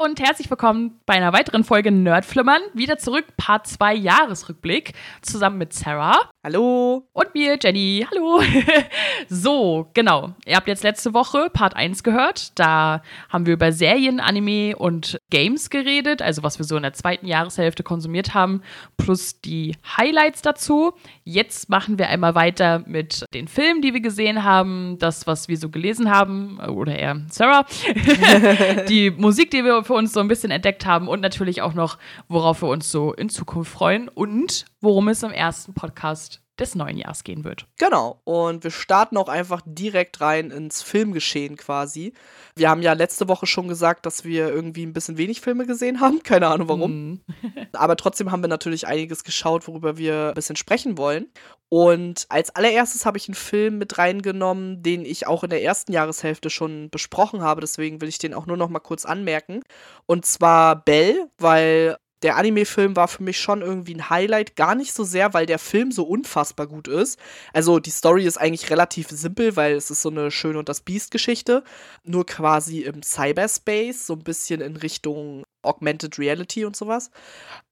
und 0.00 0.18
herzlich 0.18 0.48
willkommen 0.48 0.98
bei 1.04 1.12
einer 1.12 1.34
weiteren 1.34 1.62
Folge 1.62 1.92
Nerdflimmern. 1.92 2.62
Wieder 2.72 2.96
zurück, 2.96 3.26
Part 3.36 3.66
2 3.66 3.94
Jahresrückblick, 3.94 4.94
zusammen 5.20 5.58
mit 5.58 5.74
Sarah. 5.74 6.30
Hallo. 6.42 7.06
Und 7.12 7.34
mir, 7.34 7.58
Jenny. 7.62 8.06
Hallo. 8.10 8.40
so, 9.28 9.90
genau. 9.92 10.32
Ihr 10.46 10.56
habt 10.56 10.68
jetzt 10.68 10.82
letzte 10.82 11.12
Woche 11.12 11.50
Part 11.52 11.76
1 11.76 12.02
gehört. 12.02 12.58
Da 12.58 13.02
haben 13.28 13.44
wir 13.44 13.52
über 13.52 13.72
Serien, 13.72 14.20
Anime 14.20 14.74
und 14.74 15.18
Games 15.28 15.68
geredet, 15.68 16.22
also 16.22 16.42
was 16.42 16.58
wir 16.58 16.64
so 16.64 16.78
in 16.78 16.82
der 16.82 16.94
zweiten 16.94 17.26
Jahreshälfte 17.26 17.82
konsumiert 17.82 18.32
haben, 18.32 18.62
plus 18.96 19.42
die 19.42 19.76
Highlights 19.98 20.40
dazu. 20.40 20.94
Jetzt 21.24 21.68
machen 21.68 21.98
wir 21.98 22.08
einmal 22.08 22.34
weiter 22.34 22.84
mit 22.86 23.26
den 23.34 23.46
Filmen, 23.46 23.82
die 23.82 23.92
wir 23.92 24.00
gesehen 24.00 24.42
haben, 24.42 24.96
das, 24.98 25.26
was 25.26 25.48
wir 25.48 25.58
so 25.58 25.68
gelesen 25.68 26.10
haben, 26.10 26.58
oder 26.58 26.98
eher 26.98 27.20
Sarah, 27.28 27.66
die 28.88 29.10
Musik, 29.10 29.50
die 29.50 29.62
wir 29.62 29.84
für 29.84 29.92
uns 29.92 30.14
so 30.14 30.20
ein 30.20 30.28
bisschen 30.28 30.52
entdeckt 30.52 30.86
haben 30.86 31.06
und 31.06 31.20
natürlich 31.20 31.60
auch 31.60 31.74
noch, 31.74 31.98
worauf 32.28 32.62
wir 32.62 32.70
uns 32.70 32.90
so 32.90 33.12
in 33.12 33.28
Zukunft 33.28 33.70
freuen 33.70 34.08
und 34.08 34.64
worum 34.80 35.08
es 35.08 35.22
im 35.22 35.32
ersten 35.32 35.74
Podcast 35.74 36.42
des 36.60 36.74
neuen 36.74 36.98
Jahres 36.98 37.24
gehen 37.24 37.44
wird. 37.44 37.66
Genau. 37.78 38.20
Und 38.24 38.62
wir 38.64 38.70
starten 38.70 39.16
auch 39.16 39.28
einfach 39.28 39.62
direkt 39.64 40.20
rein 40.20 40.50
ins 40.50 40.82
Filmgeschehen 40.82 41.56
quasi. 41.56 42.12
Wir 42.54 42.68
haben 42.68 42.82
ja 42.82 42.92
letzte 42.92 43.28
Woche 43.28 43.46
schon 43.46 43.66
gesagt, 43.66 44.04
dass 44.06 44.24
wir 44.24 44.48
irgendwie 44.48 44.84
ein 44.84 44.92
bisschen 44.92 45.16
wenig 45.16 45.40
Filme 45.40 45.66
gesehen 45.66 46.00
haben. 46.00 46.22
Keine 46.22 46.48
Ahnung 46.48 46.68
warum. 46.68 47.12
Mm. 47.12 47.20
Aber 47.72 47.96
trotzdem 47.96 48.30
haben 48.30 48.42
wir 48.42 48.48
natürlich 48.48 48.86
einiges 48.86 49.24
geschaut, 49.24 49.66
worüber 49.66 49.96
wir 49.96 50.28
ein 50.28 50.34
bisschen 50.34 50.56
sprechen 50.56 50.98
wollen. 50.98 51.28
Und 51.70 52.26
als 52.28 52.54
allererstes 52.54 53.06
habe 53.06 53.16
ich 53.16 53.28
einen 53.28 53.36
Film 53.36 53.78
mit 53.78 53.96
reingenommen, 53.96 54.82
den 54.82 55.04
ich 55.04 55.26
auch 55.26 55.44
in 55.44 55.50
der 55.50 55.62
ersten 55.62 55.92
Jahreshälfte 55.92 56.50
schon 56.50 56.90
besprochen 56.90 57.42
habe. 57.42 57.60
Deswegen 57.60 58.00
will 58.00 58.08
ich 58.08 58.18
den 58.18 58.34
auch 58.34 58.46
nur 58.46 58.56
noch 58.56 58.68
mal 58.68 58.80
kurz 58.80 59.06
anmerken. 59.06 59.62
Und 60.06 60.26
zwar 60.26 60.84
Bell, 60.84 61.30
weil 61.38 61.96
der 62.22 62.36
Anime-Film 62.36 62.96
war 62.96 63.08
für 63.08 63.22
mich 63.22 63.40
schon 63.40 63.62
irgendwie 63.62 63.94
ein 63.94 64.10
Highlight. 64.10 64.56
Gar 64.56 64.74
nicht 64.74 64.92
so 64.92 65.04
sehr, 65.04 65.32
weil 65.32 65.46
der 65.46 65.58
Film 65.58 65.90
so 65.90 66.04
unfassbar 66.04 66.66
gut 66.66 66.88
ist. 66.88 67.18
Also 67.52 67.78
die 67.78 67.90
Story 67.90 68.26
ist 68.26 68.38
eigentlich 68.38 68.70
relativ 68.70 69.08
simpel, 69.08 69.56
weil 69.56 69.74
es 69.74 69.90
ist 69.90 70.02
so 70.02 70.10
eine 70.10 70.30
Schön 70.30 70.56
und 70.56 70.68
das 70.68 70.82
Biest-Geschichte. 70.82 71.64
Nur 72.04 72.26
quasi 72.26 72.80
im 72.80 73.02
Cyberspace, 73.02 74.06
so 74.06 74.14
ein 74.14 74.24
bisschen 74.24 74.60
in 74.60 74.76
Richtung 74.76 75.44
Augmented 75.62 76.18
Reality 76.18 76.64
und 76.64 76.76
sowas. 76.76 77.10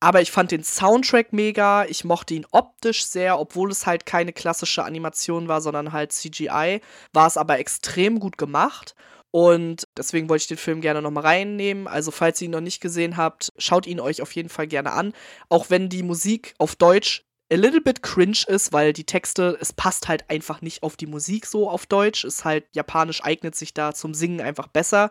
Aber 0.00 0.20
ich 0.20 0.30
fand 0.30 0.50
den 0.50 0.64
Soundtrack 0.64 1.32
mega. 1.32 1.84
Ich 1.84 2.04
mochte 2.04 2.34
ihn 2.34 2.46
optisch 2.50 3.04
sehr, 3.04 3.38
obwohl 3.38 3.70
es 3.70 3.86
halt 3.86 4.06
keine 4.06 4.32
klassische 4.32 4.84
Animation 4.84 5.48
war, 5.48 5.60
sondern 5.60 5.92
halt 5.92 6.12
CGI. 6.12 6.80
War 7.12 7.26
es 7.26 7.36
aber 7.36 7.58
extrem 7.58 8.18
gut 8.18 8.38
gemacht. 8.38 8.94
Und 9.30 9.84
deswegen 9.96 10.28
wollte 10.28 10.42
ich 10.42 10.48
den 10.48 10.56
Film 10.56 10.80
gerne 10.80 11.02
nochmal 11.02 11.24
reinnehmen. 11.24 11.86
Also, 11.86 12.10
falls 12.10 12.40
ihr 12.40 12.46
ihn 12.46 12.52
noch 12.52 12.60
nicht 12.60 12.80
gesehen 12.80 13.16
habt, 13.16 13.52
schaut 13.58 13.86
ihn 13.86 14.00
euch 14.00 14.22
auf 14.22 14.32
jeden 14.32 14.48
Fall 14.48 14.66
gerne 14.66 14.92
an. 14.92 15.12
Auch 15.48 15.70
wenn 15.70 15.88
die 15.88 16.02
Musik 16.02 16.54
auf 16.58 16.76
Deutsch 16.76 17.24
a 17.50 17.56
little 17.56 17.80
bit 17.80 18.02
cringe 18.02 18.44
ist, 18.46 18.72
weil 18.72 18.92
die 18.92 19.04
Texte, 19.04 19.56
es 19.60 19.72
passt 19.72 20.08
halt 20.08 20.28
einfach 20.28 20.60
nicht 20.60 20.82
auf 20.82 20.96
die 20.96 21.06
Musik 21.06 21.46
so 21.46 21.68
auf 21.68 21.86
Deutsch. 21.86 22.24
Ist 22.24 22.44
halt 22.44 22.64
japanisch 22.72 23.22
eignet 23.22 23.54
sich 23.54 23.74
da 23.74 23.94
zum 23.94 24.14
Singen 24.14 24.40
einfach 24.40 24.68
besser. 24.68 25.10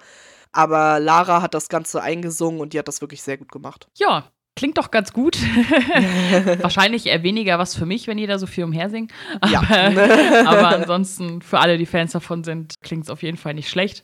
Aber 0.51 0.99
Lara 0.99 1.41
hat 1.41 1.53
das 1.53 1.69
Ganze 1.69 2.01
eingesungen 2.01 2.61
und 2.61 2.73
die 2.73 2.79
hat 2.79 2.87
das 2.87 3.01
wirklich 3.01 3.21
sehr 3.21 3.37
gut 3.37 3.51
gemacht. 3.51 3.87
Ja, 3.95 4.31
Klingt 4.57 4.79
doch 4.79 4.89
ganz 4.89 5.13
gut. 5.13 5.37
Wahrscheinlich 6.61 7.05
eher 7.05 7.21
weniger 7.21 7.59
was 7.59 7.75
für 7.75 7.85
mich, 7.85 8.07
wenn 8.07 8.17
jeder 8.17 8.39
so 8.39 8.47
viel 8.47 8.63
umhersingt. 8.63 9.13
Aber, 9.39 9.53
ja. 9.53 9.61
aber 10.47 10.69
ansonsten, 10.69 11.43
für 11.43 11.59
alle, 11.59 11.77
die 11.77 11.85
Fans 11.85 12.11
davon 12.11 12.43
sind, 12.43 12.73
klingt 12.81 13.03
es 13.03 13.11
auf 13.11 13.21
jeden 13.21 13.37
Fall 13.37 13.53
nicht 13.53 13.69
schlecht. 13.69 14.03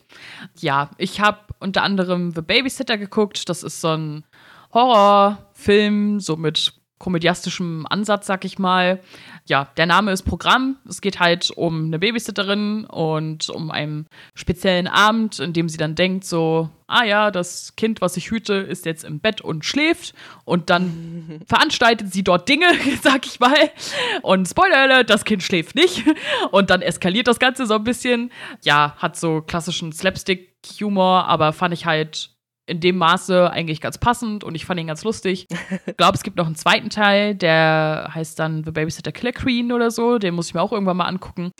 Ja, 0.60 0.90
ich 0.96 1.20
habe 1.20 1.40
unter 1.58 1.82
anderem 1.82 2.30
The 2.30 2.40
Babysitter 2.40 2.96
geguckt. 2.96 3.48
Das 3.48 3.64
ist 3.64 3.80
so 3.80 3.88
ein 3.88 4.24
Horrorfilm, 4.72 6.20
so 6.20 6.36
mit 6.36 6.72
komödiastischem 6.98 7.86
Ansatz, 7.88 8.26
sag 8.26 8.44
ich 8.44 8.58
mal. 8.58 9.00
Ja, 9.46 9.68
der 9.76 9.86
Name 9.86 10.12
ist 10.12 10.22
Programm. 10.22 10.76
Es 10.88 11.00
geht 11.00 11.20
halt 11.20 11.50
um 11.50 11.86
eine 11.86 11.98
Babysitterin 11.98 12.84
und 12.84 13.50
um 13.50 13.70
einen 13.70 14.06
speziellen 14.34 14.86
Abend, 14.86 15.38
in 15.38 15.52
dem 15.52 15.68
sie 15.68 15.76
dann 15.76 15.96
denkt, 15.96 16.24
so, 16.24 16.70
ah 16.86 17.04
ja, 17.04 17.30
das 17.30 17.76
Kind, 17.76 18.00
was 18.00 18.16
ich 18.16 18.30
hüte, 18.30 18.54
ist 18.54 18.86
jetzt 18.86 19.04
im 19.04 19.20
Bett 19.20 19.40
und 19.40 19.64
schläft. 19.64 20.14
Und 20.44 20.70
dann 20.70 21.42
veranstaltet 21.46 22.12
sie 22.12 22.22
dort 22.22 22.48
Dinge, 22.48 22.68
sag 23.02 23.26
ich 23.26 23.40
mal. 23.40 23.70
Und 24.22 24.48
Spoiler 24.48 24.78
Alert, 24.78 25.10
das 25.10 25.24
Kind 25.24 25.42
schläft 25.42 25.74
nicht. 25.74 26.04
Und 26.52 26.70
dann 26.70 26.80
eskaliert 26.80 27.26
das 27.26 27.38
Ganze 27.38 27.66
so 27.66 27.74
ein 27.74 27.84
bisschen. 27.84 28.30
Ja, 28.62 28.94
hat 28.98 29.16
so 29.16 29.42
klassischen 29.42 29.92
Slapstick-Humor, 29.92 31.26
aber 31.26 31.52
fand 31.52 31.74
ich 31.74 31.86
halt 31.86 32.33
in 32.66 32.80
dem 32.80 32.96
Maße 32.96 33.50
eigentlich 33.50 33.80
ganz 33.80 33.98
passend 33.98 34.42
und 34.42 34.54
ich 34.54 34.64
fand 34.64 34.80
ihn 34.80 34.86
ganz 34.86 35.04
lustig. 35.04 35.46
Ich 35.86 35.96
glaube, 35.96 36.16
es 36.16 36.22
gibt 36.22 36.36
noch 36.36 36.46
einen 36.46 36.56
zweiten 36.56 36.90
Teil, 36.90 37.34
der 37.34 38.10
heißt 38.14 38.38
dann 38.38 38.64
The 38.64 38.70
Babysitter 38.70 39.12
Killer 39.12 39.32
Queen 39.32 39.72
oder 39.72 39.90
so. 39.90 40.18
Den 40.18 40.34
muss 40.34 40.48
ich 40.48 40.54
mir 40.54 40.62
auch 40.62 40.72
irgendwann 40.72 40.96
mal 40.96 41.06
angucken. 41.06 41.50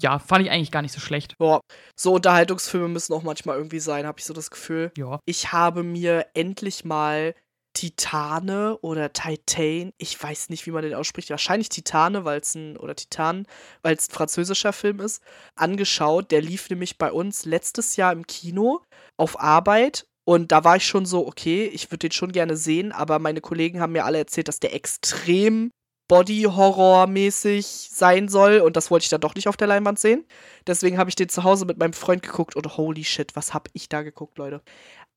Ja, 0.00 0.18
fand 0.18 0.44
ich 0.44 0.50
eigentlich 0.50 0.70
gar 0.70 0.82
nicht 0.82 0.92
so 0.92 1.00
schlecht. 1.00 1.36
Boah, 1.38 1.60
so 1.98 2.14
Unterhaltungsfilme 2.14 2.88
müssen 2.88 3.12
auch 3.12 3.22
manchmal 3.22 3.56
irgendwie 3.56 3.80
sein, 3.80 4.06
habe 4.06 4.18
ich 4.18 4.24
so 4.24 4.34
das 4.34 4.50
Gefühl. 4.50 4.92
Ja. 4.96 5.18
Ich 5.26 5.52
habe 5.52 5.82
mir 5.82 6.26
endlich 6.34 6.84
mal 6.84 7.34
Titane 7.74 8.78
oder 8.78 9.12
Titan, 9.12 9.92
ich 9.96 10.22
weiß 10.22 10.50
nicht, 10.50 10.66
wie 10.66 10.70
man 10.70 10.82
den 10.82 10.94
ausspricht, 10.94 11.30
wahrscheinlich 11.30 11.68
Titane, 11.70 12.24
weil 12.24 12.40
es 12.40 12.54
ein, 12.54 12.76
oder 12.76 12.94
Titan, 12.94 13.46
weil 13.82 13.96
es 13.96 14.08
ein 14.08 14.12
französischer 14.12 14.72
Film 14.72 15.00
ist, 15.00 15.22
angeschaut. 15.56 16.30
Der 16.30 16.42
lief 16.42 16.68
nämlich 16.68 16.98
bei 16.98 17.10
uns 17.10 17.44
letztes 17.44 17.96
Jahr 17.96 18.12
im 18.12 18.26
Kino 18.26 18.82
auf 19.16 19.40
Arbeit 19.40 20.06
und 20.24 20.52
da 20.52 20.64
war 20.64 20.76
ich 20.76 20.86
schon 20.86 21.06
so, 21.06 21.26
okay, 21.26 21.66
ich 21.66 21.90
würde 21.90 22.08
den 22.08 22.12
schon 22.12 22.32
gerne 22.32 22.56
sehen, 22.56 22.92
aber 22.92 23.18
meine 23.18 23.40
Kollegen 23.40 23.80
haben 23.80 23.92
mir 23.92 24.04
alle 24.04 24.18
erzählt, 24.18 24.48
dass 24.48 24.60
der 24.60 24.74
extrem 24.74 25.70
Body-Horror-mäßig 26.08 27.88
sein 27.90 28.28
soll 28.28 28.58
und 28.58 28.76
das 28.76 28.90
wollte 28.90 29.04
ich 29.04 29.08
dann 29.08 29.20
doch 29.20 29.34
nicht 29.34 29.48
auf 29.48 29.56
der 29.56 29.68
Leinwand 29.68 29.98
sehen. 29.98 30.26
Deswegen 30.66 30.98
habe 30.98 31.08
ich 31.08 31.16
den 31.16 31.28
zu 31.28 31.42
Hause 31.42 31.64
mit 31.64 31.78
meinem 31.78 31.94
Freund 31.94 32.22
geguckt 32.22 32.54
und 32.54 32.76
holy 32.76 33.04
shit, 33.04 33.34
was 33.34 33.54
habe 33.54 33.70
ich 33.72 33.88
da 33.88 34.02
geguckt, 34.02 34.38
Leute. 34.38 34.62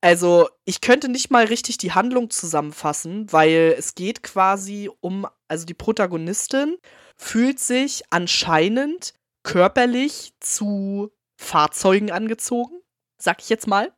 Also, 0.00 0.48
ich 0.64 0.80
könnte 0.80 1.08
nicht 1.08 1.30
mal 1.30 1.46
richtig 1.46 1.78
die 1.78 1.92
Handlung 1.92 2.30
zusammenfassen, 2.30 3.30
weil 3.32 3.74
es 3.78 3.94
geht 3.94 4.22
quasi 4.22 4.90
um, 5.00 5.26
also 5.48 5.66
die 5.66 5.74
Protagonistin 5.74 6.76
fühlt 7.16 7.58
sich 7.60 8.02
anscheinend 8.10 9.14
körperlich 9.42 10.32
zu 10.40 11.10
Fahrzeugen 11.36 12.10
angezogen, 12.10 12.80
sag 13.18 13.40
ich 13.40 13.48
jetzt 13.48 13.66
mal. 13.66 13.92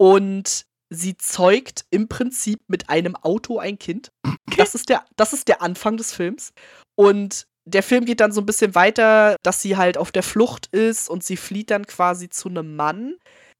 Und 0.00 0.64
sie 0.88 1.16
zeugt 1.18 1.84
im 1.90 2.08
Prinzip 2.08 2.60
mit 2.68 2.88
einem 2.88 3.16
Auto 3.16 3.58
ein 3.58 3.78
Kind. 3.78 4.10
Das 4.56 4.74
ist 4.74 4.88
der, 4.88 5.04
das 5.16 5.32
ist 5.32 5.48
der 5.48 5.60
Anfang 5.60 5.96
des 5.98 6.12
Films. 6.12 6.52
Und 6.96 7.46
der 7.66 7.82
Film 7.82 8.06
geht 8.06 8.20
dann 8.20 8.32
so 8.32 8.40
ein 8.40 8.46
bisschen 8.46 8.74
weiter, 8.74 9.36
dass 9.42 9.60
sie 9.60 9.76
halt 9.76 9.98
auf 9.98 10.10
der 10.10 10.22
Flucht 10.22 10.68
ist 10.68 11.10
und 11.10 11.22
sie 11.22 11.36
flieht 11.36 11.70
dann 11.70 11.86
quasi 11.86 12.30
zu 12.30 12.48
einem 12.48 12.76
Mann, 12.76 13.16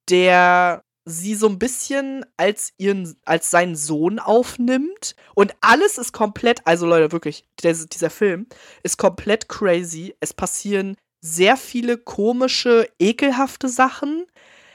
der 0.09 0.83
sie 1.05 1.35
so 1.35 1.47
ein 1.49 1.59
bisschen 1.59 2.25
als 2.37 2.73
ihren, 2.79 3.17
als 3.25 3.51
seinen 3.51 3.77
Sohn 3.77 4.19
aufnimmt. 4.19 5.15
Und 5.35 5.55
alles 5.61 5.99
ist 5.99 6.13
komplett, 6.13 6.67
also 6.67 6.87
Leute, 6.87 7.13
wirklich, 7.13 7.45
der, 7.63 7.75
dieser 7.75 8.11
Film 8.11 8.47
ist 8.83 8.97
komplett 8.97 9.49
crazy. 9.49 10.15
Es 10.21 10.33
passieren 10.33 10.97
sehr 11.23 11.57
viele 11.57 11.99
komische, 11.99 12.89
ekelhafte 12.99 13.69
Sachen. 13.69 14.27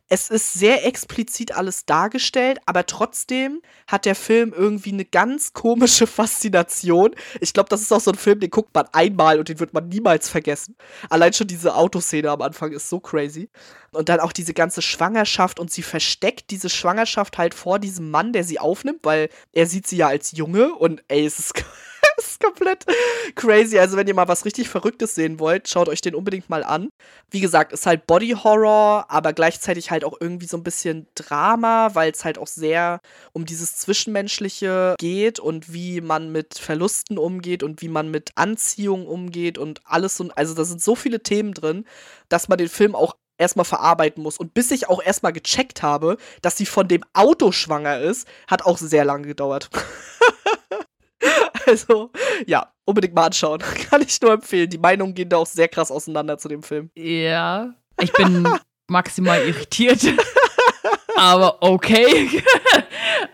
Es 0.07 0.29
ist 0.29 0.53
sehr 0.53 0.85
explizit 0.85 1.55
alles 1.55 1.85
dargestellt, 1.87 2.59
aber 2.67 2.85
trotzdem 2.85 3.61
hat 3.87 4.05
der 4.05 4.13
Film 4.13 4.53
irgendwie 4.55 4.91
eine 4.91 5.05
ganz 5.05 5.53
komische 5.53 6.05
Faszination. 6.05 7.15
Ich 7.41 7.53
glaube, 7.53 7.69
das 7.69 7.81
ist 7.81 7.91
auch 7.91 7.99
so 7.99 8.11
ein 8.11 8.17
Film, 8.17 8.39
den 8.39 8.51
guckt 8.51 8.75
man 8.75 8.85
einmal 8.91 9.39
und 9.39 9.49
den 9.49 9.59
wird 9.59 9.73
man 9.73 9.89
niemals 9.89 10.29
vergessen. 10.29 10.75
Allein 11.09 11.33
schon 11.33 11.47
diese 11.47 11.73
Autoszene 11.75 12.29
am 12.29 12.43
Anfang 12.43 12.71
ist 12.71 12.87
so 12.87 12.99
crazy. 12.99 13.49
Und 13.93 14.09
dann 14.09 14.19
auch 14.19 14.31
diese 14.31 14.53
ganze 14.53 14.83
Schwangerschaft 14.83 15.59
und 15.59 15.71
sie 15.71 15.81
versteckt 15.81 16.51
diese 16.51 16.69
Schwangerschaft 16.69 17.39
halt 17.39 17.55
vor 17.55 17.79
diesem 17.79 18.11
Mann, 18.11 18.31
der 18.31 18.43
sie 18.43 18.59
aufnimmt, 18.59 18.99
weil 19.03 19.29
er 19.53 19.65
sieht 19.65 19.87
sie 19.87 19.97
ja 19.97 20.07
als 20.07 20.33
Junge 20.33 20.75
und 20.75 21.03
ey, 21.07 21.25
es 21.25 21.39
ist 21.39 21.53
das 22.15 22.25
ist 22.31 22.39
komplett 22.39 22.85
crazy. 23.35 23.77
Also, 23.77 23.97
wenn 23.97 24.07
ihr 24.07 24.13
mal 24.13 24.27
was 24.27 24.45
richtig 24.45 24.69
Verrücktes 24.69 25.15
sehen 25.15 25.39
wollt, 25.39 25.67
schaut 25.67 25.89
euch 25.89 26.01
den 26.01 26.15
unbedingt 26.15 26.49
mal 26.49 26.63
an. 26.63 26.89
Wie 27.29 27.39
gesagt, 27.39 27.73
ist 27.73 27.85
halt 27.85 28.07
Body 28.07 28.31
Horror, 28.31 29.05
aber 29.09 29.33
gleichzeitig 29.33 29.91
halt 29.91 30.03
auch 30.03 30.17
irgendwie 30.19 30.47
so 30.47 30.57
ein 30.57 30.63
bisschen 30.63 31.07
Drama, 31.15 31.93
weil 31.93 32.11
es 32.11 32.25
halt 32.25 32.37
auch 32.37 32.47
sehr 32.47 32.99
um 33.33 33.45
dieses 33.45 33.77
Zwischenmenschliche 33.77 34.95
geht 34.97 35.39
und 35.39 35.73
wie 35.73 36.01
man 36.01 36.31
mit 36.31 36.57
Verlusten 36.57 37.17
umgeht 37.17 37.63
und 37.63 37.81
wie 37.81 37.89
man 37.89 38.11
mit 38.11 38.31
Anziehung 38.35 39.07
umgeht 39.07 39.57
und 39.57 39.81
alles. 39.85 40.19
Und, 40.19 40.37
also, 40.37 40.53
da 40.53 40.63
sind 40.63 40.81
so 40.81 40.95
viele 40.95 41.21
Themen 41.21 41.53
drin, 41.53 41.85
dass 42.29 42.47
man 42.47 42.57
den 42.57 42.69
Film 42.69 42.95
auch 42.95 43.15
erstmal 43.37 43.65
verarbeiten 43.65 44.23
muss. 44.23 44.37
Und 44.37 44.53
bis 44.53 44.71
ich 44.71 44.87
auch 44.87 45.01
erstmal 45.01 45.33
gecheckt 45.33 45.83
habe, 45.83 46.17
dass 46.41 46.57
sie 46.57 46.65
von 46.65 46.87
dem 46.87 47.03
Auto 47.13 47.51
schwanger 47.51 47.99
ist, 47.99 48.27
hat 48.47 48.63
auch 48.63 48.77
sehr 48.77 49.05
lange 49.05 49.27
gedauert. 49.27 49.69
Also, 51.67 52.11
ja, 52.45 52.71
unbedingt 52.85 53.15
mal 53.15 53.25
anschauen. 53.25 53.59
Kann 53.89 54.01
ich 54.01 54.21
nur 54.21 54.33
empfehlen. 54.33 54.69
Die 54.69 54.77
Meinungen 54.77 55.13
gehen 55.13 55.29
da 55.29 55.37
auch 55.37 55.47
sehr 55.47 55.67
krass 55.67 55.91
auseinander 55.91 56.37
zu 56.37 56.47
dem 56.47 56.63
Film. 56.63 56.89
Ja, 56.95 57.73
ich 57.99 58.13
bin 58.13 58.47
maximal 58.87 59.41
irritiert. 59.45 60.01
Aber 61.15 61.61
okay. 61.61 62.41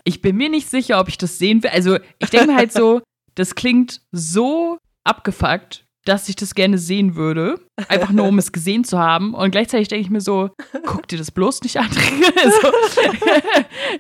ich 0.03 0.21
bin 0.21 0.37
mir 0.37 0.49
nicht 0.49 0.69
sicher, 0.69 0.99
ob 0.99 1.07
ich 1.07 1.17
das 1.17 1.37
sehen 1.37 1.63
will. 1.63 1.71
Also, 1.71 1.97
ich 2.19 2.29
denke 2.29 2.47
mir 2.47 2.55
halt 2.55 2.71
so, 2.71 3.01
das 3.35 3.55
klingt 3.55 4.01
so 4.11 4.77
abgefuckt, 5.03 5.85
dass 6.05 6.29
ich 6.29 6.35
das 6.35 6.55
gerne 6.55 6.77
sehen 6.77 7.15
würde. 7.15 7.59
Einfach 7.87 8.11
nur, 8.11 8.27
um 8.27 8.37
es 8.37 8.51
gesehen 8.51 8.83
zu 8.83 8.99
haben. 8.99 9.33
Und 9.33 9.51
gleichzeitig 9.51 9.87
denke 9.87 10.03
ich 10.03 10.09
mir 10.09 10.21
so, 10.21 10.49
guck 10.85 11.07
dir 11.07 11.17
das 11.17 11.31
bloß 11.31 11.61
nicht 11.61 11.77
an. 11.77 11.89
so. 11.91 12.71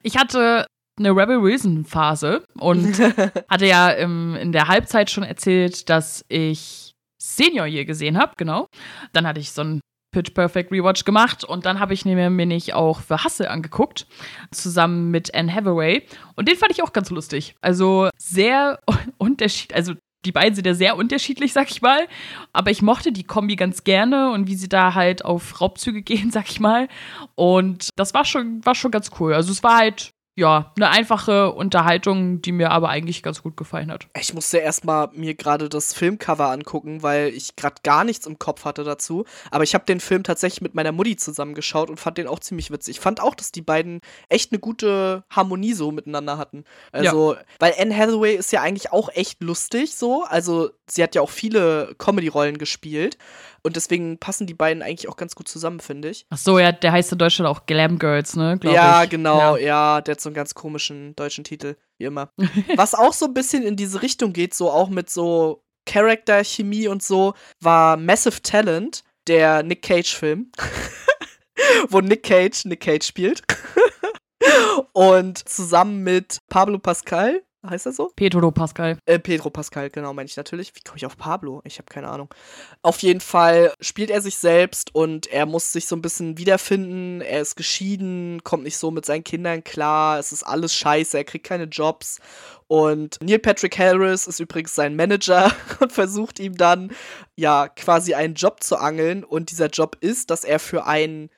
ich 0.03 0.17
hatte 0.17 0.65
eine 0.97 1.11
Rebel 1.11 1.41
Wilson 1.41 1.85
Phase 1.85 2.43
und 2.59 2.99
hatte 3.49 3.65
ja 3.65 3.89
im, 3.89 4.35
in 4.35 4.51
der 4.51 4.67
Halbzeit 4.67 5.09
schon 5.09 5.23
erzählt, 5.23 5.89
dass 5.89 6.25
ich 6.27 6.93
Senior 7.21 7.65
hier 7.65 7.85
gesehen 7.85 8.17
habe, 8.17 8.33
genau. 8.37 8.67
Dann 9.13 9.27
hatte 9.27 9.39
ich 9.39 9.51
so 9.51 9.61
ein 9.63 9.81
Pitch 10.11 10.33
Perfect 10.33 10.71
Rewatch 10.71 11.05
gemacht 11.05 11.43
und 11.43 11.65
dann 11.65 11.79
habe 11.79 11.93
ich 11.93 12.03
mir 12.03 12.15
nämlich 12.15 12.73
auch 12.73 13.01
The 13.01 13.23
Hustle 13.23 13.49
angeguckt, 13.49 14.07
zusammen 14.51 15.09
mit 15.09 15.33
Anne 15.33 15.53
Hathaway 15.53 16.05
und 16.35 16.49
den 16.49 16.57
fand 16.57 16.71
ich 16.71 16.83
auch 16.83 16.93
ganz 16.93 17.09
lustig. 17.09 17.55
Also 17.61 18.09
sehr 18.17 18.79
unterschiedlich, 19.17 19.75
also 19.75 19.93
die 20.25 20.31
beiden 20.31 20.53
sind 20.53 20.67
ja 20.67 20.73
sehr 20.73 20.97
unterschiedlich, 20.97 21.53
sag 21.53 21.71
ich 21.71 21.81
mal. 21.81 22.07
Aber 22.53 22.69
ich 22.69 22.81
mochte 22.81 23.11
die 23.11 23.23
Kombi 23.23 23.55
ganz 23.55 23.83
gerne 23.83 24.31
und 24.31 24.47
wie 24.47 24.55
sie 24.55 24.69
da 24.69 24.93
halt 24.93 25.25
auf 25.25 25.59
Raubzüge 25.61 26.01
gehen, 26.03 26.31
sag 26.31 26.49
ich 26.49 26.59
mal. 26.59 26.87
Und 27.35 27.89
das 27.95 28.13
war 28.13 28.25
schon, 28.25 28.63
war 28.65 28.75
schon 28.75 28.91
ganz 28.91 29.11
cool. 29.19 29.33
Also 29.33 29.51
es 29.51 29.63
war 29.63 29.77
halt 29.77 30.11
ja, 30.35 30.71
eine 30.77 30.89
einfache 30.89 31.51
Unterhaltung, 31.51 32.41
die 32.41 32.53
mir 32.53 32.71
aber 32.71 32.87
eigentlich 32.87 33.21
ganz 33.21 33.43
gut 33.43 33.57
gefallen 33.57 33.91
hat. 33.91 34.07
Ich 34.17 34.33
musste 34.33 34.59
erstmal 34.59 35.09
mir 35.11 35.35
gerade 35.35 35.67
das 35.67 35.93
Filmcover 35.93 36.49
angucken, 36.49 37.03
weil 37.03 37.29
ich 37.29 37.57
gerade 37.57 37.75
gar 37.83 38.05
nichts 38.05 38.25
im 38.25 38.39
Kopf 38.39 38.63
hatte 38.63 38.85
dazu. 38.85 39.25
Aber 39.51 39.65
ich 39.65 39.73
habe 39.73 39.83
den 39.83 39.99
Film 39.99 40.23
tatsächlich 40.23 40.61
mit 40.61 40.73
meiner 40.73 40.93
Mutti 40.93 41.17
zusammengeschaut 41.17 41.89
und 41.89 41.99
fand 41.99 42.17
den 42.17 42.27
auch 42.27 42.39
ziemlich 42.39 42.71
witzig. 42.71 42.97
Ich 42.97 43.01
fand 43.01 43.21
auch, 43.21 43.35
dass 43.35 43.51
die 43.51 43.61
beiden 43.61 43.99
echt 44.29 44.53
eine 44.53 44.59
gute 44.59 45.25
Harmonie 45.29 45.73
so 45.73 45.91
miteinander 45.91 46.37
hatten. 46.37 46.63
Also, 46.93 47.33
ja. 47.33 47.39
weil 47.59 47.73
Anne 47.77 47.95
Hathaway 47.95 48.35
ist 48.35 48.53
ja 48.53 48.61
eigentlich 48.61 48.93
auch 48.93 49.09
echt 49.09 49.43
lustig 49.43 49.95
so. 49.95 50.23
Also, 50.23 50.69
sie 50.87 51.03
hat 51.03 51.13
ja 51.13 51.21
auch 51.21 51.29
viele 51.29 51.93
Comedy-Rollen 51.97 52.57
gespielt. 52.57 53.17
Und 53.63 53.75
deswegen 53.75 54.17
passen 54.17 54.47
die 54.47 54.53
beiden 54.53 54.81
eigentlich 54.81 55.07
auch 55.07 55.17
ganz 55.17 55.35
gut 55.35 55.47
zusammen, 55.47 55.79
finde 55.79 56.09
ich. 56.09 56.25
Ach 56.29 56.37
so, 56.37 56.57
ja, 56.57 56.71
der 56.71 56.91
heißt 56.91 57.11
in 57.11 57.17
Deutschland 57.17 57.47
auch 57.47 57.65
Glam 57.65 57.99
Girls, 57.99 58.35
ne? 58.35 58.59
Ja, 58.63 59.03
ich. 59.03 59.09
genau, 59.09 59.55
ja. 59.55 59.63
ja, 59.97 60.01
der 60.01 60.13
hat 60.13 60.21
so 60.21 60.29
einen 60.29 60.35
ganz 60.35 60.55
komischen 60.55 61.15
deutschen 61.15 61.43
Titel, 61.43 61.75
wie 61.99 62.05
immer. 62.05 62.31
Was 62.75 62.95
auch 62.95 63.13
so 63.13 63.25
ein 63.25 63.33
bisschen 63.33 63.63
in 63.63 63.75
diese 63.75 64.01
Richtung 64.01 64.33
geht, 64.33 64.53
so 64.53 64.71
auch 64.71 64.89
mit 64.89 65.09
so 65.09 65.63
Charakterchemie 65.85 66.87
und 66.87 67.03
so, 67.03 67.33
war 67.59 67.97
Massive 67.97 68.41
Talent, 68.41 69.03
der 69.27 69.61
Nick 69.63 69.83
Cage-Film. 69.83 70.51
wo 71.89 72.01
Nick 72.01 72.23
Cage 72.23 72.65
Nick 72.65 72.81
Cage 72.81 73.05
spielt. 73.05 73.43
und 74.93 75.47
zusammen 75.47 76.03
mit 76.03 76.39
Pablo 76.49 76.79
Pascal, 76.79 77.43
Heißt 77.67 77.85
das 77.85 77.95
so? 77.95 78.11
Pedro 78.15 78.49
Pascal. 78.49 78.97
Äh, 79.05 79.19
Pedro 79.19 79.51
Pascal, 79.51 79.91
genau, 79.91 80.13
meine 80.13 80.25
ich 80.25 80.35
natürlich. 80.35 80.75
Wie 80.75 80.81
komme 80.81 80.97
ich 80.97 81.05
auf 81.05 81.15
Pablo? 81.15 81.61
Ich 81.63 81.77
habe 81.77 81.85
keine 81.85 82.07
Ahnung. 82.07 82.33
Auf 82.81 82.99
jeden 82.99 83.21
Fall 83.21 83.71
spielt 83.79 84.09
er 84.09 84.21
sich 84.21 84.37
selbst 84.37 84.95
und 84.95 85.27
er 85.27 85.45
muss 85.45 85.71
sich 85.71 85.85
so 85.85 85.95
ein 85.95 86.01
bisschen 86.01 86.39
wiederfinden. 86.39 87.21
Er 87.21 87.39
ist 87.41 87.55
geschieden, 87.55 88.43
kommt 88.43 88.63
nicht 88.63 88.77
so 88.77 88.89
mit 88.89 89.05
seinen 89.05 89.23
Kindern 89.23 89.63
klar. 89.63 90.17
Es 90.17 90.31
ist 90.31 90.41
alles 90.41 90.73
scheiße, 90.73 91.15
er 91.15 91.23
kriegt 91.23 91.45
keine 91.45 91.65
Jobs. 91.65 92.19
Und 92.65 93.19
Neil 93.21 93.37
Patrick 93.37 93.77
Harris 93.77 94.25
ist 94.25 94.39
übrigens 94.39 94.73
sein 94.73 94.95
Manager 94.95 95.53
und 95.79 95.91
versucht 95.91 96.39
ihm 96.39 96.57
dann, 96.57 96.91
ja, 97.35 97.67
quasi 97.67 98.15
einen 98.15 98.33
Job 98.33 98.63
zu 98.63 98.77
angeln. 98.77 99.23
Und 99.23 99.51
dieser 99.51 99.67
Job 99.67 99.97
ist, 100.01 100.31
dass 100.31 100.43
er 100.43 100.57
für 100.57 100.87
einen, 100.87 101.29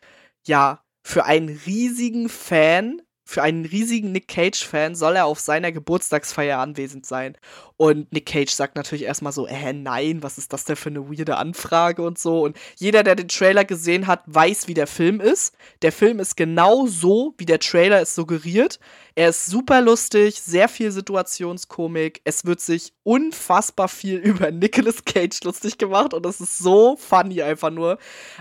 ja, 0.47 0.85
für 1.03 1.25
einen 1.25 1.49
riesigen 1.65 2.29
Fan 2.29 3.01
für 3.25 3.41
einen 3.41 3.65
riesigen 3.65 4.11
Nick 4.11 4.27
Cage-Fan 4.27 4.95
soll 4.95 5.15
er 5.15 5.25
auf 5.25 5.39
seiner 5.39 5.71
Geburtstagsfeier 5.71 6.59
anwesend 6.59 7.05
sein. 7.05 7.37
Und 7.83 8.13
Nick 8.13 8.27
Cage 8.27 8.49
sagt 8.49 8.77
natürlich 8.77 9.03
erstmal 9.03 9.33
so, 9.33 9.45
äh, 9.45 9.73
nein, 9.73 10.23
was 10.23 10.37
ist 10.37 10.53
das 10.53 10.63
denn 10.63 10.77
für 10.77 10.87
eine 10.87 11.09
weirde 11.09 11.35
Anfrage 11.35 12.01
und 12.01 12.17
so. 12.17 12.41
Und 12.41 12.55
jeder, 12.77 13.03
der 13.03 13.15
den 13.15 13.27
Trailer 13.27 13.65
gesehen 13.65 14.07
hat, 14.07 14.23
weiß, 14.25 14.69
wie 14.69 14.73
der 14.73 14.87
Film 14.87 15.19
ist. 15.19 15.53
Der 15.81 15.91
Film 15.91 16.21
ist 16.21 16.37
genau 16.37 16.87
so, 16.87 17.33
wie 17.37 17.45
der 17.45 17.59
Trailer 17.59 17.99
es 17.99 18.15
suggeriert. 18.15 18.79
Er 19.15 19.29
ist 19.29 19.47
super 19.47 19.81
lustig, 19.81 20.41
sehr 20.41 20.69
viel 20.69 20.91
Situationskomik. 20.91 22.21
Es 22.23 22.45
wird 22.45 22.61
sich 22.61 22.93
unfassbar 23.03 23.89
viel 23.89 24.15
über 24.23 24.49
Nicolas 24.49 25.03
Cage 25.03 25.43
lustig 25.43 25.77
gemacht 25.77 26.13
und 26.13 26.25
es 26.25 26.39
ist 26.39 26.59
so 26.59 26.95
funny 26.95 27.43
einfach 27.43 27.69
nur. 27.69 27.97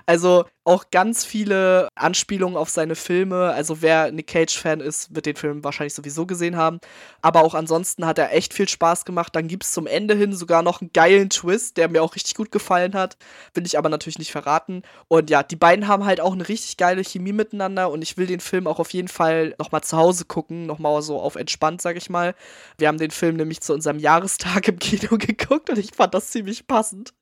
Also 0.06 0.44
auch 0.64 0.90
ganz 0.90 1.24
viele 1.24 1.88
Anspielungen 1.94 2.56
auf 2.56 2.70
seine 2.70 2.94
Filme. 2.94 3.50
Also 3.50 3.82
wer 3.82 4.12
Nick 4.12 4.28
Cage-Fan 4.28 4.80
ist, 4.80 5.14
wird 5.14 5.26
den 5.26 5.36
Film 5.36 5.64
wahrscheinlich 5.64 5.94
sowieso 5.94 6.24
gesehen 6.24 6.56
haben. 6.56 6.78
Aber 7.20 7.42
auch 7.42 7.54
ansonsten 7.54 8.06
hat 8.06 8.18
er 8.18 8.32
echt 8.32 8.54
viel 8.54 8.68
Spaß 8.68 9.04
gemacht. 9.04 9.31
Dann 9.32 9.48
gibt 9.48 9.64
es 9.64 9.72
zum 9.72 9.86
Ende 9.86 10.14
hin 10.14 10.34
sogar 10.34 10.62
noch 10.62 10.80
einen 10.80 10.92
geilen 10.92 11.30
Twist, 11.30 11.76
der 11.76 11.88
mir 11.88 12.02
auch 12.02 12.14
richtig 12.14 12.34
gut 12.34 12.52
gefallen 12.52 12.94
hat. 12.94 13.16
Will 13.54 13.66
ich 13.66 13.78
aber 13.78 13.88
natürlich 13.88 14.18
nicht 14.18 14.32
verraten. 14.32 14.82
Und 15.08 15.30
ja, 15.30 15.42
die 15.42 15.56
beiden 15.56 15.88
haben 15.88 16.04
halt 16.04 16.20
auch 16.20 16.32
eine 16.32 16.48
richtig 16.48 16.76
geile 16.76 17.02
Chemie 17.02 17.32
miteinander 17.32 17.90
und 17.90 18.02
ich 18.02 18.16
will 18.16 18.26
den 18.26 18.40
Film 18.40 18.66
auch 18.66 18.78
auf 18.78 18.92
jeden 18.92 19.08
Fall 19.08 19.54
nochmal 19.58 19.82
zu 19.82 19.96
Hause 19.96 20.24
gucken, 20.24 20.66
nochmal 20.66 21.02
so 21.02 21.20
auf 21.20 21.36
entspannt, 21.36 21.82
sag 21.82 21.96
ich 21.96 22.10
mal. 22.10 22.34
Wir 22.78 22.88
haben 22.88 22.98
den 22.98 23.10
Film 23.10 23.36
nämlich 23.36 23.60
zu 23.60 23.72
unserem 23.72 23.98
Jahrestag 23.98 24.68
im 24.68 24.78
Kino 24.78 25.16
geguckt 25.18 25.70
und 25.70 25.78
ich 25.78 25.92
fand 25.94 26.14
das 26.14 26.30
ziemlich 26.30 26.66
passend 26.66 27.12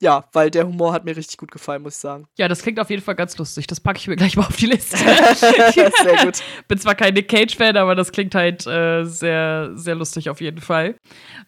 ja, 0.00 0.24
weil 0.32 0.50
der 0.50 0.66
Humor 0.66 0.92
hat 0.92 1.04
mir 1.04 1.16
richtig 1.16 1.38
gut 1.38 1.50
gefallen, 1.50 1.82
muss 1.82 1.94
ich 1.94 2.00
sagen. 2.00 2.26
Ja, 2.36 2.48
das 2.48 2.62
klingt 2.62 2.78
auf 2.78 2.90
jeden 2.90 3.02
Fall 3.02 3.14
ganz 3.14 3.38
lustig. 3.38 3.66
Das 3.66 3.80
packe 3.80 3.98
ich 3.98 4.08
mir 4.08 4.16
gleich 4.16 4.36
mal 4.36 4.46
auf 4.46 4.56
die 4.56 4.66
Liste. 4.66 4.96
sehr 4.96 6.24
gut. 6.24 6.42
Bin 6.68 6.78
zwar 6.78 6.94
kein 6.94 7.14
Nick 7.14 7.28
Cage-Fan, 7.28 7.76
aber 7.76 7.94
das 7.94 8.12
klingt 8.12 8.34
halt 8.34 8.66
äh, 8.66 9.04
sehr, 9.04 9.70
sehr 9.74 9.94
lustig 9.94 10.28
auf 10.28 10.40
jeden 10.40 10.60
Fall. 10.60 10.96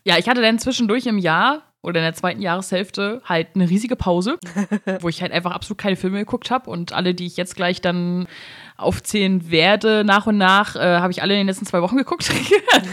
Ja, 0.04 0.16
ich 0.16 0.28
hatte 0.28 0.40
dann 0.40 0.58
zwischendurch 0.58 1.06
im 1.06 1.18
Jahr 1.18 1.62
oder 1.88 2.00
in 2.00 2.04
der 2.04 2.14
zweiten 2.14 2.42
Jahreshälfte 2.42 3.22
halt 3.24 3.48
eine 3.54 3.68
riesige 3.68 3.96
Pause, 3.96 4.38
wo 5.00 5.08
ich 5.08 5.22
halt 5.22 5.32
einfach 5.32 5.52
absolut 5.52 5.78
keine 5.78 5.96
Filme 5.96 6.18
geguckt 6.18 6.50
habe 6.50 6.70
und 6.70 6.92
alle, 6.92 7.14
die 7.14 7.26
ich 7.26 7.36
jetzt 7.36 7.56
gleich 7.56 7.80
dann 7.80 8.28
aufzählen 8.76 9.50
werde, 9.50 10.04
nach 10.04 10.26
und 10.26 10.38
nach, 10.38 10.76
äh, 10.76 10.98
habe 10.98 11.10
ich 11.10 11.20
alle 11.22 11.34
in 11.34 11.40
den 11.40 11.46
letzten 11.48 11.66
zwei 11.66 11.82
Wochen 11.82 11.96
geguckt. 11.96 12.30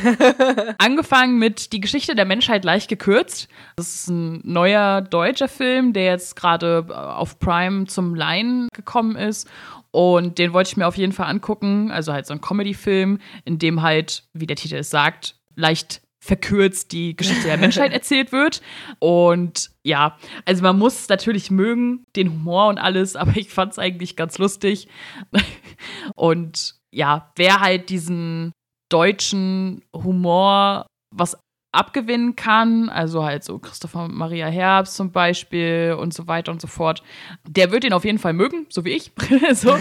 Angefangen 0.79 1.37
mit 1.37 1.73
Die 1.73 1.79
Geschichte 1.79 2.15
der 2.15 2.25
Menschheit 2.25 2.65
leicht 2.65 2.89
gekürzt. 2.89 3.47
Das 3.75 3.93
ist 3.93 4.07
ein 4.07 4.41
neuer 4.43 5.01
deutscher 5.01 5.47
Film, 5.47 5.93
der 5.93 6.05
jetzt 6.05 6.35
gerade 6.35 6.87
äh, 6.89 6.93
auf 6.93 7.37
Prime 7.37 7.85
zum 7.85 8.15
Leihen 8.15 8.67
gekommen 8.73 9.15
ist. 9.15 9.47
Und 9.91 10.39
den 10.39 10.53
wollte 10.53 10.71
ich 10.71 10.77
mir 10.77 10.87
auf 10.87 10.97
jeden 10.97 11.13
Fall 11.13 11.27
angucken. 11.27 11.91
Also 11.91 12.13
halt 12.13 12.25
so 12.25 12.33
ein 12.33 12.41
Comedy-Film, 12.41 13.19
in 13.45 13.59
dem 13.59 13.83
halt, 13.83 14.23
wie 14.33 14.47
der 14.47 14.55
Titel 14.55 14.75
es 14.77 14.89
sagt, 14.89 15.35
leicht 15.55 16.01
verkürzt 16.25 16.91
die 16.91 17.15
Geschichte 17.15 17.47
der 17.47 17.57
Menschheit 17.65 17.93
erzählt 17.93 18.31
wird. 18.31 18.61
Und 18.99 19.69
ja, 19.83 20.17
also 20.45 20.63
man 20.63 20.77
muss 20.77 21.07
natürlich 21.07 21.51
mögen, 21.51 22.05
den 22.15 22.31
Humor 22.31 22.67
und 22.69 22.79
alles, 22.79 23.15
aber 23.15 23.37
ich 23.37 23.49
fand 23.49 23.73
es 23.73 23.79
eigentlich 23.79 24.15
ganz 24.15 24.37
lustig. 24.37 24.87
Und 26.15 26.75
ja, 26.91 27.31
wer 27.35 27.59
halt 27.59 27.89
diesen 27.89 28.51
deutschen 28.89 29.83
Humor 29.93 30.87
was 31.13 31.37
abgewinnen 31.73 32.35
kann, 32.35 32.89
also 32.89 33.23
halt 33.23 33.43
so 33.43 33.59
Christopher 33.59 34.07
Maria 34.07 34.47
Herbst 34.47 34.95
zum 34.95 35.11
Beispiel 35.11 35.95
und 35.99 36.13
so 36.13 36.27
weiter 36.27 36.51
und 36.51 36.61
so 36.61 36.67
fort, 36.67 37.03
der 37.45 37.71
wird 37.71 37.83
ihn 37.83 37.93
auf 37.93 38.05
jeden 38.05 38.17
Fall 38.17 38.33
mögen, 38.33 38.65
so 38.69 38.85
wie 38.85 38.91
ich. 38.91 39.11
so. 39.53 39.75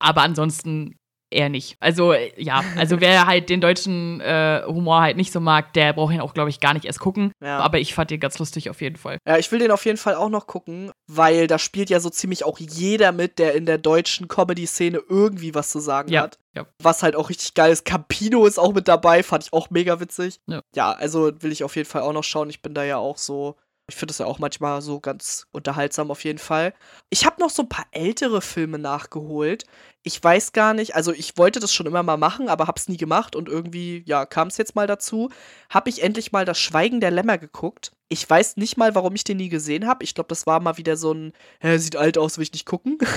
Aber 0.00 0.22
ansonsten 0.22 0.96
eher 1.34 1.48
nicht. 1.48 1.76
Also 1.80 2.14
ja, 2.36 2.64
also 2.76 3.00
wer 3.00 3.26
halt 3.26 3.48
den 3.48 3.60
deutschen 3.60 4.20
äh, 4.20 4.62
Humor 4.66 5.00
halt 5.00 5.16
nicht 5.16 5.32
so 5.32 5.40
mag, 5.40 5.72
der 5.72 5.92
braucht 5.92 6.14
ihn 6.14 6.20
auch, 6.20 6.34
glaube 6.34 6.50
ich, 6.50 6.60
gar 6.60 6.74
nicht 6.74 6.84
erst 6.84 7.00
gucken. 7.00 7.32
Ja. 7.42 7.58
Aber 7.58 7.78
ich 7.78 7.94
fand 7.94 8.10
den 8.10 8.20
ganz 8.20 8.38
lustig 8.38 8.70
auf 8.70 8.80
jeden 8.80 8.96
Fall. 8.96 9.18
Ja, 9.26 9.38
ich 9.38 9.50
will 9.52 9.58
den 9.58 9.70
auf 9.70 9.84
jeden 9.84 9.98
Fall 9.98 10.14
auch 10.14 10.28
noch 10.28 10.46
gucken, 10.46 10.92
weil 11.06 11.46
da 11.46 11.58
spielt 11.58 11.90
ja 11.90 12.00
so 12.00 12.10
ziemlich 12.10 12.44
auch 12.44 12.58
jeder 12.58 13.12
mit, 13.12 13.38
der 13.38 13.54
in 13.54 13.66
der 13.66 13.78
deutschen 13.78 14.28
Comedy-Szene 14.28 15.00
irgendwie 15.08 15.54
was 15.54 15.70
zu 15.70 15.80
sagen 15.80 16.10
ja. 16.10 16.22
hat. 16.22 16.38
Ja. 16.54 16.66
Was 16.80 17.02
halt 17.02 17.16
auch 17.16 17.30
richtig 17.30 17.54
geil 17.54 17.72
ist. 17.72 17.84
Campino 17.84 18.46
ist 18.46 18.58
auch 18.58 18.72
mit 18.72 18.86
dabei, 18.86 19.22
fand 19.22 19.44
ich 19.44 19.52
auch 19.52 19.70
mega 19.70 19.98
witzig. 19.98 20.40
Ja. 20.46 20.62
ja, 20.74 20.92
also 20.92 21.32
will 21.40 21.50
ich 21.50 21.64
auf 21.64 21.74
jeden 21.74 21.88
Fall 21.88 22.02
auch 22.02 22.12
noch 22.12 22.22
schauen. 22.22 22.48
Ich 22.48 22.62
bin 22.62 22.74
da 22.74 22.84
ja 22.84 22.98
auch 22.98 23.18
so 23.18 23.56
ich 23.86 23.96
finde 23.96 24.12
das 24.12 24.18
ja 24.18 24.26
auch 24.26 24.38
manchmal 24.38 24.80
so 24.80 24.98
ganz 24.98 25.46
unterhaltsam 25.52 26.10
auf 26.10 26.24
jeden 26.24 26.38
Fall. 26.38 26.72
Ich 27.10 27.26
habe 27.26 27.40
noch 27.40 27.50
so 27.50 27.62
ein 27.62 27.68
paar 27.68 27.86
ältere 27.92 28.40
Filme 28.40 28.78
nachgeholt. 28.78 29.64
Ich 30.02 30.22
weiß 30.22 30.52
gar 30.52 30.74
nicht, 30.74 30.94
also 30.94 31.12
ich 31.12 31.36
wollte 31.36 31.60
das 31.60 31.72
schon 31.72 31.86
immer 31.86 32.02
mal 32.02 32.16
machen, 32.16 32.48
aber 32.48 32.66
habe 32.66 32.78
es 32.78 32.88
nie 32.88 32.96
gemacht 32.96 33.36
und 33.36 33.48
irgendwie, 33.48 34.02
ja, 34.06 34.24
kam 34.26 34.48
es 34.48 34.56
jetzt 34.56 34.74
mal 34.74 34.86
dazu. 34.86 35.30
Habe 35.68 35.90
ich 35.90 36.02
endlich 36.02 36.32
mal 36.32 36.44
das 36.44 36.58
Schweigen 36.58 37.00
der 37.00 37.10
Lämmer 37.10 37.36
geguckt. 37.38 37.92
Ich 38.08 38.28
weiß 38.28 38.56
nicht 38.56 38.76
mal, 38.76 38.94
warum 38.94 39.14
ich 39.14 39.24
den 39.24 39.36
nie 39.36 39.48
gesehen 39.48 39.86
habe. 39.86 40.04
Ich 40.04 40.14
glaube, 40.14 40.28
das 40.28 40.46
war 40.46 40.60
mal 40.60 40.78
wieder 40.78 40.96
so 40.96 41.12
ein, 41.12 41.32
hä, 41.60 41.76
sieht 41.78 41.96
alt 41.96 42.16
aus, 42.16 42.38
will 42.38 42.44
ich 42.44 42.52
nicht 42.52 42.66
gucken. 42.66 42.98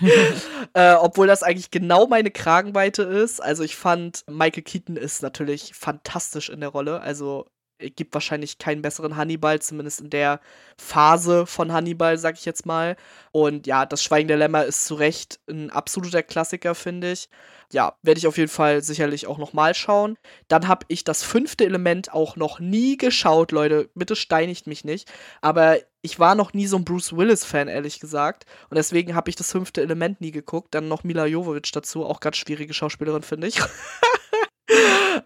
äh, 0.74 0.94
obwohl 0.94 1.26
das 1.26 1.42
eigentlich 1.42 1.70
genau 1.70 2.06
meine 2.06 2.30
Kragenweite 2.30 3.02
ist. 3.02 3.42
Also 3.42 3.62
ich 3.62 3.76
fand, 3.76 4.24
Michael 4.28 4.62
Keaton 4.62 4.96
ist 4.96 5.22
natürlich 5.22 5.74
fantastisch 5.74 6.48
in 6.48 6.60
der 6.60 6.70
Rolle. 6.70 7.00
Also 7.00 7.46
gibt 7.96 8.14
wahrscheinlich 8.14 8.58
keinen 8.58 8.82
besseren 8.82 9.16
Hannibal, 9.16 9.60
zumindest 9.60 10.00
in 10.00 10.10
der 10.10 10.40
Phase 10.76 11.46
von 11.46 11.72
Hannibal, 11.72 12.18
sag 12.18 12.36
ich 12.36 12.44
jetzt 12.44 12.66
mal. 12.66 12.96
Und 13.32 13.66
ja, 13.66 13.86
das 13.86 14.02
Schweigen 14.02 14.28
der 14.28 14.36
Lämmer 14.36 14.64
ist 14.64 14.86
zu 14.86 14.94
Recht 14.94 15.40
ein 15.48 15.70
absoluter 15.70 16.22
Klassiker, 16.22 16.74
finde 16.74 17.12
ich. 17.12 17.28
Ja, 17.72 17.94
werde 18.02 18.18
ich 18.18 18.26
auf 18.26 18.36
jeden 18.36 18.50
Fall 18.50 18.82
sicherlich 18.82 19.28
auch 19.28 19.38
nochmal 19.38 19.74
schauen. 19.74 20.18
Dann 20.48 20.66
habe 20.66 20.86
ich 20.88 21.04
das 21.04 21.22
fünfte 21.22 21.64
Element 21.64 22.12
auch 22.12 22.34
noch 22.34 22.58
nie 22.58 22.96
geschaut, 22.96 23.52
Leute. 23.52 23.88
Bitte 23.94 24.16
steinigt 24.16 24.66
mich 24.66 24.84
nicht. 24.84 25.08
Aber 25.40 25.78
ich 26.02 26.18
war 26.18 26.34
noch 26.34 26.52
nie 26.52 26.66
so 26.66 26.76
ein 26.76 26.84
Bruce 26.84 27.16
Willis-Fan, 27.16 27.68
ehrlich 27.68 28.00
gesagt. 28.00 28.44
Und 28.70 28.76
deswegen 28.76 29.14
habe 29.14 29.30
ich 29.30 29.36
das 29.36 29.52
fünfte 29.52 29.82
Element 29.82 30.20
nie 30.20 30.32
geguckt. 30.32 30.74
Dann 30.74 30.88
noch 30.88 31.04
Mila 31.04 31.26
Jovovich 31.26 31.70
dazu, 31.70 32.04
auch 32.04 32.18
ganz 32.18 32.38
schwierige 32.38 32.74
Schauspielerin, 32.74 33.22
finde 33.22 33.46
ich. 33.46 33.60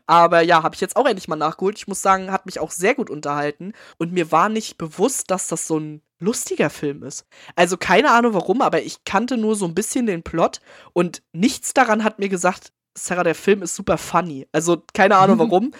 Aber 0.06 0.42
ja, 0.42 0.62
habe 0.62 0.74
ich 0.74 0.80
jetzt 0.80 0.96
auch 0.96 1.06
endlich 1.06 1.28
mal 1.28 1.36
nachgeholt. 1.36 1.78
Ich 1.78 1.88
muss 1.88 2.02
sagen, 2.02 2.30
hat 2.30 2.46
mich 2.46 2.60
auch 2.60 2.70
sehr 2.70 2.94
gut 2.94 3.10
unterhalten. 3.10 3.72
Und 3.98 4.12
mir 4.12 4.30
war 4.32 4.48
nicht 4.48 4.76
bewusst, 4.76 5.30
dass 5.30 5.48
das 5.48 5.66
so 5.66 5.78
ein 5.78 6.02
lustiger 6.18 6.70
Film 6.70 7.02
ist. 7.02 7.26
Also 7.54 7.76
keine 7.76 8.10
Ahnung 8.10 8.34
warum, 8.34 8.62
aber 8.62 8.82
ich 8.82 9.04
kannte 9.04 9.36
nur 9.36 9.56
so 9.56 9.66
ein 9.66 9.74
bisschen 9.74 10.06
den 10.06 10.22
Plot 10.22 10.60
und 10.92 11.22
nichts 11.32 11.74
daran 11.74 12.02
hat 12.02 12.18
mir 12.18 12.28
gesagt, 12.28 12.72
Sarah, 12.96 13.24
der 13.24 13.34
Film 13.34 13.62
ist 13.62 13.74
super 13.74 13.98
funny. 13.98 14.48
Also 14.52 14.82
keine 14.94 15.16
Ahnung 15.16 15.38
warum, 15.50 15.72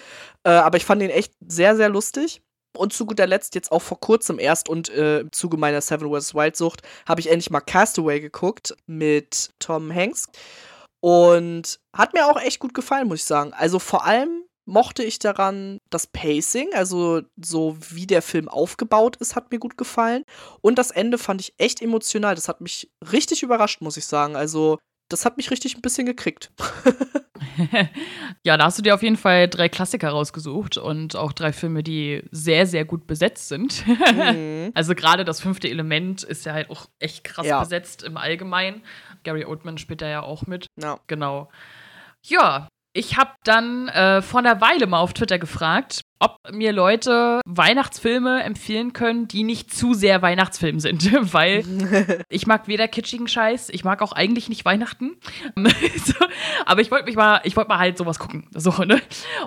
äh, 0.43 0.49
aber 0.49 0.77
ich 0.77 0.85
fand 0.85 1.01
ihn 1.01 1.09
echt 1.09 1.33
sehr, 1.45 1.75
sehr 1.75 1.89
lustig. 1.89 2.41
Und 2.77 2.91
zu 2.91 3.05
guter 3.05 3.25
Letzt, 3.25 3.55
jetzt 3.55 3.71
auch 3.71 3.81
vor 3.81 4.01
kurzem 4.01 4.37
erst 4.37 4.67
und 4.67 4.89
äh, 4.89 5.21
im 5.21 5.31
Zuge 5.31 5.55
meiner 5.55 5.79
Seven 5.79 6.11
West 6.11 6.35
Wild 6.35 6.57
Sucht, 6.57 6.81
habe 7.07 7.21
ich 7.21 7.29
endlich 7.29 7.49
mal 7.49 7.61
Castaway 7.61 8.19
geguckt 8.19 8.75
mit 8.85 9.51
Tom 9.59 9.95
Hanks. 9.95 10.27
Und 11.05 11.79
hat 11.93 12.15
mir 12.15 12.25
auch 12.25 12.41
echt 12.41 12.59
gut 12.59 12.73
gefallen, 12.73 13.07
muss 13.07 13.19
ich 13.19 13.25
sagen. 13.25 13.53
Also 13.53 13.77
vor 13.77 14.07
allem 14.07 14.41
mochte 14.65 15.03
ich 15.03 15.19
daran 15.19 15.79
das 15.91 16.07
Pacing, 16.07 16.73
also 16.73 17.21
so 17.39 17.77
wie 17.91 18.07
der 18.07 18.23
Film 18.23 18.49
aufgebaut 18.49 19.15
ist, 19.17 19.35
hat 19.35 19.51
mir 19.51 19.59
gut 19.59 19.77
gefallen. 19.77 20.23
Und 20.61 20.79
das 20.79 20.89
Ende 20.89 21.19
fand 21.19 21.41
ich 21.41 21.53
echt 21.59 21.79
emotional. 21.79 22.33
Das 22.33 22.47
hat 22.47 22.59
mich 22.59 22.91
richtig 23.11 23.43
überrascht, 23.43 23.81
muss 23.81 23.97
ich 23.97 24.07
sagen. 24.07 24.35
Also 24.35 24.79
das 25.09 25.25
hat 25.25 25.37
mich 25.37 25.51
richtig 25.51 25.75
ein 25.75 25.81
bisschen 25.81 26.05
gekriegt. 26.05 26.51
ja, 28.43 28.57
da 28.57 28.65
hast 28.65 28.77
du 28.77 28.81
dir 28.81 28.95
auf 28.95 29.03
jeden 29.03 29.17
Fall 29.17 29.47
drei 29.47 29.69
Klassiker 29.69 30.09
rausgesucht 30.09 30.77
und 30.77 31.15
auch 31.15 31.31
drei 31.31 31.53
Filme, 31.53 31.83
die 31.83 32.23
sehr, 32.31 32.65
sehr 32.65 32.85
gut 32.85 33.07
besetzt 33.07 33.47
sind. 33.47 33.85
Mhm. 33.87 34.45
Also 34.73 34.95
gerade 34.95 35.25
das 35.25 35.41
fünfte 35.41 35.69
Element 35.69 36.23
ist 36.23 36.45
ja 36.45 36.53
halt 36.53 36.69
auch 36.69 36.87
echt 36.99 37.23
krass 37.23 37.45
ja. 37.45 37.59
besetzt 37.59 38.03
im 38.03 38.17
Allgemeinen. 38.17 38.81
Gary 39.23 39.45
Oldman 39.45 39.77
spielt 39.77 40.01
da 40.01 40.07
ja 40.07 40.23
auch 40.23 40.47
mit. 40.47 40.67
Ja. 40.81 40.99
Genau. 41.07 41.49
Ja, 42.23 42.67
ich 42.93 43.17
habe 43.17 43.31
dann 43.43 43.89
äh, 43.89 44.21
vor 44.21 44.39
einer 44.39 44.61
Weile 44.61 44.87
mal 44.87 44.99
auf 44.99 45.13
Twitter 45.13 45.37
gefragt, 45.37 46.01
ob 46.25 46.37
mir 46.51 46.73
Leute 46.73 47.41
Weihnachtsfilme 47.45 48.43
empfehlen 48.43 48.93
können, 48.93 49.27
die 49.27 49.43
nicht 49.43 49.73
zu 49.73 49.93
sehr 49.93 50.21
Weihnachtsfilm 50.21 50.79
sind, 50.79 51.11
weil 51.33 51.63
ich 52.29 52.47
mag 52.47 52.67
weder 52.67 52.87
kitschigen 52.87 53.27
Scheiß, 53.27 53.69
ich 53.69 53.83
mag 53.83 54.01
auch 54.01 54.11
eigentlich 54.11 54.49
nicht 54.49 54.65
Weihnachten. 54.65 55.17
aber 56.65 56.81
ich 56.81 56.91
wollte 56.91 57.05
mich 57.05 57.15
mal, 57.15 57.41
ich 57.43 57.55
wollte 57.55 57.69
mal 57.69 57.79
halt 57.79 57.97
sowas 57.97 58.19
gucken, 58.19 58.47
so 58.53 58.71
ne? 58.83 59.01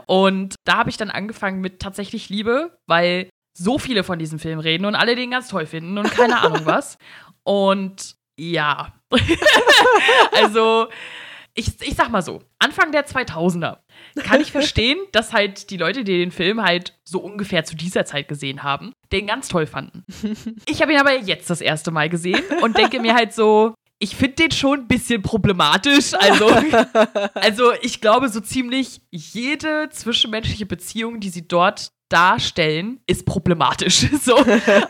Und 0.06 0.54
da 0.64 0.78
habe 0.78 0.90
ich 0.90 0.96
dann 0.96 1.10
angefangen 1.10 1.60
mit 1.60 1.80
tatsächlich 1.80 2.28
Liebe, 2.28 2.78
weil 2.86 3.28
so 3.56 3.78
viele 3.78 4.04
von 4.04 4.18
diesem 4.18 4.38
Film 4.38 4.60
reden 4.60 4.84
und 4.84 4.94
alle 4.94 5.16
den 5.16 5.32
ganz 5.32 5.48
toll 5.48 5.66
finden 5.66 5.98
und 5.98 6.10
keine 6.12 6.40
Ahnung 6.40 6.60
was. 6.64 6.96
Und 7.42 8.14
ja, 8.38 8.92
also 10.32 10.88
ich, 11.58 11.82
ich 11.82 11.96
sag 11.96 12.10
mal 12.10 12.22
so, 12.22 12.42
Anfang 12.60 12.92
der 12.92 13.06
2000er 13.06 13.78
kann 14.22 14.40
ich 14.40 14.52
verstehen, 14.52 14.98
dass 15.12 15.32
halt 15.32 15.70
die 15.70 15.76
Leute, 15.76 16.04
die 16.04 16.18
den 16.18 16.30
Film 16.30 16.62
halt 16.62 16.96
so 17.04 17.18
ungefähr 17.18 17.64
zu 17.64 17.74
dieser 17.74 18.04
Zeit 18.04 18.28
gesehen 18.28 18.62
haben, 18.62 18.92
den 19.10 19.26
ganz 19.26 19.48
toll 19.48 19.66
fanden. 19.66 20.04
Ich 20.66 20.82
habe 20.82 20.92
ihn 20.92 20.98
aber 20.98 21.18
jetzt 21.18 21.50
das 21.50 21.60
erste 21.60 21.90
Mal 21.90 22.08
gesehen 22.08 22.42
und 22.62 22.76
denke 22.76 23.00
mir 23.00 23.14
halt 23.14 23.32
so, 23.32 23.74
ich 23.98 24.14
finde 24.14 24.34
den 24.36 24.50
schon 24.52 24.80
ein 24.80 24.88
bisschen 24.88 25.22
problematisch. 25.22 26.14
Also, 26.14 26.46
also 27.34 27.72
ich 27.82 28.00
glaube, 28.00 28.28
so 28.28 28.40
ziemlich 28.40 29.00
jede 29.10 29.88
zwischenmenschliche 29.90 30.66
Beziehung, 30.66 31.20
die 31.20 31.30
sie 31.30 31.48
dort 31.48 31.90
darstellen, 32.08 33.00
ist 33.06 33.26
problematisch. 33.26 34.06
So. 34.20 34.36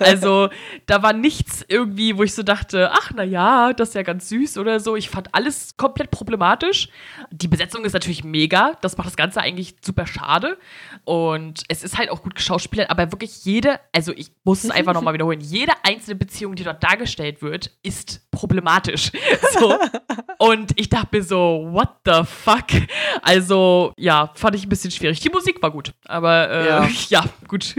Also 0.00 0.48
da 0.86 1.02
war 1.02 1.12
nichts 1.12 1.64
irgendwie, 1.68 2.16
wo 2.16 2.22
ich 2.22 2.34
so 2.34 2.42
dachte, 2.42 2.90
ach 2.92 3.12
na 3.14 3.22
ja, 3.22 3.72
das 3.72 3.90
ist 3.90 3.94
ja 3.94 4.02
ganz 4.02 4.28
süß 4.30 4.58
oder 4.58 4.80
so. 4.80 4.96
Ich 4.96 5.10
fand 5.10 5.34
alles 5.34 5.76
komplett 5.76 6.10
problematisch. 6.10 6.88
Die 7.30 7.46
Besetzung 7.46 7.84
ist 7.84 7.92
natürlich 7.92 8.24
mega. 8.24 8.72
Das 8.80 8.96
macht 8.96 9.06
das 9.06 9.16
Ganze 9.16 9.40
eigentlich 9.40 9.76
super 9.84 10.06
schade. 10.06 10.56
Und 11.04 11.62
es 11.68 11.84
ist 11.84 11.98
halt 11.98 12.10
auch 12.10 12.22
gut 12.22 12.34
geschauspielert, 12.34 12.90
aber 12.90 13.12
wirklich 13.12 13.44
jede, 13.44 13.78
also 13.92 14.12
ich 14.12 14.32
muss 14.44 14.64
es 14.64 14.70
einfach 14.70 14.94
nochmal 14.94 15.14
wiederholen, 15.14 15.40
jede 15.40 15.72
einzelne 15.84 16.16
Beziehung, 16.16 16.54
die 16.54 16.64
dort 16.64 16.82
dargestellt 16.82 17.42
wird, 17.42 17.70
ist 17.82 18.28
problematisch. 18.30 19.12
So. 19.58 19.78
Und 20.38 20.72
ich 20.76 20.88
dachte 20.88 21.16
mir 21.16 21.22
so, 21.22 21.68
what 21.70 21.88
the 22.04 22.22
fuck? 22.24 22.66
Also, 23.22 23.92
ja, 23.96 24.30
fand 24.34 24.54
ich 24.54 24.66
ein 24.66 24.68
bisschen 24.68 24.90
schwierig. 24.90 25.20
Die 25.20 25.30
Musik 25.30 25.60
war 25.62 25.70
gut, 25.70 25.92
aber 26.04 26.50
äh, 26.50 26.68
ja. 26.68 26.88
ja, 27.10 27.24
gut. 27.46 27.74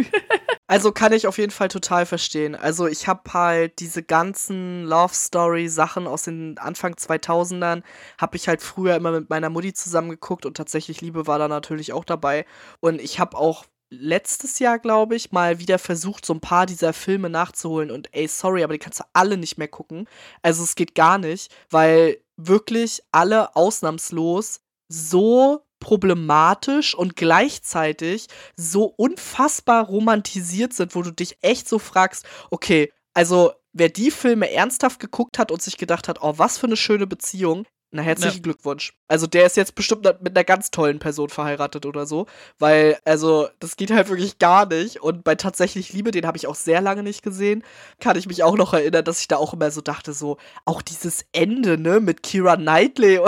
Also 0.67 0.91
kann 0.91 1.13
ich 1.13 1.25
auf 1.25 1.37
jeden 1.37 1.51
Fall 1.51 1.67
total 1.67 2.05
verstehen. 2.05 2.55
Also 2.55 2.87
ich 2.87 3.07
habe 3.07 3.33
halt 3.33 3.79
diese 3.79 4.03
ganzen 4.03 4.85
Love 4.85 5.13
Story 5.13 5.67
Sachen 5.67 6.07
aus 6.07 6.23
den 6.23 6.57
Anfang 6.57 6.93
2000ern 6.93 7.81
habe 8.19 8.37
ich 8.37 8.47
halt 8.47 8.61
früher 8.61 8.95
immer 8.95 9.11
mit 9.11 9.29
meiner 9.29 9.49
Mutti 9.49 9.73
zusammengeguckt 9.73 10.45
und 10.45 10.57
tatsächlich 10.57 11.01
Liebe 11.01 11.27
war 11.27 11.39
da 11.39 11.47
natürlich 11.47 11.91
auch 11.93 12.05
dabei 12.05 12.45
und 12.81 13.01
ich 13.01 13.19
habe 13.19 13.37
auch 13.37 13.65
letztes 13.89 14.59
Jahr, 14.59 14.79
glaube 14.79 15.15
ich, 15.15 15.31
mal 15.31 15.59
wieder 15.59 15.79
versucht, 15.79 16.25
so 16.25 16.33
ein 16.33 16.41
paar 16.41 16.65
dieser 16.65 16.93
Filme 16.93 17.29
nachzuholen. 17.29 17.91
Und 17.91 18.13
ey, 18.13 18.27
sorry, 18.27 18.63
aber 18.63 18.73
die 18.73 18.79
kannst 18.79 18.99
du 18.99 19.03
alle 19.13 19.37
nicht 19.37 19.57
mehr 19.57 19.67
gucken. 19.67 20.07
Also 20.41 20.63
es 20.63 20.75
geht 20.75 20.95
gar 20.95 21.17
nicht, 21.17 21.51
weil 21.69 22.21
wirklich 22.37 23.01
alle 23.11 23.55
ausnahmslos 23.55 24.61
so 24.87 25.65
problematisch 25.79 26.95
und 26.95 27.15
gleichzeitig 27.15 28.27
so 28.55 28.85
unfassbar 28.85 29.85
romantisiert 29.85 30.73
sind, 30.73 30.95
wo 30.95 31.01
du 31.01 31.11
dich 31.11 31.37
echt 31.41 31.67
so 31.67 31.79
fragst, 31.79 32.25
okay, 32.49 32.91
also 33.13 33.51
wer 33.73 33.89
die 33.89 34.11
Filme 34.11 34.51
ernsthaft 34.51 34.99
geguckt 34.99 35.39
hat 35.39 35.51
und 35.51 35.61
sich 35.61 35.77
gedacht 35.77 36.07
hat, 36.07 36.21
oh, 36.21 36.33
was 36.37 36.57
für 36.57 36.67
eine 36.67 36.77
schöne 36.77 37.07
Beziehung, 37.07 37.65
na, 37.91 38.03
herzlichen 38.03 38.37
ja. 38.37 38.41
Glückwunsch. 38.43 38.93
Also 39.07 39.25
der 39.25 39.47
ist 39.47 39.57
jetzt 39.57 39.73
bestimmt 39.73 40.05
mit 40.21 40.37
einer 40.37 40.43
ganz 40.43 40.69
tollen 40.69 40.99
Person 40.99 41.29
verheiratet 41.29 41.87
oder 41.87 42.05
so, 42.05 42.27
weil 42.59 42.99
also 43.03 43.49
das 43.59 43.77
geht 43.77 43.89
halt 43.89 44.09
wirklich 44.09 44.37
gar 44.37 44.67
nicht 44.67 45.01
und 45.01 45.23
bei 45.23 45.33
tatsächlich 45.33 45.91
Liebe, 45.91 46.11
den 46.11 46.27
habe 46.27 46.37
ich 46.37 46.45
auch 46.45 46.55
sehr 46.55 46.81
lange 46.81 47.01
nicht 47.01 47.23
gesehen, 47.23 47.63
kann 47.99 48.17
ich 48.17 48.27
mich 48.27 48.43
auch 48.43 48.55
noch 48.55 48.73
erinnern, 48.73 49.05
dass 49.05 49.21
ich 49.21 49.27
da 49.27 49.37
auch 49.37 49.53
immer 49.53 49.71
so 49.71 49.81
dachte 49.81 50.13
so, 50.13 50.37
auch 50.65 50.83
dieses 50.83 51.25
Ende, 51.31 51.79
ne, 51.79 51.99
mit 51.99 52.21
Kira 52.21 52.57
Knightley 52.57 53.19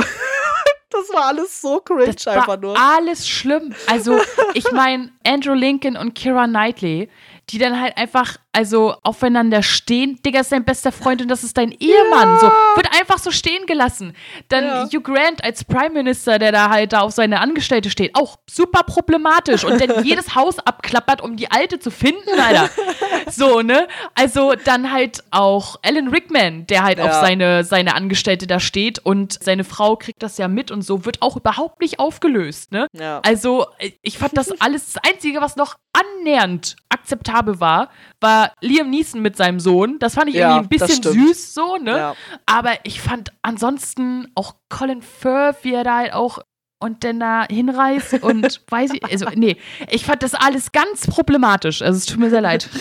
war 1.13 1.25
alles 1.25 1.62
so 1.62 1.80
cringe 1.80 2.13
das 2.13 2.25
war 2.25 2.34
einfach 2.34 2.60
nur. 2.60 2.77
Alles 2.77 3.27
schlimm. 3.27 3.74
Also, 3.88 4.20
ich 4.53 4.72
meine, 4.72 5.12
Andrew 5.25 5.53
Lincoln 5.53 5.98
und 5.98 6.13
Kira 6.15 6.48
Knightley, 6.48 7.10
die 7.51 7.58
dann 7.58 7.79
halt 7.79 7.98
einfach 7.98 8.38
also 8.53 8.96
aufeinander 9.03 9.63
stehen. 9.63 10.20
Digga 10.25 10.41
ist 10.41 10.51
dein 10.51 10.65
bester 10.65 10.91
Freund 10.91 11.22
und 11.22 11.29
das 11.29 11.43
ist 11.43 11.58
dein 11.58 11.72
Ehemann. 11.72 12.29
Ja. 12.29 12.39
So, 12.39 12.48
wird 12.75 12.88
einfach 13.00 13.17
so 13.17 13.31
stehen 13.31 13.65
gelassen. 13.65 14.13
Dann 14.50 14.63
ja. 14.65 14.86
Hugh 14.86 15.01
Grant 15.01 15.43
als 15.43 15.63
Prime 15.63 15.91
Minister, 15.91 16.38
der 16.39 16.51
da 16.51 16.70
halt 16.70 16.93
da 16.93 17.01
auf 17.01 17.12
seine 17.12 17.39
Angestellte 17.39 17.89
steht, 17.89 18.15
auch 18.15 18.38
super 18.50 18.84
problematisch 18.84 19.63
und 19.63 19.79
dann 19.79 20.03
jedes 20.05 20.36
Haus 20.36 20.60
abklappert, 20.60 21.22
um 21.22 21.38
die 21.38 21.50
Alte 21.50 21.79
zu 21.79 21.91
finden, 21.91 22.39
Alter. 22.39 22.70
so, 23.31 23.62
ne? 23.62 23.88
Also 24.15 24.53
dann 24.65 24.91
halt 24.91 25.24
auch 25.31 25.77
Alan 25.84 26.10
Rickman, 26.10 26.67
der 26.67 26.84
halt 26.84 26.98
ja. 26.98 27.05
auf 27.05 27.13
seine, 27.13 27.63
seine 27.63 27.96
Angestellte 27.96 28.48
da 28.48 28.60
steht 28.60 29.00
und 29.00 29.41
seine 29.41 29.63
Frau 29.63 29.96
kriegt 29.96 30.24
das 30.24 30.38
ja 30.38 30.48
mit 30.48 30.72
und 30.72 30.81
so, 30.81 31.05
wird 31.05 31.22
auch 31.22 31.38
überhaupt 31.38 31.81
nicht 31.81 32.00
aufgelöst, 32.00 32.72
ne? 32.72 32.88
Ja. 32.93 33.22
Also, 33.24 33.67
ich 34.01 34.17
fand 34.17 34.38
das 34.38 34.60
alles, 34.62 34.93
das 34.93 35.03
Einzige, 35.10 35.41
was 35.41 35.55
noch 35.55 35.75
annähernd 35.93 36.75
akzeptabel 37.12 37.60
war, 37.60 37.89
war 38.20 38.53
Liam 38.62 38.89
Neeson 38.89 39.22
mit 39.22 39.36
seinem 39.36 39.60
Sohn. 39.60 40.00
Das 40.00 40.15
fand 40.15 40.30
ich 40.30 40.36
ja, 40.36 40.58
irgendwie 40.58 40.75
ein 40.75 40.88
bisschen 40.88 41.03
süß, 41.03 41.53
so, 41.53 41.77
ne? 41.77 41.98
Ja. 41.98 42.15
Aber 42.46 42.74
ich 42.84 43.01
fand 43.01 43.32
ansonsten 43.41 44.32
auch 44.36 44.56
Colin 44.70 45.01
Firth, 45.01 45.58
wie 45.63 45.74
er 45.74 45.84
da 45.84 45.98
halt 45.98 46.13
auch 46.13 46.39
und 46.80 47.03
dann 47.03 47.20
da 47.20 47.46
hinreißt 47.48 48.24
und 48.24 48.62
weiß 48.70 48.91
ich, 48.94 49.03
also 49.03 49.27
nee, 49.36 49.58
ich 49.91 50.03
fand 50.03 50.24
das 50.24 50.34
alles 50.34 50.72
ganz 50.72 51.06
problematisch. 51.06 51.84
Also 51.84 51.98
es 51.98 52.06
tut 52.08 52.20
mir 52.20 52.30
sehr 52.30 52.41
leid. 52.41 52.68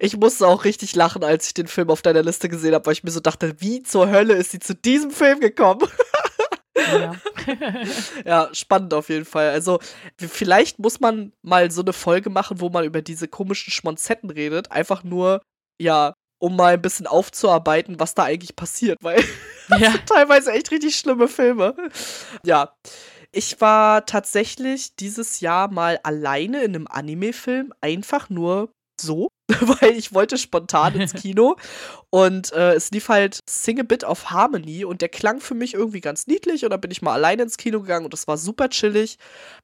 Ich 0.00 0.16
musste 0.16 0.46
auch 0.46 0.64
richtig 0.64 0.96
lachen, 0.96 1.22
als 1.24 1.48
ich 1.48 1.54
den 1.54 1.66
Film 1.66 1.90
auf 1.90 2.00
deiner 2.00 2.22
Liste 2.22 2.48
gesehen 2.48 2.74
habe, 2.74 2.86
weil 2.86 2.94
ich 2.94 3.04
mir 3.04 3.10
so 3.10 3.20
dachte, 3.20 3.56
wie 3.58 3.82
zur 3.82 4.08
Hölle 4.10 4.34
ist 4.34 4.50
sie 4.50 4.58
zu 4.58 4.74
diesem 4.74 5.10
Film 5.10 5.40
gekommen? 5.40 5.82
Ja. 6.76 7.14
ja, 8.24 8.48
spannend 8.52 8.94
auf 8.94 9.08
jeden 9.08 9.24
Fall. 9.24 9.50
Also, 9.50 9.78
vielleicht 10.18 10.78
muss 10.78 11.00
man 11.00 11.32
mal 11.42 11.70
so 11.70 11.82
eine 11.82 11.92
Folge 11.92 12.30
machen, 12.30 12.60
wo 12.60 12.68
man 12.68 12.84
über 12.84 13.02
diese 13.02 13.28
komischen 13.28 13.72
Schmonzetten 13.72 14.30
redet. 14.30 14.72
Einfach 14.72 15.04
nur, 15.04 15.40
ja, 15.80 16.14
um 16.38 16.56
mal 16.56 16.74
ein 16.74 16.82
bisschen 16.82 17.06
aufzuarbeiten, 17.06 18.00
was 18.00 18.14
da 18.14 18.24
eigentlich 18.24 18.56
passiert, 18.56 18.98
weil 19.02 19.22
das 19.68 19.80
ja. 19.80 19.92
sind 19.92 20.06
teilweise 20.06 20.52
echt 20.52 20.70
richtig 20.70 20.96
schlimme 20.96 21.28
Filme. 21.28 21.74
Ja. 22.44 22.74
Ich 23.36 23.60
war 23.60 24.06
tatsächlich 24.06 24.94
dieses 24.94 25.40
Jahr 25.40 25.68
mal 25.68 25.98
alleine 26.04 26.62
in 26.62 26.76
einem 26.76 26.86
Anime-Film, 26.86 27.72
einfach 27.80 28.30
nur 28.30 28.70
so, 29.00 29.28
weil 29.48 29.92
ich 29.92 30.14
wollte 30.14 30.38
spontan 30.38 30.94
ins 31.00 31.12
Kino. 31.14 31.56
Und 32.10 32.52
äh, 32.52 32.74
es 32.74 32.90
lief 32.90 33.08
halt 33.08 33.40
Sing 33.48 33.80
a 33.80 33.82
Bit 33.82 34.04
of 34.04 34.30
Harmony 34.30 34.84
und 34.84 35.00
der 35.00 35.08
klang 35.08 35.40
für 35.40 35.54
mich 35.54 35.74
irgendwie 35.74 36.00
ganz 36.00 36.26
niedlich. 36.26 36.64
Und 36.64 36.70
dann 36.70 36.80
bin 36.80 36.90
ich 36.90 37.02
mal 37.02 37.12
alleine 37.12 37.42
ins 37.42 37.56
Kino 37.56 37.80
gegangen 37.80 38.04
und 38.04 38.12
das 38.12 38.26
war 38.28 38.38
super 38.38 38.68
chillig. 38.68 39.18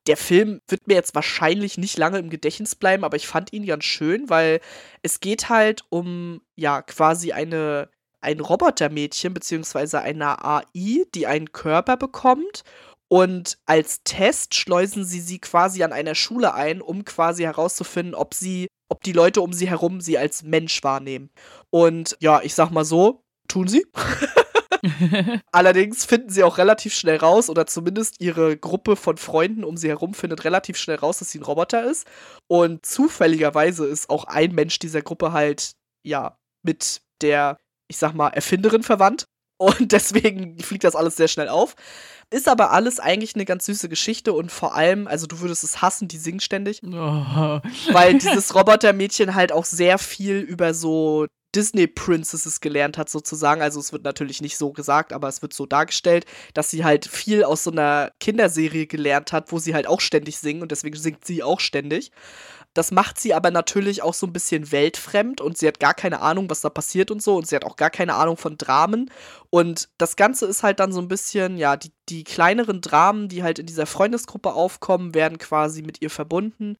Der 0.07 0.17
Film 0.17 0.61
wird 0.69 0.87
mir 0.87 0.95
jetzt 0.95 1.15
wahrscheinlich 1.15 1.79
nicht 1.79 1.99
lange 1.99 2.19
im 2.19 2.31
Gedächtnis 2.31 2.75
bleiben, 2.75 3.05
aber 3.05 3.17
ich 3.17 3.27
fand 3.27 3.53
ihn 3.53 3.67
ganz 3.67 3.85
schön, 3.85 4.29
weil 4.29 4.61
es 5.03 5.21
geht 5.21 5.49
halt 5.49 5.83
um 5.91 6.41
ja 6.57 6.83
quasi 6.83 7.33
eine 7.33 7.89
ein 8.21 8.41
Robotermädchen 8.41 9.33
beziehungsweise 9.33 10.01
eine 10.01 10.45
AI, 10.45 11.05
die 11.15 11.27
einen 11.27 11.53
Körper 11.53 11.97
bekommt. 11.97 12.65
Und 13.09 13.59
als 13.67 14.03
Test 14.05 14.55
schleusen 14.55 15.05
sie 15.05 15.21
sie 15.21 15.41
quasi 15.41 15.83
an 15.83 15.93
einer 15.93 16.15
Schule 16.15 16.55
ein, 16.55 16.81
um 16.81 17.05
quasi 17.05 17.43
herauszufinden, 17.43 18.15
ob 18.15 18.35
sie, 18.35 18.69
ob 18.91 19.03
die 19.03 19.13
Leute 19.13 19.41
um 19.41 19.53
sie 19.53 19.69
herum 19.71 20.01
sie 20.01 20.19
als 20.19 20.43
Mensch 20.43 20.83
wahrnehmen. 20.83 21.31
Und 21.71 22.17
ja, 22.21 22.43
ich 22.43 22.55
sag 22.55 22.71
mal 22.71 22.85
so, 22.85 23.25
tun 23.49 23.69
sie. 23.69 23.87
Allerdings 25.53 26.05
finden 26.05 26.31
sie 26.31 26.43
auch 26.43 26.59
relativ 26.59 26.95
schnell 26.95 27.17
raus, 27.17 27.51
oder 27.51 27.67
zumindest 27.67 28.21
ihre 28.21 28.57
Gruppe 28.57 28.97
von 28.97 29.17
Freunden 29.17 29.65
um 29.65 29.77
sie 29.77 29.89
herum 29.89 30.15
findet 30.15 30.45
relativ 30.45 30.77
schnell 30.77 30.97
raus, 30.97 31.19
dass 31.19 31.31
sie 31.31 31.39
ein 31.39 31.45
Roboter 31.45 31.85
ist. 31.85 32.07
Und 32.49 32.85
zufälligerweise 32.85 33.87
ist 33.87 34.11
auch 34.11 34.25
ein 34.25 34.55
Mensch 34.55 34.79
dieser 34.79 35.03
Gruppe 35.03 35.33
halt, 35.33 35.73
ja, 36.03 36.39
mit 36.63 37.03
der, 37.21 37.59
ich 37.89 37.99
sag 37.99 38.15
mal, 38.15 38.29
Erfinderin 38.29 38.83
verwandt. 38.83 39.27
Und 39.61 39.93
deswegen 39.93 40.59
fliegt 40.59 40.85
das 40.85 40.97
alles 40.97 41.17
sehr 41.17 41.29
schnell 41.29 41.49
auf. 41.49 41.77
Ist 42.31 42.49
aber 42.49 42.71
alles 42.71 42.99
eigentlich 42.99 43.35
eine 43.35 43.45
ganz 43.45 43.67
süße 43.67 43.91
Geschichte 43.91 44.33
und 44.33 44.51
vor 44.51 44.75
allem, 44.75 45.07
also 45.07 45.27
du 45.27 45.41
würdest 45.41 45.65
es 45.65 45.83
hassen, 45.83 46.09
die 46.09 46.17
singt 46.17 46.43
ständig. 46.43 46.81
Oh. 46.83 47.61
Weil 47.93 48.15
dieses 48.19 48.55
Robotermädchen 48.55 49.35
halt 49.35 49.53
auch 49.53 49.67
sehr 49.67 49.99
viel 49.99 50.39
über 50.39 50.73
so 50.73 51.27
Disney 51.55 51.87
Princesses 51.87 52.61
gelernt 52.61 52.97
hat, 52.97 53.11
sozusagen. 53.11 53.61
Also 53.61 53.81
es 53.81 53.93
wird 53.93 54.05
natürlich 54.05 54.41
nicht 54.41 54.57
so 54.57 54.73
gesagt, 54.73 55.13
aber 55.13 55.29
es 55.29 55.43
wird 55.43 55.53
so 55.53 55.67
dargestellt, 55.67 56.25
dass 56.55 56.71
sie 56.71 56.85
halt 56.85 57.07
viel 57.07 57.45
aus 57.45 57.65
so 57.65 57.71
einer 57.71 58.13
Kinderserie 58.19 58.87
gelernt 58.87 59.33
hat, 59.33 59.53
wo 59.53 59.59
sie 59.59 59.75
halt 59.75 59.87
auch 59.87 60.01
ständig 60.01 60.39
singen 60.39 60.63
und 60.63 60.71
deswegen 60.71 60.97
singt 60.97 61.27
sie 61.27 61.43
auch 61.43 61.61
ständig. 61.61 62.13
Das 62.75 62.93
macht 62.93 63.19
sie 63.19 63.35
aber 63.35 63.51
natürlich 63.51 64.03
auch 64.03 64.15
so 64.15 64.27
ein 64.27 64.33
bisschen 64.33 64.71
weltfremd 64.71 65.41
und 65.41 65.59
sie 65.59 65.67
hat 65.67 65.81
gar 65.81 65.95
keine 65.95 66.21
Ahnung, 66.21 66.49
was 66.49 66.61
da 66.61 66.71
passiert 66.71 67.11
und 67.11 67.21
so 67.21 67.37
und 67.37 67.49
sie 67.49 67.57
hat 67.57 67.65
auch 67.65 67.77
gar 67.77 67.91
keine 67.91 68.15
Ahnung 68.15 68.37
von 68.37 68.57
Dramen. 68.57 69.11
Und 69.51 69.89
das 69.99 70.15
Ganze 70.15 70.47
ist 70.47 70.63
halt 70.63 70.79
dann 70.79 70.93
so 70.93 71.01
ein 71.01 71.09
bisschen, 71.09 71.57
ja, 71.57 71.77
die, 71.77 71.91
die 72.09 72.23
kleineren 72.23 72.81
Dramen, 72.81 73.29
die 73.29 73.43
halt 73.43 73.59
in 73.59 73.67
dieser 73.67 73.87
Freundesgruppe 73.87 74.53
aufkommen, 74.53 75.15
werden 75.15 75.39
quasi 75.39 75.83
mit 75.83 76.01
ihr 76.01 76.11
verbunden 76.11 76.77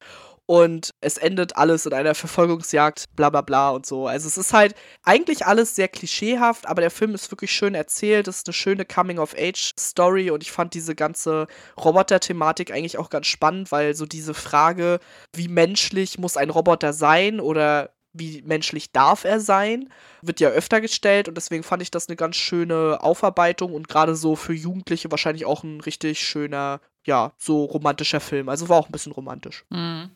und 0.51 0.93
es 0.99 1.17
endet 1.17 1.55
alles 1.55 1.85
in 1.85 1.93
einer 1.93 2.13
Verfolgungsjagd, 2.13 3.05
bla 3.15 3.29
bla 3.29 3.39
bla 3.39 3.69
und 3.69 3.85
so. 3.85 4.07
Also 4.07 4.27
es 4.27 4.37
ist 4.37 4.51
halt 4.51 4.75
eigentlich 5.01 5.45
alles 5.45 5.77
sehr 5.77 5.87
klischeehaft, 5.87 6.67
aber 6.67 6.81
der 6.81 6.91
Film 6.91 7.15
ist 7.15 7.31
wirklich 7.31 7.53
schön 7.53 7.73
erzählt, 7.73 8.27
es 8.27 8.39
ist 8.39 8.47
eine 8.47 8.53
schöne 8.53 8.83
Coming-of-Age-Story 8.83 10.29
und 10.29 10.43
ich 10.43 10.51
fand 10.51 10.73
diese 10.73 10.93
ganze 10.93 11.47
Roboter-Thematik 11.77 12.69
eigentlich 12.69 12.97
auch 12.97 13.09
ganz 13.09 13.27
spannend, 13.27 13.71
weil 13.71 13.95
so 13.95 14.05
diese 14.05 14.33
Frage, 14.33 14.99
wie 15.33 15.47
menschlich 15.47 16.19
muss 16.19 16.35
ein 16.35 16.49
Roboter 16.49 16.91
sein 16.91 17.39
oder 17.39 17.91
wie 18.11 18.41
menschlich 18.41 18.91
darf 18.91 19.23
er 19.23 19.39
sein, 19.39 19.87
wird 20.21 20.41
ja 20.41 20.49
öfter 20.49 20.81
gestellt 20.81 21.29
und 21.29 21.35
deswegen 21.35 21.63
fand 21.63 21.81
ich 21.81 21.91
das 21.91 22.09
eine 22.09 22.17
ganz 22.17 22.35
schöne 22.35 23.01
Aufarbeitung 23.01 23.73
und 23.73 23.87
gerade 23.87 24.17
so 24.17 24.35
für 24.35 24.53
Jugendliche 24.53 25.11
wahrscheinlich 25.11 25.45
auch 25.45 25.63
ein 25.63 25.79
richtig 25.79 26.19
schöner 26.19 26.81
ja, 27.05 27.33
so 27.37 27.65
romantischer 27.65 28.19
Film. 28.19 28.49
Also 28.49 28.69
war 28.69 28.77
auch 28.77 28.87
ein 28.87 28.91
bisschen 28.91 29.11
romantisch. 29.11 29.65
Mhm. 29.69 30.09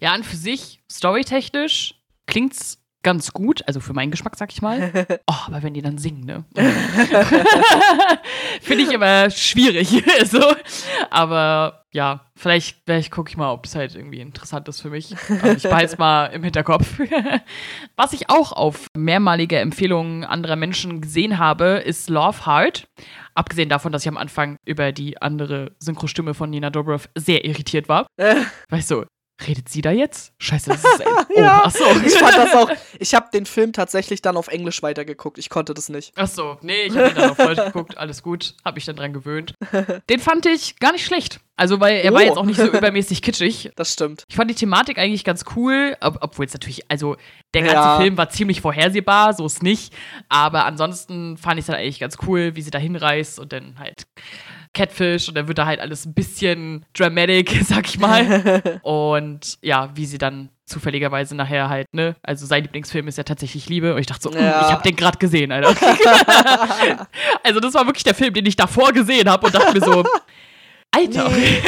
Ja, 0.00 0.14
und 0.14 0.24
für 0.24 0.36
sich, 0.36 0.80
storytechnisch, 0.90 1.94
klingt's 2.26 2.78
ganz 3.02 3.32
gut, 3.32 3.62
also 3.66 3.80
für 3.80 3.92
meinen 3.92 4.10
Geschmack, 4.10 4.36
sag 4.36 4.52
ich 4.52 4.62
mal. 4.62 5.06
Oh, 5.26 5.46
aber 5.46 5.62
wenn 5.62 5.74
die 5.74 5.82
dann 5.82 5.98
singen, 5.98 6.24
ne? 6.24 6.44
Finde 8.62 8.84
ich 8.84 8.92
immer 8.92 9.30
schwierig. 9.30 10.02
so. 10.24 10.42
Aber 11.10 11.84
ja, 11.92 12.26
vielleicht, 12.34 12.78
vielleicht 12.86 13.10
gucke 13.10 13.30
ich 13.30 13.36
mal, 13.36 13.52
ob 13.52 13.64
das 13.64 13.74
halt 13.74 13.94
irgendwie 13.94 14.20
interessant 14.20 14.68
ist 14.68 14.80
für 14.80 14.90
mich. 14.90 15.14
Aber 15.28 15.52
ich 15.52 15.62
behalte 15.62 15.92
es 15.92 15.98
mal 15.98 16.26
im 16.26 16.42
Hinterkopf. 16.44 16.98
Was 17.96 18.12
ich 18.12 18.30
auch 18.30 18.52
auf 18.52 18.86
mehrmalige 18.96 19.58
Empfehlungen 19.58 20.24
anderer 20.24 20.56
Menschen 20.56 21.00
gesehen 21.00 21.38
habe, 21.38 21.82
ist 21.84 22.08
Love 22.10 22.46
Heart. 22.46 22.88
Abgesehen 23.38 23.68
davon, 23.68 23.92
dass 23.92 24.02
ich 24.02 24.08
am 24.08 24.16
Anfang 24.16 24.56
über 24.66 24.90
die 24.90 25.22
andere 25.22 25.70
Synchrostimme 25.78 26.34
von 26.34 26.50
Nina 26.50 26.70
Dobrev 26.70 27.08
sehr 27.16 27.44
irritiert 27.44 27.88
war. 27.88 28.08
Äh. 28.16 28.34
Weißt 28.68 28.90
du, 28.90 29.04
Redet 29.46 29.68
sie 29.68 29.82
da 29.82 29.92
jetzt? 29.92 30.32
Scheiße, 30.38 30.70
das 30.70 30.84
ist. 30.84 31.04
Oh, 31.08 31.40
ja, 31.40 31.64
achso. 31.64 31.84
Ich 32.04 32.14
fand 32.14 32.36
das 32.36 32.54
auch. 32.54 32.70
Ich 32.98 33.14
habe 33.14 33.28
den 33.32 33.46
Film 33.46 33.72
tatsächlich 33.72 34.22
dann 34.22 34.36
auf 34.36 34.48
Englisch 34.48 34.82
weitergeguckt. 34.82 35.38
Ich 35.38 35.48
konnte 35.48 35.72
das 35.74 35.88
nicht. 35.88 36.16
Achso, 36.18 36.58
nee, 36.62 36.82
ich 36.82 36.96
habe 36.96 37.10
ihn 37.10 37.14
dann 37.14 37.30
auf 37.30 37.36
Deutsch 37.36 37.64
geguckt. 37.64 37.96
Alles 37.96 38.22
gut. 38.22 38.54
Habe 38.64 38.78
ich 38.78 38.84
dann 38.84 38.96
dran 38.96 39.12
gewöhnt. 39.12 39.54
Den 40.10 40.18
fand 40.18 40.46
ich 40.46 40.78
gar 40.78 40.92
nicht 40.92 41.06
schlecht. 41.06 41.40
Also, 41.56 41.80
weil 41.80 41.98
er 41.98 42.12
oh. 42.12 42.14
war 42.14 42.22
jetzt 42.22 42.36
auch 42.36 42.44
nicht 42.44 42.58
so 42.58 42.66
übermäßig 42.66 43.22
kitschig. 43.22 43.70
Das 43.76 43.92
stimmt. 43.92 44.24
Ich 44.28 44.36
fand 44.36 44.50
die 44.50 44.54
Thematik 44.54 44.98
eigentlich 44.98 45.24
ganz 45.24 45.44
cool, 45.54 45.96
ob, 46.00 46.18
obwohl 46.20 46.46
es 46.46 46.52
natürlich, 46.52 46.90
also 46.90 47.16
der 47.54 47.62
ganze 47.62 47.76
ja. 47.76 48.00
Film 48.00 48.16
war 48.16 48.30
ziemlich 48.30 48.60
vorhersehbar, 48.60 49.34
so 49.34 49.46
ist 49.46 49.62
nicht. 49.62 49.94
Aber 50.28 50.66
ansonsten 50.66 51.36
fand 51.36 51.58
ich 51.58 51.62
es 51.62 51.66
dann 51.66 51.76
eigentlich 51.76 52.00
ganz 52.00 52.16
cool, 52.26 52.56
wie 52.56 52.62
sie 52.62 52.70
da 52.70 52.78
hinreist 52.78 53.38
und 53.38 53.52
dann 53.52 53.78
halt 53.78 54.06
Catfish 54.72 55.28
und 55.28 55.34
dann 55.36 55.48
wird 55.48 55.58
da 55.58 55.66
halt 55.66 55.80
alles 55.80 56.06
ein 56.06 56.14
bisschen 56.14 56.84
dramatic, 56.94 57.60
sag 57.64 57.86
ich 57.88 57.98
mal. 57.98 58.80
und 58.82 59.58
ja, 59.62 59.90
wie 59.94 60.06
sie 60.06 60.18
dann 60.18 60.50
zufälligerweise 60.64 61.34
nachher 61.34 61.68
halt, 61.68 61.86
ne? 61.92 62.16
Also 62.22 62.46
sein 62.46 62.62
Lieblingsfilm 62.62 63.08
ist 63.08 63.18
ja 63.18 63.24
tatsächlich 63.24 63.68
Liebe 63.68 63.94
und 63.94 64.00
ich 64.00 64.06
dachte 64.06 64.22
so, 64.22 64.30
hm, 64.30 64.38
ja. 64.38 64.66
ich 64.66 64.72
habe 64.72 64.82
den 64.82 64.96
gerade 64.96 65.18
gesehen, 65.18 65.50
Alter. 65.50 65.70
also 67.42 67.60
das 67.60 67.74
war 67.74 67.86
wirklich 67.86 68.04
der 68.04 68.14
Film, 68.14 68.34
den 68.34 68.46
ich 68.46 68.56
davor 68.56 68.92
gesehen 68.92 69.28
habe 69.30 69.46
und 69.46 69.54
dachte 69.54 69.72
mir 69.72 69.84
so, 69.84 70.04
Alter. 70.90 71.28
Nee. 71.30 71.62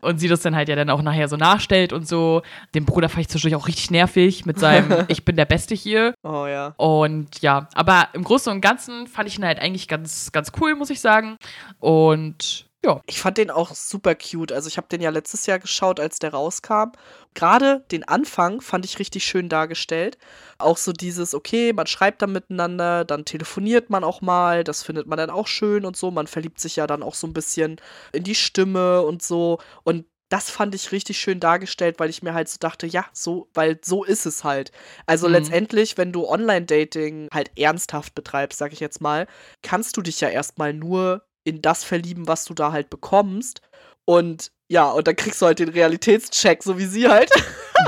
und 0.00 0.18
sie 0.20 0.28
das 0.28 0.42
dann 0.42 0.54
halt 0.54 0.68
ja 0.68 0.76
dann 0.76 0.90
auch 0.90 1.02
nachher 1.02 1.28
so 1.28 1.36
nachstellt 1.36 1.92
und 1.92 2.06
so. 2.06 2.42
Den 2.74 2.84
Bruder 2.84 3.08
fand 3.08 3.22
ich 3.22 3.28
zwischendurch 3.28 3.60
auch 3.60 3.66
richtig 3.66 3.90
nervig 3.90 4.46
mit 4.46 4.58
seinem 4.58 5.04
Ich 5.08 5.24
bin 5.24 5.36
der 5.36 5.44
Beste 5.44 5.74
hier. 5.74 6.14
Oh 6.22 6.46
ja. 6.46 6.74
Und 6.76 7.40
ja, 7.42 7.68
aber 7.74 8.08
im 8.12 8.24
Großen 8.24 8.52
und 8.52 8.60
Ganzen 8.60 9.06
fand 9.06 9.28
ich 9.28 9.38
ihn 9.38 9.44
halt 9.44 9.58
eigentlich 9.58 9.88
ganz, 9.88 10.30
ganz 10.32 10.52
cool, 10.60 10.74
muss 10.76 10.90
ich 10.90 11.00
sagen. 11.00 11.36
Und 11.80 12.67
ja. 12.84 13.00
Ich 13.06 13.20
fand 13.20 13.38
den 13.38 13.50
auch 13.50 13.74
super 13.74 14.14
cute. 14.14 14.52
Also 14.52 14.68
ich 14.68 14.76
habe 14.76 14.86
den 14.88 15.00
ja 15.00 15.10
letztes 15.10 15.46
Jahr 15.46 15.58
geschaut, 15.58 15.98
als 15.98 16.20
der 16.20 16.32
rauskam. 16.32 16.92
Gerade 17.34 17.84
den 17.90 18.04
Anfang 18.06 18.60
fand 18.60 18.84
ich 18.84 18.98
richtig 18.98 19.24
schön 19.24 19.48
dargestellt. 19.48 20.16
Auch 20.58 20.76
so 20.76 20.92
dieses, 20.92 21.34
okay, 21.34 21.72
man 21.72 21.86
schreibt 21.86 22.22
dann 22.22 22.32
miteinander, 22.32 23.04
dann 23.04 23.24
telefoniert 23.24 23.90
man 23.90 24.04
auch 24.04 24.20
mal, 24.20 24.62
das 24.62 24.82
findet 24.84 25.08
man 25.08 25.18
dann 25.18 25.30
auch 25.30 25.48
schön 25.48 25.84
und 25.84 25.96
so. 25.96 26.10
Man 26.12 26.28
verliebt 26.28 26.60
sich 26.60 26.76
ja 26.76 26.86
dann 26.86 27.02
auch 27.02 27.14
so 27.14 27.26
ein 27.26 27.32
bisschen 27.32 27.80
in 28.12 28.22
die 28.22 28.36
Stimme 28.36 29.02
und 29.02 29.22
so. 29.22 29.58
Und 29.82 30.06
das 30.28 30.50
fand 30.50 30.74
ich 30.74 30.92
richtig 30.92 31.18
schön 31.18 31.40
dargestellt, 31.40 31.98
weil 31.98 32.10
ich 32.10 32.22
mir 32.22 32.34
halt 32.34 32.48
so 32.48 32.58
dachte, 32.60 32.86
ja, 32.86 33.06
so, 33.12 33.48
weil 33.54 33.80
so 33.82 34.04
ist 34.04 34.26
es 34.26 34.44
halt. 34.44 34.72
Also 35.06 35.26
mhm. 35.26 35.34
letztendlich, 35.34 35.96
wenn 35.96 36.12
du 36.12 36.28
Online-Dating 36.28 37.28
halt 37.32 37.50
ernsthaft 37.58 38.14
betreibst, 38.14 38.58
sag 38.58 38.72
ich 38.72 38.80
jetzt 38.80 39.00
mal, 39.00 39.26
kannst 39.62 39.96
du 39.96 40.02
dich 40.02 40.20
ja 40.20 40.28
erstmal 40.28 40.74
nur 40.74 41.27
in 41.48 41.62
das 41.62 41.84
verlieben, 41.84 42.28
was 42.28 42.44
du 42.44 42.54
da 42.54 42.72
halt 42.72 42.90
bekommst. 42.90 43.62
Und 44.04 44.52
ja, 44.70 44.90
und 44.90 45.06
dann 45.06 45.16
kriegst 45.16 45.40
du 45.40 45.46
halt 45.46 45.58
den 45.58 45.70
Realitätscheck, 45.70 46.62
so 46.62 46.78
wie 46.78 46.84
sie 46.86 47.08
halt. 47.08 47.30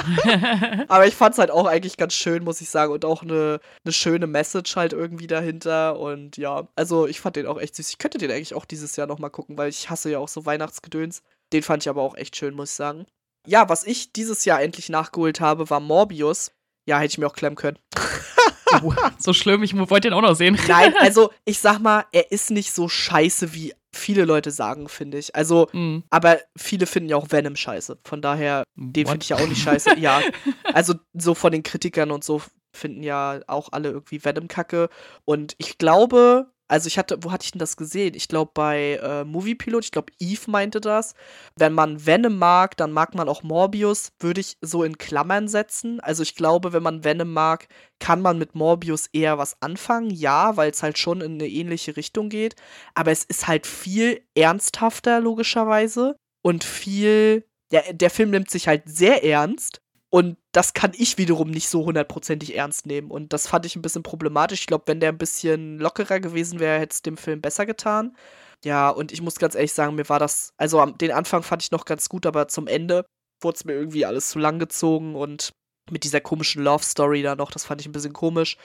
Aber 0.89 1.07
ich 1.07 1.15
fand 1.15 1.35
es 1.35 1.39
halt 1.39 1.51
auch 1.51 1.67
eigentlich 1.67 1.99
ganz 1.99 2.15
schön, 2.15 2.43
muss 2.43 2.61
ich 2.61 2.71
sagen. 2.71 2.93
Und 2.93 3.05
auch 3.05 3.23
eine, 3.23 3.61
eine 3.85 3.93
schöne 3.93 4.27
Message 4.27 4.77
halt 4.77 4.95
irgendwie 4.95 5.27
dahinter. 5.27 5.99
Und 5.99 6.39
ja, 6.39 6.69
also 6.77 7.07
ich 7.07 7.21
fand 7.21 7.37
den 7.37 7.47
auch 7.47 7.61
echt 7.61 7.77
süß. 7.77 7.91
Ich 7.91 7.99
könnte 7.99 8.19
den 8.19 8.31
eigentlich 8.31 8.55
auch 8.55 8.65
dieses 8.65 8.97
Jahr 8.97 9.07
nochmal 9.07 9.31
gucken, 9.31 9.59
weil 9.59 9.69
ich 9.69 9.91
hasse 9.91 10.11
ja 10.11 10.19
auch 10.19 10.29
so 10.29 10.47
Weihnachtsgedöns. 10.47 11.23
Den 11.53 11.63
fand 11.63 11.83
ich 11.83 11.89
aber 11.89 12.03
auch 12.03 12.17
echt 12.17 12.37
schön, 12.37 12.55
muss 12.55 12.71
ich 12.71 12.77
sagen. 12.77 13.07
Ja, 13.47 13.69
was 13.69 13.85
ich 13.85 14.13
dieses 14.13 14.45
Jahr 14.45 14.63
endlich 14.63 14.89
nachgeholt 14.89 15.41
habe, 15.41 15.69
war 15.69 15.81
Morbius. 15.81 16.53
Ja, 16.87 16.99
hätte 16.99 17.13
ich 17.13 17.19
mir 17.19 17.27
auch 17.27 17.35
klemmen 17.35 17.57
können. 17.57 17.79
so 19.19 19.33
schlimm, 19.33 19.63
ich 19.63 19.77
wollte 19.77 20.09
ihn 20.09 20.15
auch 20.15 20.23
noch 20.23 20.35
sehen. 20.35 20.59
Nein, 20.69 20.95
also 21.01 21.31
ich 21.45 21.59
sag 21.59 21.81
mal, 21.81 22.05
er 22.13 22.33
ist 22.33 22.51
nicht 22.51 22.73
so 22.73 22.89
scheiße, 22.89 23.55
wie 23.55 23.73
viele 23.93 24.25
Leute 24.25 24.51
sagen, 24.51 24.89
finde 24.89 25.19
ich. 25.19 25.35
Also, 25.35 25.69
mm. 25.73 25.99
aber 26.11 26.39
viele 26.57 26.87
finden 26.87 27.09
ja 27.09 27.17
auch 27.17 27.31
Venom 27.31 27.57
scheiße. 27.57 27.99
Von 28.05 28.23
daher, 28.23 28.63
den 28.77 29.07
finde 29.07 29.23
ich 29.23 29.31
ja 29.31 29.37
auch 29.37 29.47
nicht 29.47 29.63
scheiße. 29.63 29.99
ja, 29.99 30.21
also 30.75 30.95
so 31.13 31.35
von 31.35 31.53
den 31.53 31.63
Kritikern 31.63 32.11
und 32.11 32.25
so 32.25 32.43
finden 32.73 33.03
ja 33.03 33.41
auch 33.47 33.71
alle 33.73 33.91
irgendwie 33.91 34.25
Venom 34.25 34.49
kacke. 34.49 34.89
Und 35.25 35.55
ich 35.59 35.79
glaube, 35.79 36.53
Also 36.71 36.87
ich 36.87 36.99
hatte, 36.99 37.19
wo 37.23 37.33
hatte 37.33 37.45
ich 37.45 37.51
denn 37.51 37.59
das 37.59 37.77
gesehen? 37.77 38.15
Ich 38.15 38.29
glaube 38.29 38.53
bei 38.55 39.01
äh, 39.03 39.25
Moviepilot, 39.25 39.85
ich 39.85 39.91
glaube 39.91 40.13
Eve 40.21 40.49
meinte 40.49 40.81
das. 40.81 41.15
Wenn 41.57 41.73
man 41.73 42.07
Venom 42.07 42.39
mag, 42.39 42.77
dann 42.77 42.93
mag 42.93 43.17
man 43.17 43.29
auch 43.29 43.43
Morbius, 43.43 44.13
würde 44.21 44.41
ich 44.41 44.57
so 44.61 44.85
in 44.85 44.97
Klammern 44.97 45.49
setzen. 45.49 45.99
Also 45.99 46.23
ich 46.23 46.37
glaube, 46.37 46.73
wenn 46.73 46.85
man 46.85 47.03
Venom 47.03 47.33
mag, 47.33 47.67
kann 47.99 48.23
man 48.23 48.39
mit 48.39 48.55
Morbius 48.55 49.09
eher 49.13 49.37
was 49.37 49.61
anfangen. 49.61 50.11
Ja, 50.11 50.57
weil 50.57 50.71
es 50.71 50.85
halt 50.85 50.97
schon 50.97 51.23
in 51.23 51.35
eine 51.35 51.49
ähnliche 51.49 51.97
Richtung 51.97 52.29
geht. 52.29 52.55
Aber 52.95 53.11
es 53.11 53.25
ist 53.25 53.49
halt 53.49 53.67
viel 53.67 54.25
ernsthafter, 54.37 55.19
logischerweise. 55.19 56.15
Und 56.41 56.63
viel. 56.63 57.45
Der, 57.73 57.93
der 57.93 58.11
Film 58.11 58.31
nimmt 58.31 58.51
sich 58.51 58.69
halt 58.69 58.83
sehr 58.87 59.25
ernst 59.25 59.81
und 60.11 60.37
das 60.53 60.75
kann 60.75 60.93
ich 60.97 61.19
wiederum 61.19 61.51
nicht 61.51 61.69
so 61.69 61.85
hundertprozentig 61.85 62.57
ernst 62.57 62.85
nehmen. 62.87 63.11
Und 63.11 63.33
das 63.33 63.47
fand 63.47 63.65
ich 63.67 63.77
ein 63.77 63.83
bisschen 63.83 64.03
problematisch. 64.03 64.61
Ich 64.61 64.67
glaube, 64.67 64.85
wenn 64.87 65.01
der 65.01 65.11
ein 65.11 65.19
bisschen 65.19 65.79
lockerer 65.79 66.19
gewesen 66.21 66.59
wäre, 66.59 66.81
hätte 66.81 66.95
es 66.95 67.03
dem 67.03 67.17
Film 67.17 67.41
besser 67.41 67.65
getan. 67.65 68.17
Ja, 68.65 68.91
und 68.91 69.13
ich 69.13 69.23
muss 69.23 69.37
ganz 69.39 69.55
ehrlich 69.55 69.73
sagen, 69.73 69.95
mir 69.95 70.09
war 70.09 70.19
das, 70.19 70.53
also 70.57 70.85
den 70.87 71.13
Anfang 71.13 71.43
fand 71.43 71.63
ich 71.63 71.71
noch 71.71 71.85
ganz 71.85 72.09
gut, 72.09 72.27
aber 72.27 72.49
zum 72.49 72.67
Ende 72.67 73.07
wurde 73.41 73.57
es 73.57 73.65
mir 73.65 73.73
irgendwie 73.73 74.05
alles 74.05 74.31
zu 74.31 74.39
lang 74.39 74.59
gezogen 74.59 75.15
und 75.15 75.53
mit 75.91 76.05
dieser 76.05 76.21
komischen 76.21 76.63
Love 76.63 76.85
Story 76.85 77.23
da 77.23 77.37
noch, 77.37 77.51
das 77.51 77.65
fand 77.65 77.81
ich 77.81 77.87
ein 77.89 77.93
bisschen 77.93 78.13
komisch. 78.13 78.57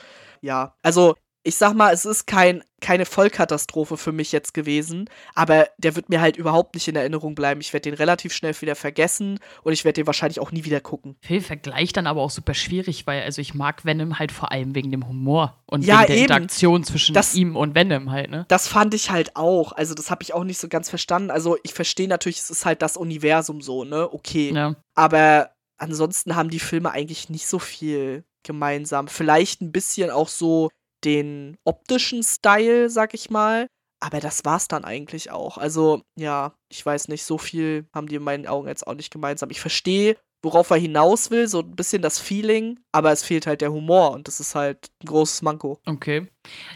Ja, 0.42 0.76
also 0.84 1.16
ich 1.46 1.58
sag 1.58 1.76
mal, 1.76 1.94
es 1.94 2.06
ist 2.06 2.26
kein, 2.26 2.64
keine 2.82 3.06
Vollkatastrophe 3.06 3.98
für 3.98 4.12
mich 4.12 4.32
jetzt 4.32 4.56
gewesen, 4.56 5.08
aber 5.36 5.68
der 5.78 5.96
wird 5.96 6.10
mir 6.10 6.20
halt 6.20 6.38
überhaupt 6.38 6.74
nicht 6.74 6.88
in 6.88 6.96
Erinnerung 6.96 7.36
bleiben. 7.36 7.62
Ich 7.62 7.72
werde 7.72 7.92
den 7.92 7.94
relativ 7.94 8.34
schnell 8.34 8.60
wieder 8.60 8.76
vergessen 8.76 9.40
und 9.62 9.72
ich 9.72 9.86
werde 9.86 10.02
den 10.02 10.08
wahrscheinlich 10.08 10.40
auch 10.40 10.52
nie 10.52 10.66
wieder 10.66 10.82
gucken. 10.82 11.18
Für 11.22 11.40
Vergleich 11.42 11.94
dann 11.94 12.08
aber 12.08 12.24
auch 12.24 12.32
super 12.32 12.56
schwierig, 12.56 13.06
weil 13.06 13.22
also 13.22 13.42
ich 13.42 13.54
mag 13.54 13.86
Venom 13.86 14.18
halt 14.18 14.32
vor 14.32 14.52
allem 14.52 14.74
wegen 14.74 14.90
dem 14.90 15.08
Humor 15.08 15.56
und 15.68 15.86
ja, 15.86 16.00
wegen 16.00 16.08
der 16.08 16.16
eben. 16.16 16.24
Interaktion 16.24 16.84
zwischen 16.84 17.14
das, 17.14 17.36
ihm 17.36 17.56
und 17.56 17.76
Venom 17.76 18.10
halt, 18.10 18.32
ne? 18.32 18.46
Das 18.48 18.68
fand 18.68 18.96
ich 18.96 19.12
halt 19.12 19.36
auch. 19.36 19.72
Also 19.72 19.94
das 19.94 20.10
habe 20.10 20.24
ich 20.24 20.34
auch 20.34 20.44
nicht 20.44 20.60
so 20.60 20.68
ganz 20.68 20.90
verstanden. 20.90 21.30
Also 21.30 21.58
ich 21.62 21.76
verstehe 21.76 22.08
natürlich, 22.08 22.40
es 22.40 22.50
ist 22.50 22.66
halt 22.66 22.82
das 22.82 22.98
Universum 22.98 23.62
so, 23.62 23.84
ne? 23.84 24.12
Okay. 24.12 24.52
Ja. 24.52 24.76
Aber 24.96 25.52
ansonsten 25.78 26.36
haben 26.36 26.50
die 26.50 26.60
Filme 26.60 26.90
eigentlich 26.90 27.30
nicht 27.30 27.46
so 27.46 27.60
viel 27.60 28.24
gemeinsam. 28.42 29.08
Vielleicht 29.08 29.62
ein 29.62 29.72
bisschen 29.72 30.10
auch 30.10 30.28
so 30.28 30.72
den 31.04 31.58
optischen 31.64 32.24
Style, 32.24 32.90
sag 32.90 33.14
ich 33.14 33.30
mal. 33.30 33.68
Aber 34.00 34.20
das 34.20 34.46
war's 34.46 34.68
dann 34.68 34.84
eigentlich 34.84 35.32
auch. 35.32 35.58
Also, 35.58 36.02
ja, 36.18 36.54
ich 36.70 36.86
weiß 36.86 37.08
nicht, 37.08 37.24
so 37.24 37.38
viel 37.38 37.88
haben 37.94 38.08
die 38.08 38.16
in 38.16 38.24
meinen 38.24 38.46
Augen 38.46 38.68
jetzt 38.68 38.86
auch 38.86 38.94
nicht 38.94 39.12
gemeinsam. 39.12 39.50
Ich 39.50 39.62
verstehe, 39.62 40.18
worauf 40.44 40.70
er 40.70 40.78
hinaus 40.78 41.32
will, 41.32 41.48
so 41.48 41.62
ein 41.62 41.76
bisschen 41.76 42.02
das 42.02 42.20
Feeling, 42.20 42.80
aber 42.92 43.12
es 43.12 43.24
fehlt 43.24 43.48
halt 43.48 43.62
der 43.62 43.72
Humor 43.72 44.12
und 44.12 44.28
das 44.28 44.40
ist 44.40 44.54
halt 44.54 44.90
ein 45.02 45.08
großes 45.08 45.42
Manko. 45.42 45.80
Okay. 45.86 46.28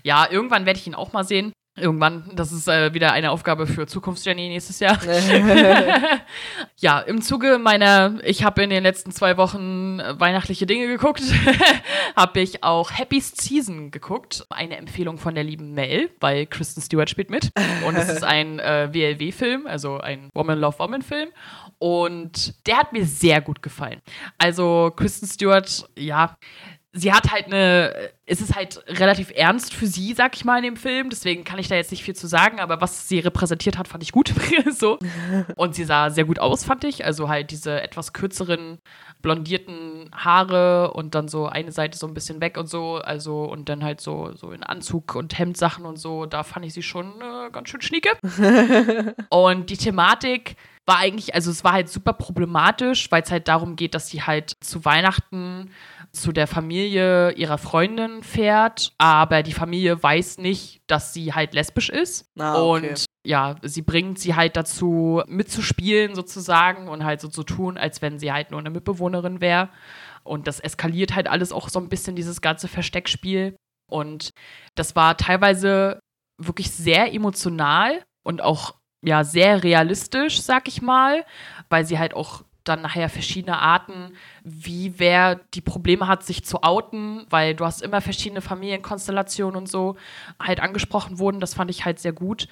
Ja, 0.03 0.29
irgendwann 0.29 0.65
werde 0.65 0.79
ich 0.79 0.87
ihn 0.87 0.95
auch 0.95 1.13
mal 1.13 1.23
sehen. 1.23 1.53
Irgendwann, 1.79 2.23
das 2.33 2.51
ist 2.51 2.67
äh, 2.67 2.93
wieder 2.93 3.11
eine 3.11 3.31
Aufgabe 3.31 3.67
für 3.67 3.87
Zukunftsjourney 3.87 4.49
nächstes 4.49 4.79
Jahr. 4.79 4.97
ja, 6.77 6.99
im 6.99 7.21
Zuge 7.21 7.57
meiner, 7.57 8.15
ich 8.23 8.43
habe 8.43 8.63
in 8.63 8.69
den 8.69 8.83
letzten 8.83 9.11
zwei 9.11 9.37
Wochen 9.37 9.99
äh, 9.99 10.19
weihnachtliche 10.19 10.65
Dinge 10.65 10.87
geguckt, 10.87 11.21
habe 12.15 12.39
ich 12.41 12.63
auch 12.63 12.91
Happy's 12.91 13.33
Season 13.35 13.91
geguckt. 13.91 14.45
Eine 14.49 14.77
Empfehlung 14.77 15.17
von 15.17 15.35
der 15.35 15.43
lieben 15.43 15.73
Mel, 15.73 16.09
weil 16.19 16.45
Kristen 16.45 16.81
Stewart 16.81 17.09
spielt 17.09 17.29
mit. 17.29 17.51
Und 17.85 17.95
es 17.95 18.09
ist 18.09 18.23
ein 18.23 18.59
äh, 18.59 18.89
WLW-Film, 18.91 19.67
also 19.67 19.99
ein 19.99 20.29
Woman 20.33 20.59
Love 20.59 20.79
Woman-Film. 20.79 21.29
Und 21.79 22.67
der 22.67 22.77
hat 22.77 22.93
mir 22.93 23.05
sehr 23.05 23.39
gut 23.39 23.61
gefallen. 23.61 24.01
Also 24.37 24.91
Kristen 24.95 25.27
Stewart, 25.27 25.87
ja, 25.97 26.35
sie 26.91 27.13
hat 27.13 27.31
halt 27.31 27.45
eine, 27.45 28.11
es 28.25 28.41
ist 28.41 28.55
halt 28.55 28.83
relativ 28.87 29.31
ernst 29.35 29.73
für 29.73 29.85
sie, 29.85 30.13
sag 30.13 30.35
ich 30.35 30.43
mal, 30.43 30.57
in 30.57 30.63
dem 30.63 30.75
Film. 30.75 31.09
Deswegen 31.09 31.43
kann 31.43 31.59
ich 31.59 31.67
da 31.67 31.75
jetzt 31.75 31.91
nicht 31.91 32.03
viel 32.03 32.15
zu 32.15 32.27
sagen, 32.27 32.59
aber 32.59 32.81
was 32.81 33.07
sie 33.07 33.19
repräsentiert 33.19 33.77
hat, 33.77 33.87
fand 33.87 34.03
ich 34.03 34.11
gut. 34.11 34.33
so. 34.71 34.97
Und 35.55 35.75
sie 35.75 35.83
sah 35.83 36.09
sehr 36.09 36.25
gut 36.25 36.39
aus, 36.39 36.63
fand 36.63 36.83
ich. 36.83 37.05
Also 37.05 37.29
halt 37.29 37.51
diese 37.51 37.81
etwas 37.81 38.13
kürzeren, 38.13 38.79
blondierten 39.21 40.09
Haare 40.15 40.93
und 40.93 41.13
dann 41.13 41.27
so 41.27 41.45
eine 41.45 41.71
Seite 41.71 41.97
so 41.97 42.07
ein 42.07 42.13
bisschen 42.13 42.41
weg 42.41 42.57
und 42.57 42.67
so. 42.67 42.95
Also 42.95 43.43
und 43.43 43.69
dann 43.69 43.83
halt 43.83 44.01
so, 44.01 44.33
so 44.33 44.51
in 44.51 44.63
Anzug 44.63 45.15
und 45.15 45.37
Hemdsachen 45.37 45.85
und 45.85 45.97
so. 45.97 46.25
Da 46.25 46.43
fand 46.43 46.65
ich 46.65 46.73
sie 46.73 46.83
schon 46.83 47.21
äh, 47.21 47.51
ganz 47.51 47.69
schön 47.69 47.81
schnieke. 47.81 48.09
und 49.29 49.69
die 49.69 49.77
Thematik 49.77 50.55
war 50.89 50.97
eigentlich, 50.97 51.35
also 51.35 51.51
es 51.51 51.63
war 51.63 51.71
halt 51.71 51.87
super 51.87 52.13
problematisch, 52.13 53.11
weil 53.11 53.21
es 53.21 53.31
halt 53.31 53.47
darum 53.47 53.75
geht, 53.75 53.93
dass 53.93 54.09
sie 54.09 54.23
halt 54.23 54.53
zu 54.59 54.83
Weihnachten 54.83 55.71
zu 56.11 56.31
der 56.31 56.47
Familie 56.47 57.31
ihrer 57.33 57.59
Freundin 57.59 58.23
fährt, 58.23 58.93
aber 58.97 59.43
die 59.43 59.53
Familie 59.53 60.01
weiß 60.01 60.39
nicht, 60.39 60.81
dass 60.87 61.13
sie 61.13 61.33
halt 61.33 61.53
lesbisch 61.53 61.89
ist. 61.89 62.25
Ah, 62.39 62.59
okay. 62.59 62.89
Und 62.89 63.05
ja, 63.23 63.57
sie 63.61 63.83
bringt 63.83 64.17
sie 64.17 64.35
halt 64.35 64.57
dazu, 64.57 65.21
mitzuspielen 65.27 66.15
sozusagen 66.15 66.87
und 66.87 67.03
halt 67.03 67.21
so 67.21 67.27
zu 67.27 67.43
tun, 67.43 67.77
als 67.77 68.01
wenn 68.01 68.17
sie 68.17 68.31
halt 68.31 68.49
nur 68.49 68.59
eine 68.59 68.71
Mitbewohnerin 68.71 69.39
wäre. 69.39 69.69
Und 70.23 70.47
das 70.47 70.59
eskaliert 70.59 71.13
halt 71.13 71.27
alles 71.27 71.51
auch 71.51 71.69
so 71.69 71.79
ein 71.79 71.89
bisschen, 71.89 72.15
dieses 72.15 72.41
ganze 72.41 72.67
Versteckspiel. 72.67 73.55
Und 73.91 74.31
das 74.73 74.95
war 74.95 75.17
teilweise 75.17 75.99
wirklich 76.41 76.71
sehr 76.71 77.13
emotional 77.13 78.03
und 78.23 78.41
auch 78.41 78.78
ja 79.01 79.23
sehr 79.23 79.63
realistisch, 79.63 80.41
sag 80.41 80.67
ich 80.67 80.81
mal, 80.81 81.25
weil 81.69 81.85
sie 81.85 81.99
halt 81.99 82.13
auch 82.13 82.43
dann 82.63 82.81
nachher 82.81 83.09
verschiedene 83.09 83.59
Arten, 83.59 84.13
wie 84.43 84.99
wer 84.99 85.35
die 85.53 85.61
Probleme 85.61 86.07
hat, 86.07 86.23
sich 86.23 86.43
zu 86.43 86.61
outen, 86.61 87.25
weil 87.29 87.55
du 87.55 87.65
hast 87.65 87.81
immer 87.81 88.01
verschiedene 88.01 88.41
Familienkonstellationen 88.41 89.55
und 89.55 89.67
so 89.67 89.95
halt 90.41 90.59
angesprochen 90.59 91.19
wurden. 91.19 91.39
Das 91.39 91.53
fand 91.53 91.71
ich 91.71 91.85
halt 91.85 91.99
sehr 91.99 92.13
gut. 92.13 92.47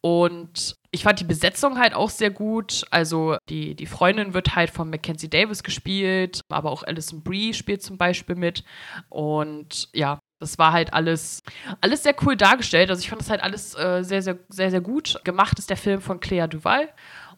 Und 0.00 0.76
ich 0.90 1.02
fand 1.02 1.18
die 1.18 1.24
Besetzung 1.24 1.78
halt 1.78 1.94
auch 1.94 2.10
sehr 2.10 2.30
gut. 2.30 2.84
Also 2.90 3.38
die, 3.48 3.74
die 3.74 3.86
Freundin 3.86 4.34
wird 4.34 4.54
halt 4.54 4.68
von 4.68 4.90
Mackenzie 4.90 5.30
Davis 5.30 5.62
gespielt, 5.62 6.42
aber 6.50 6.70
auch 6.70 6.82
Alison 6.82 7.22
Brie 7.22 7.54
spielt 7.54 7.82
zum 7.82 7.96
Beispiel 7.96 8.36
mit. 8.36 8.64
Und 9.08 9.88
ja, 9.94 10.18
das 10.40 10.58
war 10.58 10.72
halt 10.72 10.92
alles, 10.92 11.42
alles 11.80 12.02
sehr 12.02 12.14
cool 12.24 12.36
dargestellt. 12.36 12.90
Also 12.90 13.00
ich 13.00 13.08
fand 13.08 13.20
das 13.20 13.30
halt 13.30 13.42
alles 13.42 13.74
äh, 13.76 14.02
sehr, 14.02 14.22
sehr, 14.22 14.38
sehr, 14.48 14.70
sehr 14.70 14.80
gut. 14.80 15.20
Gemacht 15.24 15.58
ist 15.58 15.70
der 15.70 15.76
Film 15.76 16.00
von 16.00 16.20
Clea 16.20 16.46
Duval 16.46 16.88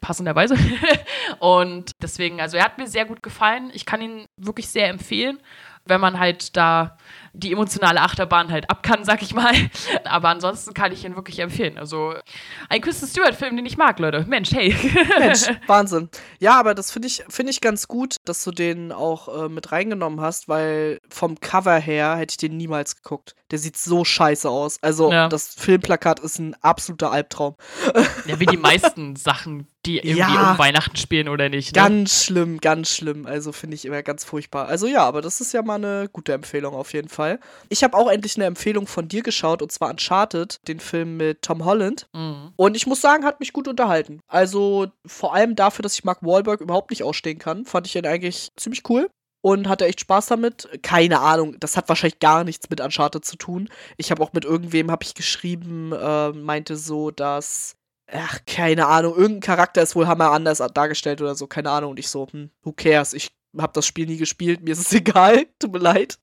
passenderweise. 0.00 0.56
und 1.38 1.92
deswegen, 2.02 2.40
also 2.40 2.56
er 2.56 2.64
hat 2.64 2.78
mir 2.78 2.86
sehr 2.86 3.04
gut 3.04 3.22
gefallen. 3.22 3.70
Ich 3.72 3.86
kann 3.86 4.00
ihn 4.00 4.26
wirklich 4.36 4.68
sehr 4.68 4.88
empfehlen, 4.88 5.38
wenn 5.84 6.00
man 6.00 6.18
halt 6.18 6.56
da 6.56 6.96
die 7.36 7.52
emotionale 7.52 8.00
Achterbahn 8.00 8.50
halt 8.50 8.70
ab 8.70 8.82
kann, 8.82 9.04
sag 9.04 9.22
ich 9.22 9.34
mal. 9.34 9.52
Aber 10.04 10.28
ansonsten 10.28 10.74
kann 10.74 10.92
ich 10.92 11.04
ihn 11.04 11.16
wirklich 11.16 11.38
empfehlen. 11.38 11.78
Also 11.78 12.14
ein 12.68 12.80
Kristen 12.80 13.06
Stewart-Film, 13.06 13.56
den 13.56 13.66
ich 13.66 13.76
mag, 13.76 13.98
Leute. 13.98 14.24
Mensch, 14.26 14.52
hey. 14.52 14.74
Mensch, 15.18 15.42
Wahnsinn. 15.66 16.08
Ja, 16.38 16.58
aber 16.58 16.74
das 16.74 16.90
finde 16.90 17.08
ich, 17.08 17.24
find 17.28 17.50
ich 17.50 17.60
ganz 17.60 17.88
gut, 17.88 18.16
dass 18.24 18.42
du 18.44 18.50
den 18.50 18.90
auch 18.90 19.44
äh, 19.44 19.48
mit 19.48 19.70
reingenommen 19.72 20.20
hast, 20.20 20.48
weil 20.48 20.98
vom 21.08 21.38
Cover 21.40 21.76
her 21.76 22.16
hätte 22.16 22.32
ich 22.32 22.36
den 22.38 22.56
niemals 22.56 22.96
geguckt. 22.96 23.34
Der 23.50 23.58
sieht 23.58 23.76
so 23.76 24.04
scheiße 24.04 24.48
aus. 24.48 24.78
Also 24.82 25.12
ja. 25.12 25.28
das 25.28 25.54
Filmplakat 25.54 26.20
ist 26.20 26.38
ein 26.38 26.56
absoluter 26.62 27.12
Albtraum. 27.12 27.54
Ja, 28.26 28.40
wie 28.40 28.46
die 28.46 28.56
meisten 28.56 29.14
Sachen, 29.16 29.68
die 29.84 29.98
irgendwie 29.98 30.18
ja, 30.18 30.52
um 30.52 30.58
Weihnachten 30.58 30.96
spielen 30.96 31.28
oder 31.28 31.48
nicht. 31.48 31.74
Ne? 31.74 31.82
Ganz 31.82 32.24
schlimm, 32.24 32.58
ganz 32.60 32.94
schlimm. 32.94 33.26
Also 33.26 33.52
finde 33.52 33.76
ich 33.76 33.84
immer 33.84 34.02
ganz 34.02 34.24
furchtbar. 34.24 34.66
Also 34.66 34.86
ja, 34.86 35.04
aber 35.04 35.22
das 35.22 35.40
ist 35.40 35.52
ja 35.52 35.62
mal 35.62 35.76
eine 35.76 36.08
gute 36.12 36.32
Empfehlung 36.32 36.74
auf 36.74 36.92
jeden 36.92 37.08
Fall. 37.08 37.25
Fall. 37.26 37.40
Ich 37.68 37.84
habe 37.84 37.96
auch 37.96 38.08
endlich 38.08 38.36
eine 38.36 38.46
Empfehlung 38.46 38.86
von 38.86 39.08
dir 39.08 39.22
geschaut 39.22 39.62
und 39.62 39.72
zwar 39.72 39.90
Uncharted, 39.90 40.58
den 40.68 40.80
Film 40.80 41.16
mit 41.16 41.42
Tom 41.42 41.64
Holland. 41.64 42.06
Mhm. 42.14 42.52
Und 42.56 42.76
ich 42.76 42.86
muss 42.86 43.00
sagen, 43.00 43.24
hat 43.24 43.40
mich 43.40 43.52
gut 43.52 43.68
unterhalten. 43.68 44.20
Also 44.28 44.86
vor 45.06 45.34
allem 45.34 45.56
dafür, 45.56 45.82
dass 45.82 45.94
ich 45.94 46.04
Mark 46.04 46.22
Wahlberg 46.22 46.60
überhaupt 46.60 46.90
nicht 46.90 47.02
ausstehen 47.02 47.38
kann, 47.38 47.64
fand 47.64 47.86
ich 47.86 47.96
ihn 47.96 48.06
eigentlich 48.06 48.50
ziemlich 48.56 48.82
cool 48.88 49.08
und 49.42 49.68
hatte 49.68 49.86
echt 49.86 50.00
Spaß 50.00 50.26
damit. 50.26 50.68
Keine 50.82 51.20
Ahnung, 51.20 51.56
das 51.60 51.76
hat 51.76 51.88
wahrscheinlich 51.88 52.18
gar 52.18 52.44
nichts 52.44 52.70
mit 52.70 52.80
Uncharted 52.80 53.24
zu 53.24 53.36
tun. 53.36 53.68
Ich 53.96 54.10
habe 54.10 54.22
auch 54.22 54.32
mit 54.32 54.44
irgendwem 54.44 54.90
habe 54.90 55.04
ich 55.04 55.14
geschrieben, 55.14 55.92
äh, 55.92 56.30
meinte 56.32 56.76
so, 56.76 57.10
dass 57.10 57.76
ach, 58.12 58.38
keine 58.46 58.86
Ahnung, 58.86 59.16
irgendein 59.16 59.40
Charakter 59.40 59.82
ist 59.82 59.96
wohl 59.96 60.06
hammer 60.06 60.30
anders 60.30 60.62
dargestellt 60.74 61.20
oder 61.20 61.34
so, 61.34 61.46
keine 61.46 61.70
Ahnung. 61.70 61.92
Und 61.92 61.98
ich 61.98 62.08
so, 62.08 62.26
hm, 62.30 62.50
who 62.62 62.72
cares? 62.72 63.12
Ich 63.12 63.30
habe 63.58 63.72
das 63.72 63.86
Spiel 63.86 64.06
nie 64.06 64.16
gespielt, 64.16 64.62
mir 64.62 64.72
ist 64.72 64.80
es 64.80 64.92
egal, 64.92 65.46
tut 65.58 65.72
mir 65.72 65.78
leid. 65.78 66.18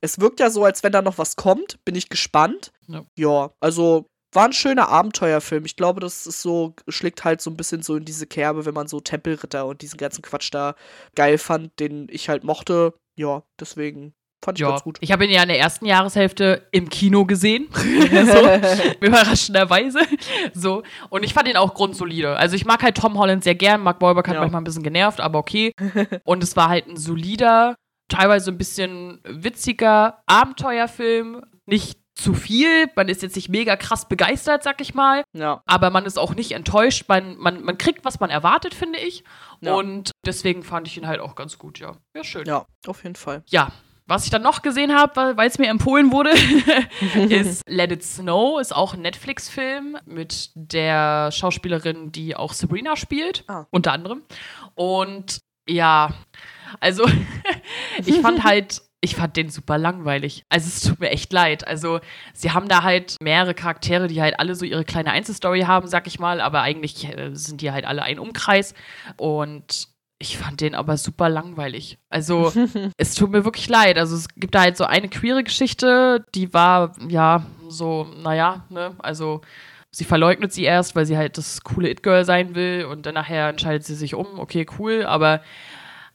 Es 0.00 0.20
wirkt 0.20 0.40
ja 0.40 0.50
so, 0.50 0.64
als 0.64 0.82
wenn 0.82 0.92
da 0.92 1.02
noch 1.02 1.18
was 1.18 1.36
kommt, 1.36 1.84
bin 1.84 1.94
ich 1.94 2.08
gespannt. 2.08 2.72
Ja, 2.86 3.04
ja 3.16 3.50
also 3.60 4.06
war 4.32 4.44
ein 4.44 4.52
schöner 4.52 4.88
Abenteuerfilm. 4.88 5.64
Ich 5.64 5.76
glaube, 5.76 6.00
das 6.00 6.26
ist 6.26 6.42
so, 6.42 6.74
schlägt 6.88 7.24
halt 7.24 7.40
so 7.40 7.50
ein 7.50 7.56
bisschen 7.56 7.82
so 7.82 7.96
in 7.96 8.04
diese 8.04 8.26
Kerbe, 8.26 8.66
wenn 8.66 8.74
man 8.74 8.86
so 8.86 9.00
Tempelritter 9.00 9.66
und 9.66 9.82
diesen 9.82 9.96
ganzen 9.96 10.22
Quatsch 10.22 10.50
da 10.52 10.74
geil 11.14 11.38
fand, 11.38 11.78
den 11.80 12.08
ich 12.10 12.28
halt 12.28 12.44
mochte. 12.44 12.94
Ja, 13.16 13.42
deswegen 13.58 14.14
Fand 14.44 14.56
ich 14.56 14.62
ja. 14.62 14.70
ganz 14.70 14.84
gut. 14.84 14.98
Ich 15.00 15.10
habe 15.10 15.24
ihn 15.24 15.32
ja 15.32 15.42
in 15.42 15.48
der 15.48 15.58
ersten 15.58 15.84
Jahreshälfte 15.84 16.68
im 16.70 16.88
Kino 16.88 17.24
gesehen. 17.24 17.68
so, 17.72 17.80
überraschenderweise. 19.00 19.98
So. 20.54 20.84
Und 21.10 21.24
ich 21.24 21.34
fand 21.34 21.48
ihn 21.48 21.56
auch 21.56 21.74
grundsolide. 21.74 22.36
Also 22.36 22.54
ich 22.54 22.64
mag 22.64 22.82
halt 22.82 22.96
Tom 22.96 23.18
Holland 23.18 23.42
sehr 23.42 23.56
gern. 23.56 23.80
Mark 23.80 24.00
Wahlberg 24.00 24.28
hat 24.28 24.34
ja. 24.34 24.40
manchmal 24.40 24.60
ein 24.60 24.64
bisschen 24.64 24.84
genervt, 24.84 25.20
aber 25.20 25.40
okay. 25.40 25.72
Und 26.24 26.44
es 26.44 26.54
war 26.54 26.68
halt 26.68 26.86
ein 26.86 26.96
solider, 26.96 27.74
teilweise 28.08 28.50
ein 28.50 28.58
bisschen 28.58 29.20
witziger 29.24 30.22
Abenteuerfilm. 30.26 31.44
Nicht 31.66 31.98
zu 32.14 32.34
viel. 32.34 32.90
Man 32.96 33.08
ist 33.08 33.22
jetzt 33.22 33.36
nicht 33.36 33.48
mega 33.48 33.76
krass 33.76 34.08
begeistert, 34.08 34.62
sag 34.64 34.80
ich 34.80 34.92
mal. 34.94 35.22
Ja. 35.32 35.62
Aber 35.66 35.90
man 35.90 36.04
ist 36.04 36.18
auch 36.18 36.34
nicht 36.34 36.52
enttäuscht. 36.52 37.04
Man, 37.08 37.36
man, 37.36 37.62
man 37.62 37.78
kriegt, 37.78 38.04
was 38.04 38.18
man 38.18 38.30
erwartet, 38.30 38.74
finde 38.74 38.98
ich. 38.98 39.22
Ja. 39.60 39.74
Und 39.74 40.10
deswegen 40.26 40.62
fand 40.64 40.88
ich 40.88 40.96
ihn 40.96 41.06
halt 41.06 41.20
auch 41.20 41.36
ganz 41.36 41.58
gut, 41.58 41.78
ja. 41.78 41.96
Ja, 42.16 42.24
schön. 42.24 42.44
Ja, 42.46 42.66
auf 42.86 43.04
jeden 43.04 43.14
Fall. 43.14 43.44
Ja, 43.46 43.70
was 44.06 44.24
ich 44.24 44.30
dann 44.30 44.42
noch 44.42 44.62
gesehen 44.62 44.94
habe, 44.96 45.36
weil 45.36 45.48
es 45.48 45.58
mir 45.58 45.68
empfohlen 45.68 46.10
wurde, 46.10 46.30
ist 47.28 47.62
Let 47.68 47.92
It 47.92 48.02
Snow, 48.02 48.58
ist 48.58 48.74
auch 48.74 48.94
ein 48.94 49.02
Netflix-Film 49.02 49.98
mit 50.06 50.50
der 50.54 51.30
Schauspielerin, 51.30 52.10
die 52.10 52.34
auch 52.34 52.52
Sabrina 52.54 52.96
spielt, 52.96 53.44
Ah. 53.48 53.66
unter 53.70 53.92
anderem. 53.92 54.22
Und 54.74 55.40
ja, 55.68 56.14
also 56.80 57.04
ich 58.04 58.20
fand 58.20 58.44
halt, 58.44 58.82
ich 59.00 59.16
fand 59.16 59.36
den 59.36 59.50
super 59.50 59.78
langweilig. 59.78 60.44
Also 60.48 60.68
es 60.68 60.80
tut 60.80 61.00
mir 61.00 61.10
echt 61.10 61.32
leid. 61.32 61.66
Also 61.66 62.00
sie 62.34 62.50
haben 62.50 62.68
da 62.68 62.82
halt 62.82 63.16
mehrere 63.22 63.54
Charaktere, 63.54 64.08
die 64.08 64.20
halt 64.20 64.40
alle 64.40 64.54
so 64.54 64.64
ihre 64.64 64.84
kleine 64.84 65.12
Einzelstory 65.12 65.62
haben, 65.62 65.86
sag 65.86 66.06
ich 66.06 66.18
mal, 66.18 66.40
aber 66.40 66.62
eigentlich 66.62 67.04
äh, 67.06 67.30
sind 67.32 67.60
die 67.60 67.70
halt 67.70 67.84
alle 67.84 68.02
ein 68.02 68.18
Umkreis. 68.18 68.74
Und 69.16 69.88
ich 70.18 70.36
fand 70.36 70.60
den 70.60 70.74
aber 70.74 70.96
super 70.96 71.28
langweilig. 71.28 71.98
Also, 72.08 72.52
es 72.96 73.14
tut 73.14 73.30
mir 73.30 73.44
wirklich 73.44 73.68
leid. 73.68 73.98
Also, 73.98 74.16
es 74.16 74.28
gibt 74.34 74.54
da 74.54 74.62
halt 74.62 74.76
so 74.76 74.84
eine 74.84 75.08
queere 75.08 75.44
Geschichte, 75.44 76.24
die 76.34 76.52
war, 76.52 76.92
ja, 77.08 77.46
so, 77.68 78.04
naja, 78.22 78.64
ne, 78.68 78.96
also. 78.98 79.42
Sie 79.90 80.04
verleugnet 80.04 80.52
sie 80.52 80.64
erst, 80.64 80.94
weil 80.96 81.06
sie 81.06 81.16
halt 81.16 81.38
das 81.38 81.62
coole 81.62 81.88
It-Girl 81.88 82.24
sein 82.24 82.54
will 82.54 82.84
und 82.84 83.06
dann 83.06 83.14
nachher 83.14 83.48
entscheidet 83.48 83.84
sie 83.84 83.94
sich 83.94 84.14
um, 84.14 84.38
okay, 84.38 84.66
cool, 84.78 85.04
aber 85.04 85.42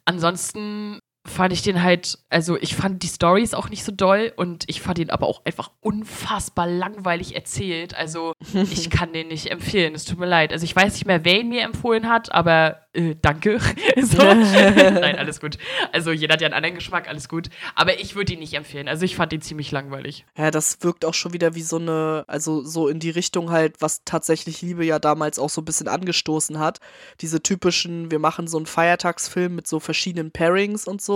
ansonsten 0.06 1.00
fand 1.26 1.54
ich 1.54 1.62
den 1.62 1.82
halt, 1.82 2.20
also 2.30 2.58
ich 2.58 2.76
fand 2.76 3.02
die 3.02 3.08
Stories 3.08 3.54
auch 3.54 3.70
nicht 3.70 3.86
so 3.86 3.92
doll 3.94 4.34
und 4.36 4.66
ich 4.68 4.82
fand 4.82 5.00
ihn 5.00 5.10
aber 5.10 5.28
auch 5.28 5.46
einfach 5.46 5.72
unfassbar 5.80 6.68
langweilig 6.68 7.36
erzählt. 7.36 7.96
Also 7.96 8.34
ich 8.54 8.90
kann 8.90 9.14
den 9.14 9.30
nicht 9.30 9.50
empfehlen, 9.50 9.96
es 9.96 10.06
tut 10.06 10.20
mir 10.20 10.26
leid. 10.26 10.52
Also 10.52 10.66
ich 10.66 10.76
weiß 10.76 10.94
nicht 10.94 11.06
mehr, 11.06 11.24
wer 11.24 11.40
ihn 11.40 11.50
mir 11.50 11.64
empfohlen 11.64 12.10
hat, 12.10 12.34
aber 12.34 12.84
äh, 12.94 13.16
danke. 13.22 13.60
Nein, 13.96 15.18
alles 15.18 15.40
gut. 15.40 15.58
Also 15.92 16.12
jeder 16.12 16.34
hat 16.34 16.42
ja 16.42 16.48
einen 16.48 16.54
anderen 16.54 16.76
Geschmack, 16.76 17.08
alles 17.08 17.30
gut. 17.30 17.50
Aber 17.76 18.00
ich 18.00 18.16
würde 18.16 18.34
ihn 18.34 18.40
nicht 18.40 18.54
empfehlen. 18.54 18.88
Also 18.88 19.06
ich 19.06 19.16
fand 19.16 19.32
ihn 19.34 19.42
ziemlich 19.42 19.72
langweilig. 19.72 20.26
Ja, 20.38 20.52
das 20.52 20.80
wirkt 20.82 21.06
auch 21.06 21.14
schon 21.14 21.34
wieder 21.34 21.56
wie 21.56 21.62
so 21.62 21.78
eine, 21.78 22.26
also 22.28 22.64
so 22.64 22.88
in 22.88 23.00
die 23.00 23.10
Richtung 23.10 23.50
halt, 23.50 23.82
was 23.82 24.04
tatsächlich 24.04 24.62
Liebe 24.62 24.86
ja 24.86 25.00
damals 25.00 25.40
auch 25.40 25.50
so 25.50 25.62
ein 25.62 25.66
bisschen 25.66 25.88
angestoßen 25.88 26.60
hat. 26.60 26.80
Diese 27.22 27.42
typischen, 27.42 28.12
wir 28.12 28.20
machen 28.20 28.48
so 28.48 28.58
einen 28.58 28.66
Feiertagsfilm 28.66 29.56
mit 29.56 29.68
so 29.68 29.80
verschiedenen 29.80 30.32
Pairings 30.32 30.86
und 30.88 31.02
so, 31.02 31.13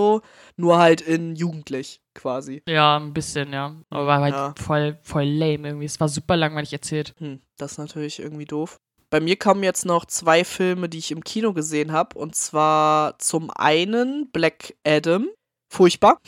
nur 0.56 0.78
halt 0.78 1.00
in 1.00 1.34
jugendlich 1.36 2.00
quasi. 2.14 2.62
Ja, 2.68 2.96
ein 2.96 3.12
bisschen, 3.12 3.52
ja. 3.52 3.74
Aber 3.90 4.06
war 4.06 4.20
halt 4.20 4.34
Ja. 4.34 4.54
voll, 4.60 4.98
voll 5.02 5.24
lame 5.24 5.68
irgendwie. 5.68 5.86
Es 5.86 6.00
war 6.00 6.08
super 6.08 6.36
langweilig 6.36 6.72
erzählt. 6.72 7.14
Hm, 7.18 7.40
das 7.56 7.72
ist 7.72 7.78
natürlich 7.78 8.18
irgendwie 8.18 8.44
doof. 8.44 8.78
Bei 9.10 9.20
mir 9.20 9.36
kommen 9.36 9.62
jetzt 9.62 9.86
noch 9.86 10.04
zwei 10.04 10.44
Filme, 10.44 10.88
die 10.88 10.98
ich 10.98 11.10
im 11.10 11.24
Kino 11.24 11.52
gesehen 11.54 11.92
habe. 11.92 12.18
Und 12.18 12.34
zwar 12.34 13.18
zum 13.18 13.50
einen 13.50 14.30
Black 14.32 14.74
Adam. 14.86 15.28
Furchtbar. 15.70 16.18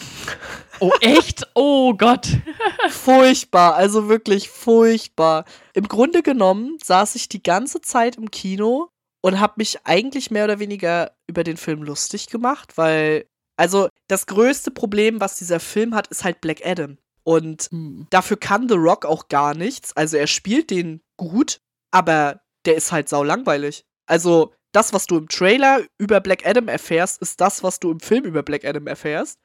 Oh, 0.81 0.93
echt? 1.01 1.47
Oh 1.55 1.95
Gott. 1.95 2.29
furchtbar. 2.91 3.75
Also 3.75 4.09
wirklich 4.09 4.49
furchtbar. 4.49 5.45
Im 5.75 5.89
Grunde 5.89 6.23
genommen 6.23 6.79
saß 6.83 7.15
ich 7.17 7.29
die 7.29 7.43
ganze 7.43 7.81
Zeit 7.81 8.17
im 8.17 8.31
Kino 8.31 8.89
und 9.23 9.41
habe 9.41 9.55
mich 9.57 9.79
eigentlich 9.85 10.31
mehr 10.31 10.45
oder 10.45 10.59
weniger 10.59 11.13
über 11.27 11.45
den 11.45 11.57
Film 11.59 11.83
lustig 11.83 12.29
gemacht, 12.29 12.77
weil, 12.79 13.27
also 13.61 13.91
das 14.09 14.25
größte 14.25 14.71
Problem, 14.71 15.21
was 15.21 15.37
dieser 15.37 15.61
Film 15.61 15.95
hat, 15.95 16.07
ist 16.07 16.25
halt 16.25 16.41
Black 16.41 16.65
Adam. 16.65 16.97
Und 17.25 17.69
Hm. 17.71 18.07
dafür 18.09 18.39
kann 18.39 18.69
The 18.71 18.75
Rock 18.75 19.05
auch 19.05 19.29
gar 19.29 19.55
nichts. 19.55 19.95
Also 19.95 20.17
er 20.17 20.27
spielt 20.27 20.71
den 20.71 21.03
gut, 21.19 21.61
aber 21.91 22.41
der 22.65 22.77
ist 22.77 22.91
halt 22.91 23.11
sau 23.11 23.23
langweilig. 23.23 23.85
Also 24.07 24.55
das, 24.73 24.95
was 24.95 25.07
du 25.07 25.19
im 25.19 25.29
Trailer 25.29 25.83
über 25.99 26.21
Black 26.21 26.47
Adam 26.47 26.69
erfährst, 26.69 27.21
ist 27.21 27.41
das, 27.43 27.63
was 27.63 27.81
du 27.81 27.91
im 27.91 28.01
Film 28.01 28.25
über 28.25 28.43
Black 28.43 28.65
Adam 28.65 28.87
erfährst. 28.87 29.39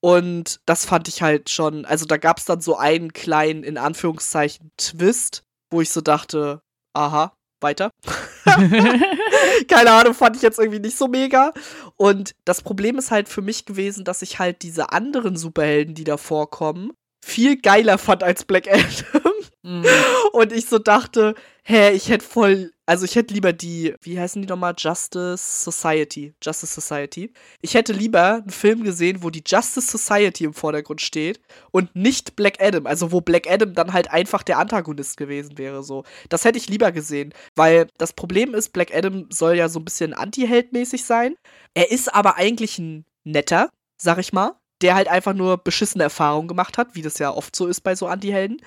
Und 0.00 0.60
das 0.66 0.84
fand 0.84 1.08
ich 1.08 1.22
halt 1.22 1.48
schon, 1.48 1.86
also 1.86 2.04
da 2.04 2.18
gab 2.18 2.38
es 2.38 2.44
dann 2.44 2.60
so 2.60 2.76
einen 2.76 3.14
kleinen, 3.14 3.64
in 3.64 3.78
Anführungszeichen, 3.78 4.72
Twist, 4.76 5.42
wo 5.70 5.80
ich 5.80 5.88
so 5.88 6.02
dachte, 6.02 6.60
aha, 6.92 7.32
weiter. 7.60 7.90
Keine 9.68 9.92
Ahnung, 9.92 10.14
fand 10.14 10.36
ich 10.36 10.42
jetzt 10.42 10.58
irgendwie 10.58 10.80
nicht 10.80 10.96
so 10.96 11.08
mega. 11.08 11.52
Und 11.96 12.34
das 12.44 12.62
Problem 12.62 12.98
ist 12.98 13.10
halt 13.10 13.28
für 13.28 13.42
mich 13.42 13.64
gewesen, 13.64 14.04
dass 14.04 14.22
ich 14.22 14.38
halt 14.38 14.62
diese 14.62 14.92
anderen 14.92 15.36
Superhelden, 15.36 15.94
die 15.94 16.04
da 16.04 16.16
vorkommen, 16.16 16.92
viel 17.24 17.56
geiler 17.60 17.98
fand 17.98 18.22
als 18.22 18.44
Black 18.44 18.68
Adam. 18.68 19.32
Hm. 19.64 19.82
Und 20.32 20.52
ich 20.52 20.66
so 20.66 20.78
dachte, 20.78 21.34
hä, 21.62 21.92
ich 21.92 22.10
hätte 22.10 22.24
voll, 22.24 22.72
also 22.84 23.06
ich 23.06 23.16
hätte 23.16 23.32
lieber 23.32 23.54
die, 23.54 23.94
wie 24.02 24.20
heißen 24.20 24.42
die 24.42 24.48
nochmal? 24.48 24.74
Justice 24.76 25.38
Society. 25.64 26.34
Justice 26.42 26.78
Society. 26.78 27.32
Ich 27.62 27.72
hätte 27.72 27.94
lieber 27.94 28.34
einen 28.34 28.50
Film 28.50 28.84
gesehen, 28.84 29.22
wo 29.22 29.30
die 29.30 29.42
Justice 29.46 29.90
Society 29.96 30.44
im 30.44 30.52
Vordergrund 30.52 31.00
steht 31.00 31.40
und 31.70 31.96
nicht 31.96 32.36
Black 32.36 32.60
Adam. 32.60 32.86
Also 32.86 33.10
wo 33.10 33.22
Black 33.22 33.50
Adam 33.50 33.72
dann 33.72 33.94
halt 33.94 34.10
einfach 34.10 34.42
der 34.42 34.58
Antagonist 34.58 35.16
gewesen 35.16 35.56
wäre, 35.56 35.82
so. 35.82 36.04
Das 36.28 36.44
hätte 36.44 36.58
ich 36.58 36.68
lieber 36.68 36.92
gesehen, 36.92 37.32
weil 37.56 37.86
das 37.96 38.12
Problem 38.12 38.54
ist, 38.54 38.74
Black 38.74 38.94
Adam 38.94 39.28
soll 39.30 39.56
ja 39.56 39.70
so 39.70 39.80
ein 39.80 39.86
bisschen 39.86 40.12
anti-heldmäßig 40.12 41.04
sein. 41.04 41.36
Er 41.72 41.90
ist 41.90 42.14
aber 42.14 42.36
eigentlich 42.36 42.78
ein 42.78 43.06
netter, 43.24 43.70
sag 43.96 44.18
ich 44.18 44.34
mal, 44.34 44.52
der 44.84 44.94
halt 44.94 45.08
einfach 45.08 45.32
nur 45.32 45.56
beschissene 45.56 46.04
Erfahrungen 46.04 46.46
gemacht 46.46 46.76
hat, 46.76 46.88
wie 46.94 47.00
das 47.00 47.18
ja 47.18 47.30
oft 47.30 47.56
so 47.56 47.66
ist 47.66 47.80
bei 47.80 47.96
so 47.96 48.06
Anti-Helden. 48.06 48.60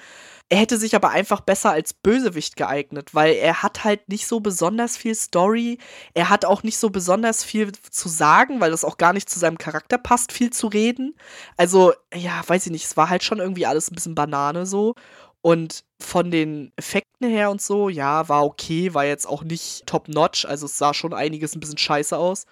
Er 0.50 0.58
hätte 0.58 0.78
sich 0.78 0.96
aber 0.96 1.12
einfach 1.12 1.42
besser 1.42 1.70
als 1.70 1.94
Bösewicht 1.94 2.56
geeignet, 2.56 3.14
weil 3.14 3.36
er 3.36 3.62
hat 3.62 3.84
halt 3.84 4.10
nicht 4.10 4.26
so 4.26 4.40
besonders 4.40 4.98
viel 4.98 5.14
Story. 5.14 5.78
Er 6.16 6.30
hat 6.30 6.44
auch 6.44 6.64
nicht 6.64 6.80
so 6.80 6.90
besonders 6.90 7.44
viel 7.44 7.72
zu 7.72 8.10
sagen, 8.10 8.60
weil 8.60 8.72
das 8.72 8.84
auch 8.84 8.98
gar 8.98 9.14
nicht 9.14 9.30
zu 9.30 9.38
seinem 9.38 9.60
Charakter 9.60 10.00
passt, 10.00 10.32
viel 10.32 10.50
zu 10.50 10.68
reden. 10.68 11.16
Also, 11.56 11.94
ja, 12.16 12.42
weiß 12.48 12.66
ich 12.66 12.72
nicht, 12.72 12.86
es 12.86 12.98
war 12.98 13.10
halt 13.10 13.24
schon 13.24 13.38
irgendwie 13.38 13.68
alles 13.68 13.92
ein 13.92 13.96
bisschen 13.96 14.16
Banane 14.16 14.66
so. 14.66 14.96
Und 15.42 15.84
von 16.02 16.32
den 16.32 16.72
Effekten 16.78 17.30
her 17.30 17.52
und 17.52 17.62
so, 17.62 17.90
ja, 17.90 18.28
war 18.28 18.44
okay, 18.44 18.96
war 18.96 19.06
jetzt 19.06 19.28
auch 19.28 19.44
nicht 19.44 19.86
top-notch, 19.86 20.46
also 20.46 20.66
es 20.66 20.78
sah 20.80 20.96
schon 20.96 21.14
einiges 21.14 21.56
ein 21.56 21.60
bisschen 21.60 21.78
scheiße 21.78 22.18
aus. 22.18 22.46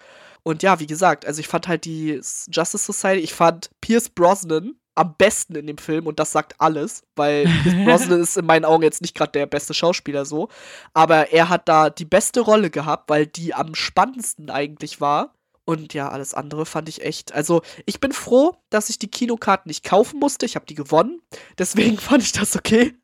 Und 0.46 0.62
ja, 0.62 0.78
wie 0.78 0.86
gesagt, 0.86 1.26
also 1.26 1.40
ich 1.40 1.48
fand 1.48 1.66
halt 1.66 1.84
die 1.86 2.20
Justice 2.52 2.78
Society, 2.78 3.20
ich 3.20 3.34
fand 3.34 3.68
Pierce 3.80 4.08
Brosnan 4.08 4.76
am 4.94 5.16
besten 5.18 5.56
in 5.56 5.66
dem 5.66 5.76
Film 5.76 6.06
und 6.06 6.20
das 6.20 6.30
sagt 6.30 6.54
alles, 6.58 7.02
weil 7.16 7.46
Pierce 7.64 7.84
Brosnan 7.84 8.20
ist 8.20 8.36
in 8.36 8.46
meinen 8.46 8.64
Augen 8.64 8.84
jetzt 8.84 9.02
nicht 9.02 9.16
gerade 9.16 9.32
der 9.32 9.46
beste 9.46 9.74
Schauspieler 9.74 10.24
so, 10.24 10.48
aber 10.94 11.32
er 11.32 11.48
hat 11.48 11.68
da 11.68 11.90
die 11.90 12.04
beste 12.04 12.42
Rolle 12.42 12.70
gehabt, 12.70 13.10
weil 13.10 13.26
die 13.26 13.54
am 13.54 13.74
spannendsten 13.74 14.48
eigentlich 14.48 15.00
war. 15.00 15.34
Und 15.64 15.94
ja, 15.94 16.10
alles 16.10 16.32
andere 16.32 16.64
fand 16.64 16.88
ich 16.88 17.02
echt. 17.02 17.34
Also, 17.34 17.62
ich 17.84 17.98
bin 17.98 18.12
froh, 18.12 18.54
dass 18.70 18.88
ich 18.88 19.00
die 19.00 19.10
Kinokarten 19.10 19.68
nicht 19.68 19.82
kaufen 19.82 20.20
musste. 20.20 20.46
Ich 20.46 20.54
habe 20.54 20.64
die 20.64 20.76
gewonnen. 20.76 21.20
Deswegen 21.58 21.98
fand 21.98 22.22
ich 22.22 22.30
das 22.30 22.54
okay. 22.54 22.94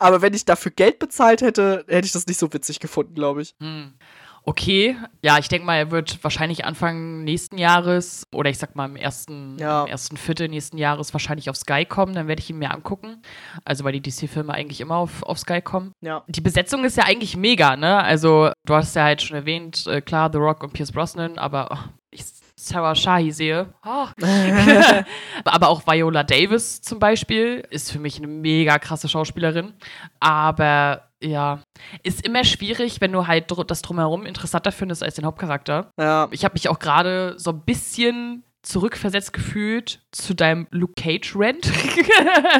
Aber 0.00 0.20
wenn 0.20 0.34
ich 0.34 0.44
dafür 0.44 0.72
Geld 0.72 0.98
bezahlt 0.98 1.42
hätte, 1.42 1.84
hätte 1.86 2.06
ich 2.06 2.12
das 2.12 2.26
nicht 2.26 2.40
so 2.40 2.52
witzig 2.52 2.80
gefunden, 2.80 3.14
glaube 3.14 3.42
ich. 3.42 3.54
Hm. 3.60 3.94
Okay, 4.44 4.96
ja, 5.22 5.38
ich 5.38 5.48
denke 5.48 5.64
mal, 5.66 5.76
er 5.76 5.90
wird 5.92 6.22
wahrscheinlich 6.24 6.64
Anfang 6.64 7.22
nächsten 7.22 7.58
Jahres 7.58 8.24
oder 8.32 8.50
ich 8.50 8.58
sag 8.58 8.74
mal 8.74 8.86
im 8.86 8.96
ersten, 8.96 9.56
Ja. 9.58 9.82
im 9.82 9.88
ersten 9.88 10.16
Viertel 10.16 10.48
nächsten 10.48 10.78
Jahres 10.78 11.12
wahrscheinlich 11.14 11.48
auf 11.48 11.56
Sky 11.56 11.84
kommen. 11.84 12.14
Dann 12.14 12.26
werde 12.26 12.40
ich 12.40 12.50
ihn 12.50 12.58
mir 12.58 12.72
angucken. 12.72 13.22
Also, 13.64 13.84
weil 13.84 13.92
die 13.92 14.02
DC-Filme 14.02 14.52
eigentlich 14.52 14.80
immer 14.80 14.96
auf, 14.96 15.22
auf 15.22 15.38
Sky 15.38 15.60
kommen. 15.60 15.92
Ja. 16.00 16.24
Die 16.26 16.40
Besetzung 16.40 16.84
ist 16.84 16.96
ja 16.96 17.04
eigentlich 17.04 17.36
mega, 17.36 17.76
ne? 17.76 18.02
Also, 18.02 18.50
du 18.66 18.74
hast 18.74 18.96
ja 18.96 19.04
halt 19.04 19.22
schon 19.22 19.36
erwähnt, 19.36 19.86
äh, 19.86 20.00
klar, 20.00 20.28
The 20.32 20.38
Rock 20.38 20.64
und 20.64 20.72
Pierce 20.72 20.90
Brosnan, 20.92 21.38
aber 21.38 21.68
oh, 21.70 21.90
ich 22.10 22.24
Sarah 22.56 22.94
Shahi 22.94 23.30
sehe. 23.32 23.72
Oh. 23.84 24.06
aber 25.44 25.68
auch 25.68 25.86
Viola 25.86 26.22
Davis 26.22 26.80
zum 26.80 26.98
Beispiel 27.00 27.64
ist 27.70 27.90
für 27.90 27.98
mich 27.98 28.18
eine 28.18 28.28
mega 28.28 28.78
krasse 28.78 29.08
Schauspielerin. 29.08 29.74
Aber 30.20 31.08
ja, 31.22 31.60
ist 32.02 32.24
immer 32.24 32.44
schwierig, 32.44 33.00
wenn 33.00 33.12
du 33.12 33.26
halt 33.26 33.52
das 33.66 33.82
drumherum 33.82 34.26
interessanter 34.26 34.72
findest 34.72 35.02
als 35.02 35.14
den 35.14 35.24
Hauptcharakter. 35.24 35.90
Ja. 35.98 36.28
Ich 36.30 36.44
habe 36.44 36.54
mich 36.54 36.68
auch 36.68 36.78
gerade 36.78 37.34
so 37.38 37.50
ein 37.50 37.60
bisschen 37.60 38.44
zurückversetzt 38.62 39.32
gefühlt 39.32 40.00
zu 40.12 40.34
deinem 40.34 40.66
Luke 40.70 40.94
Cage 40.94 41.32
Rant. 41.36 41.66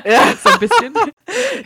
Ja. 0.05 0.35
so 0.43 0.51
ein 0.51 0.59
bisschen. 0.59 0.95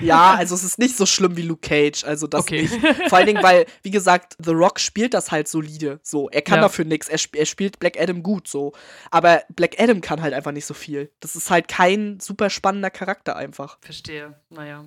Ja, 0.01 0.35
also 0.35 0.55
es 0.55 0.63
ist 0.65 0.79
nicht 0.79 0.97
so 0.97 1.07
schlimm 1.07 1.37
wie 1.37 1.43
Luke 1.43 1.67
Cage, 1.67 2.05
also 2.05 2.27
das 2.27 2.43
Okay. 2.43 2.63
nicht. 2.63 2.75
Vor 3.09 3.19
allen 3.19 3.27
Dingen, 3.27 3.43
weil, 3.43 3.67
wie 3.83 3.91
gesagt, 3.91 4.37
The 4.43 4.51
Rock 4.53 4.79
spielt 4.81 5.15
das 5.15 5.31
halt 5.31 5.49
solide, 5.49 6.01
so. 6.03 6.29
Er 6.31 6.43
kann 6.43 6.57
Ja. 6.57 6.63
dafür 6.63 6.85
nichts, 6.85 7.09
er, 7.09 7.17
sp 7.19 7.37
er 7.39 7.47
spielt 7.47 7.79
Black 7.79 7.99
Adam 8.01 8.23
gut, 8.23 8.47
so. 8.49 8.73
Aber 9.11 9.43
Black 9.55 9.81
Adam 9.81 10.01
kann 10.01 10.21
halt 10.21 10.35
einfach 10.35 10.53
nicht 10.53 10.67
so 10.67 10.75
viel. 10.75 11.11
Das 11.21 11.35
ist 11.37 11.51
halt 11.51 11.69
kein 11.69 12.21
super 12.21 12.51
spannender 12.51 12.91
Charakter 12.91 13.37
einfach. 13.37 13.79
Verstehe. 13.81 14.39
Naja. 14.51 14.85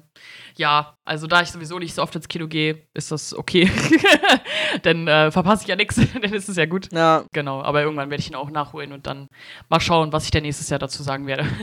Ja, 0.56 0.98
also 1.06 1.28
da 1.28 1.42
ich 1.42 1.52
sowieso 1.52 1.80
nicht 1.80 1.96
so 1.96 2.02
oft 2.04 2.16
ins 2.16 2.28
Kino 2.28 2.48
gehe, 2.48 2.84
ist 2.94 3.12
das 3.12 3.34
okay. 3.34 3.70
dann 4.84 5.08
äh, 5.08 5.32
verpasse 5.32 5.64
ich 5.64 5.68
ja 5.70 5.76
nichts, 5.76 5.96
dann 6.22 6.34
ist 6.34 6.50
es 6.50 6.56
ja 6.58 6.66
gut. 6.66 6.90
Ja, 6.92 7.26
Genau, 7.34 7.62
aber 7.62 7.82
irgendwann 7.82 8.10
werde 8.10 8.22
ich 8.22 8.30
ihn 8.30 8.36
auch 8.36 8.50
nachholen 8.52 8.92
und 8.92 9.08
dann 9.08 9.28
mal 9.70 9.80
schauen, 9.80 10.12
was 10.14 10.26
ich 10.26 10.32
dann 10.32 10.44
nächstes 10.44 10.70
Jahr 10.70 10.80
dazu 10.80 11.04
sagen 11.04 11.28
werde. 11.28 11.48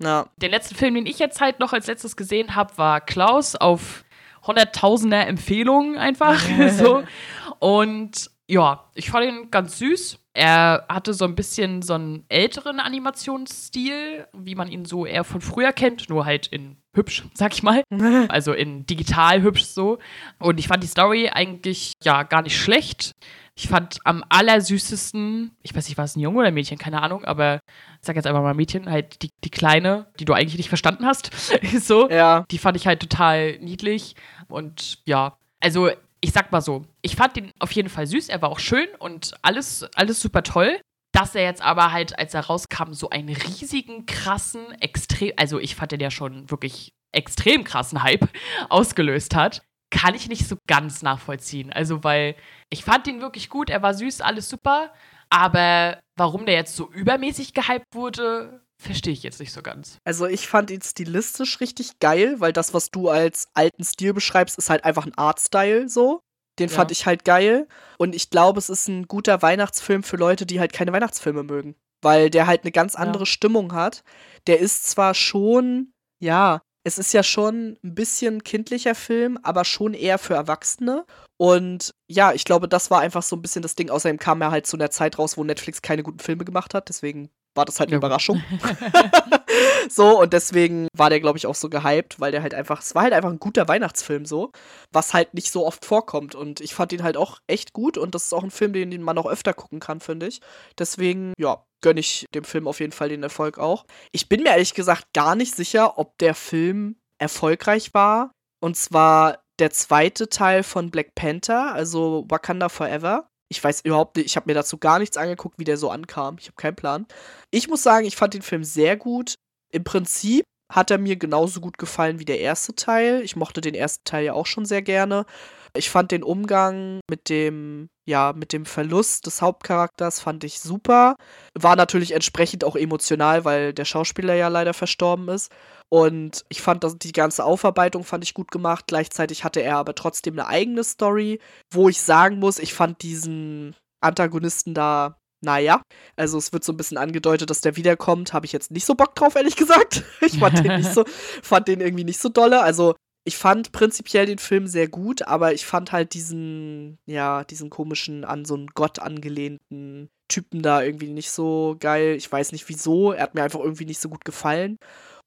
Ja. 0.00 0.26
Den 0.36 0.50
letzten 0.50 0.74
Film, 0.76 0.94
den 0.94 1.06
ich 1.06 1.18
jetzt 1.18 1.40
halt 1.40 1.60
noch 1.60 1.72
als 1.72 1.86
letztes 1.86 2.16
gesehen 2.16 2.54
habe, 2.54 2.76
war 2.78 3.00
Klaus 3.00 3.56
auf 3.56 4.04
hunderttausender 4.46 5.26
Empfehlungen 5.26 5.98
einfach. 5.98 6.40
so. 6.70 7.02
Und 7.58 8.30
ja, 8.48 8.84
ich 8.94 9.10
fand 9.10 9.26
ihn 9.26 9.50
ganz 9.50 9.78
süß. 9.78 10.18
Er 10.32 10.86
hatte 10.88 11.12
so 11.12 11.26
ein 11.26 11.34
bisschen 11.34 11.82
so 11.82 11.94
einen 11.94 12.24
älteren 12.28 12.80
Animationsstil, 12.80 14.26
wie 14.32 14.54
man 14.54 14.70
ihn 14.70 14.86
so 14.86 15.04
eher 15.04 15.24
von 15.24 15.42
früher 15.42 15.72
kennt, 15.72 16.08
nur 16.08 16.24
halt 16.24 16.46
in 16.46 16.78
hübsch, 16.94 17.24
sag 17.34 17.52
ich 17.52 17.62
mal. 17.62 17.82
Also 18.28 18.52
in 18.52 18.86
digital 18.86 19.42
hübsch 19.42 19.64
so. 19.64 19.98
Und 20.38 20.58
ich 20.58 20.68
fand 20.68 20.82
die 20.82 20.88
Story 20.88 21.28
eigentlich 21.28 21.92
ja 22.02 22.22
gar 22.22 22.42
nicht 22.42 22.58
schlecht. 22.58 23.12
Ich 23.54 23.68
fand 23.68 23.98
am 24.04 24.24
allersüßesten, 24.28 25.50
ich 25.62 25.74
weiß 25.74 25.88
nicht, 25.88 25.98
war 25.98 26.04
es 26.04 26.16
ein 26.16 26.20
Junge 26.20 26.38
oder 26.38 26.48
ein 26.48 26.54
Mädchen, 26.54 26.78
keine 26.78 27.02
Ahnung, 27.02 27.24
aber 27.24 27.60
ich 28.00 28.06
sag 28.06 28.14
jetzt 28.14 28.26
einfach 28.26 28.42
mal 28.42 28.54
Mädchen, 28.54 28.88
halt 28.88 29.20
die, 29.22 29.30
die 29.42 29.50
Kleine, 29.50 30.06
die 30.20 30.24
du 30.24 30.32
eigentlich 30.32 30.56
nicht 30.56 30.68
verstanden 30.68 31.04
hast. 31.04 31.32
so. 31.80 32.08
Ja. 32.08 32.46
Die 32.50 32.58
fand 32.58 32.76
ich 32.76 32.86
halt 32.86 33.00
total 33.00 33.58
niedlich. 33.58 34.14
Und 34.46 35.00
ja, 35.04 35.36
also 35.60 35.90
ich 36.20 36.32
sag 36.32 36.52
mal 36.52 36.60
so, 36.60 36.84
ich 37.02 37.16
fand 37.16 37.36
ihn 37.36 37.52
auf 37.58 37.72
jeden 37.72 37.88
Fall 37.88 38.06
süß, 38.06 38.28
er 38.28 38.42
war 38.42 38.50
auch 38.50 38.58
schön 38.58 38.88
und 38.98 39.34
alles, 39.42 39.84
alles 39.94 40.20
super 40.20 40.42
toll. 40.42 40.80
Dass 41.12 41.34
er 41.34 41.42
jetzt 41.42 41.62
aber 41.62 41.90
halt, 41.90 42.18
als 42.18 42.34
er 42.34 42.46
rauskam, 42.46 42.92
so 42.92 43.08
einen 43.08 43.30
riesigen, 43.30 44.04
krassen, 44.04 44.72
extrem, 44.80 45.32
also 45.36 45.58
ich 45.58 45.74
fand 45.74 45.92
den 45.92 46.00
ja 46.00 46.10
schon 46.10 46.50
wirklich 46.50 46.90
extrem 47.12 47.64
krassen 47.64 48.02
Hype 48.02 48.28
ausgelöst 48.68 49.34
hat, 49.34 49.62
kann 49.90 50.14
ich 50.14 50.28
nicht 50.28 50.46
so 50.46 50.56
ganz 50.66 51.02
nachvollziehen. 51.02 51.72
Also, 51.72 52.04
weil 52.04 52.36
ich 52.70 52.84
fand 52.84 53.06
ihn 53.06 53.22
wirklich 53.22 53.48
gut, 53.48 53.70
er 53.70 53.82
war 53.82 53.94
süß, 53.94 54.20
alles 54.20 54.50
super, 54.50 54.92
aber 55.30 55.98
warum 56.16 56.46
der 56.46 56.54
jetzt 56.54 56.76
so 56.76 56.90
übermäßig 56.90 57.54
gehypt 57.54 57.94
wurde, 57.94 58.60
verstehe 58.80 59.12
ich 59.12 59.22
jetzt 59.22 59.40
nicht 59.40 59.52
so 59.52 59.62
ganz. 59.62 59.98
Also 60.04 60.26
ich 60.26 60.46
fand 60.48 60.70
ihn 60.70 60.82
stilistisch 60.82 61.60
richtig 61.60 61.98
geil, 61.98 62.36
weil 62.38 62.52
das, 62.52 62.74
was 62.74 62.90
du 62.90 63.08
als 63.08 63.48
alten 63.54 63.84
Stil 63.84 64.14
beschreibst, 64.14 64.56
ist 64.58 64.70
halt 64.70 64.84
einfach 64.84 65.06
ein 65.06 65.16
Artstyle 65.16 65.88
so. 65.88 66.20
Den 66.58 66.68
Ja. 66.68 66.74
fand 66.76 66.90
ich 66.90 67.06
halt 67.06 67.24
geil. 67.24 67.68
Und 67.98 68.14
ich 68.14 68.30
glaube, 68.30 68.58
es 68.58 68.68
ist 68.68 68.88
ein 68.88 69.06
guter 69.06 69.42
Weihnachtsfilm 69.42 70.02
für 70.02 70.16
Leute, 70.16 70.46
die 70.46 70.60
halt 70.60 70.72
keine 70.72 70.92
Weihnachtsfilme 70.92 71.42
mögen. 71.42 71.76
Weil 72.02 72.30
der 72.30 72.46
halt 72.46 72.62
eine 72.62 72.72
ganz 72.72 72.94
andere 72.94 73.26
Stimmung 73.26 73.72
hat. 73.72 74.02
Der 74.46 74.60
ist 74.60 74.86
zwar 74.86 75.14
schon, 75.14 75.92
ja, 76.20 76.62
es 76.84 76.98
ist 76.98 77.12
ja 77.12 77.22
schon 77.22 77.76
ein 77.84 77.94
bisschen 77.94 78.42
kindlicher 78.44 78.94
Film, 78.94 79.38
aber 79.42 79.64
schon 79.64 79.94
eher 79.94 80.18
für 80.18 80.34
Erwachsene. 80.34 81.04
Und 81.36 81.92
ja, 82.08 82.32
ich 82.32 82.44
glaube, 82.44 82.68
das 82.68 82.90
war 82.90 83.00
einfach 83.00 83.22
so 83.22 83.36
ein 83.36 83.42
bisschen 83.42 83.62
das 83.62 83.74
Ding. 83.74 83.90
Außerdem 83.90 84.18
kam 84.18 84.40
er 84.40 84.50
halt 84.50 84.66
zu 84.66 84.76
einer 84.76 84.90
Zeit 84.90 85.18
raus, 85.18 85.36
wo 85.36 85.44
Netflix 85.44 85.82
keine 85.82 86.02
guten 86.02 86.20
Filme 86.20 86.44
gemacht 86.44 86.74
hat. 86.74 86.88
Deswegen 86.88 87.30
war 87.58 87.66
das 87.66 87.78
halt 87.80 87.90
eine 87.90 87.96
Ja. 87.96 87.98
Überraschung. 87.98 88.42
so, 89.90 90.20
und 90.20 90.32
deswegen 90.32 90.88
war 90.96 91.10
der, 91.10 91.20
glaube 91.20 91.36
ich, 91.38 91.46
auch 91.46 91.54
so 91.54 91.68
gehypt, 91.68 92.20
weil 92.20 92.32
der 92.32 92.42
halt 92.42 92.54
einfach, 92.54 92.80
es 92.80 92.94
war 92.94 93.02
halt 93.02 93.12
einfach 93.12 93.30
ein 93.30 93.38
guter 93.38 93.68
Weihnachtsfilm 93.68 94.24
so, 94.24 94.52
was 94.92 95.12
halt 95.12 95.34
nicht 95.34 95.50
so 95.50 95.66
oft 95.66 95.84
vorkommt. 95.84 96.34
Und 96.34 96.60
ich 96.60 96.74
fand 96.74 96.92
ihn 96.92 97.02
halt 97.02 97.16
auch 97.16 97.40
echt 97.46 97.72
gut 97.72 97.98
und 97.98 98.14
das 98.14 98.24
ist 98.24 98.32
auch 98.32 98.44
ein 98.44 98.50
Film, 98.50 98.72
den, 98.72 98.90
den 98.90 99.02
man 99.02 99.18
auch 99.18 99.26
öfter 99.26 99.52
gucken 99.52 99.80
kann, 99.80 100.00
finde 100.00 100.26
ich. 100.26 100.40
Deswegen, 100.78 101.34
ja, 101.38 101.64
gönne 101.82 102.00
ich 102.00 102.26
dem 102.34 102.44
Film 102.44 102.66
auf 102.66 102.80
jeden 102.80 102.92
Fall 102.92 103.08
den 103.08 103.22
Erfolg 103.22 103.58
auch. 103.58 103.84
Ich 104.12 104.28
bin 104.28 104.42
mir 104.42 104.50
ehrlich 104.50 104.74
gesagt 104.74 105.12
gar 105.14 105.34
nicht 105.34 105.54
sicher, 105.54 105.98
ob 105.98 106.16
der 106.18 106.34
Film 106.34 106.96
erfolgreich 107.18 107.92
war. 107.94 108.32
Und 108.60 108.76
zwar 108.76 109.38
der 109.58 109.70
zweite 109.70 110.28
Teil 110.28 110.62
von 110.62 110.90
Black 110.90 111.14
Panther, 111.14 111.72
also 111.72 112.24
Wakanda 112.28 112.68
Forever. 112.68 113.28
Ich 113.48 113.62
weiß 113.62 113.80
überhaupt 113.82 114.16
nicht, 114.16 114.26
ich 114.26 114.36
habe 114.36 114.46
mir 114.46 114.54
dazu 114.54 114.78
gar 114.78 114.98
nichts 114.98 115.16
angeguckt, 115.16 115.58
wie 115.58 115.64
der 115.64 115.76
so 115.76 115.90
ankam. 115.90 116.36
Ich 116.38 116.46
habe 116.46 116.56
keinen 116.56 116.76
Plan. 116.76 117.06
Ich 117.50 117.68
muss 117.68 117.82
sagen, 117.82 118.06
ich 118.06 118.16
fand 118.16 118.34
den 118.34 118.42
Film 118.42 118.64
sehr 118.64 118.96
gut. 118.96 119.34
Im 119.72 119.84
Prinzip 119.84 120.44
hat 120.70 120.90
er 120.90 120.98
mir 120.98 121.16
genauso 121.16 121.60
gut 121.60 121.78
gefallen 121.78 122.18
wie 122.18 122.26
der 122.26 122.40
erste 122.40 122.74
Teil. 122.74 123.22
Ich 123.22 123.36
mochte 123.36 123.60
den 123.60 123.74
ersten 123.74 124.04
Teil 124.04 124.24
ja 124.24 124.32
auch 124.34 124.46
schon 124.46 124.66
sehr 124.66 124.82
gerne. 124.82 125.24
Ich 125.74 125.90
fand 125.90 126.10
den 126.10 126.22
Umgang 126.22 127.00
mit 127.10 127.28
dem, 127.28 127.88
ja, 128.06 128.32
mit 128.34 128.52
dem 128.52 128.64
Verlust 128.64 129.26
des 129.26 129.42
Hauptcharakters 129.42 130.20
fand 130.20 130.44
ich 130.44 130.60
super. 130.60 131.16
War 131.54 131.76
natürlich 131.76 132.12
entsprechend 132.12 132.64
auch 132.64 132.76
emotional, 132.76 133.44
weil 133.44 133.72
der 133.72 133.84
Schauspieler 133.84 134.34
ja 134.34 134.48
leider 134.48 134.74
verstorben 134.74 135.28
ist. 135.28 135.52
Und 135.90 136.44
ich 136.48 136.60
fand 136.60 136.84
dass 136.84 136.98
die 136.98 137.12
ganze 137.12 137.44
Aufarbeitung 137.44 138.04
fand 138.04 138.24
ich 138.24 138.34
gut 138.34 138.50
gemacht. 138.50 138.86
Gleichzeitig 138.88 139.44
hatte 139.44 139.60
er 139.60 139.76
aber 139.76 139.94
trotzdem 139.94 140.34
eine 140.34 140.46
eigene 140.46 140.84
Story, 140.84 141.40
wo 141.72 141.88
ich 141.88 142.00
sagen 142.00 142.38
muss, 142.38 142.58
ich 142.58 142.74
fand 142.74 143.02
diesen 143.02 143.74
Antagonisten 144.00 144.74
da, 144.74 145.18
naja. 145.40 145.82
Also 146.16 146.38
es 146.38 146.52
wird 146.52 146.64
so 146.64 146.72
ein 146.72 146.76
bisschen 146.76 146.98
angedeutet, 146.98 147.50
dass 147.50 147.60
der 147.60 147.76
wiederkommt. 147.76 148.32
Habe 148.32 148.46
ich 148.46 148.52
jetzt 148.52 148.70
nicht 148.70 148.84
so 148.84 148.94
Bock 148.94 149.14
drauf, 149.14 149.34
ehrlich 149.36 149.56
gesagt. 149.56 150.04
Ich 150.20 150.38
fand 150.38 150.58
den 150.58 150.76
nicht 150.76 150.92
so, 150.92 151.04
fand 151.42 151.68
den 151.68 151.80
irgendwie 151.80 152.04
nicht 152.04 152.20
so 152.20 152.28
dolle. 152.28 152.60
Also 152.62 152.94
ich 153.28 153.36
fand 153.36 153.72
prinzipiell 153.72 154.24
den 154.24 154.38
Film 154.38 154.66
sehr 154.66 154.88
gut, 154.88 155.20
aber 155.22 155.52
ich 155.52 155.66
fand 155.66 155.92
halt 155.92 156.14
diesen, 156.14 156.98
ja, 157.04 157.44
diesen 157.44 157.68
komischen, 157.68 158.24
an 158.24 158.46
so 158.46 158.54
einen 158.54 158.68
Gott 158.68 159.00
angelehnten 159.00 160.08
Typen 160.28 160.62
da 160.62 160.82
irgendwie 160.82 161.10
nicht 161.10 161.30
so 161.30 161.76
geil. 161.78 162.16
Ich 162.16 162.32
weiß 162.32 162.52
nicht 162.52 162.70
wieso. 162.70 163.12
Er 163.12 163.24
hat 163.24 163.34
mir 163.34 163.42
einfach 163.42 163.60
irgendwie 163.60 163.84
nicht 163.84 164.00
so 164.00 164.08
gut 164.08 164.24
gefallen. 164.24 164.78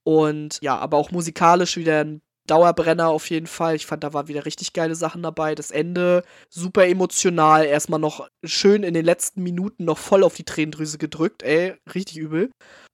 Und 0.03 0.57
ja, 0.63 0.77
aber 0.77 0.97
auch 0.97 1.11
musikalisch 1.11 1.77
wieder 1.77 2.03
ein 2.03 2.21
Dauerbrenner 2.47 3.09
auf 3.09 3.29
jeden 3.29 3.45
Fall. 3.45 3.75
Ich 3.75 3.85
fand, 3.85 4.03
da 4.03 4.13
waren 4.13 4.27
wieder 4.27 4.45
richtig 4.47 4.73
geile 4.73 4.95
Sachen 4.95 5.21
dabei. 5.21 5.53
Das 5.53 5.69
Ende 5.69 6.23
super 6.49 6.87
emotional. 6.87 7.65
Erstmal 7.65 7.99
noch 7.99 8.27
schön 8.43 8.81
in 8.81 8.95
den 8.95 9.05
letzten 9.05 9.43
Minuten 9.43 9.85
noch 9.85 9.99
voll 9.99 10.23
auf 10.23 10.33
die 10.33 10.43
Tränendrüse 10.43 10.97
gedrückt. 10.97 11.43
Ey, 11.43 11.75
richtig 11.93 12.17
übel. 12.17 12.49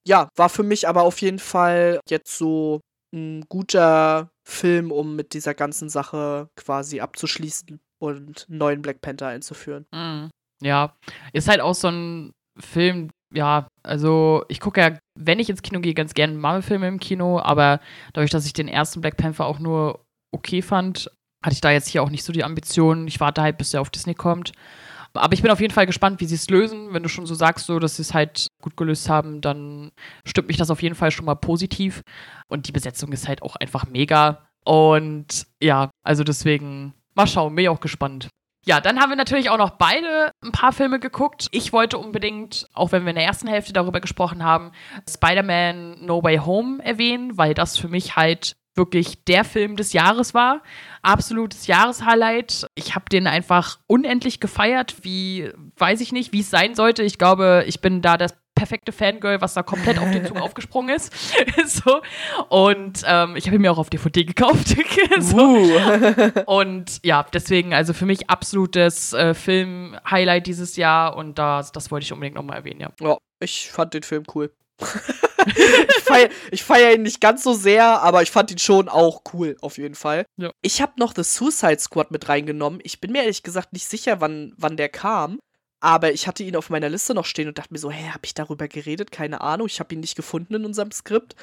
Ja, 0.06 0.28
war 0.36 0.50
für 0.50 0.64
mich 0.64 0.88
aber 0.88 1.04
auf 1.04 1.22
jeden 1.22 1.40
Fall 1.40 2.02
jetzt 2.10 2.38
so 2.38 2.82
ein 3.18 3.46
guter 3.50 4.32
Film, 4.48 4.92
um 4.92 5.16
mit 5.16 5.34
dieser 5.34 5.54
ganzen 5.54 5.90
Sache 5.90 6.50
quasi 6.56 7.02
abzuschließen 7.02 7.80
und 8.00 8.46
einen 8.50 8.58
neuen 8.58 8.82
Black 8.82 9.02
Panther 9.02 9.28
einzuführen. 9.28 9.86
Mhm. 9.94 10.30
Ja, 10.62 10.96
ist 11.34 11.48
halt 11.48 11.62
auch 11.62 11.76
so 11.76 11.90
ein 11.90 12.32
Film, 12.60 13.12
ja, 13.34 13.68
also 13.84 14.46
ich 14.48 14.60
gucke 14.60 14.82
ja, 14.82 14.98
wenn 15.20 15.40
ich 15.40 15.50
ins 15.50 15.62
Kino 15.62 15.80
gehe, 15.80 15.94
ganz 15.94 16.14
gerne 16.14 16.34
Marvel-Filme 16.34 16.88
im 16.88 17.00
Kino, 17.00 17.40
aber 17.40 17.80
dadurch, 18.14 18.32
dass 18.32 18.46
ich 18.46 18.54
den 18.54 18.68
ersten 18.68 19.02
Black 19.02 19.18
Panther 19.18 19.46
auch 19.46 19.60
nur 19.60 20.04
okay 20.34 20.62
fand, 20.62 21.12
hatte 21.44 21.54
ich 21.54 21.62
da 21.62 21.72
jetzt 21.72 21.88
hier 21.88 22.02
auch 22.04 22.10
nicht 22.10 22.24
so 22.24 22.34
die 22.34 22.44
Ambition. 22.44 23.08
Ich 23.08 23.20
warte 23.20 23.42
halt, 23.42 23.58
bis 23.58 23.72
der 23.72 23.82
auf 23.82 23.90
Disney 23.90 24.16
kommt. 24.16 24.54
Aber 25.18 25.34
ich 25.34 25.42
bin 25.42 25.52
auf 25.52 25.60
jeden 25.60 25.74
Fall 25.74 25.86
gespannt, 25.86 26.20
wie 26.22 26.26
sie 26.26 26.36
es 26.36 26.50
lösen. 26.50 26.94
Wenn 26.94 27.04
du 27.04 27.10
schon 27.10 27.26
so 27.26 27.36
sagst, 27.36 27.66
so, 27.66 27.80
dass 27.80 27.98
sie 27.98 28.02
es 28.02 28.14
halt 28.14 28.48
gut 28.62 28.78
gelöst 28.78 29.10
haben, 29.10 29.42
dann 29.42 29.92
stimmt 30.26 30.48
mich 30.48 30.58
das 30.58 30.72
auf 30.72 30.82
jeden 30.82 30.96
Fall 30.96 31.12
schon 31.12 31.26
mal 31.26 31.36
positiv. 31.36 32.02
Und 32.48 32.68
die 32.68 32.72
Besetzung 32.72 33.12
ist 33.12 33.28
halt 33.28 33.42
auch 33.42 33.56
einfach 33.56 33.88
mega. 33.88 34.48
Und 34.64 35.48
ja, 35.62 35.90
also 36.04 36.24
deswegen, 36.24 36.94
mal 37.16 37.28
schauen, 37.28 37.56
bin 37.56 37.64
ich 37.64 37.70
auch 37.70 37.80
gespannt. 37.80 38.30
Ja, 38.66 38.82
dann 38.82 39.00
haben 39.00 39.10
wir 39.10 39.16
natürlich 39.16 39.50
auch 39.50 39.58
noch 39.58 39.72
beide 39.72 40.32
ein 40.44 40.52
paar 40.52 40.74
Filme 40.74 41.00
geguckt. 41.00 41.48
Ich 41.52 41.72
wollte 41.72 41.98
unbedingt, 41.98 42.68
auch 42.74 42.92
wenn 42.92 43.04
wir 43.04 43.12
in 43.12 43.16
der 43.16 43.24
ersten 43.24 43.48
Hälfte 43.48 43.72
darüber 43.72 44.02
gesprochen 44.02 44.44
haben, 44.44 44.74
Spider-Man 45.10 46.04
No 46.06 46.22
Way 46.22 46.40
Home 46.40 46.84
erwähnen, 46.84 47.38
weil 47.38 47.54
das 47.54 47.78
für 47.78 47.88
mich 47.88 48.18
halt 48.18 48.58
wirklich 48.78 49.24
der 49.26 49.44
Film 49.44 49.76
des 49.76 49.94
Jahres 49.94 50.34
war. 50.34 50.62
Absolutes 51.02 51.68
Jahreshighlight. 51.68 52.68
Ich 52.76 52.96
habe 52.96 53.06
den 53.10 53.28
einfach 53.28 53.80
unendlich 53.88 54.40
gefeiert, 54.40 54.96
wie, 55.02 55.52
weiß 55.78 56.02
ich 56.02 56.12
nicht, 56.12 56.34
wie 56.34 56.42
es 56.42 56.50
sein 56.50 56.76
sollte. 56.76 57.04
Ich 57.04 57.18
glaube, 57.18 57.64
ich 57.68 57.82
bin 57.82 58.02
da 58.02 58.18
das 58.18 58.34
perfekte 58.58 58.92
Fangirl, 58.92 59.40
was 59.40 59.54
da 59.54 59.62
komplett 59.62 60.00
auf 60.00 60.12
den 60.12 60.26
Zug 60.26 60.38
aufgesprungen 60.42 60.96
ist. 60.96 61.14
so. 61.68 62.02
Und 62.50 63.04
ähm, 63.06 63.36
ich 63.36 63.46
habe 63.46 63.56
ihn 63.56 63.62
mir 63.62 63.72
auch 63.72 63.78
auf 63.78 63.90
DVD 63.90 64.24
gekauft. 64.24 64.76
so. 65.20 65.38
Uh. 65.38 66.32
Und 66.46 67.00
ja, 67.04 67.26
deswegen, 67.32 67.74
also 67.74 67.94
für 67.94 68.06
mich 68.06 68.30
absolutes 68.30 69.14
äh, 69.14 69.34
Film-Highlight 69.34 70.48
dieses 70.48 70.76
Jahr 70.76 71.16
und 71.16 71.38
das, 71.38 71.72
das 71.72 71.92
wollte 71.92 72.06
ich 72.06 72.14
unbedingt 72.14 72.36
nochmal 72.36 72.58
erwähnen, 72.58 72.80
ja. 72.80 72.90
Ja, 73.00 73.18
ich 73.40 73.70
fand 73.70 73.94
den 73.94 74.04
Film 74.04 74.24
cool. 74.34 74.52
ich 75.98 76.04
feiere 76.04 76.30
feier 76.58 76.94
ihn 76.94 77.04
nicht 77.04 77.22
ganz 77.22 77.44
so 77.44 77.54
sehr, 77.54 78.02
aber 78.02 78.22
ich 78.22 78.32
fand 78.32 78.52
ihn 78.52 78.58
schon 78.58 78.90
auch 78.90 79.22
cool, 79.34 79.58
auf 79.62 79.78
jeden 79.78 79.96
Fall. 79.96 80.26
Ja. 80.38 80.52
Ich 80.62 80.82
habe 80.82 80.94
noch 80.98 81.14
The 81.16 81.24
Suicide 81.24 81.80
Squad 81.80 82.12
mit 82.12 82.30
reingenommen. 82.30 82.80
Ich 82.84 83.02
bin 83.02 83.12
mir 83.12 83.22
ehrlich 83.22 83.44
gesagt 83.44 83.74
nicht 83.74 83.88
sicher, 83.88 84.22
wann, 84.22 84.54
wann 84.58 84.78
der 84.78 84.90
kam. 84.90 85.40
Aber 85.80 86.12
ich 86.12 86.28
hatte 86.28 86.44
ihn 86.44 86.56
auf 86.56 86.72
meiner 86.72 86.90
Liste 86.90 87.14
noch 87.14 87.26
stehen 87.26 87.48
und 87.48 87.60
dachte 87.60 87.72
mir 87.72 87.80
so, 87.80 87.92
hä, 87.92 88.10
habe 88.10 88.26
ich 88.26 88.34
darüber 88.34 88.68
geredet? 88.68 89.12
Keine 89.12 89.42
Ahnung. 89.42 89.68
Ich 89.68 89.80
habe 89.80 89.94
ihn 89.94 90.00
nicht 90.00 90.16
gefunden 90.16 90.56
in 90.56 90.66
unserem 90.66 90.92
Skript. 90.92 91.36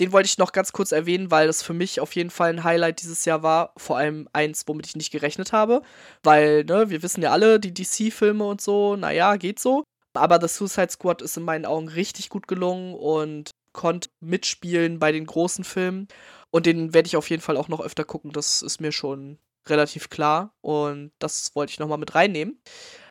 Den 0.00 0.10
wollte 0.10 0.26
ich 0.26 0.38
noch 0.38 0.50
ganz 0.50 0.72
kurz 0.72 0.90
erwähnen, 0.90 1.30
weil 1.30 1.46
das 1.46 1.62
für 1.62 1.72
mich 1.72 2.00
auf 2.00 2.16
jeden 2.16 2.30
Fall 2.30 2.50
ein 2.50 2.64
Highlight 2.64 3.00
dieses 3.00 3.24
Jahr 3.24 3.44
war. 3.44 3.72
Vor 3.76 3.96
allem 3.96 4.28
eins, 4.32 4.64
womit 4.66 4.88
ich 4.88 4.96
nicht 4.96 5.12
gerechnet 5.12 5.52
habe. 5.52 5.82
Weil, 6.24 6.64
ne, 6.64 6.90
wir 6.90 7.02
wissen 7.04 7.22
ja 7.22 7.30
alle, 7.30 7.60
die 7.60 7.72
DC-Filme 7.72 8.44
und 8.44 8.60
so, 8.60 8.96
naja, 8.96 9.36
geht 9.36 9.60
so. 9.60 9.84
Aber 10.16 10.40
The 10.40 10.48
Suicide 10.48 10.90
Squad 10.90 11.22
ist 11.22 11.36
in 11.36 11.42
meinen 11.42 11.66
Augen 11.66 11.88
richtig 11.88 12.28
gut 12.28 12.48
gelungen 12.48 12.94
und 12.94 13.50
konnte 13.72 14.08
mitspielen 14.20 14.98
bei 14.98 15.12
den 15.12 15.26
großen 15.26 15.64
Filmen. 15.64 16.08
Und 16.50 16.66
den 16.66 16.94
werde 16.94 17.06
ich 17.06 17.16
auf 17.16 17.30
jeden 17.30 17.42
Fall 17.42 17.56
auch 17.56 17.68
noch 17.68 17.80
öfter 17.80 18.04
gucken. 18.04 18.32
Das 18.32 18.62
ist 18.62 18.80
mir 18.80 18.92
schon 18.92 19.38
relativ 19.66 20.08
klar. 20.10 20.54
Und 20.62 21.12
das 21.18 21.54
wollte 21.54 21.72
ich 21.72 21.78
nochmal 21.78 21.98
mit 21.98 22.14
reinnehmen. 22.14 22.60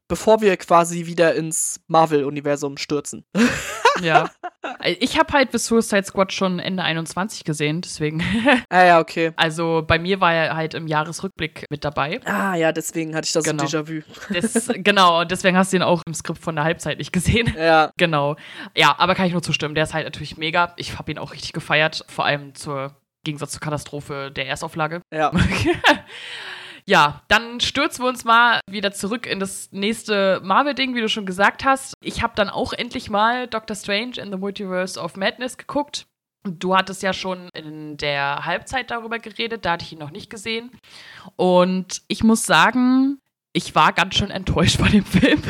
Bevor 0.08 0.42
wir 0.42 0.56
quasi 0.58 1.06
wieder 1.06 1.36
ins 1.36 1.82
Marvel-Universum 1.88 2.78
stürzen. 2.78 3.26
ja. 4.02 4.30
Ich 4.84 5.18
habe 5.18 5.32
halt 5.34 5.52
bis 5.52 5.66
Suicide 5.66 6.04
Squad 6.04 6.34
schon 6.34 6.60
Ende 6.60 6.84
21 6.84 7.44
gesehen, 7.44 7.82
deswegen. 7.82 8.22
ah 8.70 8.84
ja, 8.84 9.00
okay. 9.00 9.32
Also 9.36 9.84
bei 9.86 10.00
mir 10.00 10.22
war 10.22 10.34
er 10.34 10.56
halt 10.56 10.74
im 10.74 10.88
Jahresrückblick 10.88 11.66
mit 11.70 11.84
dabei. 11.84 12.20
Ah 12.26 12.56
ja, 12.56 12.72
deswegen 12.72 13.16
hatte 13.16 13.26
ich 13.26 13.34
das 13.34 13.44
genau. 13.44 13.66
so 13.66 13.78
Déjà-vu. 13.78 14.02
genau, 14.84 15.22
und 15.22 15.32
deswegen 15.32 15.58
hast 15.58 15.72
du 15.74 15.78
ihn 15.78 15.84
auch 15.84 16.02
im 16.06 16.14
Skript 16.14 16.40
von 16.40 16.56
der 16.56 16.66
Halbzeit 16.66 16.98
nicht 16.98 17.14
gesehen. 17.14 17.54
Ja. 17.58 17.92
Genau. 17.98 18.36
Ja, 18.76 18.96
aber 18.98 19.16
kann 19.16 19.28
ich 19.28 19.34
nur 19.34 19.44
zustimmen. 19.44 19.76
Der 19.76 19.86
ist 19.86 19.94
halt 19.94 20.06
natürlich 20.06 20.38
mega. 20.38 20.74
Ich 20.78 20.98
habe 20.98 21.12
ihn 21.12 21.18
auch 21.18 21.34
richtig 21.34 21.54
gefeiert, 21.54 22.06
vor 22.08 22.26
allem 22.26 22.54
zur 22.56 22.96
Gegensatz 23.24 23.52
zur 23.52 23.62
Katastrophe 23.62 24.32
der 24.32 24.48
Erstauflage. 24.48 25.02
Ja. 25.12 25.32
Ja, 26.88 27.24
dann 27.30 27.60
stürzen 27.62 28.06
wir 28.06 28.10
uns 28.10 28.26
mal 28.26 28.60
wieder 28.70 28.92
zurück 28.92 29.26
in 29.26 29.40
das 29.40 29.72
nächste 29.72 30.40
Marvel-Ding, 30.44 30.94
wie 30.94 31.02
du 31.02 31.10
schon 31.10 31.26
gesagt 31.26 31.66
hast. 31.66 31.96
Ich 32.02 32.22
habe 32.22 32.34
dann 32.36 32.48
auch 32.50 32.74
endlich 32.74 33.10
mal 33.10 33.48
Doctor 33.48 33.76
Strange 33.76 34.18
in 34.18 34.32
the 34.32 34.38
Multiverse 34.38 35.00
of 35.00 35.18
Madness 35.18 35.58
geguckt. 35.58 36.06
Du 36.44 36.76
hattest 36.76 37.02
ja 37.02 37.12
schon 37.12 37.50
in 37.56 37.98
der 37.98 38.46
Halbzeit 38.46 38.92
darüber 38.92 39.18
geredet, 39.18 39.66
da 39.66 39.72
hatte 39.72 39.86
ich 39.86 39.94
ihn 39.94 40.00
noch 40.00 40.12
nicht 40.12 40.30
gesehen. 40.30 40.70
Und 41.36 42.04
ich 42.08 42.24
muss 42.24 42.46
sagen, 42.46 43.20
ich 43.52 43.74
war 43.74 43.92
ganz 43.92 44.14
schön 44.14 44.30
enttäuscht 44.30 44.78
von 44.78 44.92
dem 44.92 45.06
Film. 45.06 45.42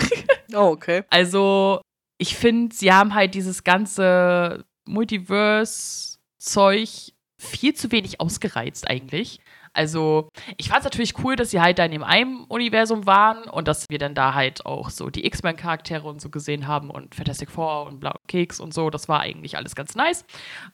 Oh, 0.54 0.70
okay. 0.70 1.04
Also, 1.10 1.82
ich 2.18 2.38
finde, 2.38 2.74
sie 2.74 2.94
haben 2.94 3.14
halt 3.14 3.36
dieses 3.36 3.66
ganze 3.66 4.64
Multiverse-Zeug 4.86 7.12
viel 7.38 7.74
zu 7.74 7.92
wenig 7.92 8.22
ausgereizt 8.22 8.90
eigentlich. 8.90 9.42
Also, 9.76 10.30
ich 10.58 10.70
fand 10.70 10.80
es 10.80 10.86
natürlich 10.86 11.14
cool, 11.24 11.36
dass 11.36 11.52
sie 11.52 11.60
halt 11.60 11.80
da 11.80 11.86
in 11.86 11.92
dem 11.92 12.04
einen 12.04 12.46
Universum 12.46 13.06
waren 13.06 13.44
und 13.44 13.68
dass 13.68 13.90
wir 13.90 14.00
dann 14.00 14.16
da 14.16 14.34
halt 14.34 14.66
auch 14.66 14.90
so 14.90 15.10
die 15.10 15.26
X-Men-Charaktere 15.26 16.08
und 16.08 16.22
so 16.22 16.30
gesehen 16.30 16.66
haben 16.66 16.90
und 16.90 17.14
Fantastic 17.14 17.52
Four 17.52 17.88
und 17.88 18.00
Blau 18.00 18.14
Keks 18.28 18.60
und 18.60 18.74
so. 18.74 18.90
Das 18.90 19.10
war 19.10 19.20
eigentlich 19.20 19.58
alles 19.58 19.76
ganz 19.76 19.96
nice. 19.96 20.26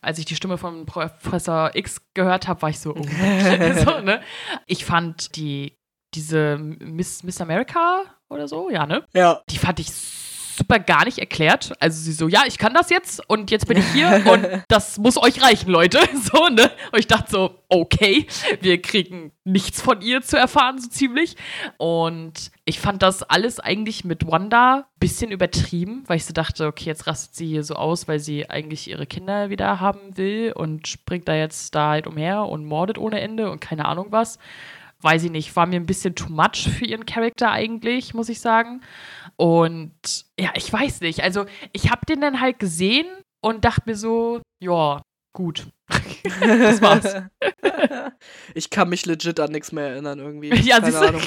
Als 0.02 0.20
ich 0.20 0.26
die 0.26 0.36
Stimme 0.36 0.58
von 0.58 0.86
Professor 0.86 1.72
X 1.74 2.02
gehört 2.14 2.48
habe, 2.48 2.62
war 2.62 2.70
ich 2.70 2.80
so, 2.80 2.96
oh, 2.96 3.04
so 3.86 4.02
ne? 4.02 4.22
Ich 4.68 4.86
fand 4.86 5.36
die, 5.36 5.78
diese 6.14 6.58
Miss, 6.58 7.24
Miss 7.24 7.42
America 7.42 8.04
oder 8.30 8.48
so, 8.48 8.70
ja, 8.70 8.86
ne? 8.86 9.04
Ja. 9.14 9.42
Die 9.50 9.58
fand 9.58 9.80
ich 9.80 9.92
so 9.92 10.21
super 10.62 10.78
gar 10.80 11.06
nicht 11.06 11.18
erklärt. 11.18 11.74
Also 11.80 12.00
sie 12.00 12.14
so, 12.14 12.28
ja, 12.28 12.44
ich 12.48 12.60
kann 12.60 12.74
das 12.74 12.92
jetzt 12.92 13.28
und 13.28 13.50
jetzt 13.50 13.68
bin 13.68 13.78
ich 13.78 13.92
hier 13.94 14.24
und 14.32 14.48
das 14.68 15.00
muss 15.00 15.18
euch 15.18 15.42
reichen, 15.42 15.70
Leute. 15.70 16.00
So, 16.22 16.50
ne? 16.50 16.70
Und 16.92 17.00
ich 17.00 17.08
dachte 17.08 17.32
so, 17.32 17.56
okay, 17.68 18.28
wir 18.62 18.80
kriegen 18.82 19.32
nichts 19.44 19.82
von 19.82 20.02
ihr 20.02 20.22
zu 20.22 20.38
erfahren, 20.38 20.80
so 20.80 20.88
ziemlich. 20.88 21.36
Und 21.78 22.52
ich 22.64 22.80
fand 22.80 23.02
das 23.02 23.24
alles 23.24 23.60
eigentlich 23.60 24.06
mit 24.06 24.28
Wanda 24.28 24.76
ein 24.76 24.84
bisschen 25.00 25.32
übertrieben, 25.32 26.04
weil 26.06 26.18
ich 26.18 26.26
so 26.26 26.34
dachte, 26.34 26.68
okay, 26.68 26.86
jetzt 26.86 27.08
rastet 27.08 27.36
sie 27.36 27.48
hier 27.48 27.64
so 27.64 27.74
aus, 27.74 28.08
weil 28.08 28.20
sie 28.20 28.50
eigentlich 28.50 28.88
ihre 28.88 29.08
Kinder 29.08 29.50
wieder 29.50 29.80
haben 29.80 30.16
will 30.16 30.54
und 30.56 30.88
springt 30.88 31.28
da 31.28 31.34
jetzt 31.34 31.74
da 31.74 31.90
halt 31.90 32.06
umher 32.06 32.44
und 32.44 32.66
mordet 32.66 33.00
ohne 33.00 33.20
Ende 33.20 33.50
und 33.50 33.62
keine 33.62 33.86
Ahnung 33.86 34.08
was 34.12 34.38
weiß 35.02 35.24
ich 35.24 35.32
nicht, 35.32 35.56
war 35.56 35.66
mir 35.66 35.80
ein 35.80 35.86
bisschen 35.86 36.16
too 36.16 36.32
much 36.32 36.70
für 36.78 36.86
ihren 36.86 37.06
Charakter 37.06 37.52
eigentlich, 37.52 38.14
muss 38.14 38.30
ich 38.30 38.40
sagen. 38.40 38.82
Und 39.42 40.28
ja, 40.40 40.52
ich 40.54 40.72
weiß 40.72 41.02
nicht. 41.02 41.24
Also, 41.24 41.48
ich 41.74 41.90
habe 41.90 42.06
den 42.08 42.22
dann 42.22 42.42
halt 42.42 42.60
gesehen 42.60 43.08
und 43.44 43.66
dachte 43.66 43.82
mir 43.88 43.96
so, 43.96 44.40
ja, 44.62 45.02
gut. 45.34 45.66
das 46.40 46.80
war's. 46.80 47.16
ich 48.54 48.70
kann 48.70 48.90
mich 48.90 49.08
legit 49.08 49.40
an 49.40 49.52
nichts 49.52 49.72
mehr 49.72 49.88
erinnern 49.88 50.20
irgendwie. 50.20 50.50
Ja, 50.64 50.80
Keine 50.80 50.96
Ahnung. 50.96 51.24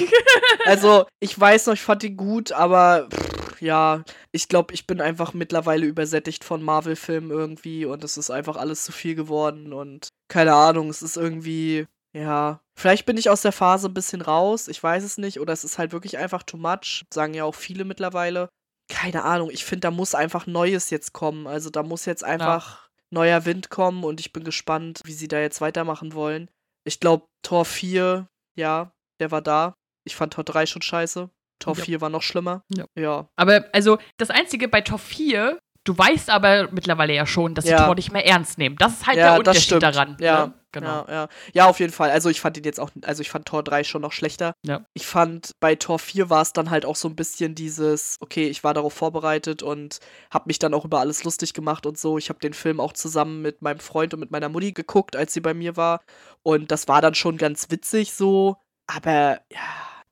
Also, 0.64 1.06
ich 1.18 1.38
weiß 1.40 1.66
noch, 1.66 1.74
ich 1.74 1.82
fand 1.82 2.04
ihn 2.04 2.16
gut, 2.16 2.52
aber 2.52 3.08
pff, 3.12 3.60
ja, 3.60 4.04
ich 4.30 4.46
glaube, 4.46 4.74
ich 4.74 4.86
bin 4.86 5.00
einfach 5.00 5.34
mittlerweile 5.34 5.84
übersättigt 5.84 6.44
von 6.44 6.62
Marvel-Filmen 6.62 7.32
irgendwie 7.32 7.84
und 7.84 8.04
es 8.04 8.16
ist 8.16 8.30
einfach 8.30 8.54
alles 8.56 8.84
zu 8.84 8.92
viel 8.92 9.16
geworden 9.16 9.72
und 9.72 10.06
keine 10.28 10.54
Ahnung, 10.54 10.88
es 10.88 11.02
ist 11.02 11.16
irgendwie 11.16 11.86
ja, 12.14 12.60
vielleicht 12.76 13.06
bin 13.06 13.16
ich 13.16 13.30
aus 13.30 13.42
der 13.42 13.52
Phase 13.52 13.88
ein 13.88 13.94
bisschen 13.94 14.20
raus, 14.20 14.68
ich 14.68 14.82
weiß 14.82 15.04
es 15.04 15.18
nicht, 15.18 15.40
oder 15.40 15.52
es 15.52 15.64
ist 15.64 15.78
halt 15.78 15.92
wirklich 15.92 16.18
einfach 16.18 16.42
too 16.42 16.56
much, 16.56 17.04
sagen 17.12 17.34
ja 17.34 17.44
auch 17.44 17.54
viele 17.54 17.84
mittlerweile. 17.84 18.48
Keine 18.88 19.24
Ahnung, 19.24 19.50
ich 19.50 19.64
finde, 19.64 19.80
da 19.80 19.90
muss 19.90 20.14
einfach 20.14 20.46
Neues 20.46 20.90
jetzt 20.90 21.12
kommen. 21.12 21.46
Also 21.46 21.70
da 21.70 21.82
muss 21.82 22.04
jetzt 22.04 22.22
einfach 22.22 22.82
ja. 22.82 22.90
neuer 23.10 23.44
Wind 23.46 23.70
kommen 23.70 24.04
und 24.04 24.20
ich 24.20 24.32
bin 24.32 24.44
gespannt, 24.44 25.00
wie 25.04 25.14
sie 25.14 25.28
da 25.28 25.40
jetzt 25.40 25.60
weitermachen 25.60 26.12
wollen. 26.12 26.50
Ich 26.84 27.00
glaube, 27.00 27.26
Tor 27.42 27.64
4, 27.64 28.28
ja, 28.56 28.92
der 29.20 29.30
war 29.30 29.40
da. 29.40 29.74
Ich 30.04 30.16
fand 30.16 30.34
Tor 30.34 30.44
3 30.44 30.66
schon 30.66 30.82
scheiße. 30.82 31.30
Tor 31.60 31.76
ja. 31.78 31.84
4 31.84 32.00
war 32.02 32.10
noch 32.10 32.22
schlimmer. 32.22 32.62
Ja. 32.68 32.84
ja. 32.94 33.28
Aber 33.36 33.64
also 33.72 33.98
das 34.18 34.28
Einzige 34.28 34.68
bei 34.68 34.82
Tor 34.82 34.98
4, 34.98 35.58
Du 35.84 35.96
weißt 35.96 36.30
aber 36.30 36.68
mittlerweile 36.72 37.14
ja 37.14 37.26
schon, 37.26 37.54
dass 37.54 37.66
ja. 37.66 37.78
sie 37.78 37.84
Thor 37.84 37.94
nicht 37.94 38.10
mehr 38.10 38.26
ernst 38.26 38.56
nehmen. 38.56 38.76
Das 38.78 38.94
ist 38.94 39.06
halt 39.06 39.18
ja, 39.18 39.30
der 39.30 39.38
Unterschied 39.38 39.82
daran. 39.82 40.16
Ja. 40.18 40.46
Ne? 40.46 40.54
Genau. 40.72 41.04
Ja, 41.06 41.12
ja. 41.12 41.28
ja, 41.52 41.66
auf 41.66 41.78
jeden 41.78 41.92
Fall. 41.92 42.10
Also 42.10 42.30
ich 42.30 42.40
fand 42.40 42.56
ihn 42.56 42.64
jetzt 42.64 42.80
auch, 42.80 42.90
also 43.02 43.20
ich 43.20 43.30
fand 43.30 43.46
Tor 43.46 43.62
3 43.62 43.84
schon 43.84 44.02
noch 44.02 44.10
schlechter. 44.10 44.54
Ja. 44.62 44.84
Ich 44.92 45.06
fand, 45.06 45.52
bei 45.60 45.76
Tor 45.76 46.00
4 46.00 46.30
war 46.30 46.42
es 46.42 46.52
dann 46.52 46.70
halt 46.70 46.84
auch 46.84 46.96
so 46.96 47.06
ein 47.06 47.14
bisschen 47.14 47.54
dieses, 47.54 48.16
okay, 48.20 48.48
ich 48.48 48.64
war 48.64 48.74
darauf 48.74 48.92
vorbereitet 48.92 49.62
und 49.62 50.00
habe 50.30 50.44
mich 50.48 50.58
dann 50.58 50.74
auch 50.74 50.84
über 50.84 50.98
alles 50.98 51.22
lustig 51.22 51.54
gemacht 51.54 51.86
und 51.86 51.96
so. 51.96 52.18
Ich 52.18 52.28
habe 52.28 52.40
den 52.40 52.54
Film 52.54 52.80
auch 52.80 52.92
zusammen 52.92 53.40
mit 53.40 53.62
meinem 53.62 53.78
Freund 53.78 54.14
und 54.14 54.20
mit 54.20 54.32
meiner 54.32 54.48
Mutti 54.48 54.72
geguckt, 54.72 55.14
als 55.14 55.32
sie 55.32 55.40
bei 55.40 55.54
mir 55.54 55.76
war. 55.76 56.00
Und 56.42 56.72
das 56.72 56.88
war 56.88 57.00
dann 57.00 57.14
schon 57.14 57.36
ganz 57.36 57.70
witzig 57.70 58.12
so. 58.12 58.56
Aber 58.86 59.40
ja, 59.52 59.60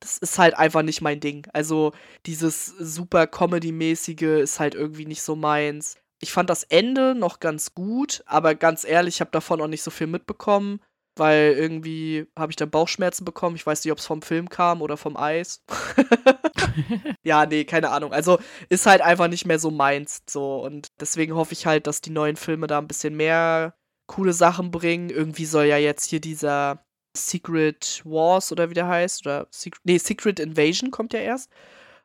das 0.03 0.17
ist 0.17 0.37
halt 0.37 0.55
einfach 0.55 0.81
nicht 0.81 1.01
mein 1.01 1.21
Ding. 1.21 1.47
Also 1.53 1.93
dieses 2.25 2.65
super 2.65 3.25
Comedy-mäßige 3.25 4.41
ist 4.41 4.59
halt 4.59 4.75
irgendwie 4.75 5.05
nicht 5.05 5.21
so 5.21 5.35
meins. 5.35 5.95
Ich 6.19 6.33
fand 6.33 6.49
das 6.49 6.63
Ende 6.63 7.15
noch 7.15 7.39
ganz 7.39 7.73
gut, 7.73 8.23
aber 8.25 8.53
ganz 8.55 8.83
ehrlich, 8.83 9.15
ich 9.15 9.21
habe 9.21 9.31
davon 9.31 9.61
auch 9.61 9.67
nicht 9.67 9.81
so 9.81 9.91
viel 9.91 10.07
mitbekommen, 10.07 10.81
weil 11.15 11.53
irgendwie 11.57 12.27
habe 12.37 12.51
ich 12.51 12.57
dann 12.57 12.69
Bauchschmerzen 12.69 13.23
bekommen. 13.23 13.55
Ich 13.55 13.65
weiß 13.65 13.83
nicht, 13.83 13.91
ob 13.93 13.99
es 13.99 14.05
vom 14.05 14.21
Film 14.21 14.49
kam 14.49 14.81
oder 14.81 14.97
vom 14.97 15.15
Eis. 15.15 15.63
ja, 17.23 17.45
nee, 17.45 17.63
keine 17.63 17.89
Ahnung. 17.89 18.11
Also 18.11 18.39
ist 18.67 18.85
halt 18.85 19.01
einfach 19.01 19.29
nicht 19.29 19.45
mehr 19.45 19.59
so 19.59 19.71
meins 19.71 20.23
so 20.29 20.61
und 20.63 20.87
deswegen 20.99 21.35
hoffe 21.35 21.53
ich 21.53 21.65
halt, 21.65 21.87
dass 21.87 22.01
die 22.01 22.09
neuen 22.09 22.35
Filme 22.35 22.67
da 22.67 22.77
ein 22.77 22.87
bisschen 22.87 23.15
mehr 23.15 23.75
coole 24.07 24.33
Sachen 24.33 24.69
bringen. 24.71 25.09
Irgendwie 25.09 25.45
soll 25.45 25.65
ja 25.65 25.77
jetzt 25.77 26.09
hier 26.09 26.19
dieser 26.19 26.85
Secret 27.15 28.01
Wars 28.05 28.51
oder 28.51 28.69
wie 28.69 28.73
der 28.73 28.87
heißt. 28.87 29.25
Oder 29.25 29.47
Secret, 29.51 29.81
nee, 29.83 29.97
Secret 29.97 30.39
Invasion 30.39 30.91
kommt 30.91 31.13
ja 31.13 31.19
erst. 31.19 31.49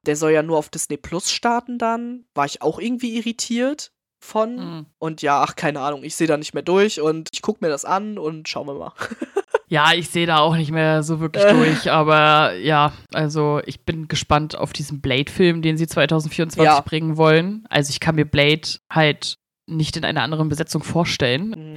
Der 0.06 0.16
soll 0.16 0.32
ja 0.32 0.42
nur 0.42 0.58
auf 0.58 0.68
Disney 0.68 0.96
Plus 0.96 1.30
starten 1.30 1.78
dann. 1.78 2.24
War 2.34 2.46
ich 2.46 2.62
auch 2.62 2.78
irgendwie 2.78 3.16
irritiert 3.16 3.92
von. 4.20 4.56
Mhm. 4.56 4.86
Und 4.98 5.22
ja, 5.22 5.42
ach, 5.42 5.56
keine 5.56 5.80
Ahnung, 5.80 6.04
ich 6.04 6.16
sehe 6.16 6.26
da 6.26 6.36
nicht 6.36 6.54
mehr 6.54 6.62
durch 6.62 7.00
und 7.00 7.28
ich 7.32 7.42
gucke 7.42 7.64
mir 7.64 7.70
das 7.70 7.84
an 7.84 8.18
und 8.18 8.48
schauen 8.48 8.66
wir 8.66 8.74
mal. 8.74 8.92
ja, 9.68 9.92
ich 9.94 10.10
sehe 10.10 10.26
da 10.26 10.38
auch 10.38 10.56
nicht 10.56 10.70
mehr 10.70 11.02
so 11.02 11.20
wirklich 11.20 11.44
durch, 11.44 11.90
aber 11.90 12.54
ja, 12.54 12.92
also 13.12 13.60
ich 13.66 13.84
bin 13.84 14.08
gespannt 14.08 14.56
auf 14.56 14.72
diesen 14.72 15.00
Blade-Film, 15.00 15.62
den 15.62 15.76
sie 15.76 15.86
2024 15.86 16.64
ja. 16.64 16.80
bringen 16.80 17.16
wollen. 17.16 17.64
Also 17.68 17.90
ich 17.90 18.00
kann 18.00 18.16
mir 18.16 18.24
Blade 18.24 18.68
halt 18.90 19.38
nicht 19.66 19.96
in 19.96 20.04
einer 20.04 20.22
anderen 20.22 20.48
Besetzung 20.48 20.82
vorstellen. 20.82 21.74
Mhm. 21.74 21.76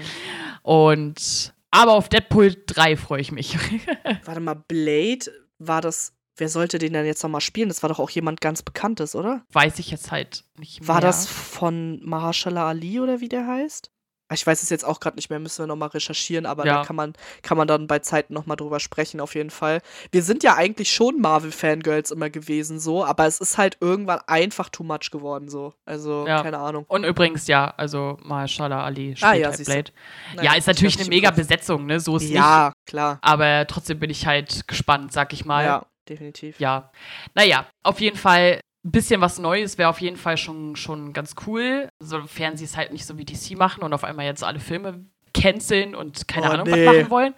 Und 0.64 1.54
aber 1.72 1.94
auf 1.94 2.10
Deadpool 2.10 2.56
3 2.68 2.98
freue 2.98 3.22
ich 3.22 3.32
mich. 3.32 3.58
Warte 4.26 4.42
mal, 4.42 4.56
Blade, 4.56 5.32
war 5.58 5.82
das. 5.82 6.14
Wer 6.38 6.50
sollte 6.50 6.80
den 6.80 6.94
denn 6.94 7.06
jetzt 7.06 7.24
nochmal 7.24 7.42
spielen? 7.42 7.68
Das 7.68 7.84
war 7.84 7.90
doch 7.90 8.00
auch 8.00 8.10
jemand 8.10 8.42
ganz 8.42 8.64
Bekanntes, 8.64 9.16
oder? 9.16 9.44
Weiß 9.52 9.80
ich 9.80 9.92
jetzt 9.92 10.12
halt 10.12 10.46
nicht 10.58 10.82
mehr. 10.82 10.88
War 10.88 11.02
das 11.02 11.28
von 11.28 12.00
Mahershala 12.04 12.68
Ali 12.68 13.00
oder 13.00 13.20
wie 13.20 13.30
der 13.30 13.46
heißt? 13.46 13.92
Ich 14.34 14.46
weiß 14.46 14.64
es 14.64 14.70
jetzt 14.70 14.86
auch 14.86 15.00
gerade 15.00 15.16
nicht 15.16 15.30
mehr, 15.30 15.40
müssen 15.40 15.64
wir 15.64 15.68
nochmal 15.68 15.90
recherchieren, 15.90 16.46
aber 16.46 16.66
ja. 16.66 16.80
da 16.80 16.86
kann 16.86 16.96
man, 16.96 17.14
kann 17.42 17.58
man 17.58 17.68
dann 17.68 17.88
bei 17.88 18.00
Zeiten 18.00 18.34
nochmal 18.34 18.58
drüber 18.58 18.80
sprechen, 18.80 19.20
auf 19.20 19.36
jeden 19.36 19.50
Fall. 19.50 19.82
Wir 20.12 20.24
sind 20.24 20.44
ja 20.44 20.56
eigentlich 20.56 20.92
schon 20.92 21.20
Marvel-Fangirls 21.22 22.12
immer 22.12 22.30
gewesen, 22.30 22.80
so, 22.80 23.04
aber 23.04 23.26
es 23.26 23.40
ist 23.40 23.58
halt 23.58 23.78
irgendwann 23.82 24.20
einfach 24.28 24.70
too 24.70 24.84
much 24.84 25.12
geworden, 25.12 25.50
so. 25.50 25.74
Also, 25.86 26.26
ja. 26.28 26.42
keine 26.42 26.60
Ahnung. 26.60 26.86
Und 26.88 27.04
übrigens, 27.04 27.48
ja, 27.48 27.74
also 27.78 28.18
Mahershala 28.24 28.84
Ali 28.84 29.16
spielt 29.16 29.32
ah, 29.32 29.36
ja, 29.36 29.48
halt 29.50 29.66
Blade. 29.66 29.92
Naja, 30.36 30.52
ja, 30.52 30.58
ist 30.58 30.68
natürlich 30.68 31.00
eine 31.00 31.10
mega 31.10 31.32
Besetzung, 31.32 31.86
ne, 31.86 32.00
so 32.00 32.18
ist 32.18 32.24
ja, 32.24 32.30
nicht. 32.30 32.36
Ja, 32.36 32.74
klar. 32.86 33.20
Aber 33.22 33.68
trotzdem 33.68 34.00
bin 34.00 34.10
ich 34.10 34.26
halt 34.26 34.68
gespannt, 34.68 35.12
sag 35.12 35.34
ich 35.34 35.46
mal. 35.46 35.66
Ja, 35.66 35.86
definitiv. 36.08 36.60
Ja. 36.60 36.92
Naja, 37.36 37.66
auf 37.84 38.00
jeden 38.00 38.18
Fall 38.18 38.62
ein 38.84 38.92
bisschen 38.92 39.22
was 39.22 39.38
Neues 39.38 39.78
wäre 39.78 39.90
auf 39.90 40.02
jeden 40.02 40.18
Fall 40.18 40.38
schon, 40.38 40.76
schon 40.76 41.14
ganz 41.14 41.36
cool, 41.46 41.90
sofern 42.00 42.58
sie 42.58 42.66
es 42.66 42.78
halt 42.78 42.92
nicht 42.92 43.06
so 43.06 43.18
wie 43.18 43.26
DC 43.26 43.58
machen 43.58 43.84
und 43.84 43.94
auf 43.94 44.04
einmal 44.04 44.26
jetzt 44.26 44.44
alle 44.44 44.60
Filme 44.60 45.06
canceln 45.34 45.96
und 45.96 46.28
keine 46.28 46.48
oh, 46.48 46.52
Ahnung 46.52 46.68
nee. 46.68 46.86
was 46.86 46.96
machen 46.96 47.10
wollen. 47.10 47.34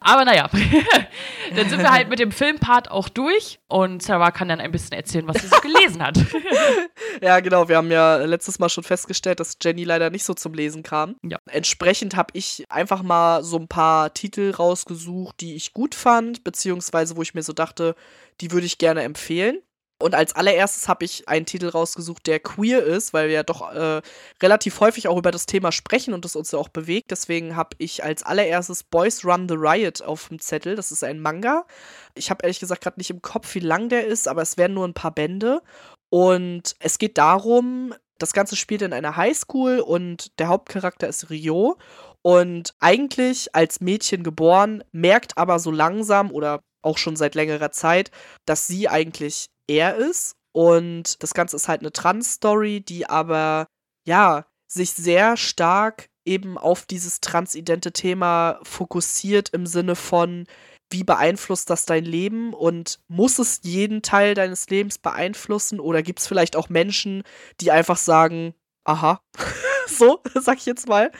Aber 0.00 0.24
naja, 0.24 0.48
dann 1.54 1.68
sind 1.68 1.80
wir 1.80 1.90
halt 1.90 2.08
mit 2.08 2.18
dem 2.18 2.32
Filmpart 2.32 2.90
auch 2.90 3.08
durch 3.08 3.60
und 3.68 4.02
Sarah 4.02 4.30
kann 4.30 4.48
dann 4.48 4.60
ein 4.60 4.72
bisschen 4.72 4.92
erzählen, 4.92 5.28
was 5.28 5.42
sie 5.42 5.48
so 5.48 5.56
gelesen 5.60 6.02
hat. 6.02 6.18
ja, 7.22 7.40
genau. 7.40 7.68
Wir 7.68 7.76
haben 7.76 7.90
ja 7.90 8.16
letztes 8.16 8.58
Mal 8.58 8.68
schon 8.68 8.84
festgestellt, 8.84 9.40
dass 9.40 9.58
Jenny 9.62 9.84
leider 9.84 10.10
nicht 10.10 10.24
so 10.24 10.34
zum 10.34 10.54
Lesen 10.54 10.82
kam. 10.82 11.16
Ja. 11.22 11.38
Entsprechend 11.50 12.16
habe 12.16 12.30
ich 12.34 12.64
einfach 12.68 13.02
mal 13.02 13.42
so 13.44 13.58
ein 13.58 13.68
paar 13.68 14.12
Titel 14.12 14.50
rausgesucht, 14.50 15.40
die 15.40 15.54
ich 15.54 15.72
gut 15.72 15.94
fand, 15.94 16.42
beziehungsweise 16.44 17.16
wo 17.16 17.22
ich 17.22 17.34
mir 17.34 17.42
so 17.42 17.52
dachte, 17.52 17.94
die 18.40 18.50
würde 18.50 18.66
ich 18.66 18.78
gerne 18.78 19.02
empfehlen. 19.02 19.58
Und 20.00 20.14
als 20.14 20.34
allererstes 20.34 20.88
habe 20.88 21.04
ich 21.04 21.28
einen 21.28 21.46
Titel 21.46 21.68
rausgesucht, 21.68 22.26
der 22.26 22.40
queer 22.40 22.82
ist, 22.82 23.12
weil 23.12 23.28
wir 23.28 23.34
ja 23.34 23.42
doch 23.42 23.72
äh, 23.72 24.00
relativ 24.42 24.80
häufig 24.80 25.08
auch 25.08 25.18
über 25.18 25.30
das 25.30 25.46
Thema 25.46 25.72
sprechen 25.72 26.14
und 26.14 26.24
es 26.24 26.36
uns 26.36 26.50
ja 26.52 26.58
auch 26.58 26.68
bewegt. 26.68 27.10
Deswegen 27.10 27.54
habe 27.54 27.76
ich 27.78 28.02
als 28.02 28.22
allererstes 28.22 28.82
Boys 28.82 29.24
Run 29.24 29.48
the 29.48 29.56
Riot 29.56 30.02
auf 30.02 30.28
dem 30.28 30.40
Zettel. 30.40 30.74
Das 30.74 30.90
ist 30.90 31.04
ein 31.04 31.20
Manga. 31.20 31.66
Ich 32.14 32.30
habe 32.30 32.42
ehrlich 32.42 32.60
gesagt 32.60 32.82
gerade 32.82 32.98
nicht 32.98 33.10
im 33.10 33.22
Kopf, 33.22 33.54
wie 33.54 33.60
lang 33.60 33.88
der 33.88 34.06
ist, 34.06 34.26
aber 34.26 34.42
es 34.42 34.56
werden 34.56 34.74
nur 34.74 34.88
ein 34.88 34.94
paar 34.94 35.14
Bände. 35.14 35.62
Und 36.10 36.74
es 36.80 36.98
geht 36.98 37.18
darum, 37.18 37.94
das 38.18 38.32
Ganze 38.32 38.56
spielt 38.56 38.82
in 38.82 38.92
einer 38.92 39.16
Highschool 39.16 39.80
und 39.80 40.38
der 40.38 40.48
Hauptcharakter 40.48 41.08
ist 41.08 41.30
Rio. 41.30 41.76
Und 42.22 42.74
eigentlich 42.80 43.54
als 43.54 43.80
Mädchen 43.80 44.22
geboren, 44.22 44.84
merkt 44.92 45.38
aber 45.38 45.58
so 45.58 45.70
langsam 45.70 46.30
oder 46.30 46.60
auch 46.82 46.98
schon 46.98 47.16
seit 47.16 47.34
längerer 47.34 47.70
Zeit, 47.72 48.10
dass 48.46 48.66
sie 48.66 48.88
eigentlich 48.88 49.46
er 49.66 49.96
ist. 49.96 50.36
Und 50.52 51.22
das 51.22 51.34
Ganze 51.34 51.56
ist 51.56 51.68
halt 51.68 51.80
eine 51.80 51.92
Trans-Story, 51.92 52.80
die 52.80 53.08
aber, 53.08 53.66
ja, 54.06 54.46
sich 54.66 54.92
sehr 54.92 55.36
stark 55.36 56.08
eben 56.24 56.58
auf 56.58 56.86
dieses 56.86 57.20
transidente 57.20 57.92
Thema 57.92 58.60
fokussiert 58.62 59.50
im 59.50 59.66
Sinne 59.66 59.96
von, 59.96 60.46
wie 60.90 61.04
beeinflusst 61.04 61.70
das 61.70 61.86
dein 61.86 62.04
Leben 62.04 62.52
und 62.52 62.98
muss 63.08 63.38
es 63.38 63.60
jeden 63.62 64.02
Teil 64.02 64.34
deines 64.34 64.68
Lebens 64.68 64.98
beeinflussen 64.98 65.80
oder 65.80 66.02
gibt 66.02 66.18
es 66.18 66.26
vielleicht 66.26 66.56
auch 66.56 66.68
Menschen, 66.68 67.22
die 67.60 67.70
einfach 67.70 67.96
sagen, 67.96 68.54
aha, 68.84 69.20
so, 69.86 70.20
sag 70.34 70.58
ich 70.58 70.66
jetzt 70.66 70.88
mal, 70.88 71.10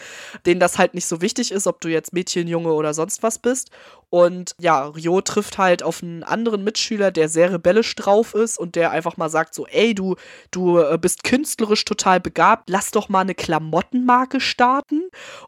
denen 0.47 0.61
das 0.61 0.79
halt 0.79 0.95
nicht 0.95 1.07
so 1.07 1.21
wichtig 1.21 1.53
ist, 1.53 1.67
ob 1.67 1.81
du 1.81 1.89
jetzt 1.89 2.13
Mädchen, 2.13 2.49
Junge 2.49 2.73
oder 2.73 2.95
sonst 2.95 3.23
was 3.23 3.39
bist. 3.39 3.71
Und 4.09 4.55
ja, 4.61 4.87
Rio 4.87 5.21
trifft 5.21 5.57
halt 5.59 5.85
auf 5.85 6.03
einen 6.03 6.25
anderen 6.25 6.65
Mitschüler, 6.65 7.13
der 7.13 7.29
sehr 7.29 7.53
rebellisch 7.53 7.95
drauf 7.95 8.35
ist 8.35 8.59
und 8.59 8.75
der 8.75 8.91
einfach 8.91 9.17
mal 9.17 9.29
sagt 9.31 9.55
so, 9.55 9.67
ey, 9.67 9.95
du, 9.95 10.17
du 10.51 10.79
äh, 10.79 10.99
bist 11.01 11.23
künstlerisch 11.23 11.85
total 11.85 12.19
begabt, 12.19 12.69
lass 12.69 12.91
doch 12.91 13.09
mal 13.09 13.21
eine 13.21 13.37
Klamottenmarke 13.37 14.41
starten. 14.41 15.03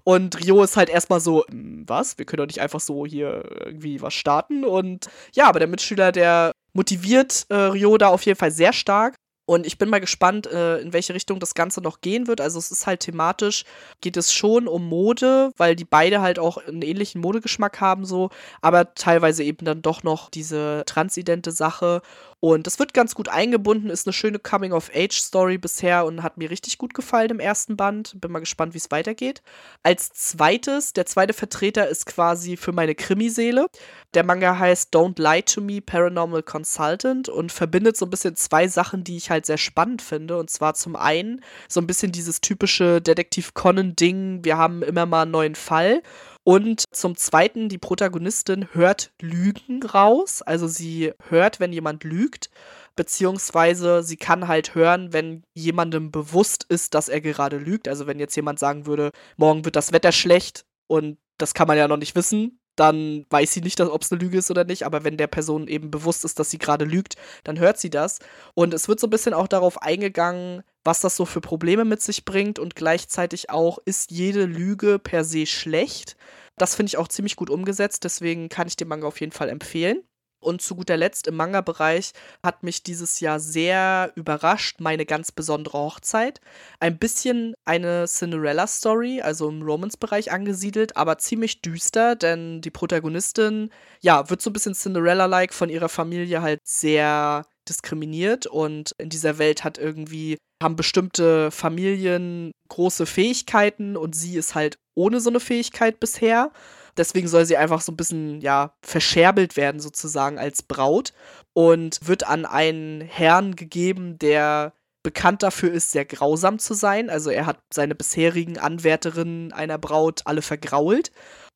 Und 0.04 0.44
Rio 0.44 0.62
ist 0.62 0.76
halt 0.76 0.90
erstmal 0.90 1.20
so, 1.20 1.44
hm, 1.48 1.84
was? 1.88 2.18
Wir 2.18 2.24
können 2.24 2.38
doch 2.38 2.46
nicht 2.46 2.60
einfach 2.60 2.80
so 2.80 3.04
hier 3.04 3.42
irgendwie 3.64 4.00
was 4.00 4.14
starten. 4.14 4.64
Und 4.64 5.08
ja, 5.34 5.48
aber 5.48 5.58
der 5.58 5.68
Mitschüler, 5.68 6.12
der 6.12 6.52
motiviert 6.72 7.46
äh, 7.48 7.54
Rio 7.54 7.98
da 7.98 8.08
auf 8.08 8.22
jeden 8.22 8.38
Fall 8.38 8.52
sehr 8.52 8.72
stark. 8.72 9.16
Und 9.44 9.66
ich 9.66 9.76
bin 9.76 9.88
mal 9.88 10.00
gespannt, 10.00 10.46
äh, 10.46 10.78
in 10.78 10.92
welche 10.92 11.14
Richtung 11.14 11.40
das 11.40 11.54
Ganze 11.54 11.80
noch 11.80 12.00
gehen 12.00 12.28
wird. 12.28 12.40
Also 12.40 12.58
es 12.58 12.70
ist 12.70 12.86
halt 12.86 13.00
thematisch, 13.00 13.64
geht 14.00 14.16
es 14.16 14.32
schon 14.32 14.68
um 14.68 14.88
Mode, 14.88 15.52
weil 15.56 15.74
die 15.74 15.84
beide 15.84 16.20
halt 16.20 16.38
auch 16.38 16.58
einen 16.58 16.82
ähnlichen 16.82 17.20
Modegeschmack 17.20 17.80
haben, 17.80 18.04
so, 18.04 18.30
aber 18.60 18.94
teilweise 18.94 19.42
eben 19.42 19.64
dann 19.64 19.82
doch 19.82 20.04
noch 20.04 20.30
diese 20.30 20.84
transidente 20.86 21.50
Sache. 21.50 22.02
Und 22.44 22.66
das 22.66 22.80
wird 22.80 22.92
ganz 22.92 23.14
gut 23.14 23.28
eingebunden, 23.28 23.88
ist 23.88 24.04
eine 24.04 24.12
schöne 24.12 24.40
Coming-of-Age-Story 24.40 25.58
bisher 25.58 26.04
und 26.04 26.24
hat 26.24 26.38
mir 26.38 26.50
richtig 26.50 26.76
gut 26.76 26.92
gefallen 26.92 27.30
im 27.30 27.38
ersten 27.38 27.76
Band. 27.76 28.20
Bin 28.20 28.32
mal 28.32 28.40
gespannt, 28.40 28.74
wie 28.74 28.78
es 28.78 28.90
weitergeht. 28.90 29.42
Als 29.84 30.12
zweites, 30.12 30.92
der 30.92 31.06
zweite 31.06 31.34
Vertreter 31.34 31.86
ist 31.86 32.04
quasi 32.04 32.56
für 32.56 32.72
meine 32.72 32.96
Krimiseele. 32.96 33.68
Der 34.14 34.24
Manga 34.24 34.58
heißt 34.58 34.92
Don't 34.92 35.22
Lie 35.22 35.44
to 35.44 35.60
Me, 35.60 35.80
Paranormal 35.80 36.42
Consultant 36.42 37.28
und 37.28 37.52
verbindet 37.52 37.96
so 37.96 38.06
ein 38.06 38.10
bisschen 38.10 38.34
zwei 38.34 38.66
Sachen, 38.66 39.04
die 39.04 39.16
ich 39.16 39.30
halt 39.30 39.46
sehr 39.46 39.56
spannend 39.56 40.02
finde. 40.02 40.36
Und 40.36 40.50
zwar 40.50 40.74
zum 40.74 40.96
einen 40.96 41.44
so 41.68 41.80
ein 41.80 41.86
bisschen 41.86 42.10
dieses 42.10 42.40
typische 42.40 43.00
Detektiv 43.00 43.54
Conan-Ding, 43.54 44.40
wir 44.42 44.58
haben 44.58 44.82
immer 44.82 45.06
mal 45.06 45.22
einen 45.22 45.30
neuen 45.30 45.54
Fall. 45.54 46.02
Und 46.44 46.84
zum 46.92 47.16
Zweiten, 47.16 47.68
die 47.68 47.78
Protagonistin 47.78 48.68
hört 48.72 49.12
Lügen 49.20 49.82
raus. 49.82 50.42
Also 50.42 50.66
sie 50.66 51.12
hört, 51.28 51.60
wenn 51.60 51.72
jemand 51.72 52.02
lügt, 52.02 52.50
beziehungsweise 52.96 54.02
sie 54.02 54.16
kann 54.16 54.48
halt 54.48 54.74
hören, 54.74 55.12
wenn 55.12 55.44
jemandem 55.54 56.10
bewusst 56.10 56.64
ist, 56.68 56.94
dass 56.94 57.08
er 57.08 57.20
gerade 57.20 57.58
lügt. 57.58 57.86
Also 57.86 58.06
wenn 58.06 58.18
jetzt 58.18 58.34
jemand 58.34 58.58
sagen 58.58 58.86
würde, 58.86 59.12
morgen 59.36 59.64
wird 59.64 59.76
das 59.76 59.92
Wetter 59.92 60.12
schlecht 60.12 60.64
und 60.88 61.18
das 61.38 61.54
kann 61.54 61.68
man 61.68 61.78
ja 61.78 61.88
noch 61.88 61.96
nicht 61.96 62.16
wissen, 62.16 62.58
dann 62.76 63.26
weiß 63.30 63.52
sie 63.52 63.60
nicht, 63.60 63.80
ob 63.80 64.02
es 64.02 64.10
eine 64.10 64.20
Lüge 64.20 64.38
ist 64.38 64.50
oder 64.50 64.64
nicht, 64.64 64.84
aber 64.84 65.04
wenn 65.04 65.16
der 65.16 65.26
Person 65.26 65.68
eben 65.68 65.90
bewusst 65.90 66.24
ist, 66.24 66.38
dass 66.38 66.50
sie 66.50 66.58
gerade 66.58 66.84
lügt, 66.84 67.16
dann 67.44 67.58
hört 67.58 67.78
sie 67.78 67.90
das. 67.90 68.18
Und 68.54 68.72
es 68.74 68.88
wird 68.88 68.98
so 68.98 69.06
ein 69.06 69.10
bisschen 69.10 69.34
auch 69.34 69.48
darauf 69.48 69.82
eingegangen, 69.82 70.62
was 70.84 71.00
das 71.00 71.16
so 71.16 71.24
für 71.24 71.40
Probleme 71.40 71.84
mit 71.84 72.02
sich 72.02 72.24
bringt 72.24 72.58
und 72.58 72.74
gleichzeitig 72.76 73.50
auch, 73.50 73.78
ist 73.84 74.10
jede 74.10 74.44
Lüge 74.44 74.98
per 74.98 75.24
se 75.24 75.46
schlecht? 75.46 76.16
Das 76.58 76.74
finde 76.74 76.90
ich 76.90 76.96
auch 76.98 77.08
ziemlich 77.08 77.36
gut 77.36 77.50
umgesetzt, 77.50 78.04
deswegen 78.04 78.48
kann 78.48 78.68
ich 78.68 78.76
den 78.76 78.88
Manga 78.88 79.06
auf 79.06 79.20
jeden 79.20 79.32
Fall 79.32 79.48
empfehlen. 79.48 80.02
Und 80.42 80.60
zu 80.60 80.74
guter 80.74 80.96
Letzt 80.96 81.28
im 81.28 81.36
Manga-Bereich 81.36 82.12
hat 82.44 82.64
mich 82.64 82.82
dieses 82.82 83.20
Jahr 83.20 83.38
sehr 83.38 84.12
überrascht 84.16 84.80
meine 84.80 85.06
ganz 85.06 85.30
besondere 85.30 85.78
Hochzeit. 85.78 86.40
Ein 86.80 86.98
bisschen 86.98 87.54
eine 87.64 88.06
Cinderella-Story, 88.08 89.22
also 89.22 89.48
im 89.48 89.62
Romance-Bereich 89.62 90.32
angesiedelt, 90.32 90.96
aber 90.96 91.18
ziemlich 91.18 91.62
düster, 91.62 92.16
denn 92.16 92.60
die 92.60 92.72
Protagonistin, 92.72 93.70
ja, 94.00 94.28
wird 94.30 94.42
so 94.42 94.50
ein 94.50 94.52
bisschen 94.52 94.74
Cinderella-like 94.74 95.54
von 95.54 95.68
ihrer 95.68 95.88
Familie 95.88 96.42
halt 96.42 96.58
sehr 96.64 97.44
diskriminiert 97.68 98.46
und 98.46 98.92
in 98.98 99.10
dieser 99.10 99.38
Welt 99.38 99.62
hat 99.62 99.78
irgendwie 99.78 100.38
haben 100.62 100.76
bestimmte 100.76 101.50
Familien 101.50 102.52
große 102.68 103.06
Fähigkeiten 103.06 103.96
und 103.96 104.14
sie 104.14 104.36
ist 104.36 104.54
halt 104.54 104.78
ohne 104.94 105.20
so 105.20 105.30
eine 105.30 105.40
Fähigkeit 105.40 106.00
bisher. 106.00 106.50
Deswegen 106.96 107.28
soll 107.28 107.46
sie 107.46 107.56
einfach 107.56 107.80
so 107.80 107.92
ein 107.92 107.96
bisschen, 107.96 108.40
ja, 108.40 108.74
verscherbelt 108.82 109.56
werden 109.56 109.80
sozusagen 109.80 110.38
als 110.38 110.62
Braut 110.62 111.12
und 111.54 112.06
wird 112.06 112.26
an 112.26 112.44
einen 112.44 113.00
Herrn 113.00 113.56
gegeben, 113.56 114.18
der 114.18 114.74
bekannt 115.02 115.42
dafür 115.42 115.72
ist, 115.72 115.90
sehr 115.92 116.04
grausam 116.04 116.58
zu 116.58 116.74
sein. 116.74 117.10
Also 117.10 117.30
er 117.30 117.46
hat 117.46 117.60
seine 117.72 117.94
bisherigen 117.94 118.58
Anwärterinnen 118.58 119.52
einer 119.52 119.78
Braut 119.78 120.22
alle 120.26 120.42
vergrault 120.42 121.10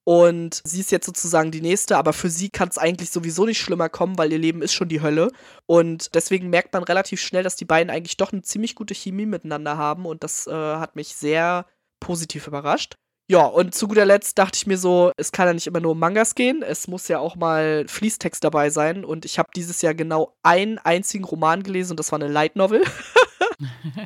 und 0.09 0.63
sie 0.65 0.81
ist 0.81 0.93
jetzt 0.93 1.05
sozusagen 1.05 1.51
die 1.51 1.61
nächste, 1.61 1.97
aber 1.97 2.13
für 2.13 2.31
sie 2.31 2.49
kann 2.49 2.69
es 2.69 2.79
eigentlich 2.79 3.11
sowieso 3.11 3.45
nicht 3.45 3.61
schlimmer 3.61 3.89
kommen, 3.89 4.17
weil 4.17 4.31
ihr 4.31 4.39
Leben 4.39 4.63
ist 4.63 4.73
schon 4.73 4.89
die 4.89 5.03
Hölle. 5.03 5.33
Und 5.67 6.15
deswegen 6.15 6.49
merkt 6.49 6.73
man 6.73 6.85
relativ 6.85 7.21
schnell, 7.21 7.43
dass 7.43 7.57
die 7.57 7.65
beiden 7.65 7.91
eigentlich 7.91 8.17
doch 8.17 8.33
eine 8.33 8.43
ziemlich 8.43 8.77
gute 8.77 8.95
Chemie 8.95 9.27
miteinander 9.27 9.77
haben. 9.77 10.07
Und 10.07 10.23
das 10.23 10.47
äh, 10.47 10.53
hat 10.53 10.95
mich 10.95 11.17
sehr 11.17 11.67
positiv 11.99 12.47
überrascht. 12.47 12.95
Ja, 13.29 13.47
und 13.47 13.75
zu 13.75 13.89
guter 13.89 14.05
Letzt 14.05 14.39
dachte 14.39 14.55
ich 14.55 14.69
mir 14.69 14.79
so, 14.79 15.11
es 15.17 15.33
kann 15.33 15.49
ja 15.49 15.55
nicht 15.55 15.67
immer 15.67 15.81
nur 15.81 15.91
um 15.93 15.99
Mangas 15.99 16.37
gehen, 16.37 16.63
es 16.63 16.87
muss 16.87 17.09
ja 17.09 17.19
auch 17.19 17.35
mal 17.35 17.85
Fließtext 17.89 18.45
dabei 18.45 18.71
sein. 18.71 19.05
Und 19.05 19.25
ich 19.25 19.41
habe 19.41 19.49
dieses 19.57 19.83
Jahr 19.83 19.95
genau 19.95 20.37
einen 20.45 20.79
einzigen 20.79 21.25
Roman 21.25 21.65
gelesen 21.65 21.95
und 21.95 21.99
das 21.99 22.13
war 22.13 22.21
eine 22.21 22.33
Light 22.33 22.55
Novel. 22.55 22.85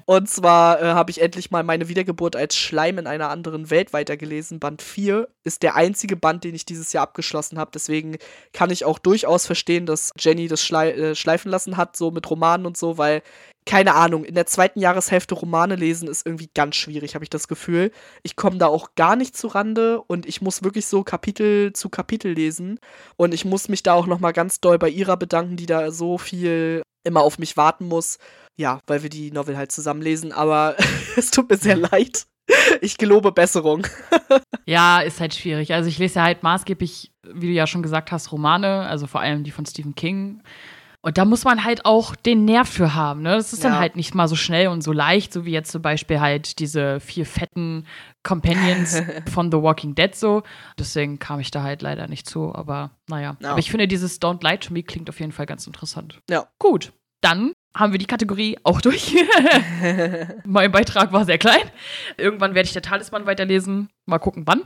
und 0.07 0.29
zwar 0.29 0.81
äh, 0.81 0.85
habe 0.87 1.11
ich 1.11 1.21
endlich 1.21 1.51
mal 1.51 1.63
meine 1.63 1.89
Wiedergeburt 1.89 2.37
als 2.37 2.57
Schleim 2.57 2.99
in 2.99 3.07
einer 3.07 3.31
anderen 3.31 3.71
Welt 3.71 3.93
weitergelesen. 3.93 4.61
Band 4.61 4.83
4 4.83 5.29
ist 5.45 5.63
der 5.63 5.75
einzige 5.77 6.17
Band, 6.17 6.45
den 6.45 6.55
ich 6.55 6.67
dieses 6.67 6.93
Jahr 6.93 7.05
abgeschlossen 7.05 7.59
habe. 7.59 7.71
Deswegen 7.73 8.19
kann 8.53 8.71
ich 8.71 8.85
auch 8.85 8.99
durchaus 8.99 9.47
verstehen, 9.47 9.87
dass 9.87 10.13
Jenny 10.19 10.49
das 10.49 10.63
Schlei 10.63 10.93
äh, 10.93 11.15
schleifen 11.15 11.51
lassen 11.51 11.77
hat, 11.77 11.97
so 11.97 12.11
mit 12.11 12.29
Romanen 12.31 12.67
und 12.67 12.77
so, 12.77 12.99
weil 12.99 13.23
keine 13.67 13.95
Ahnung, 13.95 14.25
in 14.25 14.35
der 14.35 14.47
zweiten 14.47 14.81
Jahreshälfte 14.81 15.35
Romane 15.35 15.77
lesen 15.77 16.09
ist 16.09 16.27
irgendwie 16.27 16.51
ganz 16.55 16.77
schwierig, 16.77 17.15
habe 17.15 17.25
ich 17.25 17.31
das 17.31 17.47
Gefühl. 17.47 17.93
Ich 18.23 18.35
komme 18.35 18.59
da 18.59 18.67
auch 18.67 18.95
gar 18.95 19.17
nicht 19.17 19.37
zu 19.37 19.49
Rande 19.49 20.01
und 20.01 20.27
ich 20.27 20.41
muss 20.41 20.65
wirklich 20.65 20.87
so 20.87 21.05
Kapitel 21.05 21.73
zu 21.73 21.89
Kapitel 21.89 22.33
lesen 22.33 22.81
und 23.17 23.35
ich 23.35 23.45
muss 23.45 23.69
mich 23.69 23.83
da 23.83 23.93
auch 23.93 24.07
noch 24.07 24.19
mal 24.19 24.33
ganz 24.33 24.61
doll 24.61 24.79
bei 24.79 24.89
ihrer 24.89 25.17
bedanken, 25.17 25.57
die 25.57 25.67
da 25.67 25.93
so 25.93 26.19
viel 26.19 26.83
immer 27.05 27.21
auf 27.23 27.39
mich 27.39 27.57
warten 27.57 27.87
muss 27.87 28.19
ja, 28.57 28.81
weil 28.87 29.03
wir 29.03 29.11
die 29.11 29.31
Novel 29.31 29.57
halt 29.57 29.73
zusammen 29.73 30.03
lesen, 30.03 30.33
aber 30.33 30.77
es 31.17 31.31
tut 31.31 31.49
mir 31.51 31.57
sehr 31.57 31.77
leid. 31.77 32.27
Ich 32.81 32.99
gelobe 32.99 33.33
Besserung. 33.33 33.87
ja, 34.67 35.01
ist 35.01 35.21
halt 35.21 35.35
schwierig. 35.35 35.73
Also 35.73 35.89
ich 35.89 35.99
lese 35.99 36.17
ja 36.17 36.25
halt 36.25 36.43
maßgeblich, 36.43 37.13
wie 37.23 37.47
du 37.47 37.53
ja 37.53 37.67
schon 37.67 37.83
gesagt 37.83 38.11
hast, 38.13 38.33
Romane, 38.33 38.87
also 38.87 39.07
vor 39.07 39.21
allem 39.21 39.45
die 39.45 39.51
von 39.51 39.67
Stephen 39.67 39.95
King. 39.95 40.43
Und 41.03 41.17
da 41.17 41.25
muss 41.25 41.45
man 41.45 41.65
halt 41.65 41.87
auch 41.87 42.15
den 42.15 42.45
Nerv 42.45 42.69
für 42.69 42.95
haben. 42.95 43.23
Ne? 43.23 43.31
Das 43.31 43.55
ist 43.55 43.65
ja. 43.65 43.71
dann 43.71 43.79
halt 43.79 43.97
nicht 43.97 44.15
mal 44.15 44.29
so 44.29 44.37
schnell 44.37 44.69
und 44.69 44.83
so 44.83 44.93
leicht, 44.93 45.33
so 45.33 45.47
wie 45.47 45.53
jetzt 45.53 45.73
zum 45.73 45.81
Beispiel 45.81 46.21
halt 46.21 46.59
diese 46.59 47.01
vier 47.01 47.25
fetten 47.25 47.87
Companions 48.23 49.03
von 49.33 49.51
The 49.51 49.63
Walking 49.63 49.95
Dead 49.95 50.15
so. 50.15 50.43
Deswegen 50.79 51.19
kam 51.19 51.41
ich 51.41 51.51
da 51.51 51.63
halt 51.63 51.81
leider 51.81 52.07
nicht 52.07 52.29
zu. 52.29 52.55
Aber 52.55 52.91
naja. 53.09 53.37
No. 53.41 53.51
Aber 53.51 53.59
ich 53.59 53.71
finde, 53.71 53.89
dieses 53.89 54.21
Don't 54.21 54.47
Lie 54.47 54.59
to 54.59 54.75
Me 54.75 54.83
klingt 54.83 55.09
auf 55.09 55.21
jeden 55.21 55.33
Fall 55.33 55.47
ganz 55.47 55.67
interessant. 55.67 56.21
Ja. 56.29 56.49
Gut. 56.59 56.93
Dann 57.23 57.53
haben 57.75 57.93
wir 57.93 57.99
die 57.99 58.07
Kategorie 58.07 58.59
auch 58.65 58.81
durch. 58.81 59.15
mein 60.45 60.73
Beitrag 60.73 61.13
war 61.13 61.25
sehr 61.25 61.39
klein. 61.39 61.63
Irgendwann 62.17 62.55
werde 62.55 62.67
ich 62.67 62.73
der 62.73 62.83
Talisman 62.83 63.27
weiterlesen. 63.27 63.89
Mal 64.07 64.19
gucken, 64.19 64.45
wann. 64.47 64.63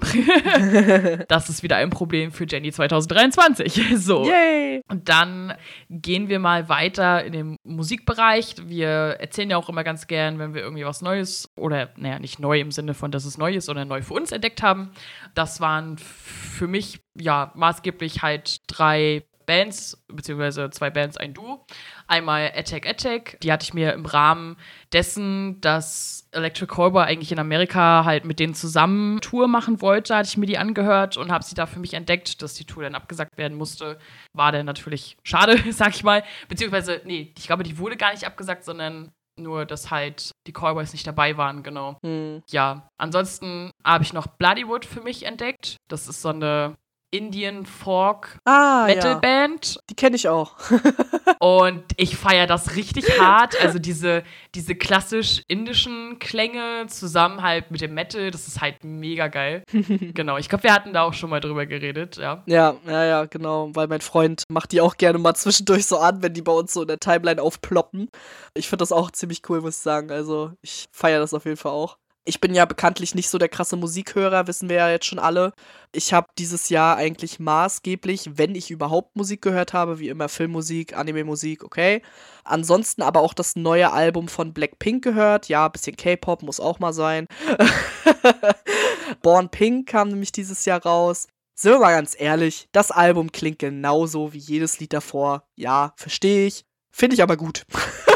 das 1.29 1.51
ist 1.51 1.63
wieder 1.63 1.77
ein 1.77 1.91
Problem 1.91 2.33
für 2.33 2.47
Jenny 2.47 2.73
2023. 2.73 3.83
So. 4.05 4.25
Yay. 4.25 4.83
Und 4.89 5.09
dann 5.09 5.55
gehen 5.89 6.29
wir 6.29 6.39
mal 6.39 6.69
weiter 6.69 7.25
in 7.25 7.33
den 7.33 7.57
Musikbereich. 7.65 8.57
Wir 8.67 8.89
erzählen 8.89 9.51
ja 9.51 9.57
auch 9.57 9.69
immer 9.69 9.85
ganz 9.85 10.07
gern, 10.07 10.39
wenn 10.39 10.55
wir 10.55 10.63
irgendwie 10.63 10.85
was 10.85 11.01
Neues 11.01 11.49
oder, 11.57 11.91
naja, 11.97 12.19
nicht 12.19 12.39
neu 12.39 12.61
im 12.61 12.71
Sinne 12.71 12.95
von, 12.95 13.11
dass 13.11 13.25
es 13.25 13.39
neu 13.39 13.55
ist, 13.55 13.67
sondern 13.67 13.89
neu 13.89 14.03
für 14.03 14.15
uns 14.15 14.33
entdeckt 14.33 14.63
haben. 14.63 14.91
Das 15.35 15.61
waren 15.61 15.97
für 15.99 16.67
mich 16.67 17.01
ja 17.15 17.53
maßgeblich 17.55 18.23
halt 18.23 18.61
drei 18.67 19.25
Bands, 19.47 20.03
beziehungsweise 20.09 20.71
zwei 20.71 20.91
Bands, 20.91 21.17
ein 21.17 21.35
Duo. 21.35 21.65
Einmal 22.07 22.53
Attack 22.55 22.87
Attack, 22.87 23.39
die 23.43 23.53
hatte 23.53 23.65
ich 23.65 23.75
mir 23.75 23.93
im 23.93 24.07
Rahmen 24.07 24.57
dessen, 24.93 25.61
dass 25.61 26.29
Electric 26.33 26.75
Callboy 26.75 27.05
eigentlich 27.05 27.33
in 27.33 27.39
Amerika 27.39 28.05
halt 28.05 28.25
mit 28.25 28.41
denen 28.41 28.55
zusammen 28.55 29.21
Tour 29.21 29.49
machen 29.49 29.81
wollte, 29.81 30.17
hatte 30.17 30.29
ich 30.29 30.37
mir 30.37 30.47
die 30.47 30.59
angehört 30.59 31.17
und 31.17 31.33
habe 31.33 31.45
sie 31.45 31.55
da 31.55 31.67
für 31.67 31.81
mich 31.81 31.95
entdeckt, 31.95 32.43
dass 32.43 32.55
die 32.55 32.65
Tour 32.65 32.83
dann 32.83 32.95
abgesagt 32.95 33.37
werden 33.39 33.57
musste. 33.57 33.99
War 34.33 34.53
dann 34.53 34.67
natürlich 34.67 35.17
schade, 35.23 35.59
sag 35.73 35.95
ich 35.95 36.05
mal. 36.05 36.23
Beziehungsweise, 36.49 37.01
nee, 37.05 37.33
ich 37.37 37.47
glaube, 37.47 37.63
die 37.63 37.79
wurde 37.79 37.97
gar 37.97 38.13
nicht 38.13 38.27
abgesagt, 38.27 38.65
sondern 38.65 39.13
nur, 39.37 39.65
dass 39.65 39.91
halt 39.91 40.31
die 40.47 40.53
Callboys 40.53 40.93
nicht 40.93 41.07
dabei 41.07 41.37
waren, 41.37 41.63
genau. 41.63 41.99
Hm. 42.05 42.43
Ja, 42.49 42.89
ansonsten 42.99 43.71
habe 43.85 44.05
ich 44.05 44.13
noch 44.13 44.27
Bloodywood 44.27 44.85
für 44.85 45.01
mich 45.01 45.25
entdeckt. 45.25 45.77
Das 45.89 46.09
ist 46.09 46.23
so 46.23 46.29
eine 46.29 46.77
Indian 47.15 47.65
Folk 47.65 48.39
ah, 48.45 48.87
Metal 48.87 49.13
ja. 49.13 49.19
Band. 49.19 49.79
Die 49.89 49.95
kenne 49.95 50.17
ich 50.17 50.29
auch. 50.29 50.57
und 51.39 51.85
ich 51.97 52.17
feiere 52.17 52.49
das 52.49 52.75
richtig 52.75 53.21
hart. 53.21 53.55
Also 53.63 53.79
diese, 53.79 54.25
diese 54.57 54.75
klassisch 54.75 55.43
indischen 55.47 56.19
Klänge 56.19 56.87
zusammen 56.89 57.43
halt 57.43 57.71
mit 57.71 57.81
dem 57.81 57.95
Metal, 57.95 58.33
das 58.33 58.49
ist 58.49 58.61
halt 58.61 58.83
mega 58.83 59.29
geil. 59.29 59.63
genau, 60.15 60.39
ich 60.39 60.49
glaube, 60.49 60.65
wir 60.65 60.75
hatten 60.75 60.93
da 60.93 61.03
auch 61.03 61.15
schon 61.15 61.31
mal 61.31 61.39
drüber 61.39 61.67
geredet, 61.67 62.17
ja. 62.17 62.43
Ja, 62.47 62.75
ja, 62.85 63.05
ja, 63.05 63.25
genau. 63.27 63.71
Weil 63.75 63.87
mein 63.87 64.01
Freund 64.01 64.43
macht 64.49 64.73
die 64.73 64.81
auch 64.81 64.97
gerne 64.97 65.19
mal 65.19 65.35
zwischendurch 65.35 65.87
so 65.87 65.99
an, 65.99 66.21
wenn 66.21 66.35
die 66.35 66.43
bei 66.43 66.53
uns 66.53 66.73
so 66.73 66.83
in 66.83 66.89
der 66.89 66.99
Timeline 66.99 67.41
aufploppen. 67.41 68.09
Ich 68.55 68.69
finde 68.69 68.83
das 68.83 68.91
auch 68.91 69.13
ziemlich 69.13 69.43
cool, 69.49 69.61
muss 69.61 69.77
ich 69.77 69.83
sagen. 69.83 70.11
Also 70.11 70.51
ich 70.63 70.87
feiere 70.91 71.21
das 71.21 71.33
auf 71.33 71.45
jeden 71.45 71.59
Fall 71.59 71.73
auch. 71.73 71.97
Ich 72.27 72.41
bin 72.41 72.55
ja 72.55 72.65
bekanntlich 72.65 73.15
nicht 73.15 73.29
so 73.29 73.37
der 73.37 73.51
krasse 73.51 73.77
Musikhörer, 73.77 74.47
wissen 74.47 74.71
wir 74.71 74.77
ja 74.77 74.91
jetzt 74.91 75.05
schon 75.05 75.19
alle. 75.19 75.53
Ich 75.93 76.15
habe 76.15 76.29
dieses 76.39 76.71
Jahr 76.71 76.97
eigentlich 76.97 77.39
maßgeblich, 77.39 78.39
wenn 78.39 78.55
ich 78.55 78.71
überhaupt 78.71 79.15
Musik 79.15 79.43
gehört 79.43 79.75
habe, 79.75 79.99
wie 79.99 80.09
immer 80.09 80.31
Filmmusik, 80.31 80.97
Anime-Musik, 80.97 81.63
okay. 81.63 82.01
Ansonsten 82.43 83.03
aber 83.03 83.21
auch 83.21 83.35
das 83.35 83.57
neue 83.57 83.93
Album 83.93 84.29
von 84.29 84.55
Blackpink 84.55 85.05
gehört. 85.05 85.49
Ja, 85.49 85.69
bisschen 85.69 85.97
K-Pop 85.97 86.43
muss 86.43 86.61
auch 86.61 86.79
mal 86.79 86.95
sein. 86.95 87.27
Born 89.23 89.51
Pink 89.51 89.89
kam 89.89 90.09
nämlich 90.09 90.33
dieses 90.33 90.65
Jahr 90.65 90.83
raus. 90.83 91.27
Sind 91.55 91.73
wir 91.73 91.79
mal 91.79 91.93
ganz 91.93 92.17
ehrlich, 92.19 92.69
das 92.73 92.91
Album 92.91 93.31
klingt 93.33 93.59
genauso 93.59 94.33
wie 94.33 94.39
jedes 94.39 94.81
Lied 94.81 94.93
davor. 94.93 95.47
Ja, 95.57 95.93
verstehe 95.97 96.47
ich. 96.47 96.65
Finde 96.91 97.15
ich 97.15 97.23
aber 97.23 97.37
gut. 97.37 97.67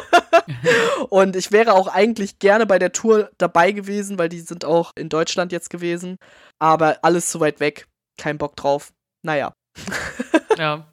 und 1.11 1.37
ich 1.37 1.53
wäre 1.53 1.75
auch 1.75 1.89
eigentlich 1.89 2.39
gerne 2.39 2.67
bei 2.67 2.79
der 2.79 2.93
Tour 2.93 3.31
dabei 3.39 3.73
gewesen, 3.73 4.19
weil 4.19 4.29
die 4.29 4.41
sind 4.41 4.65
auch 4.65 4.93
in 4.97 5.09
Deutschland 5.09 5.53
jetzt 5.53 5.71
gewesen. 5.71 6.17
Aber 6.59 6.99
alles 7.03 7.31
zu 7.31 7.41
weit 7.41 7.61
weg. 7.61 7.87
Kein 8.19 8.39
Bock 8.39 8.57
drauf. 8.57 8.93
Naja. 9.25 9.53
ja. 10.57 10.93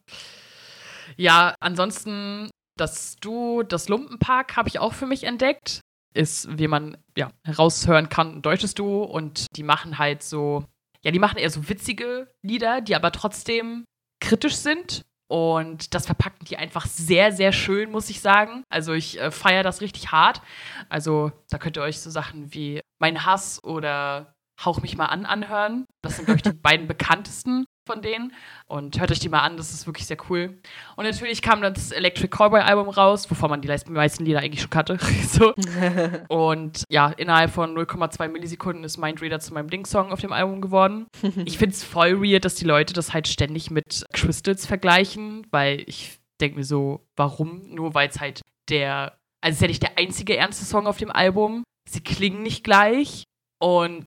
Ja, 1.17 1.55
ansonsten 1.59 2.49
das 2.77 3.15
Du, 3.21 3.63
das 3.63 3.87
Lumpenpark 3.87 4.57
habe 4.57 4.67
ich 4.67 4.79
auch 4.79 4.93
für 4.93 5.05
mich 5.05 5.23
entdeckt. 5.23 5.81
Ist, 6.13 6.57
wie 6.57 6.67
man 6.67 6.97
ja 7.17 7.31
heraushören 7.45 8.07
kann, 8.07 8.37
ein 8.37 8.41
deutsches 8.41 8.73
Duo 8.73 9.03
und 9.03 9.47
die 9.57 9.63
machen 9.63 9.97
halt 9.97 10.23
so, 10.23 10.63
ja, 11.03 11.11
die 11.11 11.19
machen 11.19 11.37
eher 11.37 11.49
so 11.49 11.67
witzige 11.67 12.31
Lieder, 12.41 12.79
die 12.79 12.95
aber 12.95 13.11
trotzdem 13.11 13.83
kritisch 14.21 14.55
sind 14.55 15.03
und 15.28 15.93
das 15.93 16.05
verpacken 16.05 16.45
die 16.45 16.57
einfach 16.57 16.86
sehr, 16.86 17.32
sehr 17.32 17.51
schön, 17.51 17.91
muss 17.91 18.09
ich 18.09 18.21
sagen. 18.21 18.63
Also 18.69 18.93
ich 18.93 19.19
äh, 19.19 19.32
feiere 19.32 19.63
das 19.63 19.82
richtig 19.82 20.11
hart. 20.11 20.41
Also 20.89 21.32
da 21.49 21.57
könnt 21.57 21.78
ihr 21.78 21.84
euch 21.84 21.99
so 21.99 22.09
Sachen 22.09 22.53
wie 22.53 22.82
Mein 22.99 23.26
Hass 23.26 23.63
oder 23.63 24.36
Hauch 24.63 24.82
mich 24.82 24.95
mal 24.95 25.07
an 25.07 25.26
anhören. 25.26 25.86
Das 26.01 26.15
sind, 26.15 26.26
glaube 26.26 26.38
ich, 26.38 26.43
die 26.43 26.53
beiden 26.61 26.88
bekanntesten 26.88 27.65
von 27.86 28.01
denen. 28.01 28.33
Und 28.67 28.99
hört 28.99 29.11
euch 29.11 29.19
die 29.19 29.29
mal 29.29 29.41
an, 29.41 29.57
das 29.57 29.73
ist 29.73 29.86
wirklich 29.86 30.05
sehr 30.05 30.17
cool. 30.29 30.57
Und 30.95 31.05
natürlich 31.05 31.41
kam 31.41 31.61
dann 31.61 31.73
das 31.73 31.91
Electric 31.91 32.29
Cowboy 32.36 32.61
Album 32.61 32.89
raus, 32.89 33.29
wovon 33.29 33.49
man 33.49 33.61
die 33.61 33.67
meisten 33.89 34.25
Lieder 34.25 34.39
eigentlich 34.39 34.61
schon 34.61 34.69
kannte. 34.69 34.97
so. 35.27 35.53
Und 36.29 36.83
ja, 36.89 37.09
innerhalb 37.09 37.51
von 37.51 37.75
0,2 37.77 38.27
Millisekunden 38.27 38.83
ist 38.83 38.97
Mindreader 38.97 39.39
zu 39.39 39.53
meinem 39.53 39.69
Ding-Song 39.69 40.11
auf 40.11 40.21
dem 40.21 40.33
Album 40.33 40.61
geworden. 40.61 41.07
Ich 41.45 41.57
finde 41.57 41.75
es 41.75 41.83
voll 41.83 42.21
weird, 42.21 42.45
dass 42.45 42.55
die 42.55 42.65
Leute 42.65 42.93
das 42.93 43.13
halt 43.13 43.27
ständig 43.27 43.69
mit 43.69 44.05
Crystals 44.13 44.65
vergleichen, 44.65 45.45
weil 45.51 45.83
ich 45.86 46.19
denke 46.41 46.57
mir 46.57 46.63
so, 46.63 47.05
warum? 47.15 47.73
Nur 47.73 47.93
weil 47.93 48.09
es 48.09 48.19
halt 48.19 48.41
der, 48.69 49.17
also 49.41 49.51
es 49.51 49.55
ist 49.55 49.61
ja 49.61 49.67
nicht 49.67 49.83
der 49.83 49.97
einzige 49.97 50.38
ernste 50.38 50.65
Song 50.65 50.88
auf 50.88 50.97
dem 50.97 51.11
Album. 51.11 51.63
Sie 51.89 52.01
klingen 52.01 52.41
nicht 52.41 52.63
gleich. 52.63 53.25
Und 53.61 54.05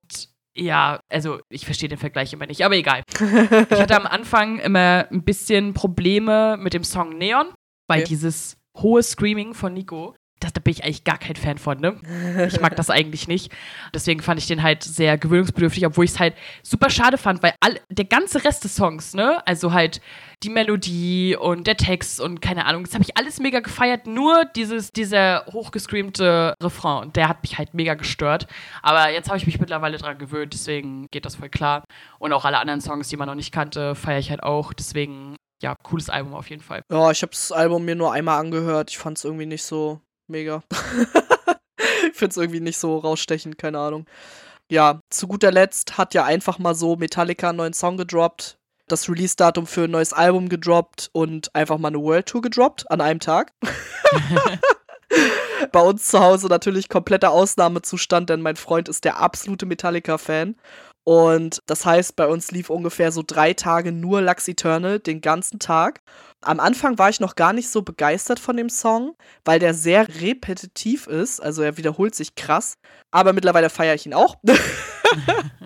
ja, 0.61 1.01
also 1.09 1.41
ich 1.49 1.65
verstehe 1.65 1.89
den 1.89 1.99
Vergleich 1.99 2.33
immer 2.33 2.47
nicht, 2.47 2.65
aber 2.65 2.77
egal. 2.77 3.03
ich 3.21 3.81
hatte 3.81 3.97
am 3.97 4.07
Anfang 4.07 4.59
immer 4.59 5.07
ein 5.11 5.23
bisschen 5.23 5.75
Probleme 5.75 6.57
mit 6.59 6.75
dem 6.75 6.85
Song 6.85 7.17
Neon, 7.17 7.49
weil 7.89 8.01
okay. 8.01 8.09
dieses 8.09 8.57
hohe 8.77 9.03
Screaming 9.03 9.55
von 9.55 9.73
Nico 9.73 10.15
das, 10.41 10.53
da 10.53 10.61
bin 10.61 10.73
ich 10.73 10.85
eigentlich 10.85 11.05
gar 11.05 11.19
kein 11.19 11.37
Fan 11.37 11.59
von, 11.59 11.81
ne? 11.81 11.97
Ich 12.47 12.61
mag 12.61 12.77
das 12.77 12.91
eigentlich 12.91 13.27
nicht. 13.27 13.53
Deswegen 13.93 14.21
fand 14.23 14.39
ich 14.39 14.47
den 14.47 14.63
halt 14.63 14.85
sehr 14.85 15.19
gewöhnungsbedürftig, 15.19 15.85
obwohl 15.87 16.05
ich 16.05 16.13
es 16.13 16.21
halt 16.21 16.35
super 16.63 16.91
schade 16.91 17.19
fand, 17.19 17.43
weil 17.43 17.55
all, 17.61 17.81
der 17.91 18.05
ganze 18.05 18.45
Rest 18.45 18.65
des 18.65 18.77
Songs, 18.77 19.15
ne? 19.15 19.45
Also 19.47 19.73
halt 19.73 20.01
die 20.43 20.51
Melodie 20.51 21.37
und 21.37 21.67
der 21.67 21.77
Text 21.77 22.21
und 22.21 22.41
keine 22.41 22.67
Ahnung, 22.67 22.85
das 22.85 22.95
habe 22.95 23.03
ich 23.03 23.17
alles 23.17 23.41
mega 23.41 23.61
gefeiert. 23.61 24.07
Nur 24.07 24.45
dieses, 24.45 24.91
dieser 24.93 25.45
hochgescreamte 25.47 26.55
Refrain, 26.63 27.13
der 27.13 27.29
hat 27.29 27.43
mich 27.43 27.59
halt 27.59 27.75
mega 27.75 27.95
gestört. 27.95 28.47
Aber 28.83 29.11
jetzt 29.11 29.29
habe 29.29 29.39
ich 29.39 29.47
mich 29.47 29.59
mittlerweile 29.59 29.99
dran 29.99 30.19
gewöhnt, 30.19 30.53
deswegen 30.53 31.09
geht 31.11 31.25
das 31.25 31.37
voll 31.37 31.49
klar. 31.49 31.85
Und 32.19 32.33
auch 32.33 32.45
alle 32.45 32.59
anderen 32.59 32.81
Songs, 32.81 33.09
die 33.09 33.17
man 33.17 33.29
noch 33.29 33.35
nicht 33.35 33.53
kannte, 33.53 33.95
feiere 33.95 34.21
ich 34.21 34.31
halt 34.31 34.43
auch. 34.43 34.73
Deswegen 34.73 35.37
ja, 35.63 35.75
cooles 35.83 36.09
Album 36.09 36.35
auf 36.35 36.49
jeden 36.51 36.63
Fall. 36.63 36.83
Ja, 36.91 37.11
ich 37.11 37.23
habe 37.23 37.33
das 37.33 37.53
Album 37.53 37.85
mir 37.85 37.97
nur 37.97 38.13
einmal 38.13 38.39
angehört. 38.39 38.91
Ich 38.91 38.99
fand 38.99 39.19
es 39.19 39.25
irgendwie 39.25 39.47
nicht 39.47 39.65
so 39.65 40.01
mega. 40.29 40.63
ich 41.79 42.17
finde 42.17 42.31
es 42.31 42.37
irgendwie 42.37 42.61
nicht 42.61 42.79
so 42.79 42.99
rausstechend, 42.99 43.59
keine 43.59 43.79
Ahnung. 43.81 44.07
Ja, 44.71 45.01
zu 45.11 45.27
guter 45.27 45.51
Letzt 45.51 45.97
hat 45.97 46.15
ja 46.15 46.25
einfach 46.25 46.59
mal 46.59 46.75
so 46.75 46.97
Metallica 46.97 47.49
einen 47.49 47.59
neuen 47.59 47.73
Song 47.73 47.97
gedroppt, 47.97 48.58
das 48.89 49.09
Release-Datum 49.09 49.67
für 49.67 49.85
ein 49.85 49.91
neues 49.91 50.13
Album 50.13 50.49
gedroppt 50.49 51.11
und 51.13 51.55
einfach 51.55 51.79
mal 51.79 51.89
eine 51.89 52.01
World 52.01 52.27
Tour 52.27 52.43
gedroppt 52.43 52.91
an 52.91 53.01
einem 53.01 53.21
Tag. 53.21 53.53
Bei 55.73 55.81
uns 55.81 56.09
zu 56.09 56.21
Hause 56.21 56.49
natürlich 56.49 56.89
kompletter 56.89 57.31
Ausnahmezustand, 57.31 58.31
denn 58.31 58.43
mein 58.43 58.57
Freund 58.57 58.89
ist 58.89 59.05
der 59.05 59.19
absolute 59.19 59.67
Metallica-Fan. 59.67 60.57
Und 61.05 61.63
das 61.65 61.87
heißt, 61.87 62.17
bei 62.17 62.27
uns 62.27 62.51
lief 62.51 62.69
ungefähr 62.69 63.13
so 63.13 63.23
drei 63.27 63.55
Tage 63.55 63.93
nur 63.93 64.21
Lux 64.21 64.47
Eternal, 64.47 64.99
den 64.99 65.23
ganzen 65.23 65.59
Tag. 65.59 66.03
Am 66.43 66.61
Anfang 66.61 66.99
war 66.99 67.09
ich 67.09 67.19
noch 67.19 67.35
gar 67.35 67.55
nicht 67.55 67.71
so 67.71 67.81
begeistert 67.81 68.39
von 68.39 68.59
dem 68.59 68.69
Song, 68.69 69.15
weil 69.43 69.59
der 69.59 69.73
sehr 69.73 70.07
repetitiv 70.21 71.07
ist. 71.07 71.41
Also 71.41 71.63
er 71.63 71.79
wiederholt 71.79 72.15
sich 72.15 72.35
krass. 72.35 72.75
Aber 73.11 73.33
mittlerweile 73.33 73.71
feiere 73.71 73.95
ich 73.95 74.05
ihn 74.05 74.13
auch. 74.13 74.37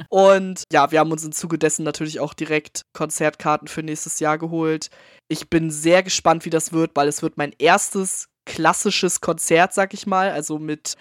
und 0.08 0.64
ja, 0.72 0.90
wir 0.90 1.00
haben 1.00 1.12
uns 1.12 1.24
im 1.24 1.32
Zuge 1.32 1.58
dessen 1.58 1.84
natürlich 1.84 2.20
auch 2.20 2.34
direkt 2.34 2.82
Konzertkarten 2.92 3.68
für 3.68 3.82
nächstes 3.82 4.20
Jahr 4.20 4.38
geholt. 4.38 4.88
Ich 5.28 5.48
bin 5.50 5.70
sehr 5.70 6.02
gespannt, 6.02 6.44
wie 6.44 6.50
das 6.50 6.72
wird, 6.72 6.92
weil 6.94 7.08
es 7.08 7.22
wird 7.22 7.36
mein 7.36 7.52
erstes 7.58 8.28
klassisches 8.44 9.20
Konzert, 9.20 9.72
sag 9.72 9.94
ich 9.94 10.06
mal. 10.06 10.30
Also 10.30 10.58
mit 10.58 10.94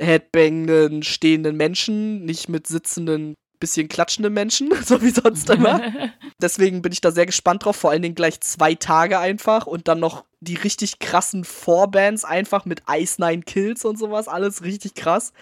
headbangenden, 0.00 1.02
stehenden 1.02 1.56
Menschen, 1.56 2.24
nicht 2.24 2.48
mit 2.48 2.66
sitzenden 2.66 3.34
bisschen 3.60 3.88
klatschende 3.88 4.30
Menschen, 4.30 4.70
so 4.84 5.00
wie 5.02 5.10
sonst 5.10 5.48
immer. 5.50 5.80
Deswegen 6.42 6.82
bin 6.82 6.92
ich 6.92 7.00
da 7.00 7.12
sehr 7.12 7.26
gespannt 7.26 7.64
drauf. 7.64 7.76
Vor 7.76 7.90
allen 7.90 8.02
Dingen 8.02 8.14
gleich 8.14 8.40
zwei 8.40 8.74
Tage 8.74 9.18
einfach 9.18 9.66
und 9.66 9.86
dann 9.86 10.00
noch 10.00 10.24
die 10.40 10.56
richtig 10.56 10.98
krassen 10.98 11.44
Vorbands 11.44 12.24
einfach 12.24 12.64
mit 12.64 12.82
Ice 12.90 13.20
Nine 13.22 13.42
Kills 13.42 13.84
und 13.84 13.98
sowas. 13.98 14.26
Alles 14.26 14.64
richtig 14.64 14.94
krass. 14.94 15.32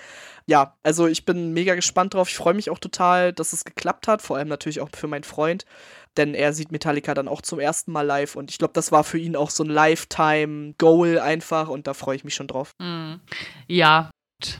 Ja, 0.47 0.75
also 0.83 1.07
ich 1.07 1.25
bin 1.25 1.53
mega 1.53 1.75
gespannt 1.75 2.15
drauf. 2.15 2.29
Ich 2.29 2.37
freue 2.37 2.55
mich 2.55 2.69
auch 2.71 2.79
total, 2.79 3.33
dass 3.33 3.53
es 3.53 3.65
geklappt 3.65 4.09
hat. 4.09 4.23
Vor 4.23 4.37
allem 4.37 4.49
natürlich 4.49 4.81
auch 4.81 4.89
für 4.95 5.07
meinen 5.07 5.25
Freund. 5.25 5.65
Denn 6.17 6.35
er 6.35 6.53
sieht 6.53 6.73
Metallica 6.73 7.15
dann 7.15 7.29
auch 7.29 7.43
zum 7.43 7.61
ersten 7.61 7.93
Mal 7.93 8.03
live. 8.03 8.35
Und 8.35 8.51
ich 8.51 8.59
glaube, 8.59 8.73
das 8.73 8.91
war 8.91 9.05
für 9.05 9.19
ihn 9.19 9.37
auch 9.37 9.51
so 9.51 9.63
ein 9.63 9.71
Lifetime-Goal 9.71 11.21
einfach. 11.21 11.69
Und 11.69 11.87
da 11.87 11.95
freue 11.95 12.17
ich 12.17 12.25
mich 12.25 12.35
schon 12.35 12.49
drauf. 12.49 12.73
Mm. 12.79 13.17
Ja, 13.69 14.11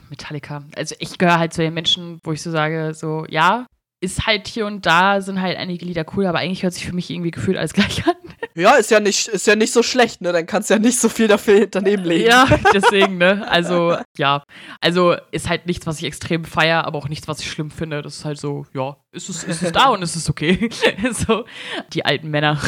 Metallica. 0.09 0.63
Also 0.75 0.95
ich 0.99 1.17
gehöre 1.17 1.39
halt 1.39 1.53
zu 1.53 1.61
den 1.61 1.73
Menschen, 1.73 2.19
wo 2.23 2.31
ich 2.31 2.41
so 2.41 2.51
sage, 2.51 2.93
so, 2.93 3.25
ja, 3.29 3.65
ist 4.01 4.25
halt 4.25 4.47
hier 4.47 4.65
und 4.65 4.85
da 4.85 5.21
sind 5.21 5.41
halt 5.41 5.57
einige 5.57 5.85
Lieder 5.85 6.05
cool, 6.15 6.25
aber 6.25 6.39
eigentlich 6.39 6.63
hört 6.63 6.73
sich 6.73 6.85
für 6.85 6.95
mich 6.95 7.09
irgendwie 7.09 7.31
gefühlt 7.31 7.57
alles 7.57 7.73
gleich 7.73 8.05
an. 8.07 8.15
Ja, 8.55 8.75
ist 8.75 8.91
ja 8.91 8.99
nicht, 8.99 9.27
ist 9.27 9.47
ja 9.47 9.55
nicht 9.55 9.71
so 9.71 9.83
schlecht, 9.83 10.21
ne? 10.21 10.33
Dann 10.33 10.45
kannst 10.45 10.69
du 10.69 10.73
ja 10.73 10.79
nicht 10.79 10.99
so 10.99 11.09
viel 11.09 11.27
dafür 11.27 11.67
daneben 11.67 12.03
legen. 12.03 12.27
Ja, 12.27 12.47
deswegen, 12.73 13.17
ne? 13.17 13.47
Also, 13.49 13.97
ja. 14.17 14.43
Also 14.81 15.15
ist 15.31 15.49
halt 15.49 15.65
nichts, 15.65 15.85
was 15.87 15.99
ich 15.99 16.05
extrem 16.05 16.45
feiere, 16.45 16.85
aber 16.85 16.97
auch 16.97 17.09
nichts, 17.09 17.27
was 17.27 17.39
ich 17.39 17.49
schlimm 17.49 17.71
finde. 17.71 18.01
Das 18.01 18.17
ist 18.17 18.25
halt 18.25 18.39
so, 18.39 18.65
ja, 18.73 18.97
ist 19.11 19.29
es, 19.29 19.43
ist 19.43 19.61
es 19.63 19.71
da 19.71 19.89
und 19.89 20.01
ist 20.01 20.15
es 20.15 20.29
okay. 20.29 20.69
so, 21.11 21.45
die 21.93 22.05
alten 22.05 22.29
Männer. 22.29 22.59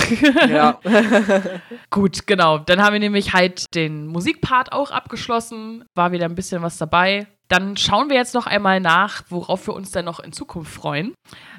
ja. 0.49 0.79
Gut, 1.89 2.25
genau. 2.27 2.57
Dann 2.57 2.81
haben 2.81 2.93
wir 2.93 2.99
nämlich 2.99 3.33
halt 3.33 3.65
den 3.75 4.07
Musikpart 4.07 4.71
auch 4.71 4.91
abgeschlossen. 4.91 5.85
War 5.95 6.11
wieder 6.11 6.25
ein 6.25 6.35
bisschen 6.35 6.61
was 6.61 6.77
dabei. 6.77 7.27
Dann 7.47 7.75
schauen 7.75 8.09
wir 8.09 8.15
jetzt 8.15 8.33
noch 8.33 8.47
einmal 8.47 8.79
nach, 8.79 9.23
worauf 9.29 9.67
wir 9.67 9.73
uns 9.73 9.91
dann 9.91 10.05
noch 10.05 10.19
in 10.19 10.31
Zukunft 10.31 10.73
freuen. 10.73 11.13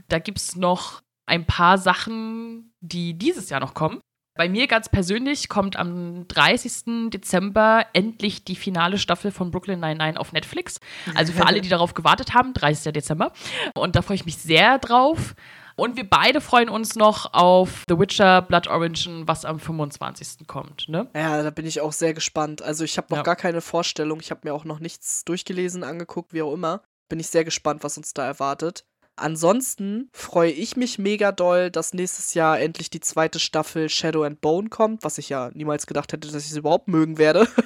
Da 0.09 0.18
gibt 0.18 0.39
es 0.39 0.57
noch 0.57 1.03
ein 1.27 1.47
paar 1.47 1.79
Sachen, 1.79 2.73
die 2.81 3.14
dieses 3.14 3.51
Jahr 3.51 3.61
noch 3.61 3.75
kommen. 3.75 4.01
Bei 4.35 4.49
mir 4.49 4.66
ganz 4.66 4.89
persönlich 4.89 5.51
kommt 5.51 5.76
am 5.76 6.26
30. 6.28 7.11
Dezember 7.11 7.85
endlich 7.93 8.45
die 8.45 8.57
finale 8.57 8.97
Staffel 8.97 9.30
von 9.30 9.51
Brooklyn 9.51 9.80
99 9.80 10.18
auf 10.18 10.33
Netflix. 10.33 10.80
Also 11.14 11.35
für 11.35 11.47
alle, 11.47 11.61
die 11.61 11.68
darauf 11.70 11.93
gewartet 11.93 12.33
haben, 12.33 12.55
30. 12.55 12.95
Dezember. 12.95 13.33
Und 13.74 13.95
da 13.95 14.01
freue 14.01 14.14
ich 14.14 14.24
mich 14.24 14.39
sehr 14.39 14.78
drauf. 14.78 15.35
Und 15.76 15.97
wir 15.97 16.09
beide 16.09 16.41
freuen 16.41 16.68
uns 16.70 16.97
noch 16.97 17.35
auf 17.35 17.85
The 17.89 17.99
Witcher 17.99 18.43
Blood 18.43 18.68
Orange, 18.68 19.09
was 19.26 19.45
am 19.45 19.59
25. 19.59 20.47
kommt. 20.47 20.89
Ne? 20.89 21.09
Ja, 21.14 21.43
da 21.43 21.51
bin 21.51 21.66
ich 21.66 21.80
auch 21.80 21.93
sehr 21.93 22.14
gespannt. 22.14 22.62
Also 22.62 22.85
ich 22.85 22.97
habe 22.97 23.09
noch 23.11 23.18
ja. 23.18 23.22
gar 23.22 23.37
keine 23.37 23.61
Vorstellung. 23.61 24.20
Ich 24.20 24.30
habe 24.30 24.41
mir 24.45 24.55
auch 24.55 24.64
noch 24.64 24.80
nichts 24.80 25.24
durchgelesen, 25.24 25.85
angeguckt, 25.85 26.33
wie 26.33 26.43
auch 26.43 26.53
immer. 26.53 26.83
Bin 27.09 27.20
ich 27.20 27.28
sehr 27.28 27.45
gespannt, 27.45 27.85
was 27.85 27.99
uns 27.99 28.14
da 28.14 28.24
erwartet. 28.24 28.87
Ansonsten 29.17 30.09
freue 30.13 30.51
ich 30.51 30.77
mich 30.77 30.99
mega 30.99 31.33
doll, 31.33 31.71
dass 31.71 31.93
nächstes 31.93 32.33
Jahr 32.35 32.59
endlich 32.59 32.89
die 32.89 33.01
zweite 33.01 33.39
Staffel 33.39 33.91
Shadow 33.91 34.25
and 34.25 34.41
Bone 34.41 34.71
kommt, 34.71 35.05
was 35.05 35.19
ich 35.19 35.29
ja 35.29 35.51
niemals 35.53 35.87
gedacht 35.87 36.13
hätte, 36.13 36.29
dass 36.29 36.45
ich 36.45 36.51
es 36.51 36.57
überhaupt 36.57 36.89
mögen 36.89 37.19
werde. 37.19 37.47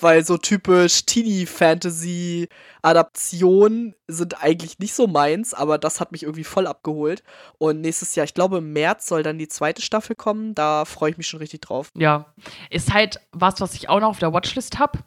Weil 0.00 0.24
so 0.24 0.38
typisch 0.38 1.04
Teenie-Fantasy-Adaptionen 1.04 3.94
sind 4.08 4.42
eigentlich 4.42 4.78
nicht 4.78 4.94
so 4.94 5.06
meins, 5.06 5.52
aber 5.52 5.76
das 5.78 6.00
hat 6.00 6.12
mich 6.12 6.22
irgendwie 6.22 6.44
voll 6.44 6.66
abgeholt. 6.66 7.22
Und 7.58 7.82
nächstes 7.82 8.14
Jahr, 8.14 8.24
ich 8.24 8.32
glaube, 8.34 8.58
im 8.58 8.72
März 8.72 9.06
soll 9.06 9.22
dann 9.22 9.38
die 9.38 9.48
zweite 9.48 9.82
Staffel 9.82 10.16
kommen. 10.16 10.54
Da 10.54 10.86
freue 10.86 11.10
ich 11.10 11.18
mich 11.18 11.28
schon 11.28 11.40
richtig 11.40 11.60
drauf. 11.60 11.90
Ja, 11.96 12.32
ist 12.70 12.94
halt 12.94 13.20
was, 13.32 13.60
was 13.60 13.74
ich 13.74 13.90
auch 13.90 14.00
noch 14.00 14.08
auf 14.08 14.18
der 14.18 14.32
Watchlist 14.32 14.78
habe. 14.78 15.00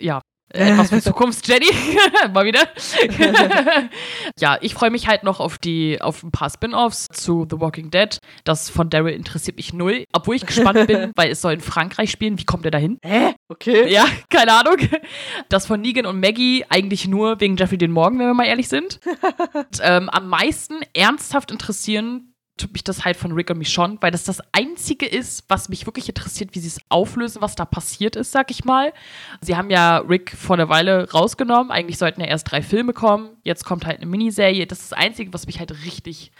Ja, 0.00 0.20
etwas 0.54 0.90
für 0.90 1.00
Zukunft, 1.00 1.48
Jenny. 1.48 1.66
Mal 2.32 2.44
wieder. 2.44 2.68
ja, 4.38 4.58
ich 4.60 4.74
freue 4.74 4.90
mich 4.90 5.08
halt 5.08 5.24
noch 5.24 5.40
auf 5.40 5.58
die, 5.58 6.00
auf 6.00 6.22
ein 6.22 6.30
paar 6.30 6.50
Spin-offs 6.50 7.08
zu 7.08 7.46
The 7.50 7.60
Walking 7.60 7.90
Dead. 7.90 8.18
Das 8.44 8.70
von 8.70 8.90
Daryl 8.90 9.14
interessiert 9.14 9.56
mich 9.56 9.72
null. 9.72 10.04
Obwohl 10.12 10.36
ich 10.36 10.46
gespannt 10.46 10.86
bin, 10.86 11.12
weil 11.16 11.30
es 11.30 11.40
soll 11.40 11.54
in 11.54 11.60
Frankreich 11.60 12.10
spielen. 12.10 12.38
Wie 12.38 12.44
kommt 12.44 12.64
er 12.64 12.70
dahin? 12.70 12.98
Hä? 13.04 13.34
Okay. 13.48 13.90
Ja, 13.90 14.06
keine 14.30 14.52
Ahnung. 14.52 14.76
Das 15.48 15.66
von 15.66 15.80
Negan 15.80 16.06
und 16.06 16.20
Maggie 16.20 16.64
eigentlich 16.68 17.08
nur 17.08 17.40
wegen 17.40 17.56
Jeffrey 17.56 17.78
den 17.78 17.90
Morgen, 17.90 18.18
wenn 18.18 18.26
wir 18.26 18.34
mal 18.34 18.46
ehrlich 18.46 18.68
sind. 18.68 19.00
Und, 19.54 19.80
ähm, 19.82 20.08
am 20.10 20.28
meisten 20.28 20.80
ernsthaft 20.94 21.50
interessieren 21.50 22.33
tut 22.56 22.72
mich 22.72 22.84
das 22.84 23.04
halt 23.04 23.16
von 23.16 23.32
Rick 23.32 23.50
und 23.50 23.58
Michonne, 23.58 23.98
weil 24.00 24.12
das 24.12 24.24
das 24.24 24.40
Einzige 24.52 25.06
ist, 25.06 25.44
was 25.48 25.68
mich 25.68 25.86
wirklich 25.86 26.08
interessiert, 26.08 26.54
wie 26.54 26.60
sie 26.60 26.68
es 26.68 26.80
auflösen, 26.88 27.42
was 27.42 27.56
da 27.56 27.64
passiert 27.64 28.14
ist, 28.14 28.30
sag 28.30 28.50
ich 28.50 28.64
mal. 28.64 28.92
Sie 29.40 29.56
haben 29.56 29.70
ja 29.70 29.98
Rick 29.98 30.36
vor 30.36 30.54
einer 30.54 30.68
Weile 30.68 31.10
rausgenommen. 31.10 31.72
Eigentlich 31.72 31.98
sollten 31.98 32.20
ja 32.20 32.28
erst 32.28 32.50
drei 32.50 32.62
Filme 32.62 32.92
kommen. 32.92 33.30
Jetzt 33.42 33.64
kommt 33.64 33.86
halt 33.86 33.98
eine 33.98 34.06
Miniserie. 34.06 34.66
Das 34.66 34.80
ist 34.80 34.92
das 34.92 34.98
Einzige, 34.98 35.32
was 35.32 35.46
mich 35.46 35.58
halt 35.58 35.72
richtig 35.84 36.30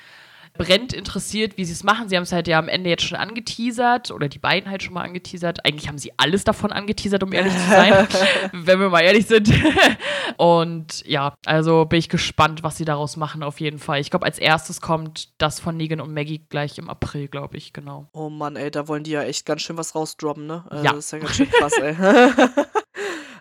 brennt 0.57 0.93
interessiert, 0.93 1.57
wie 1.57 1.65
sie 1.65 1.73
es 1.73 1.83
machen. 1.83 2.09
Sie 2.09 2.17
haben 2.17 2.23
es 2.23 2.33
halt 2.33 2.47
ja 2.47 2.59
am 2.59 2.69
Ende 2.69 2.89
jetzt 2.89 3.03
schon 3.03 3.19
angeteasert 3.19 4.11
oder 4.11 4.29
die 4.29 4.39
beiden 4.39 4.71
halt 4.71 4.83
schon 4.83 4.95
mal 4.95 5.03
angeteasert. 5.03 5.65
Eigentlich 5.65 5.89
haben 5.89 5.99
sie 5.99 6.13
alles 6.17 6.45
davon 6.45 6.73
angeteasert, 6.73 7.23
um 7.23 7.33
ehrlich 7.33 7.53
zu 7.53 7.69
sein, 7.69 8.07
wenn 8.53 8.79
wir 8.79 8.89
mal 8.89 9.01
ehrlich 9.01 9.27
sind. 9.27 9.53
Und 10.37 11.05
ja, 11.07 11.35
also 11.45 11.85
bin 11.85 11.99
ich 11.99 12.09
gespannt, 12.09 12.63
was 12.63 12.77
sie 12.77 12.85
daraus 12.85 13.17
machen 13.17 13.43
auf 13.43 13.61
jeden 13.61 13.79
Fall. 13.79 14.01
Ich 14.01 14.11
glaube, 14.11 14.27
als 14.27 14.39
erstes 14.39 14.81
kommt 14.81 15.29
das 15.39 15.61
von 15.61 15.77
Negan 15.77 16.01
und 16.01 16.13
Maggie 16.13 16.45
gleich 16.49 16.79
im 16.79 16.89
April, 16.89 17.29
glaube 17.29 17.57
ich, 17.57 17.73
genau. 17.73 18.09
Oh 18.13 18.31
Mann, 18.31 18.57
ey, 18.57 18.71
da 18.71 18.89
wollen 18.89 19.05
die 19.05 19.13
ja 19.13 19.23
echt 19.23 19.47
ganz 19.47 19.63
schön 19.63 19.77
was 19.77 19.95
rausdroppen, 19.95 20.47
ne? 20.47 20.65
Also, 20.71 20.85
ja. 20.85 20.93
Das 20.93 21.05
ist 21.05 21.13
ja 21.13 21.19
ganz 21.19 21.37
schön 21.37 21.51
krass, 21.51 21.73
ey. 21.75 21.97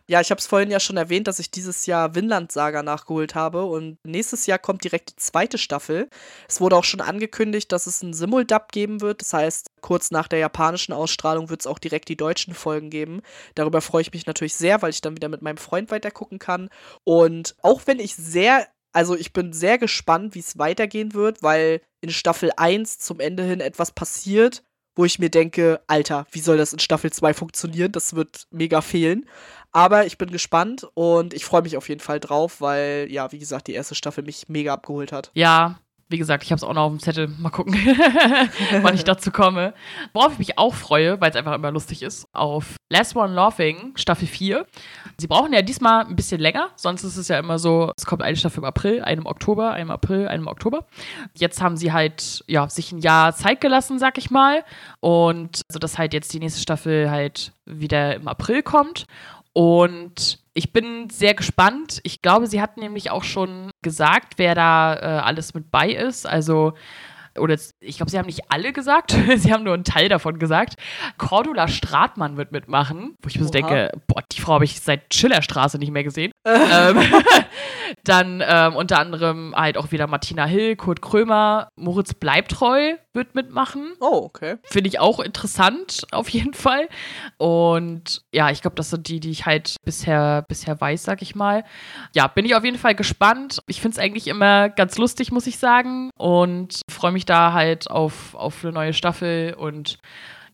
Ja, 0.10 0.20
ich 0.20 0.32
habe 0.32 0.40
es 0.40 0.48
vorhin 0.48 0.70
ja 0.70 0.82
schon 0.82 0.98
erwähnt, 0.98 1.28
dass 1.28 1.40
ich 1.40 1.50
dieses 1.50 1.86
Jahr 1.86 2.14
Vinland 2.14 2.52
Saga 2.52 2.84
nachgeholt 2.84 3.36
habe 3.36 3.64
und 3.64 3.98
nächstes 4.06 4.46
Jahr 4.48 4.60
kommt 4.60 4.84
direkt 4.84 5.12
die 5.12 5.16
zweite 5.16 5.58
Staffel. 5.58 6.10
Es 6.50 6.60
wurde 6.60 6.76
auch 6.76 6.84
schon 6.84 7.00
angekündigt, 7.00 7.72
dass 7.72 7.88
es 7.88 8.04
einen 8.04 8.14
Simuldub 8.14 8.74
geben 8.74 9.00
wird. 9.00 9.22
Das 9.22 9.32
heißt, 9.32 9.68
kurz 9.80 10.12
nach 10.12 10.28
der 10.28 10.40
japanischen 10.40 10.92
Ausstrahlung 10.92 11.50
wird 11.50 11.62
es 11.62 11.68
auch 11.68 11.80
direkt 11.80 12.10
die 12.10 12.18
deutschen 12.18 12.54
Folgen 12.54 12.90
geben. 12.90 13.22
Darüber 13.56 13.80
freue 13.80 14.02
ich 14.02 14.12
mich 14.12 14.26
natürlich 14.26 14.56
sehr, 14.56 14.82
weil 14.82 14.90
ich 14.90 15.00
dann 15.00 15.16
wieder 15.16 15.30
mit 15.30 15.42
meinem 15.42 15.58
Freund 15.58 15.90
weitergucken 15.90 16.38
kann. 16.38 16.70
Und 17.06 17.56
auch 17.62 17.82
wenn 17.86 18.00
ich 18.00 18.16
sehr 18.16 18.68
also 18.96 19.16
ich 19.16 19.34
bin 19.34 19.54
sehr 19.54 19.80
gespannt, 19.80 20.36
wie 20.36 20.40
es 20.40 20.60
weitergehen 20.60 21.16
wird, 21.16 21.42
weil 21.42 21.82
in 22.02 22.12
Staffel 22.12 22.52
1 22.56 23.00
zum 23.00 23.20
Ende 23.20 23.42
hin 23.42 23.60
etwas 23.60 23.92
passiert, 23.92 24.64
wo 24.96 25.06
ich 25.06 25.20
mir 25.20 25.30
denke, 25.30 25.82
Alter, 25.88 26.26
wie 26.32 26.40
soll 26.40 26.58
das 26.58 26.74
in 26.74 26.80
Staffel 26.80 27.12
2 27.12 27.34
funktionieren? 27.34 27.92
Das 27.92 28.16
wird 28.16 28.48
mega 28.52 28.82
fehlen. 28.82 29.26
Aber 29.72 30.06
ich 30.06 30.18
bin 30.18 30.30
gespannt 30.30 30.88
und 30.94 31.34
ich 31.34 31.46
freue 31.46 31.64
mich 31.64 31.78
auf 31.78 31.90
jeden 31.90 32.02
Fall 32.02 32.20
drauf, 32.20 32.62
weil, 32.62 33.08
ja, 33.10 33.32
wie 33.32 33.40
gesagt, 33.40 33.68
die 33.68 33.74
erste 33.74 33.96
Staffel 33.96 34.24
mich 34.24 34.48
mega 34.48 34.74
abgeholt 34.74 35.12
hat. 35.12 35.32
Ja, 35.34 35.80
wie 36.14 36.20
gesagt, 36.20 36.44
ich 36.44 36.52
habe 36.52 36.58
es 36.58 36.64
auch 36.64 36.74
noch 36.74 36.84
auf 36.84 36.92
dem 36.92 37.00
Zettel. 37.00 37.28
Mal 37.40 37.50
gucken, 37.50 37.74
wann 38.84 38.94
ich 38.94 39.04
dazu 39.04 39.32
komme. 39.32 39.74
Worauf 40.14 40.34
ich 40.34 40.38
mich 40.38 40.58
auch 40.60 40.76
freue, 40.76 41.20
weil 41.20 41.32
es 41.32 41.36
einfach 41.36 41.56
immer 41.56 41.72
lustig 41.72 42.04
ist, 42.04 42.28
auf 42.34 42.76
Last 42.92 43.16
One 43.16 43.34
Laughing, 43.34 43.94
Staffel 43.96 44.28
4. 44.28 44.68
Sie 45.18 45.26
brauchen 45.26 45.54
ja 45.54 45.64
diesmal 45.64 46.06
ein 46.06 46.16
bisschen 46.16 46.40
länger, 46.40 46.70
sonst 46.76 47.04
ist 47.04 47.18
es 47.18 47.30
ja 47.30 47.40
immer 47.40 47.58
so, 47.58 47.92
es 47.98 48.06
kommt 48.06 48.22
eine 48.22 48.38
Staffel 48.38 48.60
im 48.60 48.66
April, 48.66 49.02
eine 49.02 49.22
im 49.22 49.26
Oktober, 49.26 49.72
eine 49.72 49.82
im 49.82 49.92
April, 49.92 50.28
eine 50.28 50.44
im 50.44 50.48
Oktober. 50.48 50.86
Jetzt 51.34 51.64
haben 51.64 51.78
sie 51.78 51.92
halt, 51.92 52.44
ja, 52.48 52.70
sich 52.70 52.92
ein 52.92 53.00
Jahr 53.00 53.34
Zeit 53.34 53.60
gelassen, 53.60 53.98
sag 53.98 54.20
ich 54.20 54.30
mal. 54.30 54.64
Und 55.00 55.62
so, 55.68 55.80
dass 55.80 55.98
halt 55.98 56.14
jetzt 56.14 56.32
die 56.32 56.40
nächste 56.40 56.62
Staffel 56.62 57.10
halt 57.10 57.54
wieder 57.66 58.16
im 58.16 58.28
April 58.28 58.62
kommt. 58.62 59.08
Und 59.54 60.40
ich 60.56 60.74
bin 60.74 61.10
sehr 61.10 61.34
gespannt. 61.34 62.00
Ich 62.04 62.22
glaube, 62.22 62.48
sie 62.48 62.62
hat 62.62 62.78
nämlich 62.78 63.12
auch 63.12 63.24
schon 63.24 63.72
gesagt, 63.82 64.34
wer 64.38 64.56
da 64.56 64.96
äh, 64.96 65.22
alles 65.22 65.54
mit 65.54 65.72
bei 65.72 65.92
ist. 65.92 66.28
Also 66.28 66.74
oder 67.40 67.58
ich 67.80 67.98
glaube, 67.98 68.12
sie 68.12 68.18
haben 68.18 68.26
nicht 68.26 68.42
alle 68.50 68.74
gesagt, 68.74 69.12
sie 69.36 69.54
haben 69.54 69.64
nur 69.64 69.74
einen 69.74 69.84
Teil 69.84 70.10
davon 70.10 70.40
gesagt. 70.40 70.76
Cordula 71.18 71.68
Stratmann 71.68 72.38
wird 72.38 72.52
mitmachen, 72.52 73.16
wo 73.22 73.28
ich 73.28 73.40
mir 73.40 73.46
so 73.46 73.52
denke, 73.52 73.92
boah, 74.08 74.24
die 74.32 74.42
Frau 74.42 74.54
habe 74.54 74.66
ich 74.66 74.82
seit 74.82 75.14
Schillerstraße 75.14 75.78
nicht 75.78 75.92
mehr 75.92 76.04
gesehen. 76.04 76.32
ähm, 76.46 76.98
dann 78.04 78.44
ähm, 78.46 78.76
unter 78.76 79.00
anderem 79.00 79.54
halt 79.56 79.78
auch 79.78 79.92
wieder 79.92 80.08
Martina 80.08 80.46
Hill, 80.46 80.76
Kurt 80.76 81.02
Krömer, 81.02 81.70
Moritz 81.76 82.14
Bleibtreu 82.14 82.96
wird 83.14 83.36
mitmachen. 83.36 83.94
Oh, 84.00 84.22
okay. 84.24 84.58
Finde 84.64 84.88
ich 84.88 85.00
auch 85.00 85.20
interessant, 85.20 86.06
auf 86.12 86.30
jeden 86.30 86.54
Fall. 86.54 86.90
Und 87.38 88.24
ja, 88.34 88.50
ich 88.50 88.62
glaube, 88.62 88.76
das 88.76 88.90
sind 88.90 89.08
die, 89.08 89.20
die 89.20 89.30
ich 89.30 89.46
halt 89.46 89.76
bisher, 89.86 90.44
bisher 90.48 90.80
weiß, 90.80 91.04
sag 91.04 91.22
ich 91.22 91.36
mal. 91.36 91.64
Ja, 92.16 92.28
bin 92.28 92.46
ich 92.46 92.56
auf 92.56 92.64
jeden 92.64 92.78
Fall 92.78 92.96
gespannt. 92.96 93.60
Ich 93.68 93.82
finde 93.82 93.96
es 93.96 94.00
eigentlich 94.00 94.28
immer 94.28 94.70
ganz 94.70 94.98
lustig, 94.98 95.32
muss 95.32 95.48
ich 95.48 95.60
sagen. 95.60 96.10
Und 96.18 96.82
freue 96.90 97.12
mich 97.12 97.23
da 97.26 97.54
halt 97.54 97.90
auf, 97.90 98.36
auf 98.36 98.64
eine 98.64 98.74
neue 98.74 98.94
Staffel 98.94 99.54
und 99.54 99.98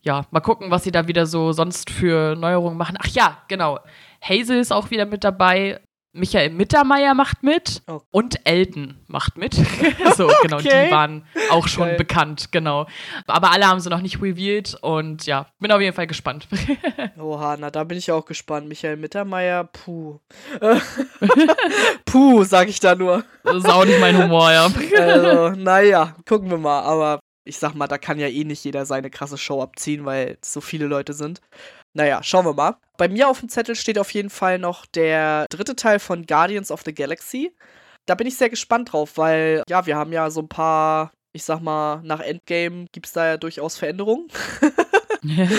ja, 0.02 0.24
mal 0.30 0.40
gucken, 0.40 0.70
was 0.70 0.84
sie 0.84 0.92
da 0.92 1.08
wieder 1.08 1.26
so 1.26 1.52
sonst 1.52 1.90
für 1.90 2.34
Neuerungen 2.34 2.78
machen. 2.78 2.96
Ach 2.98 3.08
ja, 3.08 3.38
genau. 3.48 3.80
Hazel 4.22 4.58
ist 4.58 4.72
auch 4.72 4.90
wieder 4.90 5.06
mit 5.06 5.24
dabei. 5.24 5.80
Michael 6.12 6.50
Mittermeier 6.50 7.14
macht 7.14 7.42
mit 7.44 7.82
oh. 7.86 8.00
und 8.10 8.40
Elton 8.44 8.98
macht 9.06 9.38
mit. 9.38 9.54
so, 10.16 10.28
genau, 10.42 10.56
okay. 10.56 10.86
die 10.86 10.90
waren 10.90 11.24
auch 11.50 11.68
schon 11.68 11.88
Geil. 11.88 11.96
bekannt, 11.96 12.50
genau. 12.50 12.86
Aber 13.26 13.52
alle 13.52 13.66
haben 13.66 13.78
sie 13.78 13.90
noch 13.90 14.00
nicht 14.00 14.20
revealed 14.20 14.76
und 14.82 15.26
ja, 15.26 15.46
bin 15.60 15.70
auf 15.70 15.80
jeden 15.80 15.94
Fall 15.94 16.08
gespannt. 16.08 16.48
Oha, 17.18 17.56
na 17.58 17.70
da 17.70 17.84
bin 17.84 17.96
ich 17.96 18.10
auch 18.10 18.24
gespannt. 18.24 18.68
Michael 18.68 18.96
Mittermeier, 18.96 19.64
puh. 19.64 20.18
puh, 22.04 22.44
sag 22.44 22.68
ich 22.68 22.80
da 22.80 22.96
nur. 22.96 23.24
Das 23.44 23.58
ist 23.58 23.68
auch 23.68 23.84
nicht 23.84 24.00
mein 24.00 24.20
Humor, 24.20 24.50
ja. 24.50 24.68
also, 24.98 25.50
naja, 25.50 26.16
gucken 26.26 26.50
wir 26.50 26.58
mal. 26.58 26.80
Aber 26.82 27.20
ich 27.44 27.58
sag 27.58 27.74
mal, 27.74 27.86
da 27.86 27.98
kann 27.98 28.18
ja 28.18 28.28
eh 28.28 28.44
nicht 28.44 28.64
jeder 28.64 28.84
seine 28.84 29.10
krasse 29.10 29.38
Show 29.38 29.62
abziehen, 29.62 30.04
weil 30.04 30.38
es 30.42 30.52
so 30.52 30.60
viele 30.60 30.86
Leute 30.86 31.12
sind. 31.12 31.40
Naja, 31.94 32.22
schauen 32.22 32.44
wir 32.44 32.54
mal. 32.54 32.76
Bei 32.96 33.08
mir 33.08 33.28
auf 33.28 33.40
dem 33.40 33.48
Zettel 33.48 33.74
steht 33.74 33.98
auf 33.98 34.12
jeden 34.12 34.30
Fall 34.30 34.58
noch 34.58 34.86
der 34.86 35.46
dritte 35.50 35.74
Teil 35.74 35.98
von 35.98 36.26
Guardians 36.26 36.70
of 36.70 36.82
the 36.84 36.94
Galaxy. 36.94 37.54
Da 38.06 38.14
bin 38.14 38.26
ich 38.26 38.36
sehr 38.36 38.50
gespannt 38.50 38.92
drauf, 38.92 39.16
weil, 39.16 39.62
ja, 39.68 39.86
wir 39.86 39.96
haben 39.96 40.12
ja 40.12 40.30
so 40.30 40.40
ein 40.40 40.48
paar, 40.48 41.12
ich 41.32 41.44
sag 41.44 41.60
mal, 41.60 42.00
nach 42.02 42.20
Endgame 42.20 42.86
gibt 42.92 43.06
es 43.06 43.12
da 43.12 43.26
ja 43.26 43.36
durchaus 43.36 43.76
Veränderungen. 43.76 44.28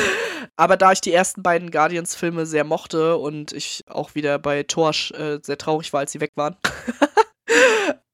Aber 0.55 0.77
da 0.77 0.91
ich 0.91 1.01
die 1.01 1.13
ersten 1.13 1.43
beiden 1.43 1.71
Guardians-Filme 1.71 2.45
sehr 2.45 2.63
mochte 2.63 3.17
und 3.17 3.51
ich 3.51 3.81
auch 3.87 4.15
wieder 4.15 4.39
bei 4.39 4.63
Thor 4.63 4.89
äh, 4.89 5.39
sehr 5.41 5.57
traurig 5.57 5.93
war, 5.93 6.01
als 6.01 6.11
sie 6.11 6.21
weg 6.21 6.31
waren, 6.35 6.55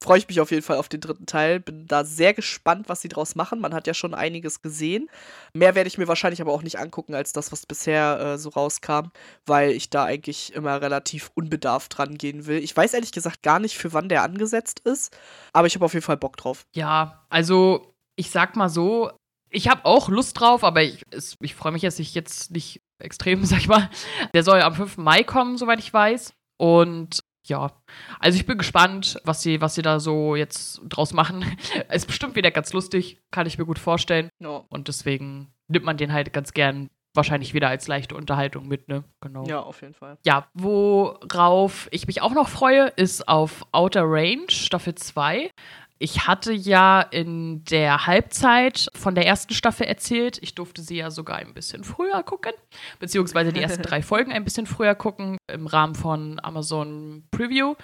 freue 0.07 0.19
ich 0.19 0.27
mich 0.29 0.39
auf 0.39 0.51
jeden 0.51 0.63
Fall 0.63 0.77
auf 0.77 0.87
den 0.87 1.01
dritten 1.01 1.25
Teil. 1.25 1.59
Bin 1.59 1.85
da 1.85 2.05
sehr 2.05 2.33
gespannt, 2.33 2.87
was 2.87 3.01
sie 3.01 3.09
draus 3.09 3.35
machen. 3.35 3.59
Man 3.59 3.73
hat 3.73 3.87
ja 3.87 3.93
schon 3.93 4.13
einiges 4.13 4.61
gesehen. 4.61 5.09
Mehr 5.51 5.75
werde 5.75 5.89
ich 5.89 5.97
mir 5.97 6.07
wahrscheinlich 6.07 6.39
aber 6.39 6.53
auch 6.53 6.61
nicht 6.61 6.79
angucken, 6.79 7.13
als 7.13 7.33
das, 7.33 7.51
was 7.51 7.65
bisher 7.65 8.19
äh, 8.19 8.37
so 8.37 8.47
rauskam, 8.47 9.09
weil 9.45 9.71
ich 9.71 9.89
da 9.89 10.05
eigentlich 10.05 10.53
immer 10.53 10.81
relativ 10.81 11.29
unbedarft 11.35 11.97
dran 11.97 12.17
gehen 12.17 12.45
will. 12.45 12.59
Ich 12.59 12.75
weiß 12.75 12.93
ehrlich 12.93 13.11
gesagt 13.11 13.43
gar 13.43 13.59
nicht, 13.59 13.77
für 13.77 13.91
wann 13.91 14.07
der 14.07 14.23
angesetzt 14.23 14.79
ist, 14.79 15.13
aber 15.51 15.67
ich 15.67 15.75
habe 15.75 15.83
auf 15.83 15.93
jeden 15.93 16.05
Fall 16.05 16.15
Bock 16.15 16.37
drauf. 16.37 16.65
Ja, 16.73 17.25
also 17.27 17.93
ich 18.15 18.31
sag 18.31 18.55
mal 18.55 18.69
so, 18.69 19.11
ich 19.49 19.67
habe 19.67 19.83
auch 19.83 20.07
Lust 20.07 20.39
drauf, 20.39 20.63
aber 20.63 20.83
ich, 20.83 21.03
ich 21.41 21.53
freue 21.53 21.73
mich, 21.73 21.81
dass 21.81 21.99
ich 21.99 22.15
jetzt 22.15 22.51
nicht 22.51 22.79
extrem, 22.99 23.43
sag 23.43 23.59
ich 23.59 23.67
mal. 23.67 23.89
Der 24.33 24.43
soll 24.43 24.61
am 24.61 24.73
5. 24.73 24.95
Mai 24.99 25.23
kommen, 25.23 25.57
soweit 25.57 25.79
ich 25.79 25.93
weiß. 25.93 26.31
Und 26.55 27.19
ja, 27.49 27.71
also 28.19 28.37
ich 28.37 28.45
bin 28.45 28.57
gespannt, 28.57 29.19
was 29.23 29.41
sie, 29.41 29.61
was 29.61 29.75
sie 29.75 29.81
da 29.81 29.99
so 29.99 30.35
jetzt 30.35 30.81
draus 30.87 31.13
machen. 31.13 31.45
ist 31.91 32.07
bestimmt 32.07 32.35
wieder 32.35 32.51
ganz 32.51 32.73
lustig, 32.73 33.21
kann 33.31 33.47
ich 33.47 33.57
mir 33.57 33.65
gut 33.65 33.79
vorstellen. 33.79 34.29
No. 34.39 34.65
Und 34.69 34.87
deswegen 34.87 35.53
nimmt 35.67 35.85
man 35.85 35.97
den 35.97 36.13
halt 36.13 36.33
ganz 36.33 36.53
gern 36.53 36.89
wahrscheinlich 37.17 37.53
wieder 37.53 37.67
als 37.67 37.87
leichte 37.87 38.15
Unterhaltung 38.15 38.67
mit, 38.67 38.87
ne? 38.87 39.03
Genau. 39.21 39.43
Ja, 39.45 39.59
auf 39.59 39.81
jeden 39.81 39.95
Fall. 39.95 40.17
Ja, 40.25 40.47
worauf 40.53 41.89
ich 41.91 42.07
mich 42.07 42.21
auch 42.21 42.33
noch 42.33 42.47
freue, 42.47 42.87
ist 42.95 43.27
auf 43.27 43.65
Outer 43.71 44.03
Range, 44.05 44.45
Staffel 44.49 44.95
2. 44.95 45.51
Ich 45.99 46.27
hatte 46.27 46.53
ja 46.53 47.01
in 47.01 47.63
der 47.65 48.05
Halbzeit 48.05 48.89
von 48.93 49.15
der 49.15 49.25
ersten 49.25 49.53
Staffel 49.53 49.87
erzählt. 49.87 50.37
Ich 50.41 50.53
durfte 50.53 50.81
sie 50.81 50.97
ja 50.97 51.09
sogar 51.09 51.37
ein 51.37 51.53
bisschen 51.53 51.83
früher 51.83 52.21
gucken, 52.23 52.53
beziehungsweise 52.99 53.51
die 53.51 53.61
ersten 53.61 53.81
drei 53.83 54.01
Folgen 54.01 54.31
ein 54.31 54.43
bisschen 54.43 54.67
früher 54.67 54.93
gucken 54.93 55.37
im 55.51 55.65
Rahmen 55.65 55.95
von 55.95 56.39
Amazon 56.43 57.23
Preview. 57.31 57.75